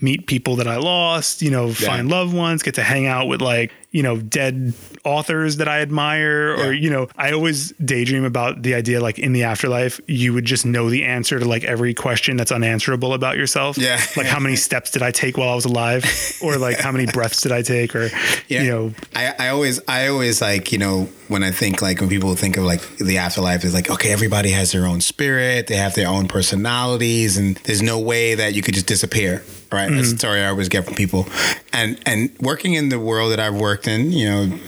meet 0.02 0.26
people 0.26 0.56
that 0.56 0.68
I 0.68 0.78
lost, 0.78 1.42
you 1.42 1.52
know, 1.52 1.72
find 1.72 2.10
loved 2.10 2.34
ones, 2.34 2.64
get 2.64 2.74
to 2.76 2.84
hang 2.84 3.06
out 3.06 3.28
with 3.28 3.42
like, 3.42 3.72
you 3.94 4.04
know, 4.04 4.18
dead 4.18 4.74
authors 5.06 5.58
that 5.58 5.68
I 5.70 5.80
admire, 5.82 6.56
or, 6.58 6.74
Yeah. 6.74 6.82
you 6.82 6.90
know, 6.90 7.08
I 7.16 7.32
always 7.32 7.72
daydream 7.74 8.26
about 8.26 8.62
the 8.64 8.74
idea 8.74 9.00
like 9.00 9.20
in 9.20 9.34
the 9.34 9.44
afterlife, 9.44 10.02
you 10.08 10.34
would 10.34 10.46
just 10.46 10.66
know 10.66 10.90
the 10.90 11.04
answer 11.04 11.40
to 11.40 11.46
like 11.46 11.64
every 11.64 11.94
question 11.94 12.36
that's 12.36 12.52
unanswerable 12.52 13.14
about 13.14 13.38
yourself. 13.38 13.78
Yeah. 13.78 14.02
Like 14.18 14.26
how 14.28 14.40
many 14.40 14.56
steps 14.68 14.92
did 14.92 15.02
I 15.04 15.12
take 15.12 15.38
while 15.38 15.50
I 15.50 15.56
was 15.56 15.66
alive? 15.66 16.04
Or 16.42 16.58
like 16.58 16.80
how 16.80 16.92
many 16.92 17.06
breaths 17.06 17.42
did 17.42 17.52
I 17.52 17.62
take? 17.62 17.96
Or, 17.96 18.10
Yeah. 18.48 18.64
you 18.64 18.70
know, 18.72 18.94
I, 19.16 19.34
I 19.40 19.48
always, 19.50 19.80
I 19.88 20.08
always 20.08 20.42
like, 20.42 20.72
you 20.72 20.80
know, 20.80 21.08
when 21.28 21.44
I 21.44 21.52
think 21.52 21.82
like 21.82 22.00
when 22.02 22.10
people 22.10 22.36
think 22.36 22.58
of 22.58 22.64
like 22.64 22.82
the 22.98 23.18
afterlife, 23.20 23.64
is 23.64 23.74
like, 23.74 23.90
okay, 23.90 24.12
everybody 24.12 24.52
has 24.52 24.72
their 24.72 24.86
own 24.88 25.02
spirit, 25.02 25.68
they 25.68 25.76
have 25.78 25.94
their 25.96 26.08
own 26.08 26.28
personalities, 26.28 27.38
and 27.38 27.56
there's 27.64 27.82
no 27.82 28.00
way 28.00 28.36
that 28.36 28.54
you 28.56 28.62
could 28.62 28.74
just 28.74 28.88
disappear. 28.88 29.44
Right. 29.74 29.90
That's 29.90 30.12
the 30.12 30.18
story 30.20 30.42
I 30.42 30.48
always 30.48 30.70
get 30.70 30.86
from 30.86 30.94
people. 30.94 31.28
And 31.74 32.00
and 32.06 32.30
working 32.40 32.76
in 32.76 32.90
the 32.90 33.00
world 33.00 33.32
that 33.32 33.40
I've 33.40 33.56
worked 33.56 33.88
in, 33.88 34.12
you 34.12 34.30
know, 34.30 34.60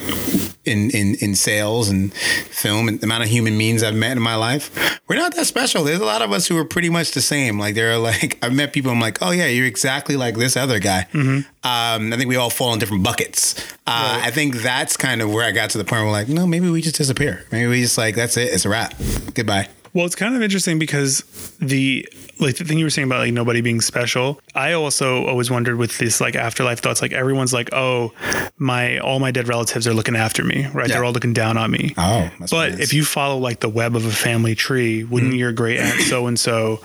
in, 0.66 0.90
in, 0.90 1.16
in 1.22 1.36
sales 1.36 1.90
and 1.90 2.12
film 2.14 2.88
and 2.88 3.00
the 3.00 3.06
amount 3.06 3.22
of 3.24 3.30
human 3.30 3.56
beings 3.56 3.84
I've 3.84 3.94
met 3.94 4.18
in 4.18 4.24
my 4.24 4.36
life, 4.36 5.00
we're 5.08 5.16
not 5.18 5.36
that 5.36 5.46
special. 5.46 5.84
There's 5.84 6.00
a 6.00 6.06
lot 6.06 6.24
of 6.24 6.32
us 6.32 6.48
who 6.48 6.58
are 6.58 6.66
pretty 6.66 6.90
much 6.90 7.12
the 7.12 7.22
same. 7.22 7.60
Like 7.60 7.76
they're 7.76 8.00
like 8.00 8.40
I've 8.44 8.54
met 8.54 8.74
people. 8.74 8.92
I'm 8.92 9.00
like, 9.00 9.20
oh 9.22 9.30
yeah, 9.32 9.46
you're 9.46 9.68
exactly 9.68 10.16
like 10.18 10.36
this 10.38 10.58
other 10.58 10.80
guy. 10.80 11.06
Um, 11.14 12.12
I 12.12 12.18
think 12.18 12.28
we 12.28 12.36
all 12.36 12.50
fall 12.50 12.74
in 12.74 12.80
different 12.80 13.04
buckets. 13.04 13.54
Uh, 13.88 14.20
I 14.24 14.32
think 14.32 14.56
that's 14.56 14.98
kind 14.98 15.22
of 15.22 15.32
where 15.32 15.46
I 15.46 15.52
got 15.52 15.70
to 15.72 15.78
the 15.78 15.86
point 15.86 16.02
where 16.04 16.12
like, 16.12 16.30
no, 16.30 16.48
maybe 16.48 16.70
we 16.72 16.82
just 16.82 16.96
disappear. 16.96 17.46
Maybe 17.52 17.68
we 17.68 17.82
just 17.82 17.98
like 17.98 18.16
that's 18.16 18.38
it. 18.38 18.52
It's 18.52 18.66
a 18.66 18.70
wrap. 18.70 18.96
Goodbye. 19.36 19.70
Well, 19.96 20.06
it's 20.06 20.16
kind 20.16 20.36
of 20.36 20.44
interesting 20.44 20.78
because 20.78 21.22
the 21.60 22.08
like 22.38 22.58
the 22.58 22.66
thing 22.66 22.78
you 22.78 22.84
were 22.86 22.90
saying 22.90 23.08
about 23.08 23.20
like 23.20 23.32
nobody 23.32 23.62
being 23.62 23.80
special. 23.80 24.42
I 24.54 24.74
also 24.74 25.26
always 25.26 25.50
wondered 25.50 25.78
with 25.78 25.98
this 26.00 26.20
like 26.20 26.36
afterlife 26.36 26.80
thoughts. 26.82 27.02
Like 27.02 27.14
everyone's 27.14 27.54
like, 27.54 27.70
oh, 27.74 28.12
my 28.58 28.98
all 29.00 29.20
my 29.20 29.32
dead 29.32 29.48
relatives 29.48 29.88
are 29.88 29.94
looking 29.94 30.18
after 30.18 30.44
me, 30.44 30.68
right? 30.74 30.90
Yeah. 30.90 30.96
They're 30.96 31.06
all 31.06 31.14
looking 31.14 31.32
down 31.34 31.58
on 31.58 31.72
me. 31.72 31.94
Oh, 31.98 32.30
but 32.52 32.78
if 32.82 32.94
you 32.94 33.06
follow 33.06 33.38
like 33.38 33.62
the 33.62 33.70
web 33.70 33.96
of 33.96 34.06
a 34.06 34.12
family 34.12 34.54
tree, 34.54 35.04
wouldn't 35.06 35.32
Mm-hmm. 35.32 35.40
your 35.40 35.54
great 35.54 35.80
aunt 35.80 36.02
so 36.02 36.28
and 36.28 36.38
so 36.38 36.82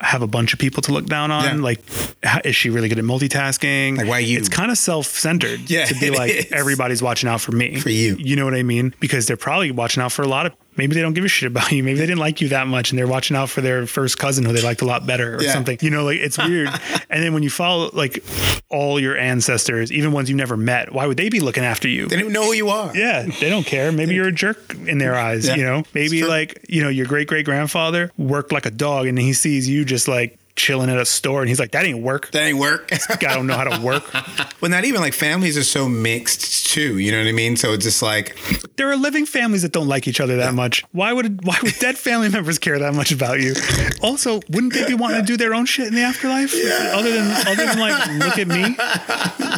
have 0.00 0.20
a 0.22 0.26
bunch 0.26 0.52
of 0.52 0.58
people 0.58 0.82
to 0.82 0.92
look 0.92 1.06
down 1.06 1.30
on? 1.30 1.44
Yeah. 1.44 1.54
Like, 1.64 1.80
how, 2.22 2.40
is 2.44 2.54
she 2.54 2.68
really 2.68 2.88
good 2.90 2.98
at 2.98 3.04
multitasking? 3.04 3.96
Like, 3.96 4.06
why 4.08 4.18
you? 4.18 4.38
It's 4.38 4.50
kind 4.50 4.70
of 4.70 4.76
self 4.76 5.06
centered 5.06 5.70
Yeah, 5.70 5.86
to 5.86 5.94
be 5.98 6.10
like 6.10 6.30
is. 6.32 6.52
everybody's 6.52 7.02
watching 7.02 7.30
out 7.30 7.40
for 7.40 7.52
me, 7.52 7.80
For 7.80 7.88
you. 7.88 8.14
You 8.18 8.36
know 8.36 8.44
what 8.44 8.54
I 8.54 8.62
mean? 8.62 8.94
Because 9.00 9.26
they're 9.26 9.38
probably 9.38 9.70
watching 9.70 10.02
out 10.02 10.12
for 10.12 10.20
a 10.22 10.28
lot 10.28 10.44
of. 10.46 10.52
Maybe 10.76 10.94
they 10.94 11.02
don't 11.02 11.12
give 11.12 11.24
a 11.24 11.28
shit 11.28 11.48
about 11.48 11.70
you. 11.72 11.82
Maybe 11.84 11.98
they 11.98 12.06
didn't 12.06 12.18
like 12.20 12.40
you 12.40 12.48
that 12.48 12.66
much, 12.66 12.90
and 12.90 12.98
they're 12.98 13.06
watching 13.06 13.36
out 13.36 13.50
for 13.50 13.60
their 13.60 13.86
first 13.86 14.18
cousin 14.18 14.44
who 14.44 14.52
they 14.52 14.62
liked 14.62 14.80
a 14.82 14.86
lot 14.86 15.06
better, 15.06 15.36
or 15.36 15.42
Yeah. 15.42 15.52
something. 15.52 15.78
You 15.82 15.90
know, 15.90 16.04
like 16.04 16.18
it's 16.20 16.38
weird. 16.38 16.68
and 17.10 17.22
then 17.22 17.34
when 17.34 17.42
you 17.42 17.50
follow 17.50 17.90
like 17.92 18.24
all 18.68 18.98
your 18.98 19.16
ancestors, 19.18 19.92
even 19.92 20.12
ones 20.12 20.30
you 20.30 20.36
never 20.36 20.56
met, 20.56 20.92
why 20.92 21.06
would 21.06 21.16
they 21.18 21.28
be 21.28 21.40
looking 21.40 21.64
after 21.64 21.88
you? 21.88 22.06
they 22.06 22.16
don't 22.16 22.20
even 22.20 22.32
know 22.32 22.44
who 22.46 22.52
you 22.54 22.68
are. 22.70 22.94
Yeah, 22.96 23.22
they 23.40 23.50
don't 23.50 23.66
care. 23.66 23.92
Maybe 23.92 24.14
you're 24.14 24.28
a 24.28 24.32
jerk 24.32 24.74
in 24.86 24.98
their 24.98 25.14
eyes, 25.14 25.46
Yeah, 25.46 25.56
you 25.56 25.62
know? 25.64 25.82
Maybe 25.94 26.24
like, 26.24 26.64
you 26.68 26.82
know, 26.82 26.88
your 26.88 27.06
great 27.06 27.28
great 27.28 27.44
grandfather 27.44 28.10
worked 28.16 28.50
like 28.52 28.66
a 28.66 28.70
dog 28.70 29.06
and 29.06 29.18
he 29.18 29.32
sees 29.34 29.68
you 29.68 29.84
just 29.84 30.08
like 30.08 30.38
chilling 30.56 30.90
at 30.90 30.98
a 30.98 31.04
store 31.04 31.40
and 31.40 31.48
he's 31.48 31.58
like, 31.58 31.72
that 31.72 31.84
ain't 31.84 32.02
work. 32.02 32.30
That 32.32 32.42
ain't 32.42 32.58
work. 32.58 32.90
i 33.10 33.34
don't 33.34 33.46
know 33.46 33.56
how 33.56 33.64
to 33.64 33.82
work. 33.82 34.04
well, 34.60 34.70
not 34.70 34.84
even 34.84 35.00
like 35.00 35.14
families 35.14 35.56
are 35.56 35.64
so 35.64 35.88
mixed 35.88 36.66
too. 36.66 36.98
You 36.98 37.12
know 37.12 37.18
what 37.18 37.26
I 37.26 37.32
mean? 37.32 37.56
So 37.56 37.72
it's 37.72 37.84
just 37.84 38.02
like 38.02 38.36
There 38.76 38.90
are 38.90 38.96
living 38.96 39.26
families 39.26 39.62
that 39.62 39.72
don't 39.72 39.88
like 39.88 40.06
each 40.08 40.20
other 40.20 40.36
that 40.36 40.54
much. 40.54 40.84
Why 40.92 41.12
would 41.12 41.44
why 41.44 41.58
would 41.62 41.74
dead 41.78 41.98
family 41.98 42.28
members 42.30 42.58
care 42.58 42.78
that 42.78 42.94
much 42.94 43.12
about 43.12 43.40
you? 43.40 43.54
Also, 44.02 44.40
wouldn't 44.50 44.72
they 44.72 44.86
be 44.86 44.94
wanting 44.94 45.20
to 45.20 45.26
do 45.26 45.36
their 45.36 45.54
own 45.54 45.66
shit 45.66 45.86
in 45.88 45.94
the 45.94 46.02
afterlife? 46.02 46.54
Other 46.54 47.10
than 47.12 47.46
other 47.46 47.66
than 47.66 47.78
like 47.78 48.06
look 48.24 48.38
at 48.38 48.48
me, 48.48 48.76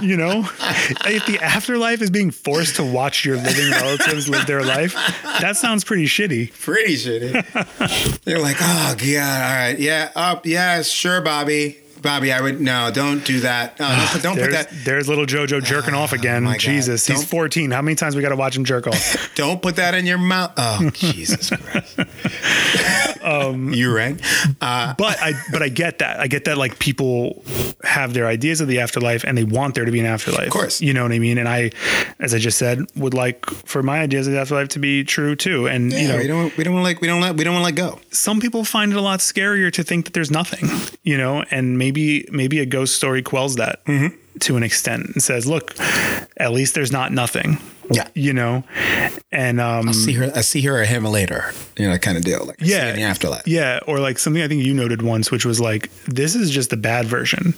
you 0.07 0.17
know? 0.17 0.49
If 1.07 1.27
the 1.27 1.39
afterlife 1.41 2.03
is 2.03 2.11
being 2.11 2.31
forced 2.31 2.77
to 2.77 2.85
watch 2.85 3.25
your 3.25 3.37
living 3.37 3.71
relatives 3.71 4.29
live 4.29 4.47
their 4.47 4.63
life, 4.63 4.95
that 5.41 5.57
sounds 5.57 5.85
pretty 5.85 6.07
shitty. 6.07 6.53
pretty 6.61 6.95
shitty. 6.95 8.21
They're 8.25 8.41
like, 8.41 8.57
oh 8.61 8.95
god, 8.97 9.43
all 9.43 9.57
right, 9.57 9.79
yeah, 9.79 10.11
up, 10.15 10.47
yeah, 10.47 10.83
sure, 10.91 11.21
Bobby, 11.21 11.79
Bobby, 12.05 12.31
I 12.33 12.41
would 12.41 12.61
no, 12.61 12.91
don't 12.93 13.25
do 13.25 13.41
that. 13.41 13.81
No, 13.81 13.89
don't 13.89 14.09
put, 14.09 14.23
don't 14.23 14.39
put 14.39 14.51
that. 14.53 14.69
there's 14.85 15.09
little 15.09 15.27
JoJo 15.27 15.65
jerking 15.65 15.95
off 15.95 16.13
again. 16.13 16.45
my 16.45 16.57
Jesus, 16.59 17.07
he's 17.07 17.21
Don't- 17.21 17.29
14. 17.29 17.71
How 17.73 17.83
many 17.83 17.97
times 17.97 18.15
we 18.15 18.23
got 18.23 18.29
to 18.29 18.37
watch 18.37 18.57
him 18.57 18.65
jerk 18.65 18.87
off? 18.87 19.31
Don't 19.35 19.61
put 19.61 19.77
that 19.77 19.95
in 19.95 20.07
your 20.07 20.19
mouth. 20.19 20.53
Oh 20.57 20.91
Jesus 20.95 21.51
Christ. 21.51 21.99
Um, 23.23 23.73
you 23.75 23.95
right? 23.95 24.21
Uh, 24.61 24.95
but 24.97 25.21
I 25.21 25.33
but 25.51 25.63
I 25.63 25.69
get 25.69 25.99
that. 25.99 26.21
I 26.21 26.27
get 26.29 26.45
that 26.45 26.59
like 26.59 26.79
people 26.79 27.43
have 27.83 28.15
their 28.15 28.27
ideas 28.27 28.61
of 28.61 28.69
the 28.69 28.81
afterlife 28.81 29.25
and 29.25 29.37
they 29.37 29.45
want 29.45 29.75
there 29.75 29.85
to 29.85 29.91
be 29.91 30.01
an 30.01 30.07
afterlife. 30.07 30.47
Of 30.47 30.53
course. 30.53 30.81
You 30.81 30.95
know 30.95 31.03
what 31.03 31.13
I 31.13 31.19
mean? 31.19 31.39
And 31.39 31.49
I 31.49 31.71
as 32.21 32.35
I 32.35 32.39
just 32.39 32.59
said, 32.59 32.81
would 32.97 33.15
like 33.15 33.45
for 33.47 33.83
my 33.83 34.01
ideas 34.01 34.27
of 34.27 34.33
the 34.35 34.41
afterlife 34.41 34.69
to 34.71 34.79
be 34.79 35.05
true 35.05 35.35
too. 35.37 35.67
And 35.67 35.93
you 35.93 36.09
know, 36.09 36.19
we 36.19 36.27
don't 36.27 36.57
we 36.57 36.65
don't 36.65 36.83
like 36.83 37.01
we 37.01 37.07
don't 37.09 37.21
let 37.21 37.37
we 37.37 37.45
don't 37.45 37.55
want 37.55 37.63
to 37.75 37.83
let 37.83 37.93
go. 37.93 38.01
some 38.11 38.41
people 38.41 38.65
find 38.65 38.93
it 38.93 38.99
a 38.99 39.03
lot 39.03 39.21
scarier 39.21 39.73
to 39.73 39.83
think 39.83 40.05
that 40.05 40.13
there's 40.15 40.31
nothing, 40.31 40.69
you 41.03 41.17
know, 41.17 41.45
and 41.51 41.79
maybe 41.79 41.94
maybe 41.95 42.27
maybe 42.31 42.61
a 42.61 42.67
ghost 42.67 42.97
story 42.97 43.23
quells 43.23 43.57
that 43.57 43.85
Mm-hmm. 43.87 44.17
to 44.41 44.57
an 44.57 44.63
extent 44.63 45.07
and 45.15 45.23
says, 45.23 45.47
look, 45.47 45.75
at 46.37 46.53
least 46.53 46.75
there's 46.75 46.93
not 46.93 47.13
nothing. 47.13 47.59
Yeah. 47.91 48.09
you 48.15 48.33
know, 48.33 48.65
and 49.31 49.61
um, 49.61 49.93
see 49.93 50.15
her. 50.15 50.33
I 50.35 50.41
see 50.41 50.63
her 50.63 50.81
or 50.81 50.85
him 50.87 51.05
later. 51.05 51.53
You 51.77 51.85
know, 51.85 51.93
that 51.93 51.99
kind 52.01 52.17
of 52.17 52.25
deal. 52.25 52.43
Like 52.47 52.63
I 52.63 52.65
yeah, 52.65 52.89
in 52.89 52.97
the 52.97 53.03
afterlife. 53.03 53.47
yeah, 53.47 53.79
or 53.87 54.01
like 54.01 54.19
something 54.19 54.43
I 54.43 54.49
think 54.49 54.65
you 54.65 54.73
noted 54.73 55.03
once, 55.03 55.31
which 55.31 55.45
was 55.45 55.61
like, 55.61 55.91
this 56.07 56.35
is 56.35 56.51
just 56.51 56.71
the 56.71 56.79
bad 56.79 57.05
version. 57.05 57.53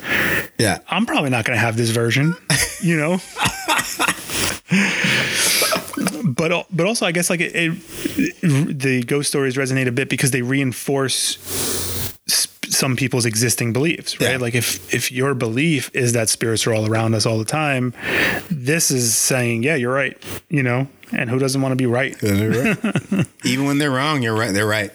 Yeah. 0.59 0.79
I'm 0.89 1.07
probably 1.07 1.31
not 1.31 1.45
going 1.45 1.57
to 1.57 1.61
have 1.61 1.77
this 1.77 1.91
version, 1.91 2.35
you 2.83 2.97
know. 2.97 3.19
but 6.35 6.67
but 6.73 6.87
also, 6.87 7.07
I 7.07 7.13
guess 7.13 7.31
like 7.31 7.41
it, 7.41 7.53
it, 7.55 8.79
the 8.81 9.05
ghost 9.07 9.29
stories 9.29 9.57
resonate 9.57 9.87
a 9.87 9.93
bit 9.93 10.09
because 10.09 10.33
they 10.33 10.43
reinforce 10.43 11.37
some 12.77 12.97
people's 12.97 13.25
existing 13.25 13.73
beliefs, 13.73 14.21
right? 14.21 14.33
Yeah. 14.33 14.37
Like 14.37 14.55
if 14.55 14.93
if 14.95 15.11
your 15.11 15.35
belief 15.35 15.91
is 15.95 16.13
that 16.13 16.29
spirits 16.29 16.67
are 16.67 16.75
all 16.75 16.89
around 16.89 17.15
us 17.15 17.27
all 17.27 17.39
the 17.39 17.45
time, 17.45 17.95
this 18.51 18.91
is 18.91 19.17
saying, 19.17 19.63
yeah, 19.63 19.75
you're 19.75 19.95
right, 19.95 20.17
you 20.49 20.63
know. 20.63 20.89
And 21.13 21.31
who 21.31 21.39
doesn't 21.39 21.63
want 21.63 21.73
to 21.73 21.77
be 21.77 21.87
right? 21.87 22.17
Even 23.45 23.67
when 23.67 23.79
they're 23.79 23.93
wrong, 23.93 24.23
you're 24.23 24.37
right. 24.37 24.53
They're 24.53 24.67
right. 24.67 24.91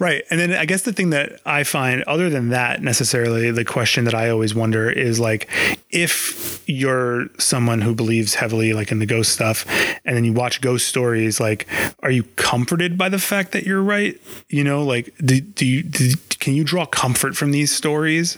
Right. 0.00 0.24
And 0.30 0.40
then 0.40 0.54
I 0.54 0.64
guess 0.64 0.82
the 0.82 0.94
thing 0.94 1.10
that 1.10 1.40
I 1.44 1.62
find, 1.62 2.02
other 2.04 2.30
than 2.30 2.48
that, 2.48 2.82
necessarily, 2.82 3.50
the 3.50 3.66
question 3.66 4.04
that 4.04 4.14
I 4.14 4.30
always 4.30 4.54
wonder 4.54 4.90
is 4.90 5.20
like, 5.20 5.46
if 5.90 6.62
you're 6.66 7.28
someone 7.38 7.82
who 7.82 7.94
believes 7.94 8.34
heavily 8.34 8.72
like 8.72 8.90
in 8.90 8.98
the 8.98 9.04
ghost 9.04 9.32
stuff, 9.32 9.66
and 10.06 10.16
then 10.16 10.24
you 10.24 10.32
watch 10.32 10.62
ghost 10.62 10.88
stories, 10.88 11.38
like, 11.38 11.68
are 12.02 12.10
you 12.10 12.22
comforted 12.36 12.96
by 12.96 13.10
the 13.10 13.18
fact 13.18 13.52
that 13.52 13.64
you're 13.64 13.82
right? 13.82 14.18
You 14.48 14.64
know, 14.64 14.84
like, 14.84 15.12
do, 15.18 15.38
do 15.40 15.66
you, 15.66 15.82
do, 15.82 16.12
can 16.40 16.54
you 16.54 16.64
draw 16.64 16.86
comfort 16.86 17.36
from 17.36 17.52
these 17.52 17.70
stories? 17.70 18.36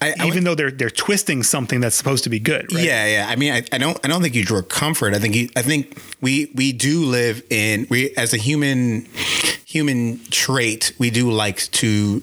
I, 0.00 0.14
I 0.18 0.26
Even 0.26 0.44
though 0.44 0.56
they're 0.56 0.72
they're 0.72 0.90
twisting 0.90 1.42
something 1.44 1.80
that's 1.80 1.94
supposed 1.94 2.24
to 2.24 2.30
be 2.30 2.40
good, 2.40 2.72
right? 2.72 2.84
Yeah, 2.84 3.06
yeah. 3.06 3.26
I 3.28 3.36
mean, 3.36 3.52
I, 3.52 3.62
I 3.72 3.78
don't, 3.78 3.98
I 4.04 4.08
don't 4.08 4.20
think 4.20 4.34
you 4.34 4.44
draw 4.44 4.62
comfort. 4.62 5.14
I 5.14 5.20
think, 5.20 5.34
you, 5.36 5.48
I 5.56 5.62
think 5.62 5.96
we, 6.20 6.50
we 6.54 6.72
do 6.72 7.04
live 7.04 7.42
in, 7.50 7.86
we 7.88 8.14
as 8.16 8.34
a 8.34 8.36
human, 8.36 9.06
human 9.64 10.20
trait, 10.30 10.92
we 10.98 11.10
do 11.10 11.30
like 11.30 11.58
to, 11.72 12.22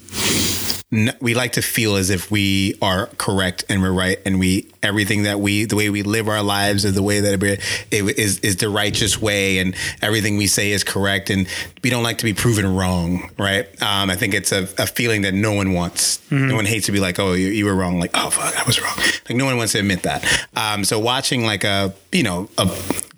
we 0.91 1.35
like 1.35 1.53
to 1.53 1.61
feel 1.61 1.95
as 1.95 2.09
if 2.09 2.31
we 2.31 2.75
are 2.81 3.07
correct 3.17 3.63
and 3.69 3.81
we're 3.81 3.91
right, 3.91 4.17
and 4.25 4.39
we 4.39 4.67
everything 4.81 5.23
that 5.23 5.39
we, 5.39 5.65
the 5.65 5.75
way 5.75 5.89
we 5.89 6.01
live 6.01 6.27
our 6.27 6.41
lives, 6.41 6.85
or 6.85 6.91
the 6.91 7.03
way 7.03 7.19
that 7.19 7.43
it, 7.43 7.59
it 7.91 8.17
is 8.17 8.39
is 8.39 8.57
the 8.57 8.69
righteous 8.69 9.21
way, 9.21 9.59
and 9.59 9.75
everything 10.01 10.37
we 10.37 10.47
say 10.47 10.71
is 10.71 10.83
correct, 10.83 11.29
and 11.29 11.47
we 11.83 11.91
don't 11.91 12.01
like 12.01 12.17
to 12.17 12.25
be 12.25 12.33
proven 12.33 12.75
wrong, 12.75 13.29
right? 13.37 13.67
Um, 13.81 14.09
I 14.09 14.15
think 14.15 14.33
it's 14.33 14.51
a, 14.51 14.63
a 14.79 14.87
feeling 14.87 15.21
that 15.21 15.33
no 15.33 15.53
one 15.53 15.73
wants. 15.73 16.19
No 16.31 16.55
one 16.55 16.65
hates 16.65 16.87
to 16.87 16.91
be 16.91 16.99
like, 16.99 17.19
oh, 17.19 17.33
you, 17.33 17.47
you 17.47 17.65
were 17.65 17.75
wrong. 17.75 17.99
Like, 17.99 18.11
oh, 18.15 18.29
fuck, 18.29 18.57
I 18.57 18.63
was 18.65 18.81
wrong. 18.81 18.95
Like, 18.97 19.37
no 19.37 19.45
one 19.45 19.57
wants 19.57 19.73
to 19.73 19.79
admit 19.79 20.03
that. 20.03 20.25
Um, 20.55 20.83
so 20.83 20.97
watching 20.99 21.43
like 21.43 21.63
a, 21.63 21.93
you 22.11 22.23
know, 22.23 22.49
a 22.57 22.65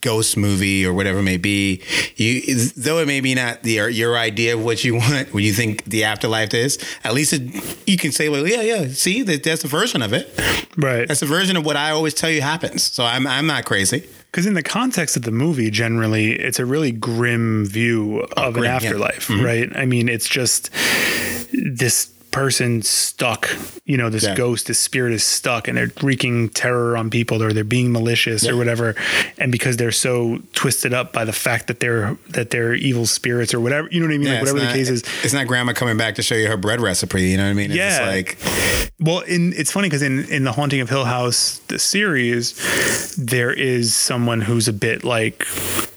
ghost 0.02 0.36
movie 0.36 0.86
or 0.86 0.94
whatever 0.94 1.19
it 1.19 1.23
may 1.23 1.38
be, 1.38 1.82
you 2.15 2.56
though 2.76 2.99
it 2.99 3.07
may 3.07 3.22
be 3.22 3.36
not 3.36 3.64
the 3.64 3.73
your 3.91 4.18
idea 4.18 4.56
of 4.56 4.64
what 4.64 4.84
you 4.84 4.95
want, 4.95 5.34
what 5.34 5.44
you 5.44 5.53
think 5.53 5.84
the 5.86 6.03
afterlife 6.03 6.53
is, 6.53 6.78
at 7.03 7.14
least 7.14 7.34
it, 7.34 7.88
you 7.88 7.98
can 7.98 8.11
say, 8.11 8.30
well, 8.30 8.48
yeah, 8.48 8.61
yeah. 8.61 8.88
See, 8.88 9.23
that, 9.23 9.44
that's 9.44 9.64
a 9.64 9.68
version 9.68 10.02
of 10.02 10.14
it. 10.14 10.30
Right. 10.78 11.07
That's 11.07 11.22
a 11.22 11.26
version 11.26 11.57
of 11.57 11.65
what 11.65 11.78
I 11.78 11.91
always 11.91 12.14
tell 12.14 12.30
you 12.30 12.41
happens. 12.41 12.84
So 12.84 13.03
I'm 13.03 13.28
I'm 13.28 13.48
not 13.48 13.65
crazy. 13.65 14.07
Because 14.32 14.45
in 14.45 14.53
the 14.53 14.64
context 14.64 15.18
of 15.18 15.23
the 15.23 15.32
movie, 15.32 15.69
generally, 15.69 16.32
it's 16.32 16.57
a 16.57 16.65
really 16.65 16.94
grim 16.94 17.65
view 17.65 18.22
of 18.38 18.53
grim, 18.53 18.64
an 18.64 18.69
yeah. 18.69 18.76
afterlife, 18.76 19.28
mm-hmm. 19.28 19.44
right? 19.44 19.69
I 19.76 19.86
mean, 19.86 20.07
it's 20.07 20.30
just 20.30 20.69
this 21.52 22.14
person 22.31 22.81
stuck, 22.81 23.49
you 23.85 23.97
know, 23.97 24.09
this 24.09 24.23
Yeah. 24.23 24.35
ghost, 24.35 24.67
this 24.67 24.79
spirit 24.79 25.13
is 25.13 25.23
stuck 25.23 25.67
and 25.67 25.77
they're 25.77 25.91
wreaking 26.01 26.49
terror 26.49 26.95
on 26.97 27.09
people 27.09 27.43
or 27.43 27.51
they're 27.53 27.63
being 27.63 27.91
malicious 27.91 28.47
or 28.47 28.55
whatever. 28.55 28.95
And 29.37 29.51
because 29.51 29.77
they're 29.77 29.91
so 29.91 30.39
twisted 30.53 30.93
up 30.93 31.11
by 31.13 31.25
the 31.25 31.33
fact 31.33 31.67
that 31.67 31.79
they're 31.81 32.17
that 32.29 32.49
they're 32.51 32.73
evil 32.73 33.05
spirits 33.05 33.53
or 33.53 33.59
whatever, 33.59 33.87
you 33.91 33.99
know 33.99 34.07
what 34.07 34.13
I 34.15 34.17
mean? 34.17 34.27
Yeah, 34.27 34.33
like 34.33 34.41
whatever 34.41 34.59
not- 34.59 34.67
the 34.71 34.73
case 34.79 34.89
is. 34.89 35.03
It's 35.23 35.33
not 35.33 35.47
grandma 35.47 35.73
coming 35.73 35.97
back 35.97 36.15
to 36.15 36.21
show 36.23 36.35
you 36.35 36.47
her 36.47 36.57
bread 36.57 36.79
recipe. 36.81 37.23
You 37.29 37.37
know 37.37 37.43
what 37.43 37.49
I 37.49 37.53
mean? 37.53 37.71
It's 37.71 37.77
Yeah. 37.77 38.07
like 38.07 38.37
Well, 38.99 39.19
in 39.21 39.53
it's 39.57 39.71
funny 39.71 39.89
because 39.89 40.01
in 40.01 40.25
in 40.25 40.43
the 40.43 40.51
Haunting 40.53 40.79
of 40.81 40.89
Hill 40.89 41.05
House, 41.05 41.59
the 41.67 41.79
series, 41.79 42.53
there 43.17 43.51
is 43.51 43.93
someone 43.93 44.41
who's 44.41 44.67
a 44.67 44.73
bit 44.73 45.03
like 45.03 45.45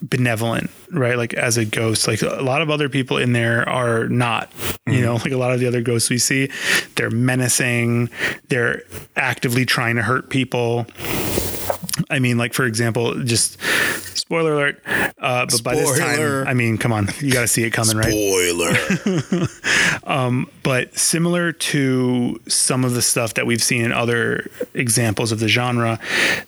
benevolent, 0.02 0.70
right? 0.94 1.16
Like 1.16 1.34
as 1.34 1.56
a 1.56 1.64
ghost, 1.64 2.06
like 2.06 2.22
a 2.22 2.42
lot 2.42 2.62
of 2.62 2.70
other 2.70 2.88
people 2.88 3.18
in 3.18 3.32
there 3.32 3.68
are 3.68 4.08
not. 4.08 4.52
You 4.86 5.00
know, 5.00 5.14
like 5.14 5.32
a 5.32 5.36
lot 5.36 5.52
of 5.52 5.60
the 5.60 5.66
other 5.66 5.80
ghosts 5.80 6.10
we 6.10 6.18
see, 6.18 6.50
they're 6.96 7.10
menacing. 7.10 8.10
They're 8.48 8.82
actively 9.16 9.64
trying 9.64 9.96
to 9.96 10.02
hurt 10.02 10.30
people. 10.30 10.86
I 12.10 12.18
mean, 12.18 12.38
like 12.38 12.54
for 12.54 12.64
example, 12.64 13.14
just 13.24 13.58
spoiler 14.16 14.54
alert. 14.54 14.82
Uh, 15.18 15.46
but 15.46 15.62
by 15.62 15.74
this 15.74 15.98
time, 15.98 16.46
I 16.46 16.54
mean, 16.54 16.78
come 16.78 16.92
on, 16.92 17.08
you 17.20 17.32
got 17.32 17.42
to 17.42 17.48
see 17.48 17.64
it 17.64 17.70
coming, 17.70 17.96
right? 17.96 18.10
spoiler. 18.10 19.46
but 20.62 20.96
similar 20.96 21.52
to 21.52 22.40
some 22.48 22.84
of 22.84 22.94
the 22.94 23.02
stuff 23.02 23.34
that 23.34 23.46
we've 23.46 23.62
seen 23.62 23.84
in 23.84 23.92
other 23.92 24.50
examples 24.74 25.30
of 25.32 25.40
the 25.40 25.48
genre, 25.48 25.98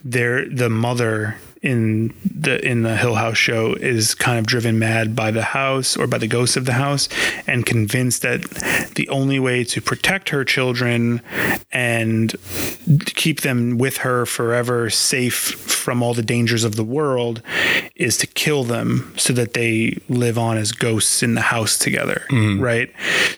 there 0.04 0.48
the 0.48 0.70
mother 0.70 1.36
in 1.66 2.14
the 2.24 2.64
in 2.64 2.82
the 2.84 2.96
Hill 2.96 3.16
House 3.16 3.36
show 3.36 3.74
is 3.74 4.14
kind 4.14 4.38
of 4.38 4.46
driven 4.46 4.78
mad 4.78 5.16
by 5.16 5.32
the 5.32 5.42
house 5.42 5.96
or 5.96 6.06
by 6.06 6.16
the 6.16 6.28
ghost 6.28 6.56
of 6.56 6.64
the 6.64 6.74
house 6.74 7.08
and 7.44 7.66
convinced 7.66 8.22
that 8.22 8.42
the 8.94 9.08
only 9.08 9.40
way 9.40 9.64
to 9.64 9.80
protect 9.80 10.28
her 10.28 10.44
children 10.44 11.20
and 11.72 12.36
keep 13.06 13.40
them 13.40 13.78
with 13.78 13.98
her 13.98 14.24
forever 14.26 14.88
safe 14.90 15.34
from 15.34 16.04
all 16.04 16.14
the 16.14 16.22
dangers 16.22 16.62
of 16.62 16.76
the 16.76 16.84
world 16.84 17.42
is 17.96 18.16
to 18.18 18.28
kill 18.28 18.62
them 18.62 19.12
so 19.16 19.32
that 19.32 19.54
they 19.54 19.98
live 20.08 20.38
on 20.38 20.56
as 20.56 20.70
ghosts 20.70 21.20
in 21.20 21.34
the 21.34 21.40
house 21.40 21.76
together 21.78 22.22
mm-hmm. 22.30 22.62
right 22.62 22.92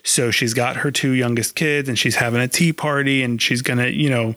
so 0.04 0.30
she's 0.30 0.52
got 0.52 0.76
her 0.76 0.90
two 0.90 1.12
youngest 1.12 1.54
kids 1.54 1.88
and 1.88 1.98
she's 1.98 2.16
having 2.16 2.42
a 2.42 2.48
tea 2.48 2.74
party 2.74 3.22
and 3.22 3.40
she's 3.40 3.62
gonna 3.62 3.86
you 3.86 4.10
know 4.10 4.34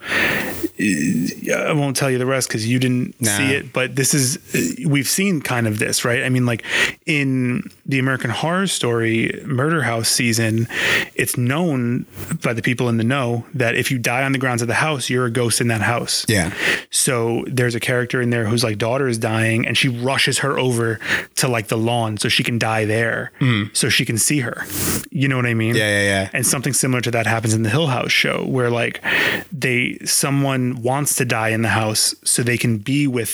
I 0.81 1.73
won't 1.73 1.95
tell 1.95 2.09
you 2.09 2.17
the 2.17 2.25
rest 2.25 2.47
because 2.47 2.67
you 2.67 2.79
didn't 2.79 3.19
Nah. 3.21 3.37
see 3.37 3.53
it, 3.53 3.71
but 3.71 3.80
this 3.87 4.13
is 4.13 4.37
we've 4.85 5.07
seen 5.07 5.41
kind 5.41 5.67
of 5.67 5.79
this, 5.79 6.05
right? 6.05 6.23
I 6.23 6.29
mean, 6.29 6.45
like 6.45 6.63
in 7.05 7.69
the 7.85 7.99
American 7.99 8.29
Horror 8.29 8.67
Story 8.67 9.41
Murder 9.45 9.83
House 9.83 10.09
season, 10.09 10.67
it's 11.15 11.37
known 11.37 12.05
by 12.43 12.53
the 12.53 12.61
people 12.61 12.89
in 12.89 12.97
the 12.97 13.03
know 13.03 13.45
that 13.53 13.75
if 13.75 13.91
you 13.91 13.99
die 13.99 14.23
on 14.23 14.31
the 14.31 14.37
grounds 14.37 14.61
of 14.61 14.67
the 14.67 14.75
house, 14.75 15.09
you're 15.09 15.25
a 15.25 15.31
ghost 15.31 15.61
in 15.61 15.67
that 15.67 15.81
house. 15.81 16.25
Yeah. 16.27 16.53
So 16.89 17.43
there's 17.47 17.75
a 17.75 17.79
character 17.79 18.21
in 18.21 18.29
there 18.29 18.45
whose 18.45 18.63
like 18.63 18.77
daughter 18.77 19.07
is 19.07 19.17
dying, 19.17 19.65
and 19.65 19.77
she 19.77 19.87
rushes 19.87 20.39
her 20.39 20.57
over 20.57 20.99
to 21.35 21.47
like 21.47 21.67
the 21.67 21.77
lawn 21.77 22.17
so 22.17 22.29
she 22.29 22.43
can 22.43 22.57
die 22.59 22.85
there, 22.85 23.31
so 23.73 23.89
she 23.89 24.05
can 24.05 24.17
see 24.17 24.39
her. 24.39 24.63
You 25.09 25.27
know 25.27 25.35
what 25.35 25.45
I 25.45 25.53
mean? 25.53 25.75
Mm. 25.75 25.77
Yeah, 25.77 25.99
yeah, 25.99 26.03
yeah. 26.03 26.29
And 26.33 26.45
something 26.45 26.73
similar 26.73 27.01
to 27.01 27.11
that 27.11 27.25
happens 27.25 27.53
in 27.53 27.63
the 27.63 27.69
Hill 27.69 27.87
House 27.87 28.11
show, 28.11 28.45
where 28.45 28.69
like 28.69 29.03
they 29.51 29.97
someone 30.05 30.81
wants 30.81 31.15
to 31.15 31.25
die 31.25 31.49
in 31.49 31.61
the 31.61 31.69
house 31.69 32.15
so 32.23 32.43
they 32.43 32.57
can 32.57 32.77
be 32.77 33.07
with 33.07 33.31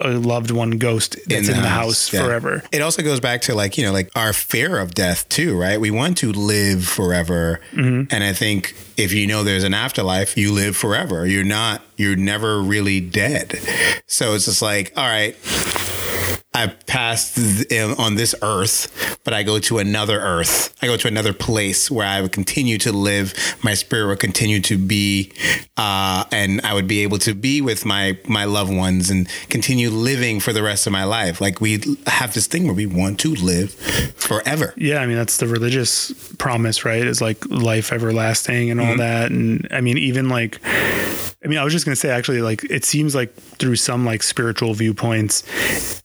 a 0.00 0.10
loved 0.10 0.50
one 0.50 0.72
ghost 0.72 1.16
that's 1.26 1.48
in 1.48 1.56
the, 1.60 1.68
house, 1.68 2.12
yeah. 2.12 2.24
forever. 2.24 2.62
It 2.72 2.82
also 2.82 3.02
goes 3.02 3.20
back 3.20 3.42
to 3.42 3.54
like, 3.54 3.78
you 3.78 3.84
know, 3.84 3.92
like 3.92 4.10
our 4.16 4.32
fear 4.32 4.78
of 4.78 4.94
death 4.94 5.28
too, 5.28 5.58
right? 5.58 5.80
We 5.80 5.90
want 5.90 6.18
to 6.18 6.32
live 6.32 6.86
forever. 6.86 7.60
Mm-hmm. 7.72 8.14
And 8.14 8.24
I 8.24 8.32
think 8.32 8.74
if 8.96 9.12
you 9.12 9.26
know 9.26 9.44
there's 9.44 9.64
an 9.64 9.74
afterlife, 9.74 10.36
you 10.36 10.52
live 10.52 10.76
forever. 10.76 11.26
You're 11.26 11.44
not, 11.44 11.82
you're 11.96 12.16
never 12.16 12.60
really 12.60 13.00
dead. 13.00 13.58
So 14.06 14.34
it's 14.34 14.46
just 14.46 14.62
like, 14.62 14.92
all 14.96 15.06
right, 15.06 15.36
I 16.54 16.68
passed 16.86 17.36
on 17.98 18.14
this 18.14 18.34
earth, 18.40 19.18
but 19.24 19.34
I 19.34 19.42
go 19.42 19.58
to 19.58 19.78
another 19.78 20.20
earth. 20.20 20.74
I 20.80 20.86
go 20.86 20.96
to 20.96 21.08
another 21.08 21.32
place 21.32 21.90
where 21.90 22.06
I 22.06 22.20
would 22.22 22.32
continue 22.32 22.78
to 22.78 22.92
live. 22.92 23.34
My 23.62 23.74
spirit 23.74 24.06
would 24.06 24.20
continue 24.20 24.60
to 24.60 24.78
be, 24.78 25.32
uh, 25.76 26.24
and 26.30 26.60
I 26.62 26.72
would 26.74 26.86
be 26.86 27.00
able 27.00 27.18
to 27.18 27.34
be 27.34 27.60
with 27.60 27.84
my 27.84 28.16
my 28.28 28.44
loved 28.44 28.72
ones 28.74 29.10
and 29.10 29.28
continue 29.48 29.90
living 29.90 30.40
for 30.40 30.52
the 30.52 30.62
rest 30.62 30.86
of 30.86 30.92
my 30.92 31.04
life. 31.04 31.40
Like 31.40 31.60
we 31.60 31.82
have 32.06 32.34
this 32.34 32.46
thing 32.46 32.64
where 32.66 32.74
we 32.74 32.86
want 32.86 33.18
to 33.20 33.34
live 33.34 33.72
forever. 34.14 34.72
Yeah, 34.76 34.98
I 34.98 35.06
mean 35.06 35.16
that's 35.16 35.38
the 35.38 35.48
religious 35.48 36.12
promise, 36.38 36.84
right? 36.84 37.04
Is 37.04 37.20
like 37.20 37.44
life 37.50 37.92
everlasting 37.92 38.70
and 38.70 38.80
all 38.80 38.84
Mm-hmm. 38.94 38.98
that. 38.98 39.30
And 39.32 39.66
I 39.72 39.80
mean, 39.80 39.98
even 39.98 40.28
like, 40.28 40.60
I 41.44 41.48
mean, 41.48 41.58
I 41.58 41.64
was 41.64 41.74
just 41.74 41.84
gonna 41.84 41.94
say 41.96 42.08
actually, 42.08 42.40
like, 42.40 42.64
it 42.64 42.86
seems 42.86 43.14
like 43.14 43.34
through 43.34 43.76
some 43.76 44.06
like 44.06 44.22
spiritual 44.22 44.72
viewpoints, 44.72 45.42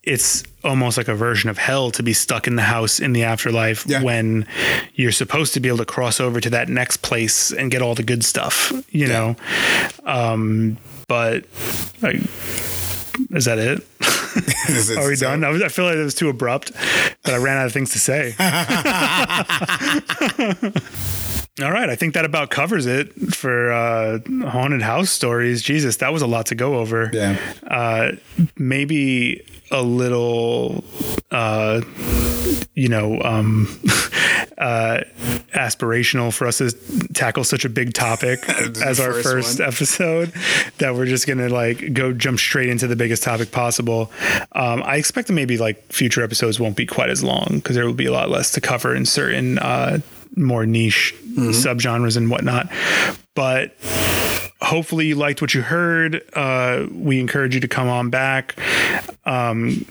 it's 0.04 0.44
almost 0.66 0.98
like 0.98 1.08
a 1.08 1.16
version 1.16 1.50
of 1.50 1.58
hell 1.58 1.92
to 1.92 2.04
be 2.04 2.12
stuck 2.12 2.46
in 2.46 2.58
the 2.58 2.62
house 2.64 3.00
in 3.00 3.14
the 3.14 3.24
afterlife 3.24 3.86
Yeah. 3.88 4.04
when 4.04 4.46
you're 4.96 5.14
supposed 5.14 5.54
to 5.54 5.62
be 5.62 5.70
able 5.70 5.78
to 5.78 5.86
cross 5.86 6.20
over 6.20 6.42
to 6.42 6.50
that 6.50 6.68
next 6.68 6.98
place 6.98 7.54
and 7.54 7.72
get 7.72 7.82
all 7.82 7.96
the 7.96 8.04
good 8.04 8.26
stuff, 8.26 8.74
you 8.92 9.08
Yeah. 9.08 9.08
know. 9.08 9.36
Um, 10.06 10.78
but 11.08 11.46
like, 12.02 12.18
is 13.32 13.46
that 13.46 13.60
it? 13.60 13.86
Are 14.98 15.08
we 15.08 15.16
so- 15.16 15.28
done? 15.28 15.44
I, 15.46 15.50
was, 15.50 15.62
I 15.62 15.70
feel 15.70 15.86
like 15.86 15.96
it 15.96 16.04
was 16.04 16.16
too 16.16 16.28
abrupt, 16.30 16.72
but 17.24 17.34
I 17.34 17.38
ran 17.38 17.58
out 17.58 17.66
of 17.66 17.72
things 17.74 17.92
to 17.92 18.00
say. 18.00 18.36
All 21.62 21.72
right, 21.72 21.90
I 21.90 21.96
think 21.96 22.14
that 22.14 22.26
about 22.26 22.50
covers 22.50 22.86
it 22.86 23.12
for 23.36 23.72
uh, 23.72 24.20
haunted 24.48 24.82
house 24.82 25.10
stories. 25.10 25.62
Jesus, 25.62 25.98
that 25.98 26.14
was 26.14 26.22
a 26.22 26.28
lot 26.28 26.46
to 26.48 26.56
go 26.56 26.78
over. 26.78 27.10
Yeah. 27.12 27.38
Uh, 27.68 28.12
maybe 28.58 29.44
a 29.72 29.82
little, 29.82 30.84
uh, 31.32 31.82
you 32.76 32.88
know, 32.88 33.22
um, 33.22 33.68
uh, 34.58 35.02
aspirational 35.54 36.34
for 36.34 36.48
us 36.48 36.60
to 36.60 36.72
tackle 37.14 37.44
such 37.44 37.66
a 37.66 37.70
big 37.70 37.94
topic 37.94 38.48
as 38.50 39.00
our 39.00 39.14
first 39.14 39.30
first 39.30 39.60
episode 39.60 40.34
that 40.78 40.96
we're 40.96 41.06
just 41.06 41.28
gonna 41.28 41.50
like 41.50 41.94
go 41.94 42.12
jump 42.14 42.40
straight 42.40 42.70
into 42.70 42.88
the 42.88 42.96
biggest 42.96 43.24
topic 43.24 43.52
possible. 43.52 44.12
Um, 44.54 44.82
I 44.84 44.98
expect 44.98 45.28
that 45.28 45.34
maybe 45.34 45.58
like 45.58 45.92
future 45.92 46.24
episodes 46.24 46.60
won't 46.60 46.76
be 46.76 46.86
quite 46.86 47.10
as 47.10 47.24
long 47.24 47.48
because 47.56 47.76
there 47.76 47.86
will 47.86 47.94
be 47.94 48.06
a 48.06 48.12
lot 48.12 48.30
less 48.30 48.52
to 48.54 48.62
cover 48.62 48.96
in 48.96 49.06
certain 49.06 49.60
uh, 49.60 50.00
more 50.36 50.66
niche 50.66 51.16
subgenres 51.36 52.18
and 52.18 52.30
whatnot. 52.30 52.70
But 53.36 53.76
hopefully 54.62 55.08
you 55.08 55.16
liked 55.16 55.42
what 55.42 55.54
you 55.54 55.62
heard. 55.62 56.22
Uh, 56.34 56.86
we 56.92 57.20
encourage 57.20 57.56
you 57.56 57.62
to 57.62 57.68
come 57.68 57.88
on 57.88 58.10
back. 58.10 58.60
Um, 59.26 59.86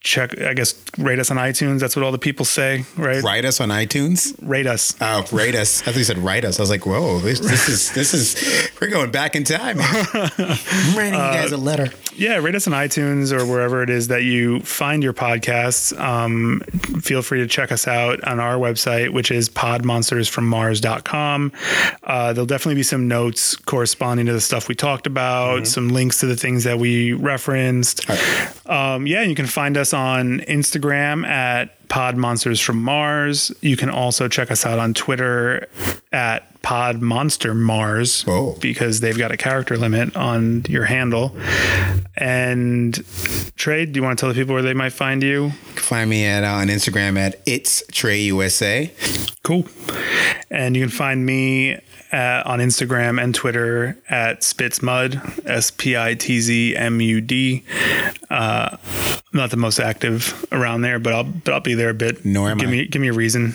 check, 0.00 0.40
I 0.40 0.54
guess, 0.54 0.74
rate 0.98 1.18
us 1.18 1.30
on 1.30 1.36
iTunes. 1.36 1.80
That's 1.80 1.94
what 1.94 2.04
all 2.04 2.12
the 2.12 2.18
people 2.18 2.44
say, 2.44 2.84
right? 2.96 3.22
Write 3.22 3.44
us 3.44 3.60
on 3.60 3.68
iTunes. 3.68 4.34
Rate 4.40 4.66
us. 4.66 4.94
Oh, 5.00 5.24
rate 5.30 5.54
us. 5.54 5.82
I 5.82 5.86
thought 5.86 5.96
you 5.96 6.04
said 6.04 6.18
write 6.18 6.44
us. 6.44 6.58
I 6.58 6.62
was 6.62 6.70
like, 6.70 6.86
whoa, 6.86 7.18
this, 7.20 7.40
this 7.40 7.68
is 7.68 7.92
this 7.92 8.14
is 8.14 8.70
we're 8.80 8.88
going 8.90 9.10
back 9.10 9.36
in 9.36 9.44
time. 9.44 9.76
I'm 9.80 10.96
writing 10.96 11.14
you 11.14 11.18
guys 11.18 11.52
a 11.52 11.56
letter. 11.56 11.90
Yeah, 12.16 12.36
rate 12.36 12.54
us 12.54 12.66
on 12.66 12.74
iTunes 12.74 13.32
or 13.32 13.46
wherever 13.46 13.82
it 13.82 13.88
is 13.90 14.08
that 14.08 14.22
you 14.22 14.60
find 14.60 15.02
your 15.02 15.14
podcasts. 15.14 15.98
Um, 15.98 16.60
feel 17.00 17.22
free 17.22 17.40
to 17.40 17.46
check 17.46 17.72
us 17.72 17.88
out 17.88 18.22
on 18.24 18.38
our 18.38 18.56
website, 18.56 19.10
which 19.12 19.30
is 19.30 19.48
podmonstersfrommars.com. 19.48 21.52
Uh, 22.02 22.32
there'll 22.32 22.46
definitely 22.46 22.74
be 22.74 22.82
some 22.82 23.08
notes 23.08 23.56
corresponding 23.56 24.26
to 24.26 24.32
the 24.32 24.40
stuff 24.40 24.68
we 24.68 24.74
talked 24.74 25.06
about, 25.06 25.66
some 25.66 25.88
links 25.88 26.20
to 26.20 26.26
the 26.26 26.36
things 26.36 26.64
that 26.64 26.78
we 26.78 27.14
referenced. 27.14 28.08
Um, 28.68 29.06
yeah, 29.06 29.22
you 29.22 29.34
can 29.34 29.46
find 29.46 29.76
us 29.76 29.94
on 29.94 30.40
Instagram 30.40 31.26
at 31.26 31.74
Pod 31.92 32.16
Monsters 32.16 32.58
from 32.58 32.82
Mars. 32.82 33.52
You 33.60 33.76
can 33.76 33.90
also 33.90 34.26
check 34.26 34.50
us 34.50 34.64
out 34.64 34.78
on 34.78 34.94
Twitter 34.94 35.68
at 36.10 36.62
Pod 36.62 37.02
Monster 37.02 37.54
Mars 37.54 38.24
Oh. 38.26 38.56
because 38.62 39.00
they've 39.00 39.18
got 39.18 39.30
a 39.30 39.36
character 39.36 39.76
limit 39.76 40.16
on 40.16 40.64
your 40.70 40.84
handle. 40.86 41.36
And 42.16 42.94
Tre, 43.56 43.84
do 43.84 43.98
you 43.98 44.02
want 44.02 44.18
to 44.18 44.22
tell 44.22 44.30
the 44.32 44.34
people 44.40 44.54
where 44.54 44.62
they 44.62 44.72
might 44.72 44.94
find 44.94 45.22
you? 45.22 45.50
Find 45.76 46.08
me 46.08 46.24
at 46.24 46.44
uh, 46.44 46.46
on 46.48 46.68
Instagram 46.68 47.18
at 47.18 47.42
it's 47.44 47.82
Tre 47.92 48.18
USA. 48.22 48.90
Cool. 49.42 49.66
And 50.50 50.74
you 50.74 50.82
can 50.84 50.90
find 50.90 51.26
me 51.26 51.74
uh, 52.10 52.42
on 52.46 52.58
Instagram 52.60 53.22
and 53.22 53.34
Twitter 53.34 53.98
at 54.08 54.40
Spitzmud, 54.40 55.46
S 55.46 55.70
P 55.70 55.94
I 55.96 56.14
T 56.14 56.40
Z 56.40 56.74
M 56.74 57.02
U 57.02 57.20
D. 57.20 57.64
Uh, 58.30 58.76
I'm 58.80 59.21
not 59.32 59.50
the 59.50 59.56
most 59.56 59.78
active 59.80 60.46
around 60.52 60.82
there, 60.82 60.98
but 60.98 61.12
I'll 61.12 61.24
but 61.24 61.54
I'll 61.54 61.60
be 61.60 61.74
there 61.74 61.90
a 61.90 61.94
bit. 61.94 62.24
Nor 62.24 62.50
am 62.50 62.58
give 62.58 62.68
I. 62.68 62.72
me 62.72 62.86
give 62.86 63.00
me 63.02 63.08
a 63.08 63.12
reason. 63.12 63.54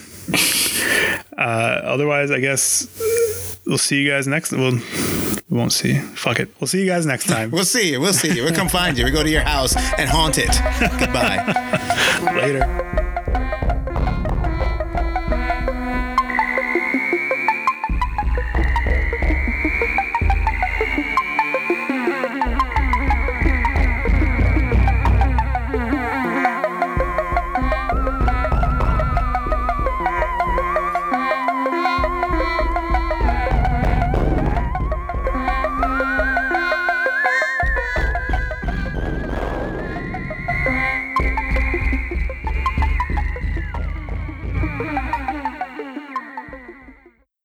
uh, 1.38 1.42
otherwise, 1.42 2.32
I 2.32 2.40
guess 2.40 2.88
we'll 3.66 3.78
see 3.78 4.02
you 4.02 4.10
guys 4.10 4.28
next. 4.28 4.52
Well, 4.52 4.74
we 4.74 5.58
won't 5.58 5.74
see. 5.74 5.98
Fuck 6.00 6.40
it. 6.40 6.50
We'll 6.60 6.68
see 6.68 6.82
you 6.82 6.88
guys 6.88 7.06
next 7.06 7.28
time. 7.34 7.52
We'll 7.52 7.64
see 7.66 7.92
you. 7.92 8.02
We'll 8.02 8.14
see 8.14 8.34
you. 8.36 8.44
We'll 8.44 8.56
come 8.56 8.70
find 8.70 8.98
you. 8.98 9.06
We 9.06 9.12
go 9.12 9.24
to 9.24 9.30
your 9.30 9.42
house 9.42 9.76
and 9.98 10.10
haunt 10.10 10.38
it. 10.38 10.50
Goodbye. 11.00 12.34
Later. 12.42 13.04